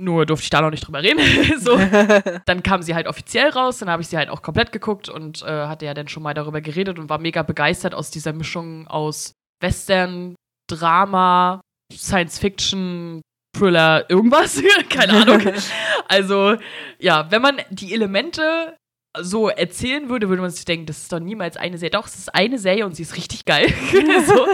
Nur 0.00 0.26
durfte 0.26 0.44
ich 0.44 0.50
da 0.50 0.62
noch 0.62 0.70
nicht 0.70 0.86
drüber 0.86 1.02
reden. 1.02 1.18
so. 1.58 1.76
Dann 2.46 2.62
kam 2.62 2.82
sie 2.82 2.94
halt 2.94 3.08
offiziell 3.08 3.50
raus, 3.50 3.78
dann 3.78 3.90
habe 3.90 4.00
ich 4.00 4.08
sie 4.08 4.16
halt 4.16 4.30
auch 4.30 4.42
komplett 4.42 4.72
geguckt 4.72 5.08
und 5.08 5.42
äh, 5.42 5.66
hatte 5.66 5.86
ja 5.86 5.94
dann 5.94 6.08
schon 6.08 6.22
mal 6.22 6.34
darüber 6.34 6.60
geredet 6.60 6.98
und 6.98 7.08
war 7.08 7.18
mega 7.18 7.42
begeistert 7.42 7.94
aus 7.94 8.10
dieser 8.10 8.32
Mischung 8.32 8.86
aus 8.86 9.32
Western, 9.60 10.36
Drama, 10.70 11.60
Science 11.92 12.38
Fiction, 12.38 13.20
Thriller, 13.58 14.04
irgendwas. 14.08 14.62
Keine 14.88 15.12
Ahnung. 15.14 15.42
also, 16.08 16.56
ja, 16.98 17.30
wenn 17.30 17.42
man 17.42 17.60
die 17.70 17.92
Elemente 17.92 18.77
so 19.22 19.48
erzählen 19.48 20.08
würde, 20.08 20.28
würde 20.28 20.42
man 20.42 20.50
sich 20.50 20.64
denken, 20.64 20.86
das 20.86 20.98
ist 20.98 21.12
doch 21.12 21.20
niemals 21.20 21.56
eine 21.56 21.78
Serie. 21.78 21.90
Doch, 21.90 22.06
es 22.06 22.16
ist 22.16 22.34
eine 22.34 22.58
Serie 22.58 22.86
und 22.86 22.94
sie 22.94 23.02
ist 23.02 23.16
richtig 23.16 23.44
geil. 23.44 23.66
so. 24.26 24.46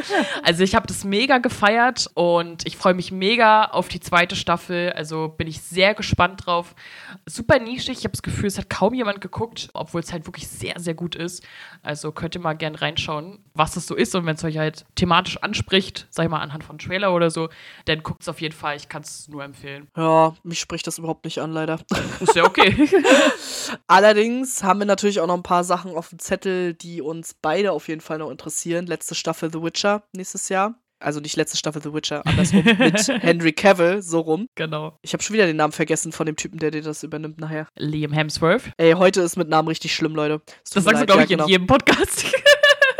Also 0.42 0.62
ich 0.64 0.74
habe 0.74 0.86
das 0.86 1.04
mega 1.04 1.38
gefeiert 1.38 2.10
und 2.14 2.66
ich 2.66 2.76
freue 2.76 2.94
mich 2.94 3.12
mega 3.12 3.64
auf 3.66 3.88
die 3.88 4.00
zweite 4.00 4.36
Staffel. 4.36 4.92
Also 4.92 5.28
bin 5.28 5.46
ich 5.46 5.60
sehr 5.60 5.94
gespannt 5.94 6.46
drauf. 6.46 6.74
Super 7.26 7.58
nischig. 7.58 7.98
Ich 7.98 8.04
habe 8.04 8.12
das 8.12 8.22
Gefühl, 8.22 8.46
es 8.46 8.58
hat 8.58 8.70
kaum 8.70 8.94
jemand 8.94 9.20
geguckt, 9.20 9.68
obwohl 9.74 10.00
es 10.00 10.12
halt 10.12 10.26
wirklich 10.26 10.48
sehr, 10.48 10.78
sehr 10.78 10.94
gut 10.94 11.14
ist. 11.16 11.44
Also 11.82 12.12
könnt 12.12 12.34
ihr 12.34 12.40
mal 12.40 12.54
gerne 12.54 12.80
reinschauen, 12.80 13.38
was 13.54 13.72
das 13.72 13.86
so 13.86 13.94
ist. 13.94 14.14
Und 14.14 14.26
wenn 14.26 14.36
es 14.36 14.44
euch 14.44 14.58
halt 14.58 14.84
thematisch 14.94 15.38
anspricht, 15.42 16.06
sag 16.10 16.24
ich 16.24 16.30
mal 16.30 16.40
anhand 16.40 16.64
von 16.64 16.78
Trailer 16.78 17.14
oder 17.14 17.30
so, 17.30 17.48
dann 17.84 18.02
guckt 18.02 18.22
es 18.22 18.28
auf 18.28 18.40
jeden 18.40 18.54
Fall. 18.54 18.76
Ich 18.76 18.88
kann 18.88 19.02
es 19.02 19.28
nur 19.28 19.44
empfehlen. 19.44 19.88
Ja, 19.96 20.34
mich 20.42 20.60
spricht 20.60 20.86
das 20.86 20.98
überhaupt 20.98 21.24
nicht 21.24 21.38
an, 21.40 21.52
leider. 21.52 21.78
Ist 22.20 22.34
ja 22.34 22.44
okay. 22.44 22.88
Allerdings 23.86 24.53
haben 24.62 24.78
wir 24.78 24.86
natürlich 24.86 25.20
auch 25.20 25.26
noch 25.26 25.36
ein 25.36 25.42
paar 25.42 25.64
Sachen 25.64 25.96
auf 25.96 26.10
dem 26.10 26.18
Zettel, 26.18 26.74
die 26.74 27.02
uns 27.02 27.34
beide 27.34 27.72
auf 27.72 27.88
jeden 27.88 28.00
Fall 28.00 28.18
noch 28.18 28.30
interessieren. 28.30 28.86
Letzte 28.86 29.14
Staffel 29.14 29.50
The 29.52 29.62
Witcher 29.62 30.04
nächstes 30.12 30.48
Jahr. 30.48 30.74
Also 31.00 31.20
nicht 31.20 31.36
letzte 31.36 31.58
Staffel 31.58 31.82
The 31.82 31.92
Witcher, 31.92 32.24
andersrum 32.24 32.64
mit 32.78 33.08
Henry 33.08 33.52
Cavill, 33.52 34.00
so 34.00 34.20
rum. 34.20 34.48
Genau. 34.54 34.98
Ich 35.02 35.12
habe 35.12 35.22
schon 35.22 35.34
wieder 35.34 35.46
den 35.46 35.56
Namen 35.56 35.72
vergessen 35.72 36.12
von 36.12 36.24
dem 36.24 36.36
Typen, 36.36 36.58
der 36.58 36.70
dir 36.70 36.82
das 36.82 37.02
übernimmt 37.02 37.38
nachher. 37.38 37.66
Liam 37.76 38.12
Hemsworth. 38.12 38.70
Ey, 38.78 38.92
heute 38.92 39.20
ist 39.20 39.36
mit 39.36 39.48
Namen 39.48 39.68
richtig 39.68 39.94
schlimm, 39.94 40.14
Leute. 40.14 40.40
Das 40.72 40.84
sagst 40.84 41.02
du, 41.02 41.06
glaube 41.06 41.24
ich, 41.24 41.30
ja, 41.30 41.36
genau. 41.36 41.44
in 41.44 41.50
jedem 41.50 41.66
Podcast. 41.66 42.24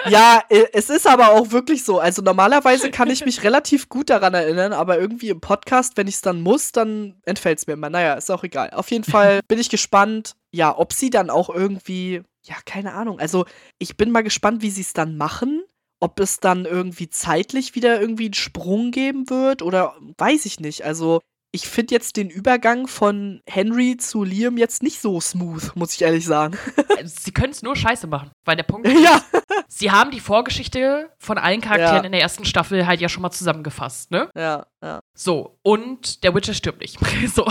ja, 0.08 0.42
es 0.48 0.90
ist 0.90 1.06
aber 1.06 1.30
auch 1.30 1.50
wirklich 1.50 1.84
so. 1.84 1.98
Also 1.98 2.22
normalerweise 2.22 2.90
kann 2.90 3.10
ich 3.10 3.24
mich 3.24 3.42
relativ 3.42 3.88
gut 3.88 4.10
daran 4.10 4.34
erinnern, 4.34 4.72
aber 4.72 4.98
irgendwie 4.98 5.30
im 5.30 5.40
Podcast, 5.40 5.96
wenn 5.96 6.06
ich 6.06 6.16
es 6.16 6.20
dann 6.20 6.40
muss, 6.40 6.72
dann 6.72 7.16
entfällt 7.24 7.58
es 7.58 7.66
mir 7.66 7.74
immer. 7.74 7.90
Naja, 7.90 8.14
ist 8.14 8.30
auch 8.30 8.44
egal. 8.44 8.70
Auf 8.70 8.90
jeden 8.90 9.04
Fall 9.04 9.40
bin 9.48 9.58
ich 9.58 9.68
gespannt, 9.68 10.36
ja, 10.50 10.76
ob 10.76 10.92
sie 10.92 11.10
dann 11.10 11.30
auch 11.30 11.48
irgendwie, 11.48 12.22
ja, 12.44 12.56
keine 12.64 12.94
Ahnung. 12.94 13.18
Also 13.18 13.46
ich 13.78 13.96
bin 13.96 14.10
mal 14.10 14.22
gespannt, 14.22 14.62
wie 14.62 14.70
sie 14.70 14.82
es 14.82 14.92
dann 14.92 15.16
machen. 15.16 15.62
Ob 16.00 16.20
es 16.20 16.38
dann 16.38 16.66
irgendwie 16.66 17.08
zeitlich 17.08 17.74
wieder 17.74 17.98
irgendwie 18.00 18.26
einen 18.26 18.34
Sprung 18.34 18.90
geben 18.90 19.30
wird 19.30 19.62
oder 19.62 19.94
weiß 20.18 20.44
ich 20.44 20.60
nicht. 20.60 20.84
Also 20.84 21.20
ich 21.54 21.68
finde 21.68 21.94
jetzt 21.94 22.16
den 22.16 22.30
Übergang 22.30 22.88
von 22.88 23.40
Henry 23.46 23.96
zu 23.96 24.24
Liam 24.24 24.58
jetzt 24.58 24.82
nicht 24.82 25.00
so 25.00 25.20
smooth, 25.20 25.76
muss 25.76 25.94
ich 25.94 26.02
ehrlich 26.02 26.26
sagen. 26.26 26.58
sie 27.04 27.30
können 27.30 27.52
es 27.52 27.62
nur 27.62 27.76
scheiße 27.76 28.08
machen, 28.08 28.32
weil 28.44 28.56
der 28.56 28.64
Punkt 28.64 28.88
ist, 28.88 29.00
ja. 29.00 29.22
sie 29.68 29.92
haben 29.92 30.10
die 30.10 30.18
Vorgeschichte 30.18 31.10
von 31.16 31.38
allen 31.38 31.60
Charakteren 31.60 31.98
ja. 31.98 32.02
in 32.06 32.10
der 32.10 32.20
ersten 32.20 32.44
Staffel 32.44 32.88
halt 32.88 33.00
ja 33.00 33.08
schon 33.08 33.22
mal 33.22 33.30
zusammengefasst, 33.30 34.10
ne? 34.10 34.28
Ja, 34.34 34.66
ja. 34.82 34.98
So, 35.14 35.56
und 35.62 36.24
der 36.24 36.34
Witcher 36.34 36.54
stirbt 36.54 36.80
nicht. 36.80 36.98
so. 37.32 37.44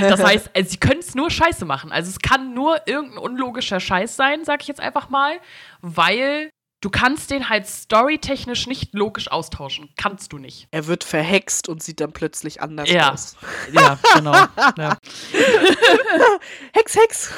Das 0.00 0.24
heißt, 0.24 0.50
also, 0.52 0.68
sie 0.68 0.78
können 0.78 0.98
es 0.98 1.14
nur 1.14 1.30
scheiße 1.30 1.64
machen. 1.64 1.92
Also 1.92 2.10
es 2.10 2.18
kann 2.18 2.54
nur 2.54 2.88
irgendein 2.88 3.18
unlogischer 3.18 3.78
Scheiß 3.78 4.16
sein, 4.16 4.44
sag 4.44 4.62
ich 4.62 4.68
jetzt 4.68 4.80
einfach 4.80 5.10
mal, 5.10 5.38
weil 5.80 6.50
du 6.84 6.90
kannst 6.90 7.30
den 7.30 7.48
halt 7.48 7.66
storytechnisch 7.66 8.66
nicht 8.66 8.92
logisch 8.92 9.30
austauschen. 9.30 9.88
Kannst 9.96 10.34
du 10.34 10.38
nicht. 10.38 10.68
Er 10.70 10.86
wird 10.86 11.02
verhext 11.02 11.66
und 11.70 11.82
sieht 11.82 12.00
dann 12.00 12.12
plötzlich 12.12 12.60
anders 12.60 12.90
ja. 12.90 13.10
aus. 13.10 13.36
Ja, 13.72 13.98
genau. 14.14 14.34
ja. 14.76 14.98
Hex, 16.72 16.94
Hex! 16.96 17.32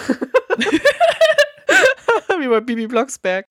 Wie 2.40 2.48
bei 2.48 2.60
Bibi 2.60 2.88
Blocksberg. 2.88 3.46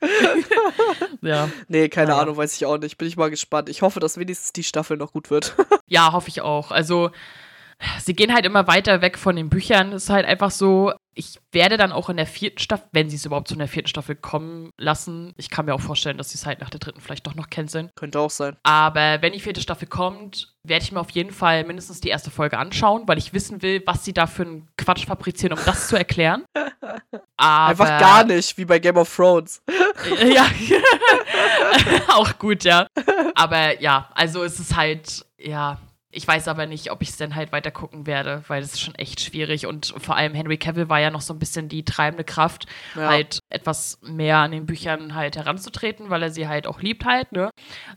ja. 1.22 1.50
Nee, 1.70 1.88
keine 1.90 2.12
ja. 2.12 2.20
Ahnung, 2.20 2.36
weiß 2.36 2.56
ich 2.56 2.66
auch 2.66 2.78
nicht. 2.78 2.98
Bin 2.98 3.08
ich 3.08 3.16
mal 3.16 3.30
gespannt. 3.30 3.70
Ich 3.70 3.82
hoffe, 3.82 4.02
dass 4.02 4.18
wenigstens 4.18 4.52
die 4.52 4.64
Staffel 4.64 4.98
noch 4.98 5.14
gut 5.14 5.30
wird. 5.30 5.56
ja, 5.88 6.12
hoffe 6.12 6.28
ich 6.28 6.42
auch. 6.42 6.72
Also, 6.72 7.12
sie 8.00 8.14
gehen 8.14 8.34
halt 8.34 8.46
immer 8.46 8.68
weiter 8.68 9.02
weg 9.02 9.18
von 9.18 9.36
den 9.36 9.50
Büchern. 9.50 9.94
Es 9.94 10.06
ist 10.06 10.10
halt 10.10 10.26
einfach 10.26 10.52
so, 10.52 10.94
ich 11.16 11.40
werde 11.52 11.78
dann 11.78 11.92
auch 11.92 12.10
in 12.10 12.18
der 12.18 12.28
vierten 12.28 12.60
Staffel, 12.60 12.88
wenn 12.92 13.10
sie 13.10 13.16
es 13.16 13.26
überhaupt 13.26 13.48
zu 13.48 13.56
einer 13.56 13.68
vierten 13.68 13.88
Staffel 13.88 14.16
kommen 14.16 14.72
lassen, 14.78 15.34
ich 15.38 15.50
kann 15.50 15.66
mir 15.66 15.74
auch 15.74 15.82
vorstellen, 15.82 16.18
dass 16.18 16.30
sie 16.32 16.38
es 16.38 16.46
halt 16.46 16.60
nach 16.60 16.70
der 16.70 16.80
dritten 16.80 17.00
vielleicht 17.00 17.26
doch 17.26 17.36
noch 17.36 17.50
canceln. 17.50 17.90
Könnte 17.96 18.20
auch 18.20 18.30
sein. 18.30 18.58
Aber 18.64 19.22
wenn 19.22 19.34
die 19.34 19.40
vierte 19.40 19.62
Staffel 19.62 19.88
kommt, 19.88 20.54
werde 20.64 20.84
ich 20.84 20.92
mir 20.92 21.00
auf 21.00 21.10
jeden 21.12 21.32
Fall 21.32 21.64
mindestens 21.64 22.02
die 22.02 22.10
erste 22.10 22.32
Folge 22.32 22.58
anschauen, 22.58 23.04
weil 23.08 23.18
ich 23.18 23.34
wissen 23.34 23.62
will, 23.62 23.82
was 23.86 24.04
sie 24.04 24.14
da 24.14 24.28
für 24.28 24.44
einen 24.44 24.68
Quatsch 24.78 25.06
fabrizieren, 25.06 25.58
um 25.58 25.64
das 25.66 25.88
zu 25.88 25.96
erklären. 25.96 26.44
Aber 27.38 27.70
Einfach 27.70 28.00
gar 28.00 28.24
nicht, 28.26 28.58
wie 28.58 28.66
bei 28.66 28.80
Game 28.80 28.98
of 28.98 29.14
Thrones. 29.14 29.62
ja. 30.28 30.46
auch 32.14 32.38
gut, 32.38 32.64
ja. 32.64 32.88
Aber 33.36 33.80
ja, 33.82 34.10
also 34.14 34.44
es 34.44 34.60
ist 34.60 34.76
halt, 34.76 35.26
ja, 35.38 35.80
ich 36.16 36.28
weiß 36.28 36.48
aber 36.48 36.66
nicht, 36.66 36.92
ob 36.92 37.02
ich 37.02 37.10
es 37.10 37.18
dann 37.18 37.36
halt 37.36 37.52
weiter 37.52 37.72
gucken 37.72 38.08
werde, 38.08 38.44
weil 38.48 38.62
das 38.62 38.74
ist 38.74 38.82
schon 38.82 38.96
echt 38.96 39.20
schwierig. 39.20 39.68
Und 39.68 39.94
vor 39.98 40.16
allem 40.16 40.34
Henry 40.34 40.58
Cavill 40.58 40.90
war 40.90 41.00
ja 41.00 41.12
noch 41.12 41.22
so 41.22 41.34
ein 41.34 41.40
bisschen 41.40 41.68
die 41.68 41.84
treibende 41.84 42.24
Kraft, 42.24 42.66
ja. 42.96 43.10
halt 43.10 43.40
etwas 43.50 44.00
mehr 44.02 44.38
an 44.38 44.52
den 44.52 44.66
Büchern 44.66 45.14
halt 45.14 45.36
heranzutreten, 45.36 46.10
weil 46.10 46.24
er 46.24 46.30
sie 46.30 46.48
halt 46.48 46.68
auch 46.68 46.82
liebt 46.82 47.06
halt, 47.06 47.32
ne? 47.32 47.50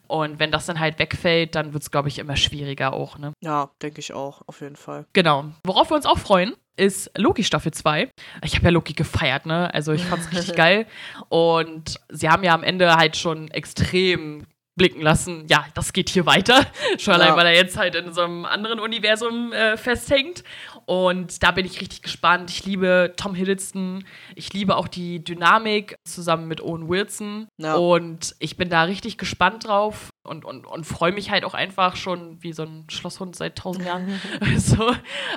Und 0.07 0.39
wenn 0.39 0.51
das 0.51 0.67
dann 0.67 0.81
halt 0.81 0.99
wegfällt, 0.99 1.55
dann 1.55 1.73
wird 1.73 1.85
es, 1.85 1.91
glaube 1.91 2.09
ich, 2.09 2.19
immer 2.19 2.37
schwieriger 2.37 2.93
auch, 2.93 3.19
ne? 3.19 3.33
Ja, 3.41 3.71
denke 3.81 4.01
ich 4.01 4.13
auch, 4.13 4.43
auf 4.47 4.61
jeden 4.61 4.77
Fall. 4.77 5.07
Genau. 5.13 5.47
Worauf 5.65 5.91
wir 5.91 5.97
uns 5.97 6.07
auch 6.07 6.19
freuen, 6.19 6.55
ist 6.77 7.11
Loki 7.17 7.45
Staffel 7.45 7.73
2. 7.73 8.11
Ich 8.43 8.55
habe 8.55 8.65
ja 8.65 8.71
Loki 8.71 8.93
gefeiert, 8.95 9.47
ne? 9.47 9.73
Also 9.73 9.93
ich 9.93 10.05
fand's 10.05 10.31
richtig 10.33 10.57
geil. 10.57 10.87
Und 11.29 12.01
sie 12.09 12.29
haben 12.29 12.45
ja 12.45 12.55
am 12.55 12.63
Ende 12.63 12.95
halt 12.97 13.17
schon 13.17 13.49
extrem 13.51 14.47
blicken 14.79 15.03
lassen, 15.03 15.45
ja, 15.49 15.67
das 15.75 15.93
geht 15.93 16.09
hier 16.09 16.25
weiter. 16.25 16.65
Schon 16.99 17.15
allein, 17.15 17.37
weil 17.37 17.47
er 17.47 17.55
jetzt 17.55 17.77
halt 17.77 17.95
in 17.95 18.15
so 18.15 18.23
einem 18.23 18.47
anderen 18.47 18.81
Universum 18.81 19.53
äh, 19.53 19.77
festhängt. 19.77 20.45
Und 20.87 21.43
da 21.43 21.51
bin 21.51 21.67
ich 21.67 21.83
richtig 21.83 22.01
gespannt. 22.01 22.49
Ich 22.49 22.65
liebe 22.65 23.13
Tom 23.17 23.35
Hiddleston. 23.35 24.05
Ich 24.35 24.55
liebe 24.55 24.77
auch 24.77 24.89
die 24.89 25.23
Dynamik 25.23 25.97
zusammen 26.05 26.49
mit 26.49 26.63
Owen 26.63 26.89
Wilson. 26.89 27.49
Ja. 27.59 27.75
Und 27.75 28.35
ich 28.39 28.57
bin 28.57 28.71
da 28.71 28.85
richtig 28.85 29.19
gespannt 29.19 29.67
drauf 29.67 30.09
und, 30.25 30.45
und, 30.47 30.67
und 30.67 30.85
freue 30.85 31.13
mich 31.13 31.31
halt 31.31 31.45
auch 31.45 31.55
einfach 31.55 31.97
schon 31.97 32.43
wie 32.43 32.53
so 32.53 32.63
ein 32.63 32.87
Schlosshund 32.89 33.37
seit 33.37 33.57
tausend 33.57 33.85
Jahren. 33.85 34.21
so, 34.57 34.95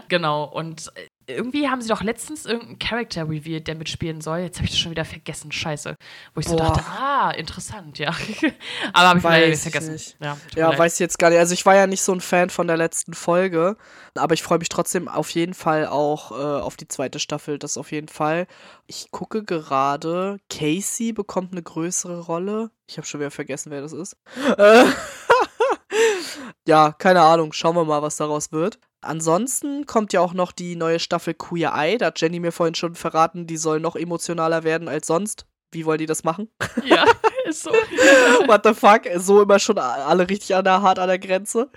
genau. 0.07 0.45
Und 0.45 0.91
äh, 0.95 1.07
irgendwie 1.35 1.67
haben 1.67 1.81
sie 1.81 1.87
doch 1.87 2.03
letztens 2.03 2.45
irgendeinen 2.45 2.79
Character 2.79 3.29
revealed, 3.29 3.67
der 3.67 3.75
mitspielen 3.75 4.21
soll. 4.21 4.39
Jetzt 4.39 4.57
habe 4.57 4.65
ich 4.65 4.71
das 4.71 4.79
schon 4.79 4.91
wieder 4.91 5.05
vergessen. 5.05 5.51
Scheiße. 5.51 5.95
Wo 6.33 6.39
ich 6.39 6.47
so 6.47 6.55
Boah. 6.55 6.73
dachte, 6.73 6.83
ah, 6.87 7.31
interessant, 7.31 7.99
ja. 7.99 8.09
Aber 8.93 9.09
habe 9.09 9.19
ich 9.19 9.23
leider 9.23 9.57
vergessen. 9.57 9.93
Nicht. 9.93 10.17
Ja, 10.19 10.37
ja 10.55 10.77
weiß 10.77 10.93
ich 10.93 10.99
jetzt 10.99 11.19
gar 11.19 11.29
nicht. 11.29 11.39
Also 11.39 11.53
ich 11.53 11.65
war 11.65 11.75
ja 11.75 11.87
nicht 11.87 12.01
so 12.01 12.13
ein 12.13 12.21
Fan 12.21 12.49
von 12.49 12.67
der 12.67 12.77
letzten 12.77 13.13
Folge, 13.13 13.77
aber 14.15 14.33
ich 14.33 14.43
freue 14.43 14.59
mich 14.59 14.69
trotzdem 14.69 15.07
auf 15.07 15.29
jeden 15.31 15.53
Fall 15.53 15.87
auch 15.87 16.31
äh, 16.31 16.61
auf 16.61 16.75
die 16.77 16.87
zweite 16.87 17.19
Staffel. 17.19 17.57
Das 17.59 17.77
auf 17.77 17.91
jeden 17.91 18.07
Fall. 18.07 18.47
Ich 18.87 19.11
gucke 19.11 19.43
gerade, 19.43 20.39
Casey 20.49 21.13
bekommt 21.13 21.51
eine 21.51 21.63
größere 21.63 22.19
Rolle. 22.19 22.71
Ich 22.87 22.97
habe 22.97 23.07
schon 23.07 23.19
wieder 23.19 23.31
vergessen, 23.31 23.71
wer 23.71 23.81
das 23.81 23.93
ist. 23.93 24.17
ja, 26.67 26.91
keine 26.91 27.21
Ahnung. 27.21 27.53
Schauen 27.53 27.75
wir 27.75 27.85
mal, 27.85 28.01
was 28.01 28.17
daraus 28.17 28.51
wird. 28.51 28.79
Ansonsten 29.01 29.85
kommt 29.87 30.13
ja 30.13 30.21
auch 30.21 30.33
noch 30.33 30.51
die 30.51 30.75
neue 30.75 30.99
Staffel 30.99 31.33
Queer 31.33 31.73
Eye. 31.75 31.97
Da 31.97 32.07
hat 32.07 32.21
Jenny 32.21 32.39
mir 32.39 32.51
vorhin 32.51 32.75
schon 32.75 32.95
verraten, 32.95 33.47
die 33.47 33.57
soll 33.57 33.79
noch 33.79 33.95
emotionaler 33.95 34.63
werden 34.63 34.87
als 34.87 35.07
sonst. 35.07 35.45
Wie 35.71 35.85
wollen 35.85 35.97
die 35.97 36.05
das 36.05 36.23
machen? 36.23 36.49
Ja, 36.85 37.05
ist 37.45 37.63
so. 37.63 37.71
What 37.71 38.61
the 38.63 38.73
fuck? 38.73 39.03
So 39.17 39.41
immer 39.41 39.57
schon 39.57 39.77
alle 39.77 40.29
richtig 40.29 40.55
an 40.55 40.65
der, 40.65 40.81
hart 40.81 40.99
an 40.99 41.07
der 41.07 41.19
Grenze. 41.19 41.69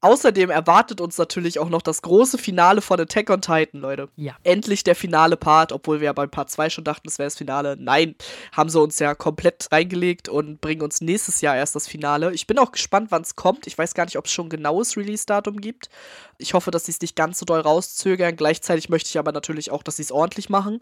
Außerdem 0.00 0.50
erwartet 0.50 1.00
uns 1.00 1.18
natürlich 1.18 1.58
auch 1.58 1.68
noch 1.68 1.82
das 1.82 2.02
große 2.02 2.38
Finale 2.38 2.80
von 2.80 3.00
Attack 3.00 3.30
on 3.30 3.40
Titan, 3.40 3.80
Leute. 3.80 4.08
Ja. 4.14 4.36
Endlich 4.44 4.84
der 4.84 4.94
finale 4.94 5.36
Part, 5.36 5.72
obwohl 5.72 6.00
wir 6.00 6.06
ja 6.06 6.12
bei 6.12 6.28
Part 6.28 6.50
2 6.50 6.70
schon 6.70 6.84
dachten, 6.84 7.08
es 7.08 7.18
wäre 7.18 7.26
das 7.26 7.36
Finale. 7.36 7.76
Nein, 7.78 8.14
haben 8.52 8.70
sie 8.70 8.80
uns 8.80 9.00
ja 9.00 9.16
komplett 9.16 9.66
reingelegt 9.72 10.28
und 10.28 10.60
bringen 10.60 10.82
uns 10.82 11.00
nächstes 11.00 11.40
Jahr 11.40 11.56
erst 11.56 11.74
das 11.74 11.88
Finale. 11.88 12.32
Ich 12.32 12.46
bin 12.46 12.60
auch 12.60 12.70
gespannt, 12.70 13.10
wann 13.10 13.22
es 13.22 13.34
kommt. 13.34 13.66
Ich 13.66 13.76
weiß 13.76 13.94
gar 13.94 14.04
nicht, 14.04 14.18
ob 14.18 14.26
es 14.26 14.32
schon 14.32 14.46
ein 14.46 14.50
genaues 14.50 14.96
Release-Datum 14.96 15.60
gibt. 15.60 15.88
Ich 16.38 16.54
hoffe, 16.54 16.70
dass 16.70 16.86
sie 16.86 16.92
es 16.92 17.00
nicht 17.00 17.16
ganz 17.16 17.40
so 17.40 17.44
doll 17.44 17.60
rauszögern. 17.60 18.36
Gleichzeitig 18.36 18.88
möchte 18.88 19.08
ich 19.08 19.18
aber 19.18 19.32
natürlich 19.32 19.72
auch, 19.72 19.82
dass 19.82 19.96
sie 19.96 20.02
es 20.02 20.12
ordentlich 20.12 20.48
machen. 20.48 20.78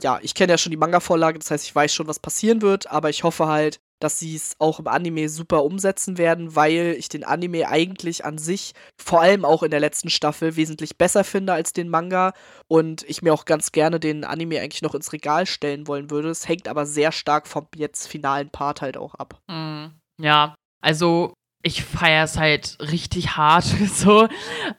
Ja, 0.00 0.20
ich 0.22 0.34
kenne 0.34 0.52
ja 0.52 0.58
schon 0.58 0.70
die 0.70 0.76
Manga-Vorlage, 0.76 1.40
das 1.40 1.50
heißt, 1.50 1.64
ich 1.64 1.74
weiß 1.74 1.92
schon, 1.92 2.06
was 2.06 2.20
passieren 2.20 2.62
wird, 2.62 2.90
aber 2.90 3.10
ich 3.10 3.24
hoffe 3.24 3.48
halt, 3.48 3.80
dass 4.02 4.18
sie 4.18 4.34
es 4.34 4.54
auch 4.58 4.80
im 4.80 4.88
Anime 4.88 5.28
super 5.28 5.64
umsetzen 5.64 6.18
werden, 6.18 6.56
weil 6.56 6.96
ich 6.98 7.08
den 7.08 7.24
Anime 7.24 7.68
eigentlich 7.68 8.24
an 8.24 8.38
sich, 8.38 8.72
vor 9.00 9.20
allem 9.20 9.44
auch 9.44 9.62
in 9.62 9.70
der 9.70 9.80
letzten 9.80 10.10
Staffel, 10.10 10.56
wesentlich 10.56 10.98
besser 10.98 11.24
finde 11.24 11.52
als 11.52 11.72
den 11.72 11.88
Manga 11.88 12.32
und 12.68 13.02
ich 13.08 13.22
mir 13.22 13.32
auch 13.32 13.44
ganz 13.44 13.72
gerne 13.72 14.00
den 14.00 14.24
Anime 14.24 14.60
eigentlich 14.60 14.82
noch 14.82 14.94
ins 14.94 15.12
Regal 15.12 15.46
stellen 15.46 15.86
wollen 15.86 16.10
würde. 16.10 16.30
Es 16.30 16.48
hängt 16.48 16.68
aber 16.68 16.86
sehr 16.86 17.12
stark 17.12 17.46
vom 17.46 17.66
jetzt 17.76 18.08
finalen 18.08 18.50
Part 18.50 18.82
halt 18.82 18.96
auch 18.96 19.14
ab. 19.14 19.40
Mm, 19.48 19.86
ja, 20.20 20.54
also 20.80 21.34
ich 21.62 21.84
feiere 21.84 22.24
es 22.24 22.36
halt 22.38 22.76
richtig 22.80 23.36
hart 23.36 23.64
so 23.94 24.28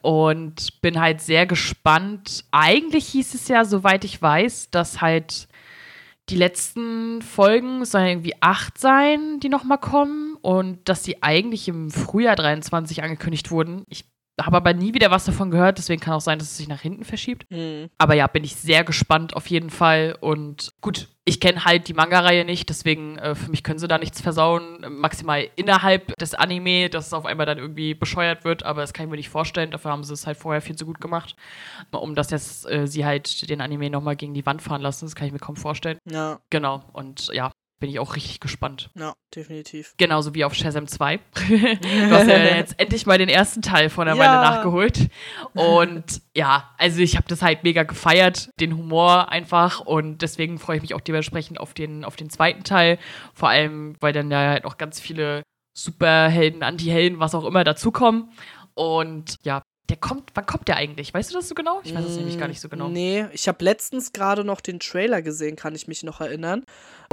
und 0.02 0.80
bin 0.82 1.00
halt 1.00 1.20
sehr 1.20 1.46
gespannt. 1.46 2.44
Eigentlich 2.50 3.06
hieß 3.08 3.34
es 3.34 3.48
ja, 3.48 3.64
soweit 3.64 4.04
ich 4.04 4.20
weiß, 4.20 4.70
dass 4.70 5.00
halt 5.00 5.48
die 6.28 6.36
letzten 6.36 7.20
Folgen 7.22 7.84
sollen 7.84 8.06
irgendwie 8.06 8.34
acht 8.40 8.78
sein, 8.78 9.40
die 9.40 9.48
nochmal 9.48 9.78
kommen. 9.78 10.36
Und 10.40 10.88
dass 10.88 11.04
sie 11.04 11.22
eigentlich 11.22 11.68
im 11.68 11.90
Frühjahr 11.90 12.36
23 12.36 13.02
angekündigt 13.02 13.50
wurden. 13.50 13.84
Ich 13.88 14.04
habe 14.40 14.56
aber 14.56 14.74
nie 14.74 14.94
wieder 14.94 15.10
was 15.10 15.24
davon 15.24 15.50
gehört, 15.50 15.78
deswegen 15.78 16.00
kann 16.00 16.14
auch 16.14 16.20
sein, 16.20 16.38
dass 16.38 16.50
es 16.50 16.56
sich 16.56 16.68
nach 16.68 16.80
hinten 16.80 17.04
verschiebt. 17.04 17.50
Mhm. 17.50 17.88
Aber 17.98 18.14
ja, 18.14 18.26
bin 18.26 18.44
ich 18.44 18.56
sehr 18.56 18.84
gespannt 18.84 19.36
auf 19.36 19.46
jeden 19.46 19.70
Fall. 19.70 20.16
Und 20.20 20.72
gut, 20.80 21.08
ich 21.24 21.40
kenne 21.40 21.64
halt 21.64 21.88
die 21.88 21.94
Manga-Reihe 21.94 22.44
nicht, 22.44 22.68
deswegen 22.68 23.16
äh, 23.18 23.34
für 23.34 23.50
mich 23.50 23.62
können 23.62 23.78
sie 23.78 23.88
da 23.88 23.96
nichts 23.96 24.20
versauen. 24.20 24.84
Maximal 24.88 25.48
innerhalb 25.56 26.14
des 26.16 26.34
Anime, 26.34 26.90
dass 26.90 27.06
es 27.06 27.12
auf 27.12 27.26
einmal 27.26 27.46
dann 27.46 27.58
irgendwie 27.58 27.94
bescheuert 27.94 28.44
wird, 28.44 28.64
aber 28.64 28.80
das 28.82 28.92
kann 28.92 29.06
ich 29.06 29.10
mir 29.10 29.16
nicht 29.16 29.30
vorstellen. 29.30 29.70
Dafür 29.70 29.92
haben 29.92 30.04
sie 30.04 30.12
es 30.12 30.26
halt 30.26 30.36
vorher 30.36 30.60
viel 30.60 30.76
zu 30.76 30.84
gut 30.84 31.00
gemacht. 31.00 31.36
Um 31.92 32.14
das 32.14 32.30
jetzt 32.30 32.68
äh, 32.68 32.86
sie 32.86 33.06
halt 33.06 33.48
den 33.48 33.60
Anime 33.60 33.88
nochmal 33.88 34.16
gegen 34.16 34.34
die 34.34 34.44
Wand 34.44 34.60
fahren 34.60 34.82
lassen, 34.82 35.06
das 35.06 35.14
kann 35.14 35.26
ich 35.26 35.32
mir 35.32 35.38
kaum 35.38 35.56
vorstellen. 35.56 35.98
Ja. 36.10 36.40
Genau. 36.50 36.82
Und 36.92 37.28
ja, 37.32 37.52
bin 37.80 37.90
ich 37.90 37.98
auch 37.98 38.16
richtig 38.16 38.40
gespannt. 38.40 38.90
Ja, 38.94 39.14
definitiv. 39.34 39.94
Genauso 39.96 40.34
wie 40.34 40.44
auf 40.44 40.54
Shazam 40.54 40.86
2. 40.86 41.16
du 41.48 42.10
hast 42.10 42.28
ja 42.28 42.38
jetzt 42.56 42.78
endlich 42.78 43.06
mal 43.06 43.18
den 43.18 43.28
ersten 43.28 43.62
Teil 43.62 43.90
von 43.90 44.06
der 44.06 44.16
ja. 44.16 44.20
Weile 44.20 44.40
nachgeholt. 44.40 45.10
Und 45.54 46.22
ja, 46.34 46.74
also 46.78 47.00
ich 47.00 47.16
habe 47.16 47.26
das 47.28 47.42
halt 47.42 47.64
mega 47.64 47.82
gefeiert, 47.82 48.48
den 48.60 48.76
Humor 48.76 49.30
einfach. 49.30 49.80
Und 49.80 50.22
deswegen 50.22 50.58
freue 50.58 50.76
ich 50.76 50.82
mich 50.82 50.94
auch 50.94 51.00
dementsprechend 51.00 51.60
auf 51.60 51.74
den, 51.74 52.04
auf 52.04 52.16
den 52.16 52.30
zweiten 52.30 52.64
Teil. 52.64 52.98
Vor 53.34 53.48
allem, 53.48 53.96
weil 54.00 54.12
dann 54.12 54.30
ja 54.30 54.50
halt 54.50 54.64
auch 54.64 54.78
ganz 54.78 55.00
viele 55.00 55.42
Superhelden, 55.76 56.62
Anti-Helden, 56.62 57.18
was 57.18 57.34
auch 57.34 57.44
immer 57.44 57.64
dazukommen. 57.64 58.30
Und 58.74 59.36
ja, 59.42 59.62
der 59.90 59.98
kommt, 59.98 60.30
wann 60.34 60.46
kommt 60.46 60.68
der 60.68 60.76
eigentlich? 60.76 61.12
Weißt 61.12 61.30
du 61.30 61.34
das 61.34 61.48
so 61.48 61.54
genau? 61.54 61.80
Ich 61.84 61.94
weiß 61.94 62.04
es 62.04 62.16
nämlich 62.16 62.38
gar 62.38 62.48
nicht 62.48 62.60
so 62.60 62.70
genau. 62.70 62.88
Nee, 62.88 63.26
ich 63.32 63.48
habe 63.48 63.62
letztens 63.62 64.12
gerade 64.12 64.42
noch 64.42 64.62
den 64.62 64.80
Trailer 64.80 65.20
gesehen, 65.20 65.56
kann 65.56 65.74
ich 65.74 65.88
mich 65.88 66.02
noch 66.02 66.20
erinnern. 66.20 66.64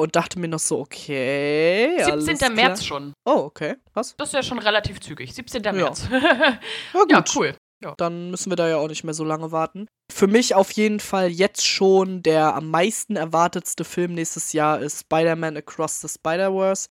Und 0.02 0.16
dachte 0.16 0.40
mir 0.40 0.48
noch 0.48 0.60
so, 0.60 0.80
okay. 0.80 1.96
17. 2.04 2.56
März 2.56 2.84
schon. 2.84 3.14
Oh, 3.24 3.44
okay. 3.46 3.76
Was? 3.94 4.16
Das 4.18 4.30
ist 4.30 4.34
ja 4.34 4.42
schon 4.42 4.58
relativ 4.58 5.00
zügig. 5.00 5.32
17. 5.32 5.64
Ja. 5.64 5.72
März. 5.72 6.08
ja, 6.10 6.60
ja, 7.10 7.24
cool. 7.36 7.56
Ja. 7.84 7.94
Dann 7.98 8.32
müssen 8.32 8.52
wir 8.52 8.56
da 8.56 8.68
ja 8.68 8.78
auch 8.78 8.88
nicht 8.88 9.04
mehr 9.04 9.14
so 9.14 9.24
lange 9.24 9.52
warten. 9.52 9.88
Für 10.12 10.26
mich 10.26 10.56
auf 10.56 10.72
jeden 10.72 11.00
Fall 11.00 11.30
jetzt 11.30 11.68
schon 11.68 12.24
der 12.24 12.56
am 12.56 12.72
meisten 12.72 13.16
erwartetste 13.16 13.84
Film 13.84 14.16
nächstes 14.16 14.54
Jahr 14.54 14.80
ist 14.80 15.02
Spider-Man 15.02 15.58
Across 15.58 16.02
the 16.02 16.08
Spider-Verse. 16.08 16.90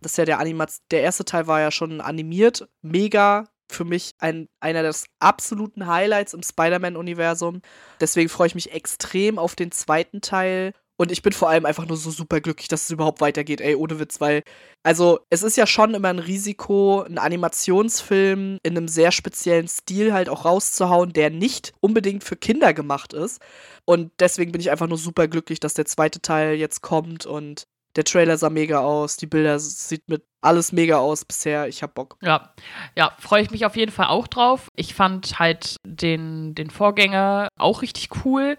Das 0.00 0.12
ist 0.12 0.18
ja 0.18 0.24
der 0.24 0.38
Animat. 0.38 0.76
Der 0.92 1.02
erste 1.02 1.24
Teil 1.24 1.48
war 1.48 1.60
ja 1.60 1.72
schon 1.72 2.00
animiert. 2.00 2.68
Mega 2.80 3.48
für 3.72 3.84
mich 3.84 4.12
ein, 4.18 4.48
einer 4.60 4.82
des 4.82 5.06
absoluten 5.18 5.86
Highlights 5.86 6.34
im 6.34 6.42
Spider-Man-Universum. 6.42 7.62
Deswegen 8.00 8.28
freue 8.28 8.48
ich 8.48 8.54
mich 8.54 8.72
extrem 8.72 9.38
auf 9.38 9.56
den 9.56 9.72
zweiten 9.72 10.20
Teil. 10.20 10.74
Und 10.96 11.10
ich 11.10 11.22
bin 11.22 11.32
vor 11.32 11.48
allem 11.48 11.66
einfach 11.66 11.86
nur 11.86 11.96
so 11.96 12.10
super 12.10 12.40
glücklich, 12.40 12.68
dass 12.68 12.84
es 12.84 12.90
überhaupt 12.90 13.20
weitergeht, 13.20 13.60
ey, 13.60 13.74
ohne 13.74 13.98
Witz, 13.98 14.20
weil, 14.20 14.42
also, 14.82 15.20
es 15.30 15.42
ist 15.42 15.56
ja 15.56 15.66
schon 15.66 15.94
immer 15.94 16.08
ein 16.08 16.18
Risiko, 16.18 17.02
einen 17.02 17.18
Animationsfilm 17.18 18.58
in 18.62 18.76
einem 18.76 18.88
sehr 18.88 19.12
speziellen 19.12 19.68
Stil 19.68 20.12
halt 20.12 20.28
auch 20.28 20.44
rauszuhauen, 20.44 21.12
der 21.12 21.30
nicht 21.30 21.72
unbedingt 21.80 22.24
für 22.24 22.36
Kinder 22.36 22.74
gemacht 22.74 23.12
ist. 23.14 23.40
Und 23.84 24.12
deswegen 24.20 24.52
bin 24.52 24.60
ich 24.60 24.70
einfach 24.70 24.88
nur 24.88 24.98
super 24.98 25.28
glücklich, 25.28 25.60
dass 25.60 25.74
der 25.74 25.86
zweite 25.86 26.20
Teil 26.20 26.54
jetzt 26.54 26.82
kommt 26.82 27.26
und 27.26 27.64
der 27.96 28.04
Trailer 28.04 28.38
sah 28.38 28.50
mega 28.50 28.80
aus, 28.80 29.16
die 29.16 29.26
Bilder 29.26 29.58
sieht 29.58 30.08
mit 30.08 30.24
alles 30.40 30.72
mega 30.72 30.98
aus 30.98 31.24
bisher. 31.24 31.68
Ich 31.68 31.82
hab 31.82 31.94
Bock. 31.94 32.16
Ja, 32.22 32.54
ja, 32.96 33.12
freue 33.18 33.42
ich 33.42 33.50
mich 33.50 33.66
auf 33.66 33.76
jeden 33.76 33.92
Fall 33.92 34.06
auch 34.06 34.26
drauf. 34.26 34.68
Ich 34.76 34.94
fand 34.94 35.38
halt 35.38 35.76
den, 35.86 36.54
den 36.54 36.70
Vorgänger 36.70 37.48
auch 37.58 37.82
richtig 37.82 38.24
cool. 38.24 38.56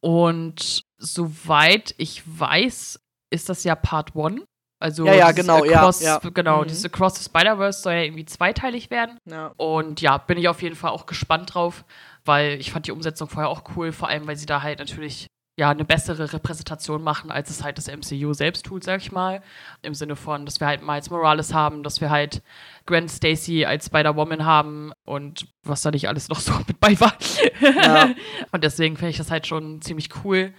Und 0.00 0.82
soweit 0.98 1.94
ich 1.98 2.22
weiß, 2.26 3.00
ist 3.30 3.48
das 3.48 3.64
ja 3.64 3.74
Part 3.74 4.16
1. 4.16 4.42
Also 4.78 5.06
ja, 5.06 5.14
ja, 5.14 5.32
genau, 5.32 5.64
Across, 5.64 6.02
ja, 6.02 6.20
ja. 6.22 6.30
genau, 6.30 6.62
mhm. 6.62 6.68
dieses 6.68 6.84
Across 6.84 7.16
the 7.16 7.24
Spider-Verse 7.24 7.80
soll 7.80 7.94
ja 7.94 8.02
irgendwie 8.02 8.26
zweiteilig 8.26 8.90
werden. 8.90 9.18
Ja. 9.24 9.52
Und 9.56 10.02
ja, 10.02 10.18
bin 10.18 10.36
ich 10.36 10.48
auf 10.48 10.60
jeden 10.60 10.76
Fall 10.76 10.90
auch 10.90 11.06
gespannt 11.06 11.54
drauf, 11.54 11.84
weil 12.26 12.60
ich 12.60 12.72
fand 12.72 12.86
die 12.86 12.92
Umsetzung 12.92 13.28
vorher 13.28 13.48
auch 13.48 13.62
cool, 13.74 13.92
vor 13.92 14.08
allem 14.08 14.26
weil 14.26 14.36
sie 14.36 14.44
da 14.44 14.62
halt 14.62 14.78
natürlich 14.78 15.28
ja, 15.58 15.70
eine 15.70 15.86
bessere 15.86 16.34
Repräsentation 16.34 17.02
machen, 17.02 17.30
als 17.30 17.48
es 17.48 17.64
halt 17.64 17.78
das 17.78 17.88
MCU 17.88 18.34
selbst 18.34 18.66
tut, 18.66 18.84
sag 18.84 19.00
ich 19.00 19.10
mal. 19.10 19.40
Im 19.80 19.94
Sinne 19.94 20.14
von, 20.14 20.44
dass 20.44 20.60
wir 20.60 20.66
halt 20.66 20.82
Miles 20.82 21.08
Morales 21.08 21.54
haben, 21.54 21.82
dass 21.82 22.02
wir 22.02 22.10
halt 22.10 22.42
Gwen 22.84 23.08
Stacy 23.08 23.64
als 23.64 23.86
Spider-Woman 23.86 24.44
haben 24.44 24.92
und 25.06 25.46
was 25.62 25.80
da 25.80 25.90
nicht 25.90 26.08
alles 26.08 26.28
noch 26.28 26.40
so 26.40 26.52
mit 26.68 26.78
bei 26.78 27.00
war. 27.00 27.14
Ja. 27.60 28.10
und 28.52 28.64
deswegen 28.64 28.96
finde 28.96 29.10
ich 29.10 29.16
das 29.16 29.30
halt 29.30 29.46
schon 29.46 29.80
ziemlich 29.80 30.10
cool. 30.24 30.52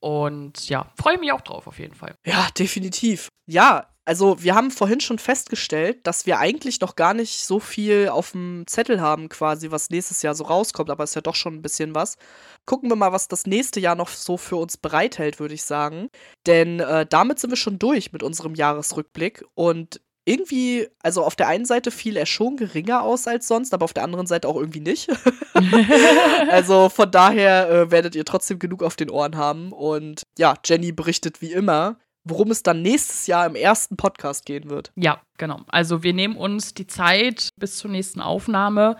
Und 0.00 0.68
ja, 0.68 0.90
freue 0.96 1.18
mich 1.18 1.32
auch 1.32 1.42
drauf 1.42 1.66
auf 1.66 1.78
jeden 1.78 1.94
Fall. 1.94 2.14
Ja, 2.24 2.48
definitiv. 2.58 3.28
Ja, 3.46 3.86
also 4.06 4.42
wir 4.42 4.54
haben 4.54 4.70
vorhin 4.70 5.00
schon 5.00 5.18
festgestellt, 5.18 6.06
dass 6.06 6.26
wir 6.26 6.38
eigentlich 6.38 6.80
noch 6.80 6.96
gar 6.96 7.14
nicht 7.14 7.44
so 7.44 7.60
viel 7.60 8.08
auf 8.08 8.32
dem 8.32 8.64
Zettel 8.66 9.00
haben, 9.00 9.28
quasi, 9.28 9.70
was 9.70 9.90
nächstes 9.90 10.22
Jahr 10.22 10.34
so 10.34 10.44
rauskommt, 10.44 10.90
aber 10.90 11.04
es 11.04 11.10
ist 11.10 11.14
ja 11.14 11.20
doch 11.20 11.36
schon 11.36 11.54
ein 11.54 11.62
bisschen 11.62 11.94
was. 11.94 12.16
Gucken 12.66 12.88
wir 12.90 12.96
mal, 12.96 13.12
was 13.12 13.28
das 13.28 13.46
nächste 13.46 13.78
Jahr 13.78 13.94
noch 13.94 14.08
so 14.08 14.36
für 14.36 14.56
uns 14.56 14.78
bereithält, 14.78 15.38
würde 15.38 15.54
ich 15.54 15.62
sagen. 15.62 16.08
Denn 16.46 16.80
äh, 16.80 17.06
damit 17.06 17.38
sind 17.38 17.50
wir 17.50 17.56
schon 17.56 17.78
durch 17.78 18.12
mit 18.12 18.22
unserem 18.22 18.54
Jahresrückblick 18.54 19.44
und 19.54 20.00
irgendwie, 20.30 20.86
also 21.02 21.24
auf 21.24 21.34
der 21.34 21.48
einen 21.48 21.64
Seite 21.64 21.90
fiel 21.90 22.16
er 22.16 22.26
schon 22.26 22.56
geringer 22.56 23.02
aus 23.02 23.26
als 23.26 23.48
sonst, 23.48 23.74
aber 23.74 23.84
auf 23.84 23.92
der 23.92 24.04
anderen 24.04 24.26
Seite 24.26 24.48
auch 24.48 24.56
irgendwie 24.56 24.80
nicht. 24.80 25.08
also 26.50 26.88
von 26.88 27.10
daher 27.10 27.68
äh, 27.68 27.90
werdet 27.90 28.14
ihr 28.14 28.24
trotzdem 28.24 28.58
genug 28.58 28.82
auf 28.82 28.96
den 28.96 29.10
Ohren 29.10 29.36
haben. 29.36 29.72
Und 29.72 30.22
ja, 30.38 30.54
Jenny 30.64 30.92
berichtet 30.92 31.42
wie 31.42 31.52
immer, 31.52 31.96
worum 32.24 32.50
es 32.50 32.62
dann 32.62 32.82
nächstes 32.82 33.26
Jahr 33.26 33.46
im 33.46 33.56
ersten 33.56 33.96
Podcast 33.96 34.46
gehen 34.46 34.70
wird. 34.70 34.92
Ja, 34.94 35.20
genau. 35.36 35.62
Also 35.68 36.02
wir 36.02 36.12
nehmen 36.12 36.36
uns 36.36 36.74
die 36.74 36.86
Zeit 36.86 37.50
bis 37.56 37.76
zur 37.76 37.90
nächsten 37.90 38.20
Aufnahme 38.20 38.96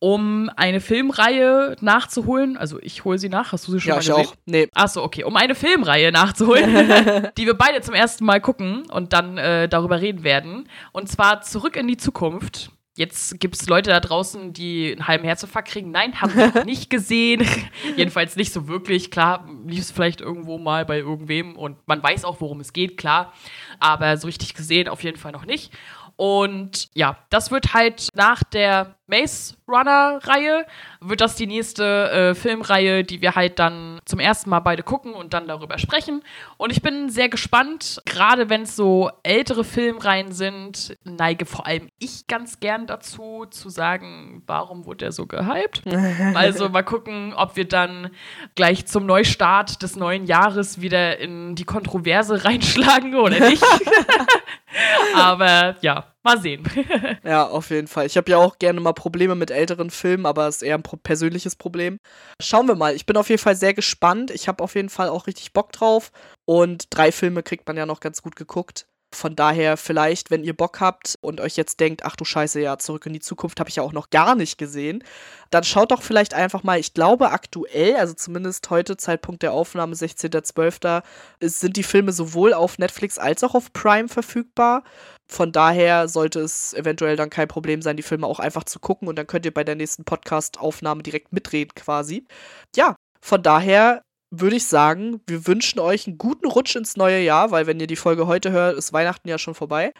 um 0.00 0.50
eine 0.56 0.80
Filmreihe 0.80 1.76
nachzuholen. 1.80 2.56
Also 2.56 2.78
ich 2.80 3.04
hole 3.04 3.18
sie 3.18 3.28
nach. 3.28 3.52
Hast 3.52 3.66
du 3.66 3.72
sie 3.72 3.80
schon 3.80 3.88
ja, 3.90 3.94
mal 3.94 4.00
gesehen? 4.00 4.20
Ich 4.20 4.28
auch. 4.28 4.34
Nee. 4.46 4.68
Achso, 4.74 5.02
okay. 5.02 5.24
Um 5.24 5.36
eine 5.36 5.54
Filmreihe 5.54 6.12
nachzuholen, 6.12 7.28
die 7.36 7.46
wir 7.46 7.54
beide 7.54 7.80
zum 7.80 7.94
ersten 7.94 8.24
Mal 8.24 8.40
gucken 8.40 8.88
und 8.90 9.12
dann 9.12 9.38
äh, 9.38 9.68
darüber 9.68 10.00
reden 10.00 10.22
werden. 10.22 10.68
Und 10.92 11.08
zwar 11.08 11.42
Zurück 11.42 11.76
in 11.76 11.88
die 11.88 11.96
Zukunft. 11.96 12.70
Jetzt 12.98 13.38
gibt 13.38 13.54
es 13.54 13.68
Leute 13.68 13.90
da 13.90 14.00
draußen, 14.00 14.52
die 14.52 14.90
einen 14.90 15.06
halben 15.06 15.22
Herzinfarkt 15.22 15.68
kriegen. 15.68 15.92
Nein, 15.92 16.20
haben 16.20 16.34
wir 16.34 16.48
noch 16.48 16.64
nicht 16.64 16.90
gesehen. 16.90 17.46
Jedenfalls 17.96 18.34
nicht 18.34 18.52
so 18.52 18.66
wirklich. 18.66 19.12
Klar, 19.12 19.48
lief 19.66 19.82
es 19.82 19.92
vielleicht 19.92 20.20
irgendwo 20.20 20.58
mal 20.58 20.84
bei 20.84 20.98
irgendwem 20.98 21.54
und 21.54 21.76
man 21.86 22.02
weiß 22.02 22.24
auch, 22.24 22.40
worum 22.40 22.58
es 22.58 22.72
geht, 22.72 22.96
klar. 22.96 23.32
Aber 23.78 24.16
so 24.16 24.26
richtig 24.26 24.54
gesehen 24.54 24.88
auf 24.88 25.04
jeden 25.04 25.16
Fall 25.16 25.30
noch 25.30 25.46
nicht. 25.46 25.72
Und 26.16 26.90
ja, 26.94 27.18
das 27.30 27.52
wird 27.52 27.72
halt 27.72 28.08
nach 28.16 28.42
der 28.42 28.96
Maze 29.06 29.54
Runner-Reihe, 29.68 30.66
wird 31.00 31.20
das 31.20 31.36
die 31.36 31.46
nächste 31.46 32.10
äh, 32.10 32.34
Filmreihe, 32.34 33.04
die 33.04 33.20
wir 33.20 33.34
halt 33.34 33.58
dann 33.58 34.00
zum 34.04 34.18
ersten 34.18 34.50
Mal 34.50 34.60
beide 34.60 34.82
gucken 34.82 35.14
und 35.14 35.34
dann 35.34 35.46
darüber 35.46 35.78
sprechen. 35.78 36.22
Und 36.56 36.72
ich 36.72 36.82
bin 36.82 37.10
sehr 37.10 37.28
gespannt, 37.28 38.00
gerade 38.04 38.48
wenn 38.48 38.62
es 38.62 38.74
so 38.74 39.10
ältere 39.22 39.64
Filmreihen 39.64 40.32
sind, 40.32 40.96
neige 41.04 41.46
vor 41.46 41.66
allem 41.66 41.88
ich 41.98 42.26
ganz 42.26 42.60
gern 42.60 42.86
dazu, 42.86 43.46
zu 43.50 43.68
sagen, 43.68 44.42
warum 44.46 44.86
wurde 44.86 44.98
der 44.98 45.12
so 45.12 45.26
gehypt. 45.26 45.82
also 46.34 46.68
mal 46.68 46.82
gucken, 46.82 47.34
ob 47.34 47.56
wir 47.56 47.68
dann 47.68 48.10
gleich 48.54 48.86
zum 48.86 49.06
Neustart 49.06 49.82
des 49.82 49.96
neuen 49.96 50.26
Jahres 50.26 50.80
wieder 50.80 51.18
in 51.18 51.54
die 51.54 51.64
Kontroverse 51.64 52.44
reinschlagen 52.44 53.14
oder 53.14 53.48
nicht. 53.48 53.64
aber 55.14 55.76
ja, 55.80 56.04
mal 56.22 56.40
sehen. 56.40 56.64
ja, 57.24 57.46
auf 57.46 57.70
jeden 57.70 57.88
Fall. 57.88 58.06
Ich 58.06 58.16
habe 58.16 58.30
ja 58.30 58.38
auch 58.38 58.58
gerne 58.58 58.80
mal 58.80 58.92
Probleme 58.92 59.34
mit 59.34 59.50
älteren 59.50 59.90
Filmen, 59.90 60.26
aber 60.26 60.48
es 60.48 60.56
ist 60.56 60.62
eher 60.62 60.76
ein 60.76 60.82
persönliches 60.82 61.56
Problem. 61.56 61.98
Schauen 62.40 62.68
wir 62.68 62.74
mal. 62.74 62.94
Ich 62.94 63.06
bin 63.06 63.16
auf 63.16 63.28
jeden 63.28 63.42
Fall 63.42 63.56
sehr 63.56 63.74
gespannt. 63.74 64.30
Ich 64.30 64.48
habe 64.48 64.62
auf 64.62 64.74
jeden 64.74 64.90
Fall 64.90 65.08
auch 65.08 65.26
richtig 65.26 65.52
Bock 65.52 65.72
drauf. 65.72 66.10
Und 66.44 66.86
drei 66.90 67.12
Filme 67.12 67.42
kriegt 67.42 67.66
man 67.66 67.76
ja 67.76 67.86
noch 67.86 68.00
ganz 68.00 68.22
gut 68.22 68.36
geguckt. 68.36 68.86
Von 69.14 69.34
daher 69.34 69.78
vielleicht, 69.78 70.30
wenn 70.30 70.44
ihr 70.44 70.54
Bock 70.54 70.80
habt 70.80 71.14
und 71.22 71.40
euch 71.40 71.56
jetzt 71.56 71.80
denkt, 71.80 72.04
ach 72.04 72.14
du 72.14 72.26
Scheiße, 72.26 72.60
ja, 72.60 72.76
zurück 72.76 73.06
in 73.06 73.14
die 73.14 73.20
Zukunft 73.20 73.58
habe 73.58 73.70
ich 73.70 73.76
ja 73.76 73.82
auch 73.82 73.94
noch 73.94 74.10
gar 74.10 74.34
nicht 74.34 74.58
gesehen, 74.58 75.02
dann 75.50 75.64
schaut 75.64 75.92
doch 75.92 76.02
vielleicht 76.02 76.34
einfach 76.34 76.62
mal, 76.62 76.78
ich 76.78 76.92
glaube 76.92 77.30
aktuell, 77.30 77.96
also 77.96 78.12
zumindest 78.12 78.68
heute 78.68 78.98
Zeitpunkt 78.98 79.42
der 79.42 79.54
Aufnahme 79.54 79.94
16.12., 79.94 81.02
sind 81.40 81.76
die 81.78 81.84
Filme 81.84 82.12
sowohl 82.12 82.52
auf 82.52 82.76
Netflix 82.76 83.18
als 83.18 83.42
auch 83.44 83.54
auf 83.54 83.72
Prime 83.72 84.08
verfügbar. 84.08 84.84
Von 85.30 85.52
daher 85.52 86.08
sollte 86.08 86.40
es 86.40 86.72
eventuell 86.74 87.16
dann 87.16 87.30
kein 87.30 87.48
Problem 87.48 87.82
sein, 87.82 87.96
die 87.96 88.02
Filme 88.02 88.26
auch 88.26 88.40
einfach 88.40 88.64
zu 88.64 88.80
gucken 88.80 89.08
und 89.08 89.16
dann 89.16 89.26
könnt 89.26 89.44
ihr 89.44 89.52
bei 89.54 89.64
der 89.64 89.74
nächsten 89.74 90.04
Podcast-Aufnahme 90.04 91.02
direkt 91.02 91.32
mitreden 91.32 91.74
quasi. 91.74 92.26
Ja, 92.74 92.96
von 93.20 93.42
daher 93.42 94.02
würde 94.30 94.56
ich 94.56 94.66
sagen, 94.66 95.20
wir 95.26 95.46
wünschen 95.46 95.80
euch 95.80 96.06
einen 96.06 96.18
guten 96.18 96.46
Rutsch 96.46 96.76
ins 96.76 96.96
neue 96.96 97.20
Jahr, 97.20 97.50
weil 97.50 97.66
wenn 97.66 97.80
ihr 97.80 97.86
die 97.86 97.96
Folge 97.96 98.26
heute 98.26 98.50
hört, 98.50 98.76
ist 98.76 98.92
Weihnachten 98.92 99.28
ja 99.28 99.38
schon 99.38 99.54
vorbei. 99.54 99.94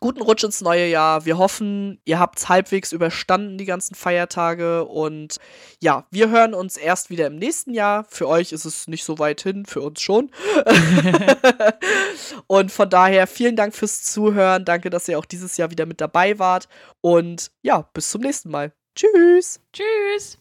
Guten 0.00 0.20
Rutsch 0.20 0.44
ins 0.44 0.60
neue 0.60 0.86
Jahr. 0.86 1.24
Wir 1.24 1.38
hoffen, 1.38 2.00
ihr 2.04 2.18
habt 2.18 2.38
es 2.38 2.48
halbwegs 2.48 2.92
überstanden, 2.92 3.56
die 3.56 3.64
ganzen 3.64 3.94
Feiertage. 3.94 4.84
Und 4.84 5.38
ja, 5.80 6.06
wir 6.10 6.28
hören 6.28 6.52
uns 6.52 6.76
erst 6.76 7.08
wieder 7.08 7.26
im 7.26 7.36
nächsten 7.36 7.72
Jahr. 7.72 8.04
Für 8.04 8.28
euch 8.28 8.52
ist 8.52 8.66
es 8.66 8.86
nicht 8.86 9.04
so 9.04 9.18
weit 9.18 9.40
hin, 9.40 9.64
für 9.64 9.80
uns 9.80 10.02
schon. 10.02 10.30
und 12.46 12.70
von 12.70 12.90
daher 12.90 13.26
vielen 13.26 13.56
Dank 13.56 13.74
fürs 13.74 14.02
Zuhören. 14.02 14.66
Danke, 14.66 14.90
dass 14.90 15.08
ihr 15.08 15.18
auch 15.18 15.24
dieses 15.24 15.56
Jahr 15.56 15.70
wieder 15.70 15.86
mit 15.86 16.00
dabei 16.02 16.38
wart. 16.38 16.68
Und 17.00 17.50
ja, 17.62 17.88
bis 17.94 18.10
zum 18.10 18.20
nächsten 18.20 18.50
Mal. 18.50 18.72
Tschüss. 18.94 19.60
Tschüss. 19.72 20.38